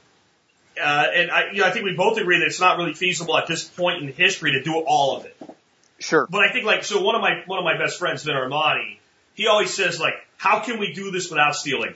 Uh, 0.80 1.06
and 1.14 1.30
I, 1.30 1.52
you 1.52 1.60
know, 1.60 1.66
I 1.66 1.70
think 1.70 1.84
we 1.84 1.94
both 1.94 2.18
agree 2.18 2.38
that 2.38 2.46
it's 2.46 2.60
not 2.60 2.78
really 2.78 2.94
feasible 2.94 3.36
at 3.36 3.46
this 3.46 3.64
point 3.64 4.02
in 4.02 4.08
history 4.08 4.52
to 4.52 4.62
do 4.62 4.74
all 4.74 5.16
of 5.18 5.26
it. 5.26 5.36
Sure. 5.98 6.26
But 6.28 6.42
I 6.42 6.52
think, 6.52 6.64
like, 6.64 6.84
so 6.84 7.02
one 7.02 7.14
of 7.14 7.20
my 7.20 7.42
one 7.46 7.58
of 7.58 7.64
my 7.64 7.78
best 7.78 7.98
friends, 7.98 8.24
Vin 8.24 8.34
Armani, 8.34 8.98
he 9.34 9.46
always 9.46 9.72
says, 9.72 10.00
like, 10.00 10.14
how 10.36 10.60
can 10.60 10.78
we 10.78 10.92
do 10.92 11.10
this 11.10 11.30
without 11.30 11.54
stealing? 11.54 11.94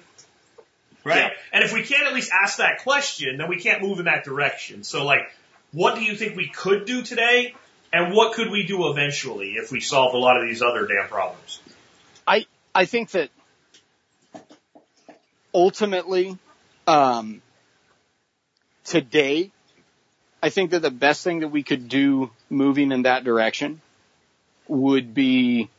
Right? 1.07 1.19
Yeah. 1.19 1.31
And 1.53 1.63
if 1.63 1.73
we 1.73 1.85
can't 1.85 2.09
at 2.09 2.15
least 2.15 2.33
ask 2.33 2.59
that 2.59 2.83
question, 2.83 3.39
then 3.39 3.49
we 3.49 3.61
can't 3.61 3.81
move 3.81 4.01
in 4.01 4.07
that 4.07 4.25
direction. 4.25 4.83
So, 4.83 5.05
like, 5.05 5.31
what 5.71 5.95
do 5.95 6.03
you 6.03 6.17
think 6.17 6.37
we 6.37 6.49
could 6.49 6.85
do 6.85 7.03
today? 7.03 7.55
And 7.93 8.13
what 8.13 8.35
could 8.35 8.51
we 8.51 8.67
do 8.67 8.91
eventually 8.91 9.53
if 9.53 9.71
we 9.71 9.81
solve 9.81 10.15
a 10.15 10.19
lot 10.19 10.37
of 10.37 10.49
these 10.49 10.63
other 10.63 10.85
damn 10.85 11.07
problems? 11.09 11.61
I 12.27 12.47
I 12.75 12.87
think 12.87 13.13
that 13.13 13.31
ultimately, 15.55 16.37
um, 16.89 17.41
today, 18.83 19.53
I 20.43 20.51
think 20.51 20.73
that 20.73 20.83
the 20.83 20.91
best 20.91 21.23
thing 21.23 21.41
that 21.41 21.49
we 21.49 21.63
could 21.63 21.89
do 21.89 22.33
moving 22.51 22.91
in 22.91 23.03
that 23.03 23.23
direction 23.23 23.81
would 24.67 25.15
be 25.15 25.71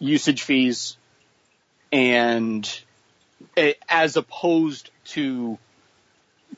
usage 0.00 0.42
fees 0.42 0.96
and 1.92 2.68
as 3.88 4.16
opposed 4.16 4.90
to 5.04 5.58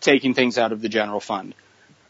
taking 0.01 0.35
things 0.35 0.59
out 0.59 0.73
of 0.73 0.81
the 0.81 0.89
general 0.89 1.21
fund. 1.21 1.55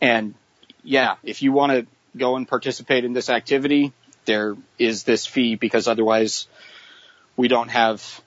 And 0.00 0.34
yeah, 0.82 1.16
if 1.22 1.42
you 1.42 1.52
want 1.52 1.72
to 1.72 1.86
go 2.16 2.36
and 2.36 2.46
participate 2.46 3.04
in 3.04 3.12
this 3.12 3.28
activity, 3.28 3.92
there 4.24 4.56
is 4.78 5.04
this 5.04 5.26
fee 5.26 5.54
because 5.54 5.88
otherwise 5.88 6.46
we 7.36 7.48
don't 7.48 7.68
have 7.68 8.20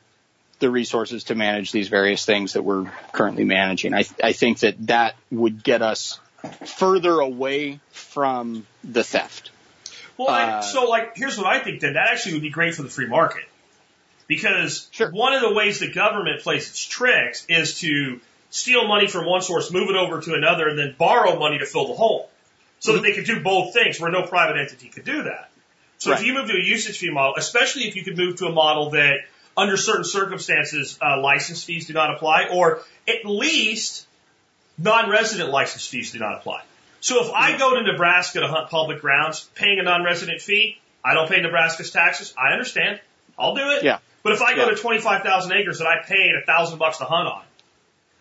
the 0.60 0.70
resources 0.70 1.26
to 1.26 1.36
manage 1.36 1.72
these 1.72 1.88
various 1.88 2.26
things 2.26 2.54
that 2.54 2.64
we're 2.64 2.92
currently 3.12 3.44
managing. 3.44 3.94
I, 3.94 4.06
I 4.24 4.34
think 4.34 4.60
that 4.60 4.88
that 4.88 5.16
would 5.32 5.64
get 5.64 5.82
us 5.82 6.20
further 6.66 7.20
away 7.20 7.80
from 7.92 8.66
the 8.84 9.04
theft. 9.04 9.52
Well, 10.18 10.30
I, 10.30 10.44
Uh, 10.44 10.62
so 10.62 10.86
like, 10.86 11.16
here's 11.16 11.38
what 11.38 11.46
I 11.46 11.60
think. 11.60 11.82
Then 11.82 11.94
that 11.94 12.10
actually 12.12 12.34
would 12.34 12.42
be 12.42 12.50
great 12.50 12.74
for 12.74 12.82
the 12.82 12.90
free 12.90 13.08
market, 13.08 13.44
because 14.28 14.90
Sure. 14.92 15.10
one 15.12 15.34
of 15.34 15.42
the 15.42 15.54
ways 15.54 15.80
the 15.80 15.92
government 15.92 16.42
plays 16.42 16.70
its 16.70 16.86
tricks 16.86 17.46
is 17.48 17.80
to 17.80 18.20
steal 18.50 18.88
money 18.88 19.08
from 19.08 19.26
one 19.26 19.42
source, 19.42 19.72
move 19.72 19.90
it 19.90 19.96
over 19.96 20.22
to 20.22 20.34
another, 20.34 20.68
and 20.68 20.78
then 20.78 20.96
borrow 20.98 21.38
money 21.40 21.60
to 21.60 21.66
fill 21.66 21.88
the 21.88 21.94
hole, 21.94 22.30
so 22.80 22.94
that 22.94 23.02
they 23.02 23.14
could 23.14 23.26
do 23.26 23.42
both 23.42 23.74
things, 23.74 24.00
where 24.00 24.12
no 24.12 24.24
private 24.24 24.58
entity 24.58 24.90
could 24.90 25.04
do 25.04 25.24
that. 25.24 25.50
So 25.98 26.12
if 26.14 26.24
you 26.24 26.34
move 26.34 26.48
to 26.48 26.54
a 26.54 26.64
usage 26.64 27.00
fee 27.00 27.10
model, 27.10 27.36
especially 27.38 27.88
if 27.88 27.96
you 27.96 28.04
could 28.04 28.18
move 28.18 28.38
to 28.38 28.46
a 28.46 28.52
model 28.52 28.92
that, 28.92 29.22
under 29.56 29.76
certain 29.78 30.04
circumstances, 30.04 31.00
uh, 31.02 31.20
license 31.20 31.64
fees 31.64 31.88
do 31.88 31.94
not 31.94 32.14
apply, 32.14 32.50
or 32.52 32.82
at 33.08 33.26
least 33.26 34.06
non-resident 34.78 35.50
license 35.50 35.88
fees 35.88 36.12
do 36.12 36.20
not 36.20 36.36
apply. 36.36 36.62
So 37.00 37.26
if 37.26 37.32
I 37.34 37.58
go 37.58 37.76
to 37.76 37.82
Nebraska 37.82 38.42
to 38.42 38.48
hunt 38.48 38.70
public 38.70 39.02
grounds, 39.02 39.50
paying 39.56 39.80
a 39.80 39.84
non-resident 39.84 40.42
fee, 40.42 40.80
I 41.04 41.16
don't 41.16 41.28
pay 41.28 41.42
Nebraska's 41.42 41.90
taxes. 41.90 42.34
I 42.38 42.54
understand. 42.54 43.00
I'll 43.40 43.56
do 43.56 43.72
it. 43.72 43.84
Yeah. 43.84 44.00
But 44.24 44.34
if 44.34 44.42
I 44.42 44.56
go 44.56 44.66
Yeah. 44.66 44.72
to 44.72 44.76
25,000 44.76 45.52
acres 45.54 45.80
that 45.80 45.88
I 45.88 46.04
paid 46.04 46.36
a 46.36 46.46
thousand 46.46 46.80
bucks 46.80 46.98
to 46.98 47.06
hunt 47.06 47.28
on, 47.28 47.44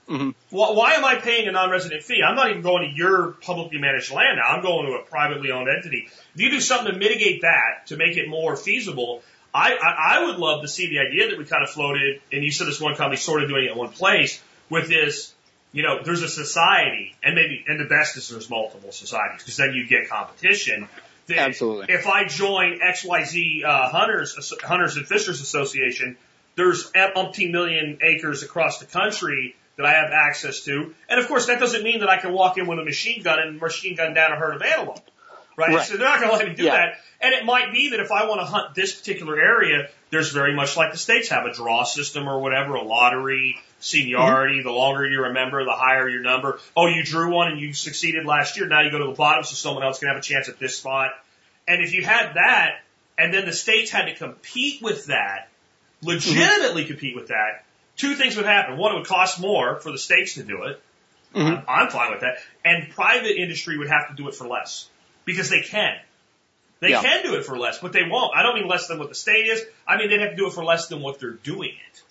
Mhm. 0.08 0.34
Why, 0.50 0.70
why 0.70 0.92
am 0.92 1.04
I 1.04 1.16
paying 1.16 1.48
a 1.48 1.50
non-resident 1.52 2.04
fee? 2.04 2.22
I'm 2.22 2.36
not 2.36 2.50
even 2.50 2.62
going 2.62 2.88
to 2.88 2.96
your 2.96 3.32
publicly 3.42 3.78
managed 3.78 4.12
land 4.12 4.36
now. 4.36 4.54
I'm 4.54 4.62
going 4.62 4.86
to 4.86 4.92
a 4.92 5.02
privately 5.02 5.50
owned 5.50 5.68
entity. 5.68 6.08
If 6.34 6.40
you 6.40 6.50
do 6.50 6.60
something 6.60 6.92
to 6.92 6.96
mitigate 6.96 7.40
that, 7.42 7.88
to 7.88 7.96
make 7.96 8.16
it 8.16 8.28
more 8.28 8.56
feasible, 8.56 9.24
I, 9.52 9.72
I, 9.74 10.18
I 10.18 10.24
would 10.26 10.36
love 10.36 10.62
to 10.62 10.68
see 10.68 10.88
the 10.88 11.00
idea 11.00 11.30
that 11.30 11.38
we 11.38 11.44
kind 11.44 11.64
of 11.64 11.70
floated, 11.70 12.20
and 12.32 12.44
you 12.44 12.52
said 12.52 12.68
this 12.68 12.80
one 12.80 12.94
company 12.94 13.16
sort 13.16 13.42
of 13.42 13.48
doing 13.48 13.64
it 13.64 13.72
in 13.72 13.76
one 13.76 13.88
place, 13.88 14.40
with 14.70 14.88
this, 14.88 15.34
you 15.72 15.82
know, 15.82 16.00
there's 16.04 16.22
a 16.22 16.28
society, 16.28 17.16
and 17.24 17.34
maybe, 17.34 17.64
and 17.66 17.80
the 17.80 17.86
best 17.86 18.16
is 18.16 18.28
there's 18.28 18.48
multiple 18.48 18.92
societies, 18.92 19.42
because 19.42 19.56
then 19.56 19.72
you 19.72 19.88
get 19.88 20.08
competition. 20.08 20.88
That 21.28 21.38
Absolutely. 21.38 21.92
If 21.92 22.06
I 22.06 22.24
join 22.24 22.78
XYZ 22.78 23.64
uh, 23.64 23.88
Hunters, 23.88 24.52
Hunters 24.62 24.96
and 24.96 25.06
Fishers 25.06 25.40
Association, 25.40 26.16
there's 26.54 26.90
umpteen 26.92 27.50
million 27.50 27.98
acres 28.02 28.42
across 28.42 28.78
the 28.78 28.86
country 28.86 29.56
that 29.76 29.84
I 29.84 29.90
have 29.92 30.10
access 30.12 30.60
to. 30.64 30.94
And 31.08 31.20
of 31.20 31.28
course, 31.28 31.46
that 31.46 31.60
doesn't 31.60 31.82
mean 31.82 32.00
that 32.00 32.08
I 32.08 32.18
can 32.18 32.32
walk 32.32 32.58
in 32.58 32.66
with 32.66 32.78
a 32.78 32.84
machine 32.84 33.22
gun 33.22 33.38
and 33.40 33.60
machine 33.60 33.96
gun 33.96 34.14
down 34.14 34.32
a 34.32 34.36
herd 34.36 34.56
of 34.56 34.62
antelope. 34.62 35.00
Right? 35.58 35.74
Right. 35.74 35.86
So 35.86 35.96
they're 35.96 36.06
not 36.06 36.20
going 36.20 36.30
to 36.30 36.36
let 36.36 36.48
me 36.48 36.54
do 36.54 36.64
Yeah. 36.64 36.76
that. 36.76 36.94
And 37.20 37.34
it 37.34 37.44
might 37.44 37.72
be 37.72 37.90
that 37.90 38.00
if 38.00 38.12
I 38.12 38.26
want 38.26 38.40
to 38.42 38.46
hunt 38.46 38.74
this 38.74 38.94
particular 38.94 39.40
area, 39.40 39.88
there's 40.10 40.30
very 40.30 40.54
much 40.54 40.76
like 40.76 40.92
the 40.92 40.98
states 40.98 41.30
have 41.30 41.46
a 41.46 41.52
draw 41.52 41.82
system 41.84 42.28
or 42.28 42.40
whatever, 42.40 42.74
a 42.74 42.82
lottery, 42.82 43.58
seniority. 43.86 44.62
The 44.62 44.70
longer 44.70 45.06
you 45.06 45.22
remember, 45.22 45.64
the 45.64 45.72
higher 45.72 46.08
your 46.08 46.22
number. 46.22 46.58
Oh, 46.76 46.86
you 46.88 47.02
drew 47.04 47.32
one 47.32 47.48
and 47.52 47.60
you 47.60 47.72
succeeded 47.72 48.26
last 48.26 48.56
year. 48.56 48.66
Now 48.66 48.82
you 48.82 48.90
go 48.90 48.98
to 48.98 49.06
the 49.06 49.12
bottom 49.12 49.44
so 49.44 49.54
someone 49.54 49.84
else 49.84 49.98
can 49.98 50.08
have 50.08 50.16
a 50.16 50.22
chance 50.22 50.48
at 50.48 50.58
this 50.58 50.76
spot. 50.76 51.10
And 51.68 51.82
if 51.82 51.92
you 51.92 52.04
had 52.04 52.34
that, 52.34 52.80
and 53.18 53.32
then 53.32 53.46
the 53.46 53.52
states 53.52 53.90
had 53.90 54.06
to 54.06 54.14
compete 54.14 54.82
with 54.82 55.06
that, 55.06 55.48
legitimately 56.02 56.84
compete 56.84 57.14
with 57.16 57.28
that, 57.28 57.64
two 57.96 58.14
things 58.14 58.36
would 58.36 58.44
happen. 58.46 58.76
One, 58.76 58.92
it 58.92 58.98
would 58.98 59.06
cost 59.06 59.40
more 59.40 59.80
for 59.80 59.90
the 59.90 59.98
states 59.98 60.34
to 60.34 60.42
do 60.42 60.64
it. 60.64 60.82
Mhm. 61.34 61.64
I'm, 61.68 61.84
I'm 61.84 61.90
fine 61.90 62.10
with 62.12 62.20
that. 62.20 62.38
And 62.64 62.90
private 62.90 63.36
industry 63.40 63.78
would 63.78 63.88
have 63.88 64.08
to 64.08 64.14
do 64.14 64.28
it 64.28 64.34
for 64.34 64.46
less 64.46 64.88
because 65.24 65.50
they 65.50 65.62
can. 65.62 65.96
They 66.80 66.90
Yeah. 66.90 67.02
can 67.02 67.22
do 67.24 67.34
it 67.36 67.44
for 67.44 67.58
less, 67.58 67.78
but 67.78 67.92
they 67.92 68.02
won't. 68.02 68.36
I 68.36 68.42
don't 68.42 68.54
mean 68.54 68.68
less 68.68 68.86
than 68.86 68.98
what 68.98 69.08
the 69.08 69.14
state 69.14 69.46
is. 69.46 69.64
I 69.88 69.96
mean 69.96 70.10
they'd 70.10 70.20
have 70.20 70.30
to 70.30 70.36
do 70.36 70.46
it 70.46 70.52
for 70.52 70.64
less 70.64 70.88
than 70.88 71.00
what 71.00 71.18
they're 71.18 71.30
doing 71.30 71.70
it. 71.70 72.02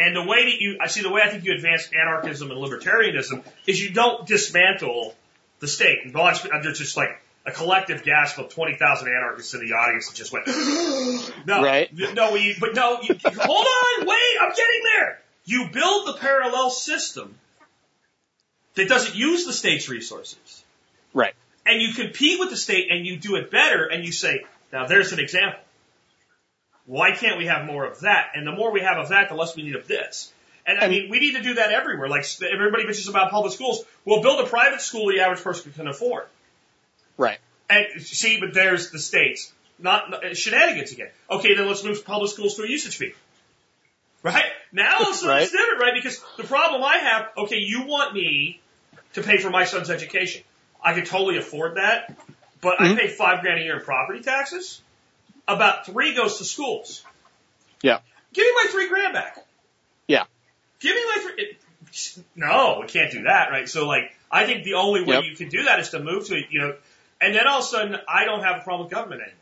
And 0.00 0.16
the 0.16 0.22
way 0.24 0.44
that 0.46 0.60
you, 0.60 0.78
I 0.80 0.86
see 0.86 1.02
the 1.02 1.10
way 1.10 1.20
I 1.22 1.28
think 1.28 1.44
you 1.44 1.52
advance 1.52 1.90
anarchism 1.92 2.50
and 2.50 2.58
libertarianism 2.58 3.44
is 3.66 3.82
you 3.82 3.90
don't 3.90 4.26
dismantle 4.26 5.14
the 5.58 5.68
state. 5.68 5.98
And 6.04 6.14
there's 6.14 6.78
just 6.78 6.96
like 6.96 7.20
a 7.44 7.52
collective 7.52 8.02
gasp 8.02 8.38
of 8.38 8.48
20,000 8.48 9.08
anarchists 9.08 9.52
in 9.52 9.60
the 9.60 9.74
audience 9.74 10.08
that 10.08 10.16
just 10.16 10.32
went, 10.32 10.46
no, 11.46 11.62
Right. 11.62 11.90
no, 12.14 12.34
you, 12.34 12.54
but 12.58 12.74
no, 12.74 13.00
you, 13.02 13.14
hold 13.24 13.66
on, 13.66 14.06
wait, 14.06 14.36
I'm 14.40 14.48
getting 14.50 14.82
there. 14.96 15.20
You 15.44 15.68
build 15.70 16.06
the 16.06 16.14
parallel 16.18 16.70
system 16.70 17.34
that 18.76 18.88
doesn't 18.88 19.14
use 19.16 19.44
the 19.44 19.52
state's 19.52 19.90
resources 19.90 20.64
Right. 21.12 21.34
and 21.66 21.82
you 21.82 21.92
compete 21.92 22.40
with 22.40 22.48
the 22.48 22.56
state 22.56 22.90
and 22.90 23.04
you 23.06 23.18
do 23.18 23.36
it 23.36 23.50
better 23.50 23.84
and 23.86 24.02
you 24.02 24.12
say, 24.12 24.44
now 24.72 24.86
there's 24.86 25.12
an 25.12 25.20
example. 25.20 25.60
Why 26.90 27.12
can't 27.12 27.38
we 27.38 27.46
have 27.46 27.66
more 27.66 27.84
of 27.84 28.00
that? 28.00 28.32
And 28.34 28.44
the 28.44 28.50
more 28.50 28.72
we 28.72 28.80
have 28.80 28.98
of 28.98 29.10
that, 29.10 29.28
the 29.28 29.36
less 29.36 29.54
we 29.54 29.62
need 29.62 29.76
of 29.76 29.86
this. 29.86 30.32
And 30.66 30.80
I 30.80 30.88
mean, 30.88 31.08
we 31.08 31.20
need 31.20 31.36
to 31.36 31.42
do 31.42 31.54
that 31.54 31.70
everywhere. 31.70 32.08
Like 32.08 32.26
everybody 32.42 32.82
bitches 32.82 33.08
about 33.08 33.30
public 33.30 33.52
schools. 33.52 33.84
We'll 34.04 34.22
build 34.22 34.44
a 34.44 34.48
private 34.48 34.80
school 34.80 35.06
the 35.06 35.20
average 35.20 35.40
person 35.40 35.70
can 35.72 35.86
afford. 35.86 36.24
Right. 37.16 37.38
And 37.68 38.02
see, 38.02 38.40
but 38.40 38.54
there's 38.54 38.90
the 38.90 38.98
states. 38.98 39.52
Not, 39.78 40.10
not 40.10 40.36
shenanigans 40.36 40.90
again. 40.90 41.10
Okay, 41.30 41.54
then 41.54 41.68
let's 41.68 41.84
move 41.84 42.04
public 42.04 42.28
schools 42.32 42.56
to 42.56 42.64
a 42.64 42.68
usage 42.68 42.96
fee. 42.96 43.14
Right? 44.24 44.42
Now 44.72 44.96
all 44.96 45.10
of 45.10 45.14
a 45.14 45.14
sudden 45.14 45.42
it's 45.42 45.52
Right. 45.54 45.60
different, 45.60 45.80
right? 45.80 45.94
Because 45.94 46.20
the 46.38 46.42
problem 46.44 46.82
I 46.82 46.96
have, 46.96 47.28
okay, 47.44 47.58
you 47.58 47.84
want 47.86 48.14
me 48.14 48.60
to 49.12 49.22
pay 49.22 49.38
for 49.38 49.50
my 49.50 49.64
son's 49.64 49.90
education. 49.90 50.42
I 50.82 50.94
could 50.94 51.06
totally 51.06 51.38
afford 51.38 51.76
that, 51.76 52.16
but 52.60 52.80
I 52.80 52.88
Mhm. 52.88 52.98
pay 52.98 53.06
five 53.06 53.42
grand 53.42 53.60
a 53.60 53.62
year 53.62 53.78
in 53.78 53.84
property 53.84 54.22
taxes. 54.22 54.82
About 55.54 55.86
three 55.86 56.14
goes 56.14 56.38
to 56.38 56.44
schools. 56.44 57.04
Yeah. 57.82 57.98
Give 58.32 58.44
me 58.44 58.52
my 58.54 58.70
three 58.70 58.88
grand 58.88 59.14
back. 59.14 59.36
Yeah. 60.06 60.24
Give 60.80 60.94
me 60.94 61.02
my 61.04 61.22
three. 61.22 61.42
It, 61.44 61.56
no, 62.36 62.78
we 62.82 62.86
can't 62.86 63.10
do 63.10 63.22
that, 63.24 63.50
right? 63.50 63.68
So 63.68 63.86
like, 63.86 64.16
I 64.30 64.46
think 64.46 64.64
the 64.64 64.74
only 64.74 65.02
way 65.02 65.16
Yep. 65.16 65.24
you 65.24 65.36
can 65.36 65.48
do 65.48 65.64
that 65.64 65.80
is 65.80 65.90
to 65.90 66.00
move 66.00 66.26
to, 66.28 66.40
you 66.50 66.60
know, 66.60 66.74
and 67.20 67.34
then 67.34 67.46
all 67.48 67.58
of 67.58 67.64
a 67.64 67.66
sudden 67.68 67.96
I 68.08 68.24
don't 68.24 68.42
have 68.44 68.60
a 68.60 68.64
problem 68.64 68.86
with 68.86 68.94
government 68.94 69.22
anymore. 69.22 69.36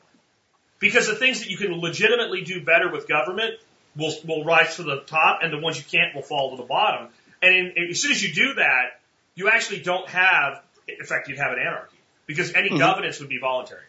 Because 0.79 1.07
the 1.09 1.15
things 1.17 1.41
that 1.41 1.51
you 1.51 1.57
can 1.59 1.73
legitimately 1.73 2.43
do 2.43 2.65
better 2.65 2.91
with 2.91 3.09
government 3.09 3.55
will, 3.97 4.15
will 4.27 4.45
rise 4.45 4.77
to 4.77 4.85
the 4.85 5.01
top 5.01 5.41
and 5.43 5.53
the 5.53 5.59
ones 5.59 5.77
you 5.77 5.85
can't 5.85 6.15
will 6.15 6.23
fall 6.23 6.51
to 6.53 6.57
the 6.57 6.67
bottom. 6.69 7.09
And 7.43 7.55
in, 7.77 7.89
as 7.91 8.01
soon 8.01 8.13
as 8.13 8.23
you 8.23 8.33
do 8.33 8.55
that, 8.55 9.01
you 9.35 9.51
actually 9.51 9.81
don't 9.81 10.09
have, 10.09 10.63
in 10.87 11.05
fact, 11.05 11.29
you'd 11.29 11.39
have 11.39 11.53
an 11.53 11.59
anarchy. 11.59 11.97
Because 12.27 12.55
any 12.55 12.71
Mhm. 12.71 12.79
governance 12.79 13.21
would 13.21 13.29
be 13.29 13.39
voluntary, 13.39 13.83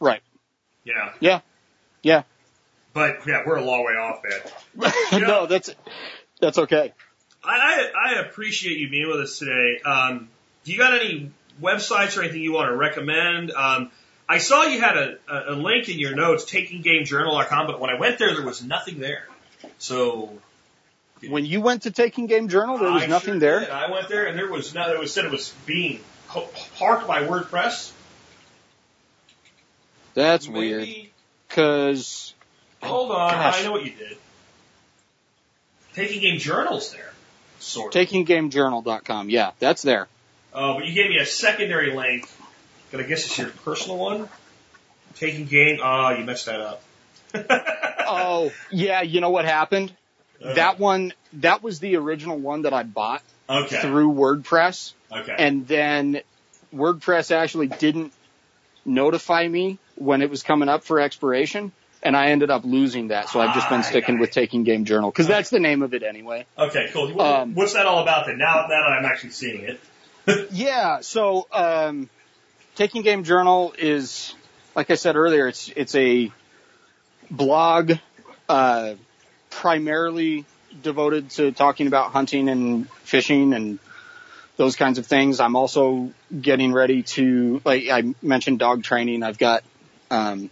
Right. 0.00 0.20
You 0.88 0.94
know? 0.94 1.10
Yeah. 1.20 1.40
Yeah. 2.02 2.22
But 2.94 3.26
yeah, 3.26 3.42
we're 3.46 3.56
a 3.56 3.64
long 3.64 3.84
way 3.84 3.92
off, 3.92 4.22
man. 4.24 4.92
no, 5.22 5.46
that's 5.46 5.70
that's 6.40 6.58
okay. 6.58 6.92
I, 7.44 7.90
I, 7.94 8.14
I 8.16 8.20
appreciate 8.20 8.78
you 8.78 8.88
being 8.88 9.08
with 9.08 9.20
us 9.20 9.38
today. 9.38 9.80
Um, 9.84 10.28
do 10.64 10.72
you 10.72 10.78
got 10.78 10.94
any 10.94 11.30
websites 11.62 12.16
or 12.18 12.22
anything 12.22 12.40
you 12.42 12.52
want 12.52 12.68
to 12.70 12.76
recommend? 12.76 13.50
Um, 13.52 13.90
I 14.28 14.38
saw 14.38 14.64
you 14.64 14.80
had 14.80 14.96
a, 14.96 15.16
a, 15.28 15.52
a 15.52 15.54
link 15.54 15.88
in 15.88 15.98
your 15.98 16.14
notes, 16.14 16.44
takinggamejournal.com, 16.44 17.66
but 17.66 17.80
when 17.80 17.90
I 17.90 17.98
went 17.98 18.18
there, 18.18 18.34
there 18.34 18.44
was 18.44 18.62
nothing 18.62 18.98
there. 18.98 19.26
So 19.78 20.38
When 21.26 21.44
you 21.44 21.60
went 21.60 21.82
to 21.82 21.90
Taking 21.90 22.26
Game 22.26 22.48
Journal, 22.48 22.78
there 22.78 22.90
was 22.90 23.04
I 23.04 23.06
nothing 23.06 23.34
sure 23.34 23.40
there. 23.40 23.60
did. 23.60 23.70
I 23.70 23.90
went 23.90 24.08
there 24.08 24.26
and 24.26 24.38
there 24.38 24.50
was 24.50 24.74
no, 24.74 24.92
it 24.92 24.98
was 24.98 25.12
said 25.12 25.24
it 25.24 25.30
was 25.30 25.52
being 25.66 26.00
parked 26.78 27.06
by 27.06 27.22
WordPress. 27.24 27.92
That's 30.14 30.46
Maybe- 30.48 30.58
weird. 30.58 30.88
Cause 31.50 32.34
Hold 32.82 33.10
on, 33.10 33.30
Gosh. 33.32 33.60
I 33.60 33.64
know 33.64 33.72
what 33.72 33.84
you 33.84 33.92
did. 33.92 34.16
Taking 35.94 36.20
Game 36.20 36.38
Journals 36.38 36.92
there, 36.92 37.10
sort 37.58 37.94
of. 37.94 38.00
takinggamejournal.com. 38.08 39.30
Yeah, 39.30 39.50
that's 39.58 39.82
there. 39.82 40.06
Oh, 40.54 40.74
but 40.74 40.86
you 40.86 40.94
gave 40.94 41.10
me 41.10 41.18
a 41.18 41.26
secondary 41.26 41.94
link. 41.94 42.28
But 42.90 43.00
I 43.00 43.02
guess 43.02 43.26
it's 43.26 43.36
your 43.36 43.48
personal 43.48 43.98
one. 43.98 44.28
Taking 45.16 45.46
game. 45.46 45.78
Oh, 45.82 46.10
you 46.10 46.24
messed 46.24 46.46
that 46.46 46.60
up. 46.60 46.82
Oh, 48.10 48.52
yeah. 48.70 49.02
You 49.02 49.20
know 49.20 49.28
what 49.28 49.44
happened? 49.44 49.92
Uh, 50.42 50.54
That 50.54 50.78
one, 50.78 51.12
that 51.34 51.62
was 51.62 51.78
the 51.78 51.96
original 51.96 52.38
one 52.38 52.62
that 52.62 52.72
I 52.72 52.82
bought 52.84 53.22
Okay. 53.50 53.82
through 53.82 54.12
WordPress. 54.14 54.94
Okay. 55.12 55.34
And 55.38 55.68
then 55.68 56.22
WordPress 56.74 57.30
actually 57.30 57.66
didn't 57.66 58.14
notify 58.86 59.46
me 59.46 59.78
when 59.98 60.22
it 60.22 60.30
was 60.30 60.42
coming 60.42 60.68
up 60.68 60.84
for 60.84 61.00
expiration. 61.00 61.72
And 62.00 62.16
I 62.16 62.28
ended 62.28 62.48
up 62.48 62.64
losing 62.64 63.08
that. 63.08 63.28
So 63.28 63.40
I've 63.40 63.54
just 63.54 63.68
been 63.68 63.82
sticking 63.82 64.20
with. 64.20 64.30
Taking 64.30 64.62
Game 64.62 64.84
Journal 64.84 65.10
because 65.10 65.26
that's 65.26 65.50
the 65.50 65.58
name 65.58 65.82
of 65.82 65.94
it 65.94 66.04
anyway. 66.04 66.46
okay. 66.56 66.88
Cool. 66.92 67.20
Um, 67.20 67.54
What's 67.54 67.72
that 67.72 67.86
all 67.86 68.00
about 68.02 68.26
then? 68.26 68.38
Now, 68.38 68.66
now 68.68 68.68
that 68.68 68.96
I'm 68.98 69.04
actually 69.04 69.30
seeing 69.30 69.64
it. 69.64 69.80
Yeah. 70.52 71.00
So, 71.00 71.48
um, 71.50 72.08
Taking 72.76 73.02
Game 73.02 73.24
Journal 73.24 73.74
is, 73.78 74.34
like 74.76 74.90
I 74.90 74.94
said 74.94 75.16
earlier, 75.16 75.48
it's, 75.48 75.72
it's 75.74 75.94
a 75.94 76.30
blog, 77.30 77.92
uh, 78.48 78.94
primarily 79.50 80.44
devoted 80.82 81.30
to 81.30 81.50
talking 81.52 81.86
about 81.86 82.12
hunting 82.12 82.48
and 82.48 82.88
fishing 82.90 83.54
and 83.54 83.78
those 84.56 84.76
kinds 84.76 84.98
of 84.98 85.06
things. 85.06 85.40
I'm 85.40 85.56
also 85.56 86.12
getting 86.40 86.72
ready 86.72 87.02
to, 87.04 87.62
like 87.64 87.88
I 87.88 88.14
mentioned 88.22 88.58
dog 88.58 88.82
training. 88.84 89.22
I've 89.22 89.38
got, 89.38 89.64
um, 90.10 90.50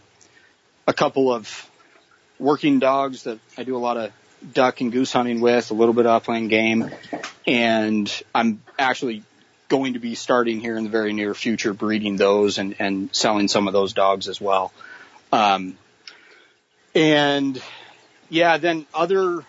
a 0.87 0.93
couple 0.93 1.33
of 1.33 1.71
working 2.39 2.79
dogs 2.79 3.25
that 3.25 3.39
I 3.57 3.65
do 3.65 3.77
a 3.77 3.79
lot 3.79 3.97
of 3.97 4.13
duck 4.53 4.81
and 4.81 4.93
goose 4.93 5.13
hunting 5.13 5.41
with, 5.41 5.71
a 5.71 5.75
little 5.75 5.95
bit 5.95 6.07
of 6.07 6.13
upland 6.13 6.51
game. 6.51 6.91
And 7.47 8.23
I'm 8.35 8.63
actually 8.79 9.23
going 9.69 9.95
to 9.95 9.99
be 9.99 10.15
starting 10.15 10.61
here 10.61 10.77
in 10.77 10.85
the 10.85 10.91
very 10.91 11.13
near 11.13 11.35
future 11.35 11.73
breeding 11.73 12.17
those 12.17 12.59
and, 12.59 12.77
and 12.79 13.15
selling 13.15 13.49
some 13.49 13.67
of 13.67 13.73
those 13.73 13.93
dogs 13.93 14.29
as 14.29 14.41
well. 14.41 14.73
Um, 15.33 15.77
and 16.95 17.61
yeah, 18.29 18.59
then 18.59 18.87
other, 18.95 19.45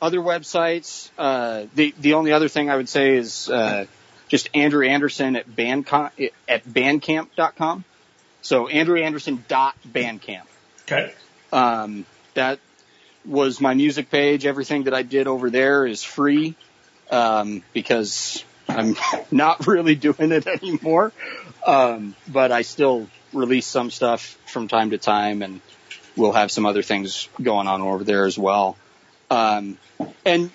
other 0.00 0.18
websites, 0.18 1.10
uh, 1.16 1.66
the, 1.74 1.94
the 1.98 2.14
only 2.14 2.32
other 2.32 2.48
thing 2.48 2.68
I 2.70 2.76
would 2.76 2.88
say 2.88 3.16
is, 3.16 3.48
uh, 3.48 3.86
just 4.28 4.48
Andrew 4.54 4.86
Anderson 4.86 5.36
at 5.36 5.46
bandcamp, 5.46 6.30
at 6.48 6.64
bandcamp.com. 6.64 7.84
So 8.42 8.68
Andrew 8.68 9.00
Anderson 9.00 9.44
dot 9.48 9.76
bandcamp. 9.86 10.42
Okay. 10.82 11.12
Um, 11.52 12.04
that 12.34 12.58
was 13.24 13.60
my 13.60 13.74
music 13.74 14.10
page. 14.10 14.46
Everything 14.46 14.84
that 14.84 14.94
I 14.94 15.02
did 15.02 15.26
over 15.26 15.48
there 15.50 15.86
is 15.86 16.02
free 16.02 16.56
um, 17.10 17.62
because 17.72 18.44
I'm 18.68 18.96
not 19.30 19.66
really 19.66 19.94
doing 19.94 20.32
it 20.32 20.46
anymore. 20.46 21.12
Um, 21.64 22.16
but 22.26 22.50
I 22.50 22.62
still 22.62 23.08
release 23.32 23.66
some 23.66 23.90
stuff 23.90 24.38
from 24.46 24.68
time 24.68 24.90
to 24.90 24.98
time, 24.98 25.42
and 25.42 25.60
we'll 26.16 26.32
have 26.32 26.50
some 26.50 26.66
other 26.66 26.82
things 26.82 27.28
going 27.40 27.68
on 27.68 27.80
over 27.80 28.04
there 28.04 28.26
as 28.26 28.36
well. 28.36 28.76
Um, 29.30 29.78
and 30.24 30.50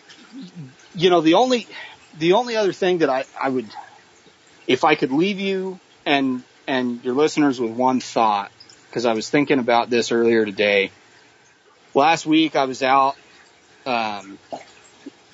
you 0.93 1.09
know, 1.09 1.22
the 1.22 1.35
only, 1.35 1.68
the 2.18 2.34
only 2.34 2.55
other 2.55 2.73
thing 2.73 2.99
that 2.99 3.09
I, 3.09 3.26
I 3.41 3.49
would, 3.49 3.68
if 4.65 4.84
I 4.84 4.95
could 4.95 5.11
leave 5.11 5.39
you 5.39 5.80
and, 6.05 6.43
and 6.68 7.03
your 7.03 7.15
listeners 7.15 7.60
with 7.60 7.72
one 7.72 8.02
thought, 8.02 8.52
because 8.89 9.06
I 9.06 9.14
was 9.14 9.30
thinking 9.30 9.60
about 9.60 9.89
this 9.89 10.11
earlier 10.11 10.45
today. 10.45 10.91
Last 11.94 12.26
week 12.26 12.56
I 12.56 12.65
was 12.65 12.84
out, 12.84 13.15
um, 13.85 14.38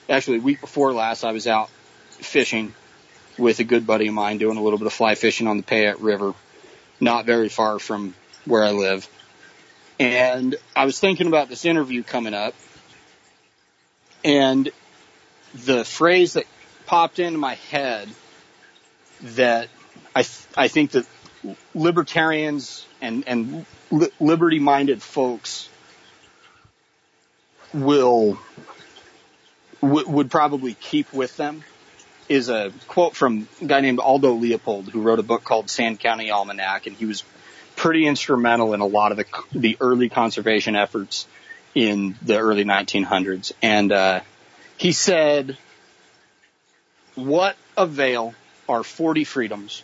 actually 0.07 0.39
week 0.39 0.61
before 0.61 0.93
last 0.93 1.23
I 1.23 1.31
was 1.31 1.47
out 1.47 1.69
fishing 2.11 2.73
with 3.37 3.59
a 3.59 3.63
good 3.63 3.87
buddy 3.87 4.07
of 4.07 4.13
mine 4.13 4.37
doing 4.37 4.57
a 4.57 4.63
little 4.63 4.77
bit 4.77 4.85
of 4.85 4.93
fly 4.93 5.15
fishing 5.15 5.47
on 5.47 5.57
the 5.57 5.63
Payette 5.63 5.99
River, 5.99 6.33
not 6.99 7.25
very 7.25 7.49
far 7.49 7.79
from 7.79 8.13
where 8.45 8.63
I 8.63 8.71
live. 8.71 9.09
And 9.99 10.55
I 10.75 10.85
was 10.85 10.99
thinking 10.99 11.27
about 11.27 11.49
this 11.49 11.65
interview 11.65 12.03
coming 12.03 12.33
up 12.33 12.53
and 14.23 14.69
the 15.53 15.83
phrase 15.83 16.33
that 16.33 16.45
popped 16.85 17.19
into 17.19 17.39
my 17.39 17.55
head 17.55 18.09
that 19.21 19.69
I, 20.15 20.23
th- 20.23 20.47
I 20.55 20.67
think 20.67 20.91
that 20.91 21.05
libertarians 21.73 22.85
and, 23.01 23.23
and 23.27 23.65
li- 23.91 24.11
liberty 24.19 24.59
minded 24.59 25.01
folks 25.01 25.69
will, 27.73 28.37
w- 29.81 30.09
would 30.09 30.31
probably 30.31 30.73
keep 30.75 31.11
with 31.13 31.35
them 31.37 31.63
is 32.29 32.49
a 32.49 32.71
quote 32.87 33.15
from 33.15 33.47
a 33.61 33.65
guy 33.65 33.81
named 33.81 33.99
Aldo 33.99 34.33
Leopold 34.33 34.89
who 34.89 35.01
wrote 35.01 35.19
a 35.19 35.23
book 35.23 35.43
called 35.43 35.69
Sand 35.69 35.99
County 35.99 36.31
Almanac 36.31 36.87
and 36.87 36.95
he 36.95 37.05
was 37.05 37.23
pretty 37.75 38.07
instrumental 38.07 38.73
in 38.73 38.79
a 38.79 38.85
lot 38.85 39.11
of 39.11 39.17
the, 39.17 39.25
the 39.51 39.77
early 39.81 40.09
conservation 40.09 40.75
efforts 40.75 41.27
in 41.75 42.15
the 42.21 42.37
early 42.37 42.63
1900s. 42.63 43.51
And, 43.61 43.91
uh, 43.91 44.21
he 44.77 44.91
said, 44.91 45.57
what 47.15 47.55
avail 47.77 48.33
are 48.67 48.83
40 48.83 49.23
freedoms 49.23 49.83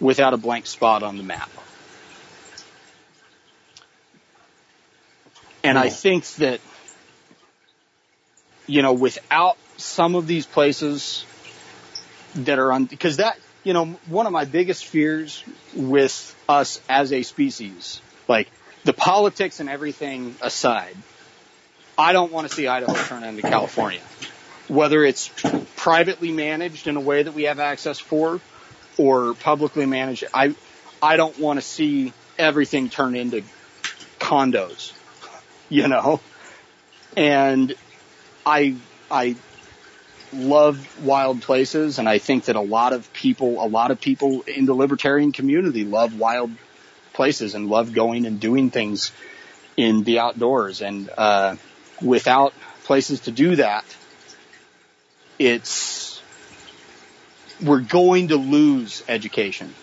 without 0.00 0.34
a 0.34 0.36
blank 0.36 0.66
spot 0.66 1.02
on 1.02 1.16
the 1.16 1.22
map? 1.22 1.50
And 5.62 5.78
I 5.78 5.90
think 5.90 6.26
that, 6.36 6.60
you 8.66 8.82
know, 8.82 8.94
without 8.94 9.58
some 9.76 10.14
of 10.14 10.26
these 10.26 10.46
places 10.46 11.24
that 12.34 12.58
are 12.58 12.72
on, 12.72 12.86
because 12.86 13.18
that, 13.18 13.38
you 13.62 13.74
know, 13.74 13.86
one 14.06 14.26
of 14.26 14.32
my 14.32 14.46
biggest 14.46 14.86
fears 14.86 15.44
with 15.74 16.34
us 16.48 16.80
as 16.88 17.12
a 17.12 17.22
species, 17.22 18.00
like 18.26 18.48
the 18.84 18.94
politics 18.94 19.60
and 19.60 19.68
everything 19.68 20.34
aside, 20.40 20.96
I 21.98 22.14
don't 22.14 22.32
want 22.32 22.48
to 22.48 22.54
see 22.54 22.66
Idaho 22.66 22.94
turn 22.94 23.22
into 23.22 23.42
California. 23.42 24.00
Whether 24.68 25.04
it's 25.04 25.30
privately 25.76 26.32
managed 26.32 26.86
in 26.86 26.96
a 26.96 27.00
way 27.00 27.22
that 27.22 27.34
we 27.34 27.42
have 27.42 27.58
access 27.58 27.98
for 27.98 28.40
or 29.00 29.32
publicly 29.32 29.86
managed, 29.86 30.24
I, 30.34 30.54
I 31.02 31.16
don't 31.16 31.38
want 31.38 31.58
to 31.58 31.62
see 31.62 32.12
everything 32.38 32.90
turn 32.90 33.16
into 33.16 33.42
condos, 34.18 34.92
you 35.70 35.88
know? 35.88 36.20
And 37.16 37.74
I, 38.44 38.76
I 39.10 39.36
love 40.34 41.02
wild 41.02 41.40
places 41.40 41.98
and 41.98 42.06
I 42.08 42.18
think 42.18 42.44
that 42.44 42.56
a 42.56 42.60
lot 42.60 42.92
of 42.92 43.10
people, 43.14 43.64
a 43.64 43.66
lot 43.66 43.90
of 43.90 44.02
people 44.02 44.42
in 44.42 44.66
the 44.66 44.74
libertarian 44.74 45.32
community 45.32 45.84
love 45.84 46.18
wild 46.18 46.50
places 47.14 47.54
and 47.54 47.70
love 47.70 47.94
going 47.94 48.26
and 48.26 48.38
doing 48.38 48.70
things 48.70 49.12
in 49.78 50.04
the 50.04 50.18
outdoors. 50.18 50.82
And, 50.82 51.08
uh, 51.16 51.56
without 52.02 52.52
places 52.84 53.20
to 53.20 53.30
do 53.30 53.56
that, 53.56 53.84
it's, 55.38 56.09
we're 57.62 57.80
going 57.80 58.28
to 58.28 58.36
lose 58.36 59.02
education. 59.08 59.74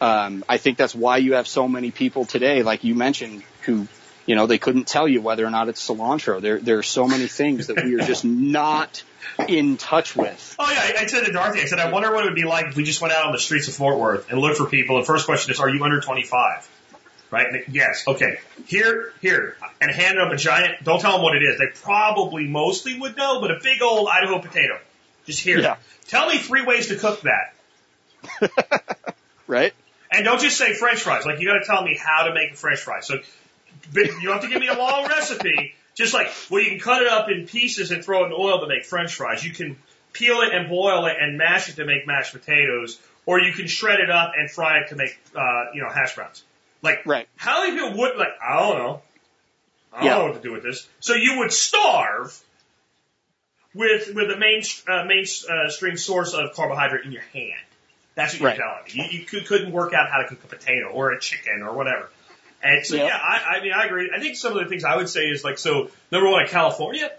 Um, 0.00 0.44
I 0.48 0.58
think 0.58 0.76
that's 0.76 0.94
why 0.94 1.18
you 1.18 1.34
have 1.34 1.48
so 1.48 1.68
many 1.68 1.90
people 1.90 2.24
today, 2.24 2.62
like 2.62 2.84
you 2.84 2.94
mentioned, 2.94 3.42
who, 3.62 3.86
you 4.26 4.34
know, 4.34 4.46
they 4.46 4.58
couldn't 4.58 4.86
tell 4.86 5.08
you 5.08 5.22
whether 5.22 5.46
or 5.46 5.50
not 5.50 5.68
it's 5.68 5.88
cilantro. 5.88 6.40
There, 6.40 6.58
there 6.58 6.78
are 6.78 6.82
so 6.82 7.06
many 7.06 7.26
things 7.26 7.68
that 7.68 7.82
we 7.82 7.94
are 7.94 8.04
just 8.04 8.24
not 8.24 9.02
in 9.48 9.76
touch 9.76 10.14
with. 10.16 10.56
Oh 10.58 10.70
yeah, 10.70 11.00
I, 11.00 11.06
said 11.06 11.24
to 11.24 11.32
Dorothy, 11.32 11.60
I 11.60 11.64
said, 11.66 11.78
I 11.78 11.90
wonder 11.90 12.12
what 12.12 12.24
it 12.24 12.28
would 12.28 12.34
be 12.34 12.44
like 12.44 12.66
if 12.66 12.76
we 12.76 12.84
just 12.84 13.00
went 13.00 13.14
out 13.14 13.26
on 13.26 13.32
the 13.32 13.38
streets 13.38 13.68
of 13.68 13.74
Fort 13.74 13.98
Worth 13.98 14.30
and 14.30 14.38
looked 14.40 14.58
for 14.58 14.66
people. 14.66 14.98
The 14.98 15.06
first 15.06 15.26
question 15.26 15.52
is, 15.52 15.60
are 15.60 15.68
you 15.68 15.82
under 15.82 16.00
25? 16.00 16.68
Right? 17.30 17.46
And 17.48 17.74
yes. 17.74 18.04
Okay. 18.06 18.38
Here, 18.66 19.12
here, 19.20 19.56
and 19.80 19.90
hand 19.90 20.18
them 20.18 20.30
a 20.30 20.36
giant. 20.36 20.84
Don't 20.84 21.00
tell 21.00 21.12
them 21.12 21.22
what 21.22 21.34
it 21.34 21.42
is. 21.42 21.58
They 21.58 21.66
probably 21.66 22.46
mostly 22.46 22.98
would 22.98 23.16
know, 23.16 23.40
but 23.40 23.50
a 23.50 23.58
big 23.62 23.82
old 23.82 24.08
Idaho 24.08 24.40
potato. 24.40 24.78
Just 25.26 25.40
here. 25.42 25.58
Yeah. 25.58 25.76
Tell 26.08 26.28
me 26.28 26.38
three 26.38 26.64
ways 26.64 26.88
to 26.88 26.96
cook 26.96 27.22
that. 27.22 27.54
Right? 29.46 29.74
And 30.10 30.24
don't 30.24 30.40
just 30.40 30.56
say 30.56 30.72
French 30.72 31.00
fries. 31.02 31.26
Like 31.26 31.38
you 31.38 31.46
got 31.48 31.58
to 31.58 31.66
tell 31.66 31.82
me 31.84 31.98
how 32.02 32.24
to 32.28 32.32
make 32.34 32.52
a 32.52 32.56
French 32.56 32.80
fry. 32.80 33.00
So 33.00 33.16
you 33.92 34.04
don't 34.22 34.32
have 34.32 34.40
to 34.42 34.48
give 34.48 34.58
me 34.60 34.68
a 34.68 34.74
long 34.78 35.06
recipe. 35.06 35.74
Just 35.94 36.14
like 36.14 36.28
well, 36.50 36.62
you 36.62 36.70
can 36.70 36.80
cut 36.80 37.02
it 37.02 37.08
up 37.08 37.28
in 37.28 37.46
pieces 37.46 37.90
and 37.90 38.02
throw 38.02 38.22
it 38.24 38.28
in 38.28 38.32
oil 38.32 38.60
to 38.60 38.66
make 38.66 38.84
French 38.86 39.14
fries. 39.14 39.44
You 39.44 39.52
can 39.52 39.76
peel 40.14 40.40
it 40.40 40.54
and 40.54 40.68
boil 40.70 41.04
it 41.06 41.16
and 41.20 41.36
mash 41.36 41.68
it 41.68 41.76
to 41.76 41.84
make 41.84 42.06
mashed 42.06 42.32
potatoes, 42.32 42.98
or 43.26 43.38
you 43.40 43.52
can 43.52 43.66
shred 43.66 44.00
it 44.00 44.08
up 44.10 44.32
and 44.38 44.50
fry 44.50 44.78
it 44.78 44.88
to 44.88 44.96
make 44.96 45.18
uh, 45.36 45.66
you 45.74 45.82
know 45.82 45.90
hash 45.90 46.14
browns. 46.14 46.42
Like 46.80 47.04
Right. 47.04 47.28
how 47.36 47.64
many 47.64 47.76
people 47.76 47.98
would 47.98 48.16
like? 48.16 48.28
I 48.42 48.60
don't 48.60 48.78
know. 48.78 49.02
I 49.92 49.96
don't 49.98 50.06
Yeah. 50.06 50.18
know 50.18 50.24
what 50.24 50.34
to 50.34 50.40
do 50.40 50.52
with 50.52 50.62
this. 50.62 50.88
So 51.00 51.14
you 51.14 51.40
would 51.40 51.52
starve 51.52 52.34
with 53.74 54.14
with 54.14 54.30
a 54.30 54.36
main 54.38 54.62
uh, 54.88 55.04
mainstream 55.04 55.96
source 55.96 56.32
of 56.34 56.54
carbohydrate 56.54 57.04
in 57.04 57.12
your 57.12 57.22
hand. 57.32 57.52
That's 58.14 58.34
what 58.34 58.40
you're 58.40 58.48
Right. 58.50 58.58
telling 58.58 58.84
me. 59.08 59.10
You, 59.12 59.20
you 59.20 59.26
could, 59.26 59.46
couldn't 59.46 59.72
work 59.72 59.92
out 59.92 60.08
how 60.08 60.18
to 60.22 60.28
cook 60.28 60.44
a 60.44 60.46
potato 60.46 60.86
or 60.88 61.10
a 61.12 61.20
chicken 61.20 61.62
or 61.62 61.72
whatever. 61.74 62.08
And 62.62 62.86
so 62.86 62.94
Yeah. 62.96 63.06
yeah, 63.06 63.16
I, 63.20 63.56
I 63.58 63.62
mean 63.62 63.72
I 63.72 63.84
agree. 63.86 64.10
I 64.16 64.20
think 64.20 64.36
some 64.36 64.56
of 64.56 64.62
the 64.62 64.68
things 64.70 64.84
I 64.84 64.96
would 64.96 65.08
say 65.08 65.22
is 65.22 65.42
like 65.44 65.58
so 65.58 65.90
number 66.12 66.30
one 66.30 66.46
California, 66.46 67.10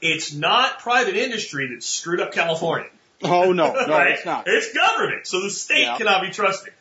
it's 0.00 0.32
not 0.32 0.78
private 0.80 1.16
industry 1.16 1.68
that 1.74 1.82
screwed 1.82 2.20
up 2.20 2.32
California. 2.32 2.88
Oh 3.22 3.52
no, 3.52 3.72
no, 3.72 3.86
right? 3.88 4.12
it's 4.16 4.24
not. 4.24 4.44
It's 4.46 4.72
government, 4.72 5.26
so 5.26 5.42
the 5.42 5.50
state 5.50 5.82
Yeah. 5.82 5.96
cannot 5.98 6.22
be 6.22 6.30
trusted. 6.30 6.72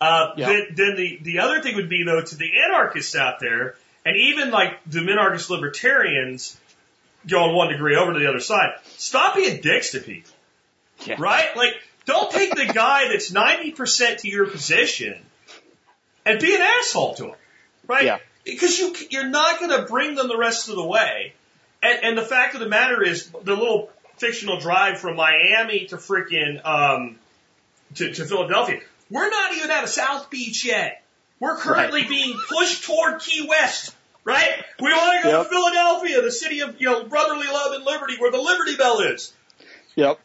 Uh, 0.00 0.32
Yeah. 0.36 0.46
then, 0.48 0.66
then 0.74 0.96
the, 0.96 1.18
the 1.22 1.38
other 1.40 1.62
thing 1.62 1.76
would 1.76 1.88
be 1.88 2.04
though 2.04 2.20
to 2.20 2.36
the 2.36 2.50
anarchists 2.68 3.16
out 3.16 3.40
there, 3.40 3.76
and 4.04 4.16
even 4.16 4.50
like 4.50 4.78
the 4.86 5.00
minarchist 5.00 5.48
libertarians 5.50 6.56
going 7.28 7.54
one 7.54 7.68
degree 7.70 7.96
over 7.96 8.12
to 8.12 8.18
the 8.18 8.28
other 8.28 8.40
side, 8.40 8.74
stop 8.96 9.36
being 9.36 9.60
dicks 9.60 9.92
to 9.92 10.00
people. 10.00 10.32
Yeah. 11.04 11.16
Right? 11.18 11.56
Like, 11.56 11.74
don't 12.04 12.30
take 12.30 12.54
the 12.54 12.66
guy 12.72 13.08
that's 13.08 13.30
90% 13.30 14.18
to 14.18 14.28
your 14.28 14.46
position 14.46 15.14
and 16.24 16.40
be 16.40 16.54
an 16.54 16.60
asshole 16.60 17.14
to 17.14 17.24
him. 17.26 17.34
Right? 17.86 18.04
Yeah. 18.04 18.18
Because 18.44 18.78
you, 18.78 18.94
you're 19.10 19.28
not 19.28 19.58
going 19.58 19.70
to 19.72 19.86
bring 19.86 20.14
them 20.14 20.28
the 20.28 20.36
rest 20.36 20.68
of 20.68 20.76
the 20.76 20.84
way. 20.84 21.34
And, 21.82 22.04
and 22.04 22.18
the 22.18 22.22
fact 22.22 22.54
of 22.54 22.60
the 22.60 22.68
matter 22.68 23.02
is, 23.02 23.28
the 23.30 23.54
little 23.56 23.90
fictional 24.18 24.60
drive 24.60 24.98
from 24.98 25.16
Miami 25.16 25.86
to 25.86 25.96
freaking, 25.96 26.64
um, 26.64 27.18
to, 27.94 28.12
to 28.12 28.24
Philadelphia, 28.24 28.80
we're 29.10 29.28
not 29.28 29.54
even 29.54 29.70
out 29.70 29.84
of 29.84 29.90
South 29.90 30.30
Beach 30.30 30.64
yet. 30.64 31.02
We're 31.38 31.56
currently 31.56 32.04
being 32.04 32.38
pushed 32.48 32.84
toward 32.84 33.20
Key 33.20 33.46
West. 33.46 33.94
Right? 34.26 34.64
We 34.80 34.92
want 34.92 35.22
to 35.22 35.28
go 35.30 35.38
Yep. 35.38 35.44
to 35.44 35.48
Philadelphia, 35.54 36.20
the 36.20 36.32
city 36.32 36.60
of, 36.60 36.80
you 36.80 36.86
know, 36.90 37.04
brotherly 37.04 37.46
love 37.46 37.72
and 37.74 37.84
liberty, 37.84 38.16
where 38.18 38.32
the 38.32 38.40
Liberty 38.40 38.76
Bell 38.76 38.98
is 39.00 39.32
Yep. 39.94 40.18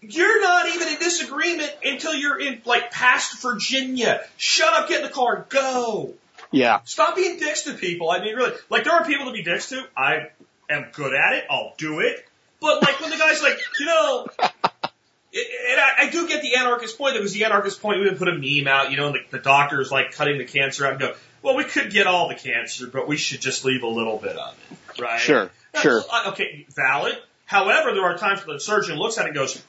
you're 0.00 0.40
not 0.40 0.68
even 0.68 0.86
in 0.88 0.98
disagreement 1.00 1.72
until 1.82 2.14
you're 2.14 2.38
in 2.40 2.62
like 2.64 2.90
past 2.92 3.42
Virginia. 3.42 4.22
Shut 4.36 4.72
up, 4.72 4.88
get 4.88 5.00
in 5.00 5.06
the 5.06 5.12
car, 5.12 5.34
and 5.36 5.48
go. 5.48 6.14
Yeah. 6.52 6.80
Stop 6.84 7.16
being 7.16 7.38
dicks 7.38 7.62
to 7.62 7.74
people. 7.74 8.08
I 8.10 8.20
mean, 8.20 8.36
really, 8.36 8.52
like 8.70 8.84
there 8.84 8.92
are 8.92 9.04
people 9.04 9.26
to 9.26 9.32
be 9.32 9.42
dicks 9.42 9.70
to. 9.70 9.82
I 9.96 10.28
am 10.70 10.86
good 10.92 11.12
at 11.12 11.34
it. 11.34 11.44
I'll 11.50 11.74
do 11.76 12.00
it. 12.00 12.24
But 12.60 12.82
like 12.82 13.00
when 13.00 13.10
the 13.10 13.16
guy's 13.18 13.42
like, 13.42 13.58
you 13.80 13.86
know, 13.86 14.28
and 14.38 15.80
I, 15.80 15.94
I 16.02 16.10
do 16.10 16.28
get 16.28 16.40
the 16.42 16.54
anarchist 16.56 16.96
point. 16.96 17.16
It 17.16 17.22
was 17.22 17.32
the 17.32 17.44
anarchist 17.44 17.82
point. 17.82 17.98
We 17.98 18.08
would 18.08 18.18
put 18.18 18.28
a 18.28 18.34
meme 18.34 18.68
out, 18.68 18.90
you 18.92 18.96
know, 18.96 19.08
and 19.08 19.16
the, 19.16 19.38
the 19.38 19.42
doctor's 19.42 19.90
like 19.90 20.12
cutting 20.12 20.38
the 20.38 20.44
cancer 20.44 20.86
out 20.86 20.92
and 20.92 21.00
go, 21.00 21.14
well, 21.44 21.54
we 21.56 21.64
could 21.64 21.92
get 21.92 22.06
all 22.08 22.28
the 22.28 22.34
cancer, 22.34 22.86
but 22.88 23.06
we 23.06 23.16
should 23.16 23.40
just 23.40 23.64
leave 23.64 23.82
a 23.84 23.88
little 23.88 24.18
bit 24.18 24.36
of 24.36 24.56
it, 24.96 25.00
right? 25.00 25.20
Sure. 25.20 25.50
That's- 25.72 25.82
Sure. 25.82 26.02
Okay, 26.28 26.66
valid. 26.74 27.16
However, 27.46 27.92
there 27.92 28.04
are 28.04 28.16
times 28.16 28.46
when 28.46 28.56
the 28.56 28.60
surgeon 28.60 28.96
looks 28.96 29.18
at 29.18 29.24
it 29.26 29.28
and 29.28 29.34
goes, 29.36 29.60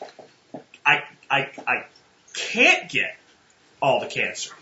I, 0.85 1.03
I, 1.29 1.49
I 1.67 1.85
can't 2.33 2.89
get 2.89 3.15
all 3.81 3.99
the 3.99 4.05
cancer. 4.07 4.53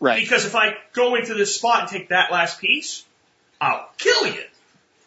Right. 0.00 0.18
Because 0.20 0.44
if 0.46 0.54
I 0.56 0.74
go 0.94 1.14
into 1.14 1.34
this 1.34 1.54
spot 1.56 1.80
and 1.82 1.88
take 1.90 2.08
that 2.08 2.32
last 2.32 2.58
piece, 2.58 3.04
I'll 3.60 3.88
kill 3.98 4.26
you. 4.26 4.42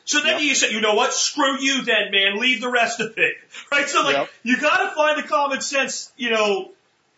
So 0.06 0.20
then 0.22 0.34
Yep. 0.34 0.41
you 0.41 0.56
say, 0.56 0.72
you 0.72 0.82
know 0.82 0.94
what? 0.94 1.14
Screw 1.14 1.60
you 1.60 1.82
then, 1.82 2.12
man. 2.12 2.40
Leave 2.40 2.62
the 2.62 2.70
rest 2.70 2.99
of 2.99 3.18
it. 3.18 3.34
Right? 3.72 3.90
So 3.90 4.03
like, 4.03 4.16
Yep. 4.16 4.30
you 4.44 4.57
gotta 4.62 4.94
find 4.95 5.18
the 5.22 5.28
common 5.28 5.62
sense, 5.62 6.12
you 6.16 6.30
know, 6.30 6.72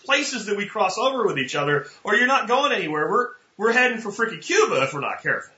places 0.06 0.46
that 0.46 0.56
we 0.58 0.66
cross 0.68 0.98
over 0.98 1.26
with 1.28 1.38
each 1.38 1.54
other 1.54 1.88
or 2.06 2.16
you're 2.16 2.28
not 2.28 2.48
going 2.48 2.72
anywhere. 2.72 3.12
We're, 3.12 3.28
we're 3.58 3.72
heading 3.74 4.00
for 4.00 4.12
freaking 4.12 4.42
Cuba 4.42 4.84
if 4.84 4.94
we're 4.94 5.02
not 5.02 5.22
careful. 5.24 5.54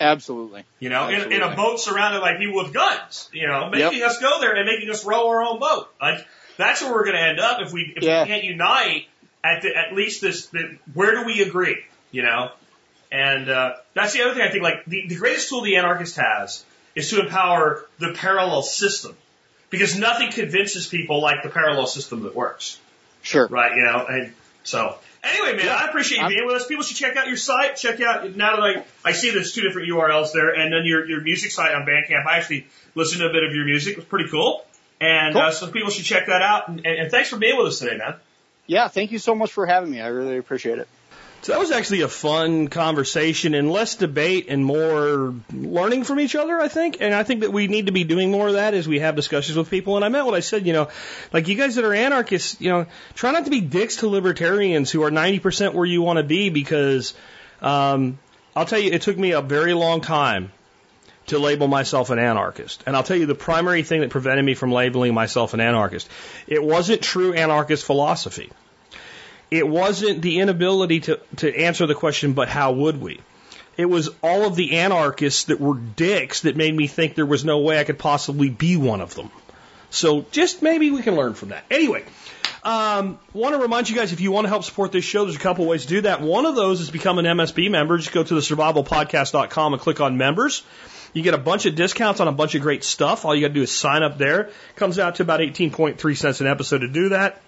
Absolutely. 0.00 0.64
You 0.78 0.88
know, 0.88 1.08
in, 1.08 1.30
in 1.30 1.42
a 1.42 1.54
boat 1.54 1.78
surrounded 1.78 2.20
by 2.20 2.36
people 2.38 2.56
with 2.62 2.72
guns. 2.72 3.28
You 3.32 3.46
know, 3.46 3.68
making 3.68 4.02
us 4.02 4.18
go 4.18 4.40
there 4.40 4.54
and 4.56 4.66
making 4.66 4.88
us 4.88 5.04
row 5.04 5.28
our 5.28 5.42
own 5.42 5.58
boat. 5.60 5.88
Like 6.00 6.26
that's 6.56 6.82
where 6.82 6.92
we're 6.92 7.04
going 7.04 7.16
to 7.16 7.22
end 7.22 7.38
up 7.40 7.60
if 7.60 7.72
we 7.72 7.92
if 7.96 8.02
Yeah. 8.02 8.22
we 8.22 8.28
can't 8.28 8.44
unite 8.44 9.08
at 9.44 9.62
the, 9.62 9.76
at 9.76 9.94
least 9.94 10.22
this. 10.22 10.46
The, 10.46 10.78
where 10.94 11.14
do 11.16 11.24
we 11.24 11.42
agree? 11.42 11.82
You 12.12 12.22
know, 12.22 12.50
and 13.12 13.48
uh, 13.50 13.74
that's 13.94 14.14
the 14.14 14.22
other 14.22 14.32
thing 14.34 14.42
I 14.42 14.50
think. 14.50 14.62
Like 14.62 14.86
the, 14.86 15.06
the 15.08 15.16
greatest 15.16 15.50
tool 15.50 15.62
the 15.62 15.76
anarchist 15.76 16.16
has 16.16 16.64
is 16.94 17.10
to 17.10 17.20
empower 17.20 17.84
the 17.98 18.14
parallel 18.14 18.62
system 18.62 19.14
because 19.68 19.98
nothing 19.98 20.32
convinces 20.32 20.88
people 20.88 21.20
like 21.20 21.42
the 21.42 21.50
parallel 21.50 21.86
system 21.86 22.22
that 22.22 22.34
works. 22.34 22.78
Sure. 23.22 23.46
Right, 23.46 23.76
you 23.76 23.82
know, 23.82 24.06
and 24.08 24.32
so 24.64 24.96
anyway, 25.24 25.56
man, 25.56 25.66
Yeah. 25.66 25.74
I 25.76 25.86
appreciate 25.88 26.18
you 26.18 26.24
I'm- 26.24 26.32
being 26.32 26.46
with 26.46 26.56
us. 26.56 26.66
People 26.66 26.84
should 26.84 26.96
check 26.96 27.16
out 27.16 27.26
your 27.28 27.36
site. 27.36 27.76
Check 27.76 28.00
out 28.00 28.34
now 28.36 28.56
that 28.56 28.62
I 28.62 28.84
I 29.04 29.12
see 29.12 29.30
there's 29.30 29.52
two 29.52 29.62
different 29.62 29.88
URLs 29.88 30.32
there, 30.32 30.50
and 30.50 30.72
then 30.72 30.84
your 30.84 31.06
your 31.08 31.20
music 31.20 31.50
site 31.50 31.74
on 31.74 31.86
Bandcamp. 31.86 32.26
I 32.26 32.38
actually 32.38 32.66
listened 32.94 33.20
to 33.20 33.28
a 33.28 33.32
bit 33.32 33.44
of 33.44 33.54
your 33.54 33.64
music; 33.64 33.92
it 33.92 33.96
was 33.98 34.04
pretty 34.06 34.30
cool, 34.30 34.64
and 35.00 35.34
Cool. 35.34 35.42
uh, 35.42 35.50
so 35.50 35.68
people 35.70 35.90
should 35.90 36.04
check 36.04 36.26
that 36.26 36.42
out. 36.42 36.68
And, 36.68 36.84
and, 36.86 36.98
and 37.00 37.10
thanks 37.10 37.28
for 37.28 37.36
being 37.36 37.56
with 37.56 37.66
us 37.68 37.78
today, 37.78 37.96
man. 37.96 38.14
Yeah. 38.66 38.88
Thank 38.88 39.12
you 39.12 39.18
so 39.18 39.34
much 39.34 39.52
for 39.52 39.66
having 39.66 39.90
me. 39.90 40.00
I 40.00 40.08
really 40.08 40.36
appreciate 40.36 40.78
it. 40.78 40.88
So 41.42 41.52
that 41.52 41.58
was 41.58 41.70
actually 41.70 42.02
a 42.02 42.08
fun 42.08 42.68
conversation 42.68 43.54
and 43.54 43.72
less 43.72 43.94
debate 43.94 44.46
and 44.50 44.62
more 44.62 45.34
learning 45.50 46.04
from 46.04 46.20
each 46.20 46.36
other, 46.36 46.60
I 46.60 46.68
think. 46.68 46.98
And 47.00 47.14
I 47.14 47.22
think 47.22 47.40
that 47.40 47.50
we 47.50 47.66
need 47.66 47.86
to 47.86 47.92
be 47.92 48.04
doing 48.04 48.30
more 48.30 48.48
of 48.48 48.54
that 48.54 48.74
as 48.74 48.86
we 48.86 48.98
have 48.98 49.16
discussions 49.16 49.56
with 49.56 49.70
people. 49.70 49.96
And 49.96 50.04
I 50.04 50.10
meant 50.10 50.26
what 50.26 50.34
I 50.34 50.40
said, 50.40 50.66
you 50.66 50.74
know, 50.74 50.88
like 51.32 51.48
you 51.48 51.54
guys 51.54 51.76
that 51.76 51.84
are 51.86 51.94
anarchists, 51.94 52.60
you 52.60 52.68
know, 52.68 52.86
try 53.14 53.30
not 53.30 53.46
to 53.46 53.50
be 53.50 53.62
dicks 53.62 53.96
to 53.96 54.08
libertarians 54.08 54.90
who 54.90 55.02
are 55.02 55.10
90% 55.10 55.72
where 55.72 55.86
you 55.86 56.02
want 56.02 56.18
to 56.18 56.24
be 56.24 56.50
because, 56.50 57.14
um, 57.62 58.18
I'll 58.54 58.66
tell 58.66 58.78
you, 58.78 58.92
it 58.92 59.00
took 59.00 59.16
me 59.16 59.32
a 59.32 59.40
very 59.40 59.72
long 59.72 60.02
time 60.02 60.52
to 61.28 61.38
label 61.38 61.68
myself 61.68 62.10
an 62.10 62.18
anarchist. 62.18 62.84
And 62.86 62.94
I'll 62.94 63.02
tell 63.02 63.16
you 63.16 63.24
the 63.24 63.34
primary 63.34 63.82
thing 63.82 64.02
that 64.02 64.10
prevented 64.10 64.44
me 64.44 64.52
from 64.52 64.72
labeling 64.72 65.14
myself 65.14 65.54
an 65.54 65.60
anarchist. 65.60 66.06
It 66.46 66.62
wasn't 66.62 67.00
true 67.00 67.32
anarchist 67.32 67.86
philosophy 67.86 68.50
it 69.50 69.66
wasn't 69.66 70.22
the 70.22 70.40
inability 70.40 71.00
to, 71.00 71.20
to 71.36 71.56
answer 71.56 71.86
the 71.86 71.94
question, 71.94 72.34
but 72.34 72.48
how 72.48 72.72
would 72.72 73.00
we? 73.00 73.20
It 73.76 73.86
was 73.86 74.10
all 74.22 74.44
of 74.44 74.56
the 74.56 74.78
anarchists 74.78 75.44
that 75.44 75.60
were 75.60 75.74
dicks 75.74 76.42
that 76.42 76.56
made 76.56 76.74
me 76.74 76.86
think 76.86 77.14
there 77.14 77.26
was 77.26 77.44
no 77.44 77.58
way 77.60 77.80
I 77.80 77.84
could 77.84 77.98
possibly 77.98 78.50
be 78.50 78.76
one 78.76 79.00
of 79.00 79.14
them. 79.14 79.30
So 79.90 80.26
just 80.30 80.62
maybe 80.62 80.90
we 80.90 81.02
can 81.02 81.16
learn 81.16 81.34
from 81.34 81.48
that. 81.48 81.64
Anyway, 81.70 82.04
um, 82.62 83.18
want 83.32 83.54
to 83.54 83.60
remind 83.60 83.88
you 83.88 83.96
guys 83.96 84.12
if 84.12 84.20
you 84.20 84.30
want 84.32 84.44
to 84.44 84.48
help 84.48 84.64
support 84.64 84.92
this 84.92 85.04
show, 85.04 85.24
there's 85.24 85.36
a 85.36 85.40
couple 85.40 85.66
ways 85.66 85.82
to 85.82 85.88
do 85.88 86.00
that. 86.02 86.20
One 86.20 86.46
of 86.46 86.54
those 86.54 86.80
is 86.80 86.90
become 86.90 87.18
an 87.18 87.24
MSB 87.24 87.70
member. 87.70 87.96
Just 87.96 88.12
go 88.12 88.22
to 88.22 88.34
the 88.34 88.40
survivalpodcast.com 88.40 89.72
and 89.72 89.82
click 89.82 90.00
on 90.00 90.16
members. 90.16 90.62
You 91.12 91.22
get 91.22 91.34
a 91.34 91.38
bunch 91.38 91.66
of 91.66 91.74
discounts 91.74 92.20
on 92.20 92.28
a 92.28 92.32
bunch 92.32 92.54
of 92.54 92.62
great 92.62 92.84
stuff. 92.84 93.24
All 93.24 93.34
you 93.34 93.40
got 93.40 93.48
to 93.48 93.54
do 93.54 93.62
is 93.62 93.72
sign 93.72 94.02
up 94.04 94.16
there. 94.16 94.50
Comes 94.76 94.98
out 94.98 95.16
to 95.16 95.22
about 95.22 95.40
18.3 95.40 96.16
cents 96.16 96.40
an 96.40 96.46
episode 96.46 96.78
to 96.78 96.88
do 96.88 97.08
that. 97.08 97.40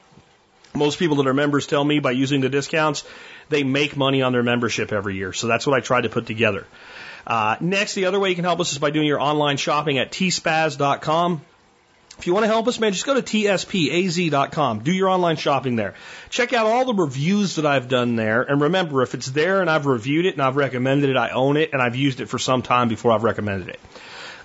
Most 0.75 0.99
people 0.99 1.17
that 1.17 1.27
are 1.27 1.35
members 1.35 1.67
tell 1.67 1.85
me 1.85 1.99
by 1.99 2.13
using 2.13 2.41
the 2.41 2.49
discounts, 2.49 3.05
they 3.49 3.63
make 3.63 3.97
money 3.97 4.23
on 4.23 4.33
their 4.33 4.43
membership 4.43 4.93
every 4.93 5.17
year. 5.17 5.33
So 5.33 5.47
that's 5.47 5.67
what 5.67 5.77
I 5.77 5.81
tried 5.81 6.03
to 6.03 6.09
put 6.09 6.27
together. 6.27 6.67
Uh, 7.27 7.57
next, 7.61 7.95
the 7.95 8.07
other 8.07 8.19
way 8.19 8.31
you 8.31 8.35
can 8.35 8.45
help 8.45 8.61
us 8.61 8.73
is 8.73 8.79
by 8.79 8.91
doing 8.91 9.07
your 9.07 9.21
online 9.21 9.57
shopping 9.57 9.99
at 9.99 10.11
tspaz.com. 10.11 11.43
If 12.19 12.27
you 12.27 12.35
want 12.35 12.45
to 12.45 12.49
help 12.49 12.69
us, 12.69 12.79
man, 12.79 12.93
just 12.93 13.07
go 13.07 13.21
to 13.21 13.23
tspaz.com. 13.23 14.81
Do 14.81 14.93
your 14.93 15.09
online 15.09 15.37
shopping 15.37 15.77
there. 15.77 15.95
Check 16.31 16.53
out 16.53 16.67
all 16.67 16.85
the 16.85 16.95
reviews 16.95 17.57
that 17.57 17.67
I've 17.67 17.89
done 17.89 18.17
there. 18.17 18.43
And 18.43 18.61
remember, 18.61 19.03
if 19.03 19.15
it's 19.15 19.31
there 19.31 19.61
and 19.61 19.71
I've 19.71 19.87
reviewed 19.87 20.27
it 20.27 20.35
and 20.35 20.43
I've 20.43 20.57
recommended 20.57 21.11
it, 21.11 21.17
I 21.17 21.31
own 21.31 21.57
it 21.57 21.73
and 21.73 21.81
I've 21.81 21.97
used 21.97 22.21
it 22.21 22.27
for 22.27 22.39
some 22.39 22.63
time 22.63 22.89
before 22.89 23.13
I've 23.13 23.25
recommended 23.25 23.69
it. 23.69 23.81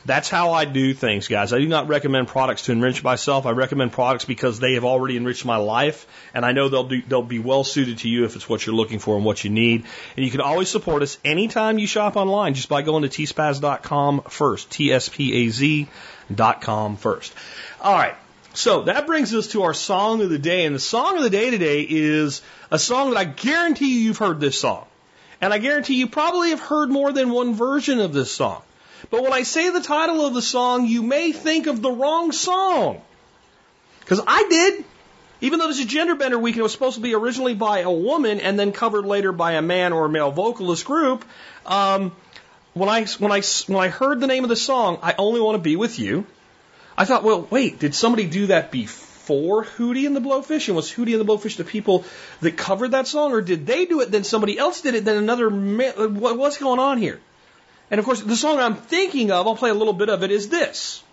That's 0.07 0.29
how 0.29 0.53
I 0.53 0.63
do 0.63 0.93
things, 0.93 1.27
guys. 1.27 1.51
I 1.51 1.59
do 1.59 1.67
not 1.67 1.89
recommend 1.89 2.29
products 2.29 2.61
to 2.63 2.71
enrich 2.71 3.03
myself. 3.03 3.45
I 3.45 3.51
recommend 3.51 3.91
products 3.91 4.23
because 4.23 4.57
they 4.57 4.75
have 4.75 4.85
already 4.85 5.17
enriched 5.17 5.43
my 5.43 5.57
life, 5.57 6.07
and 6.33 6.45
I 6.45 6.53
know 6.53 6.69
they'll 6.69 6.87
do, 6.87 7.01
they'll 7.01 7.21
be 7.21 7.39
well 7.39 7.65
suited 7.65 7.97
to 7.99 8.07
you 8.07 8.23
if 8.23 8.37
it's 8.37 8.47
what 8.47 8.65
you're 8.65 8.73
looking 8.73 8.99
for 8.99 9.17
and 9.17 9.25
what 9.25 9.43
you 9.43 9.49
need. 9.49 9.83
And 10.15 10.25
you 10.25 10.31
can 10.31 10.39
always 10.39 10.69
support 10.69 11.03
us 11.03 11.17
anytime 11.25 11.77
you 11.77 11.87
shop 11.87 12.15
online 12.15 12.53
just 12.53 12.69
by 12.69 12.83
going 12.83 13.03
to 13.03 13.09
tspaz.com 13.09 14.21
first. 14.29 14.71
T-S-P-A-Z 14.71 15.89
dot 16.33 16.61
com 16.61 16.95
first. 16.95 17.33
All 17.81 17.93
right. 17.93 18.15
So 18.53 18.83
that 18.83 19.07
brings 19.07 19.35
us 19.35 19.49
to 19.49 19.63
our 19.63 19.73
song 19.73 20.21
of 20.21 20.29
the 20.29 20.39
day, 20.39 20.65
and 20.65 20.73
the 20.73 20.79
song 20.79 21.17
of 21.17 21.23
the 21.23 21.29
day 21.29 21.49
today 21.49 21.81
is 21.81 22.41
a 22.71 22.79
song 22.79 23.09
that 23.09 23.17
I 23.17 23.25
guarantee 23.25 23.93
you 23.95 23.99
you've 24.05 24.19
heard 24.19 24.39
this 24.39 24.57
song. 24.57 24.85
And 25.41 25.53
I 25.53 25.57
guarantee 25.57 25.95
you 25.95 26.07
probably 26.07 26.51
have 26.51 26.61
heard 26.61 26.89
more 26.89 27.11
than 27.11 27.29
one 27.29 27.55
version 27.55 27.99
of 27.99 28.13
this 28.13 28.31
song. 28.31 28.63
But 29.09 29.23
when 29.23 29.33
I 29.33 29.43
say 29.43 29.69
the 29.69 29.81
title 29.81 30.25
of 30.25 30.33
the 30.33 30.41
song, 30.41 30.85
you 30.85 31.03
may 31.03 31.31
think 31.31 31.67
of 31.67 31.81
the 31.81 31.91
wrong 31.91 32.31
song. 32.31 33.01
Because 33.99 34.21
I 34.25 34.47
did. 34.49 34.85
Even 35.39 35.59
though 35.59 35.67
this 35.67 35.79
is 35.79 35.85
Gender 35.85 36.15
Bender 36.15 36.39
Week 36.39 36.55
and 36.55 36.61
it 36.61 36.63
was 36.63 36.71
supposed 36.71 36.95
to 36.95 37.01
be 37.01 37.13
originally 37.13 37.53
by 37.53 37.79
a 37.79 37.91
woman 37.91 38.39
and 38.39 38.57
then 38.57 38.71
covered 38.71 39.05
later 39.05 39.31
by 39.31 39.53
a 39.53 39.61
man 39.61 39.93
or 39.93 40.05
a 40.05 40.09
male 40.09 40.31
vocalist 40.31 40.85
group, 40.85 41.23
um, 41.65 42.11
when 42.73 42.89
I 42.89 43.05
when 43.05 43.31
I 43.31 43.41
when 43.67 43.79
I 43.79 43.89
heard 43.89 44.19
the 44.19 44.27
name 44.27 44.43
of 44.43 44.49
the 44.49 44.55
song, 44.55 44.99
I 45.03 45.13
only 45.17 45.41
want 45.41 45.55
to 45.55 45.61
be 45.61 45.75
with 45.75 45.99
you. 45.99 46.25
I 46.97 47.05
thought, 47.05 47.23
well, 47.23 47.47
wait, 47.51 47.79
did 47.79 47.93
somebody 47.93 48.25
do 48.25 48.47
that 48.47 48.71
before 48.71 49.63
Hootie 49.65 50.07
and 50.07 50.15
the 50.15 50.21
Blowfish? 50.21 50.67
And 50.67 50.75
was 50.75 50.91
Hootie 50.91 51.11
and 51.11 51.21
the 51.21 51.31
Blowfish 51.31 51.57
the 51.57 51.63
people 51.63 52.05
that 52.41 52.57
covered 52.57 52.91
that 52.91 53.07
song, 53.07 53.33
or 53.33 53.41
did 53.41 53.67
they 53.67 53.85
do 53.85 54.01
it? 54.01 54.09
Then 54.09 54.23
somebody 54.23 54.57
else 54.57 54.81
did 54.81 54.95
it. 54.95 55.05
Then 55.05 55.17
another. 55.17 55.49
Ma- 55.51 56.07
what, 56.07 56.37
what's 56.37 56.57
going 56.57 56.79
on 56.79 56.97
here? 56.97 57.19
And 57.89 57.99
of 57.99 58.05
course, 58.05 58.21
the 58.21 58.35
song 58.35 58.59
I'm 58.59 58.75
thinking 58.75 59.31
of, 59.31 59.47
I'll 59.47 59.55
play 59.55 59.69
a 59.69 59.73
little 59.73 59.93
bit 59.93 60.09
of 60.09 60.23
it, 60.23 60.31
is 60.31 60.49
this. 60.49 61.03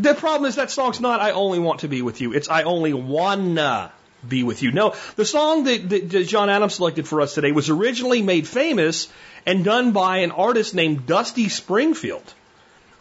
The 0.00 0.14
problem 0.14 0.48
is 0.48 0.56
that 0.56 0.70
song's 0.70 0.98
not 0.98 1.20
I 1.20 1.32
only 1.32 1.58
want 1.58 1.80
to 1.80 1.88
be 1.88 2.00
with 2.00 2.22
you. 2.22 2.32
It's 2.32 2.48
I 2.48 2.62
only 2.62 2.94
wanna 2.94 3.92
be 4.28 4.42
with 4.42 4.62
you. 4.62 4.72
No, 4.72 4.94
the 5.16 5.24
song 5.24 5.64
that, 5.64 5.88
that, 5.88 6.10
that 6.10 6.24
John 6.24 6.50
Adams 6.50 6.74
selected 6.74 7.08
for 7.08 7.20
us 7.20 7.34
today 7.34 7.52
was 7.52 7.70
originally 7.70 8.22
made 8.22 8.46
famous 8.46 9.08
and 9.46 9.64
done 9.64 9.92
by 9.92 10.18
an 10.18 10.30
artist 10.30 10.74
named 10.74 11.06
Dusty 11.06 11.48
Springfield, 11.48 12.34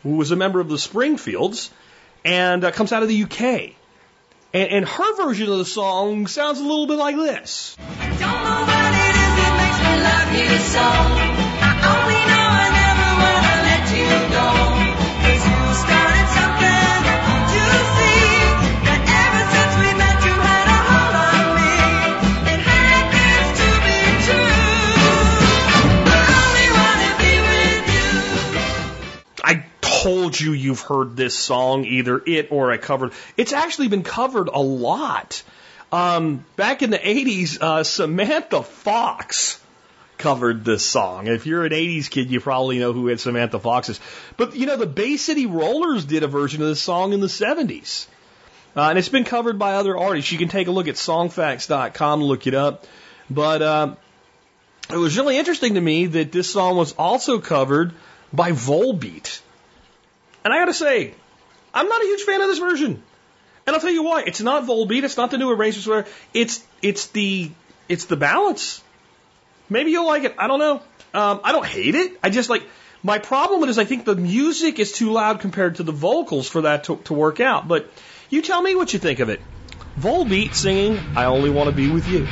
who 0.04 0.16
was 0.16 0.32
a 0.32 0.36
member 0.36 0.60
of 0.60 0.70
the 0.70 0.78
Springfields 0.78 1.72
and 2.24 2.64
uh, 2.64 2.72
comes 2.72 2.92
out 2.92 3.04
of 3.04 3.10
the 3.10 3.24
UK. 3.24 3.76
And, 4.54 4.72
and 4.72 4.88
her 4.88 5.16
version 5.18 5.52
of 5.52 5.58
the 5.58 5.66
song 5.66 6.28
sounds 6.28 6.60
a 6.60 6.64
little 6.64 6.88
bit 6.88 6.98
like 6.98 7.16
this. 7.16 7.78
Told 30.10 30.40
you 30.40 30.54
you've 30.54 30.82
heard 30.82 31.16
this 31.16 31.38
song, 31.38 31.86
either 31.86 32.22
it 32.26 32.52
or 32.52 32.72
a 32.72 32.80
covered. 32.80 33.12
It's 33.38 33.54
actually 33.54 33.90
been 33.90 34.02
covered 34.02 34.48
a 34.48 34.60
lot. 34.60 35.44
Um, 35.92 36.46
back 36.56 36.82
in 36.82 36.90
the 36.90 36.98
80s, 36.98 37.62
uh, 37.62 37.84
Samantha 37.84 38.64
Fox 38.64 39.60
covered 40.18 40.66
this 40.66 40.84
song. 40.84 41.28
If 41.28 41.46
you're 41.46 41.64
an 41.64 41.74
80s 41.74 42.10
kid, 42.10 42.32
you 42.32 42.40
probably 42.40 42.80
know 42.80 42.92
who 42.92 43.16
Samantha 43.18 43.60
Fox 43.60 43.90
is. 43.90 44.00
But, 44.36 44.56
you 44.56 44.66
know, 44.66 44.78
the 44.78 44.88
Bay 44.88 45.18
City 45.18 45.46
Rollers 45.46 46.06
did 46.06 46.24
a 46.24 46.28
version 46.28 46.62
of 46.64 46.68
this 46.68 46.82
song 46.82 47.14
in 47.14 47.20
the 47.20 47.28
70s. 47.28 48.08
Uh, 48.76 48.90
and 48.90 48.98
it's 48.98 49.10
been 49.10 49.26
covered 49.26 49.60
by 49.60 49.76
other 49.76 49.96
artists. 49.96 50.32
You 50.32 50.40
can 50.40 50.50
take 50.50 50.68
a 50.68 50.72
look 50.72 50.88
at 50.88 50.96
songfacts.com, 50.96 52.24
look 52.24 52.48
it 52.48 52.56
up. 52.56 52.86
But 53.30 53.62
uh, 53.62 53.96
it 54.90 54.98
was 54.98 55.18
really 55.18 55.38
interesting 55.38 55.76
to 55.76 55.82
me 55.82 56.08
that 56.08 56.32
this 56.32 56.50
song 56.50 56.78
was 56.78 56.94
also 56.94 57.40
covered 57.40 57.94
by 58.34 58.52
Volbeat. 58.54 59.42
And 60.44 60.54
I 60.54 60.58
gotta 60.58 60.74
say, 60.74 61.14
I'm 61.74 61.88
not 61.88 62.02
a 62.02 62.06
huge 62.06 62.22
fan 62.24 62.42
of 62.42 62.48
this 62.48 62.60
version. 62.60 63.04
And 63.66 63.76
I'll 63.76 63.82
tell 63.82 63.92
you 63.92 64.04
why. 64.04 64.24
It's 64.26 64.42
not 64.42 64.64
Volbeat, 64.64 65.04
it's 65.04 65.18
not 65.18 65.32
the 65.32 65.38
new 65.38 65.52
arrangements 65.52 65.88
where 65.88 66.06
it's 66.34 66.66
it's 66.82 67.08
the 67.08 67.52
it's 67.88 68.06
the 68.06 68.18
balance. 68.18 68.84
Maybe 69.70 69.92
you'll 69.92 70.08
like 70.08 70.24
it. 70.24 70.36
I 70.38 70.48
don't 70.48 70.60
know. 70.60 70.82
Um, 71.14 71.42
I 71.44 71.52
don't 71.52 71.66
hate 71.66 71.96
it. 71.96 72.18
I 72.24 72.30
just 72.30 72.50
like 72.50 72.64
my 73.04 73.20
problem 73.20 73.70
is 73.70 73.78
I 73.78 73.86
think 73.86 74.06
the 74.06 74.16
music 74.16 74.80
is 74.80 74.92
too 74.92 75.12
loud 75.12 75.40
compared 75.40 75.76
to 75.76 75.84
the 75.84 75.92
vocals 75.92 76.50
for 76.50 76.62
that 76.62 76.86
to, 76.86 76.98
to 77.06 77.14
work 77.14 77.40
out. 77.40 77.68
But 77.68 77.90
you 78.30 78.42
tell 78.42 78.62
me 78.62 78.76
what 78.76 78.94
you 78.94 79.00
think 79.00 79.20
of 79.20 79.30
it. 79.30 79.40
Volbeat 80.00 80.54
singing 80.54 80.98
I 81.16 81.26
Only 81.26 81.50
Want 81.50 81.70
to 81.70 81.76
Be 81.76 81.90
With 81.90 82.08
You. 82.08 82.28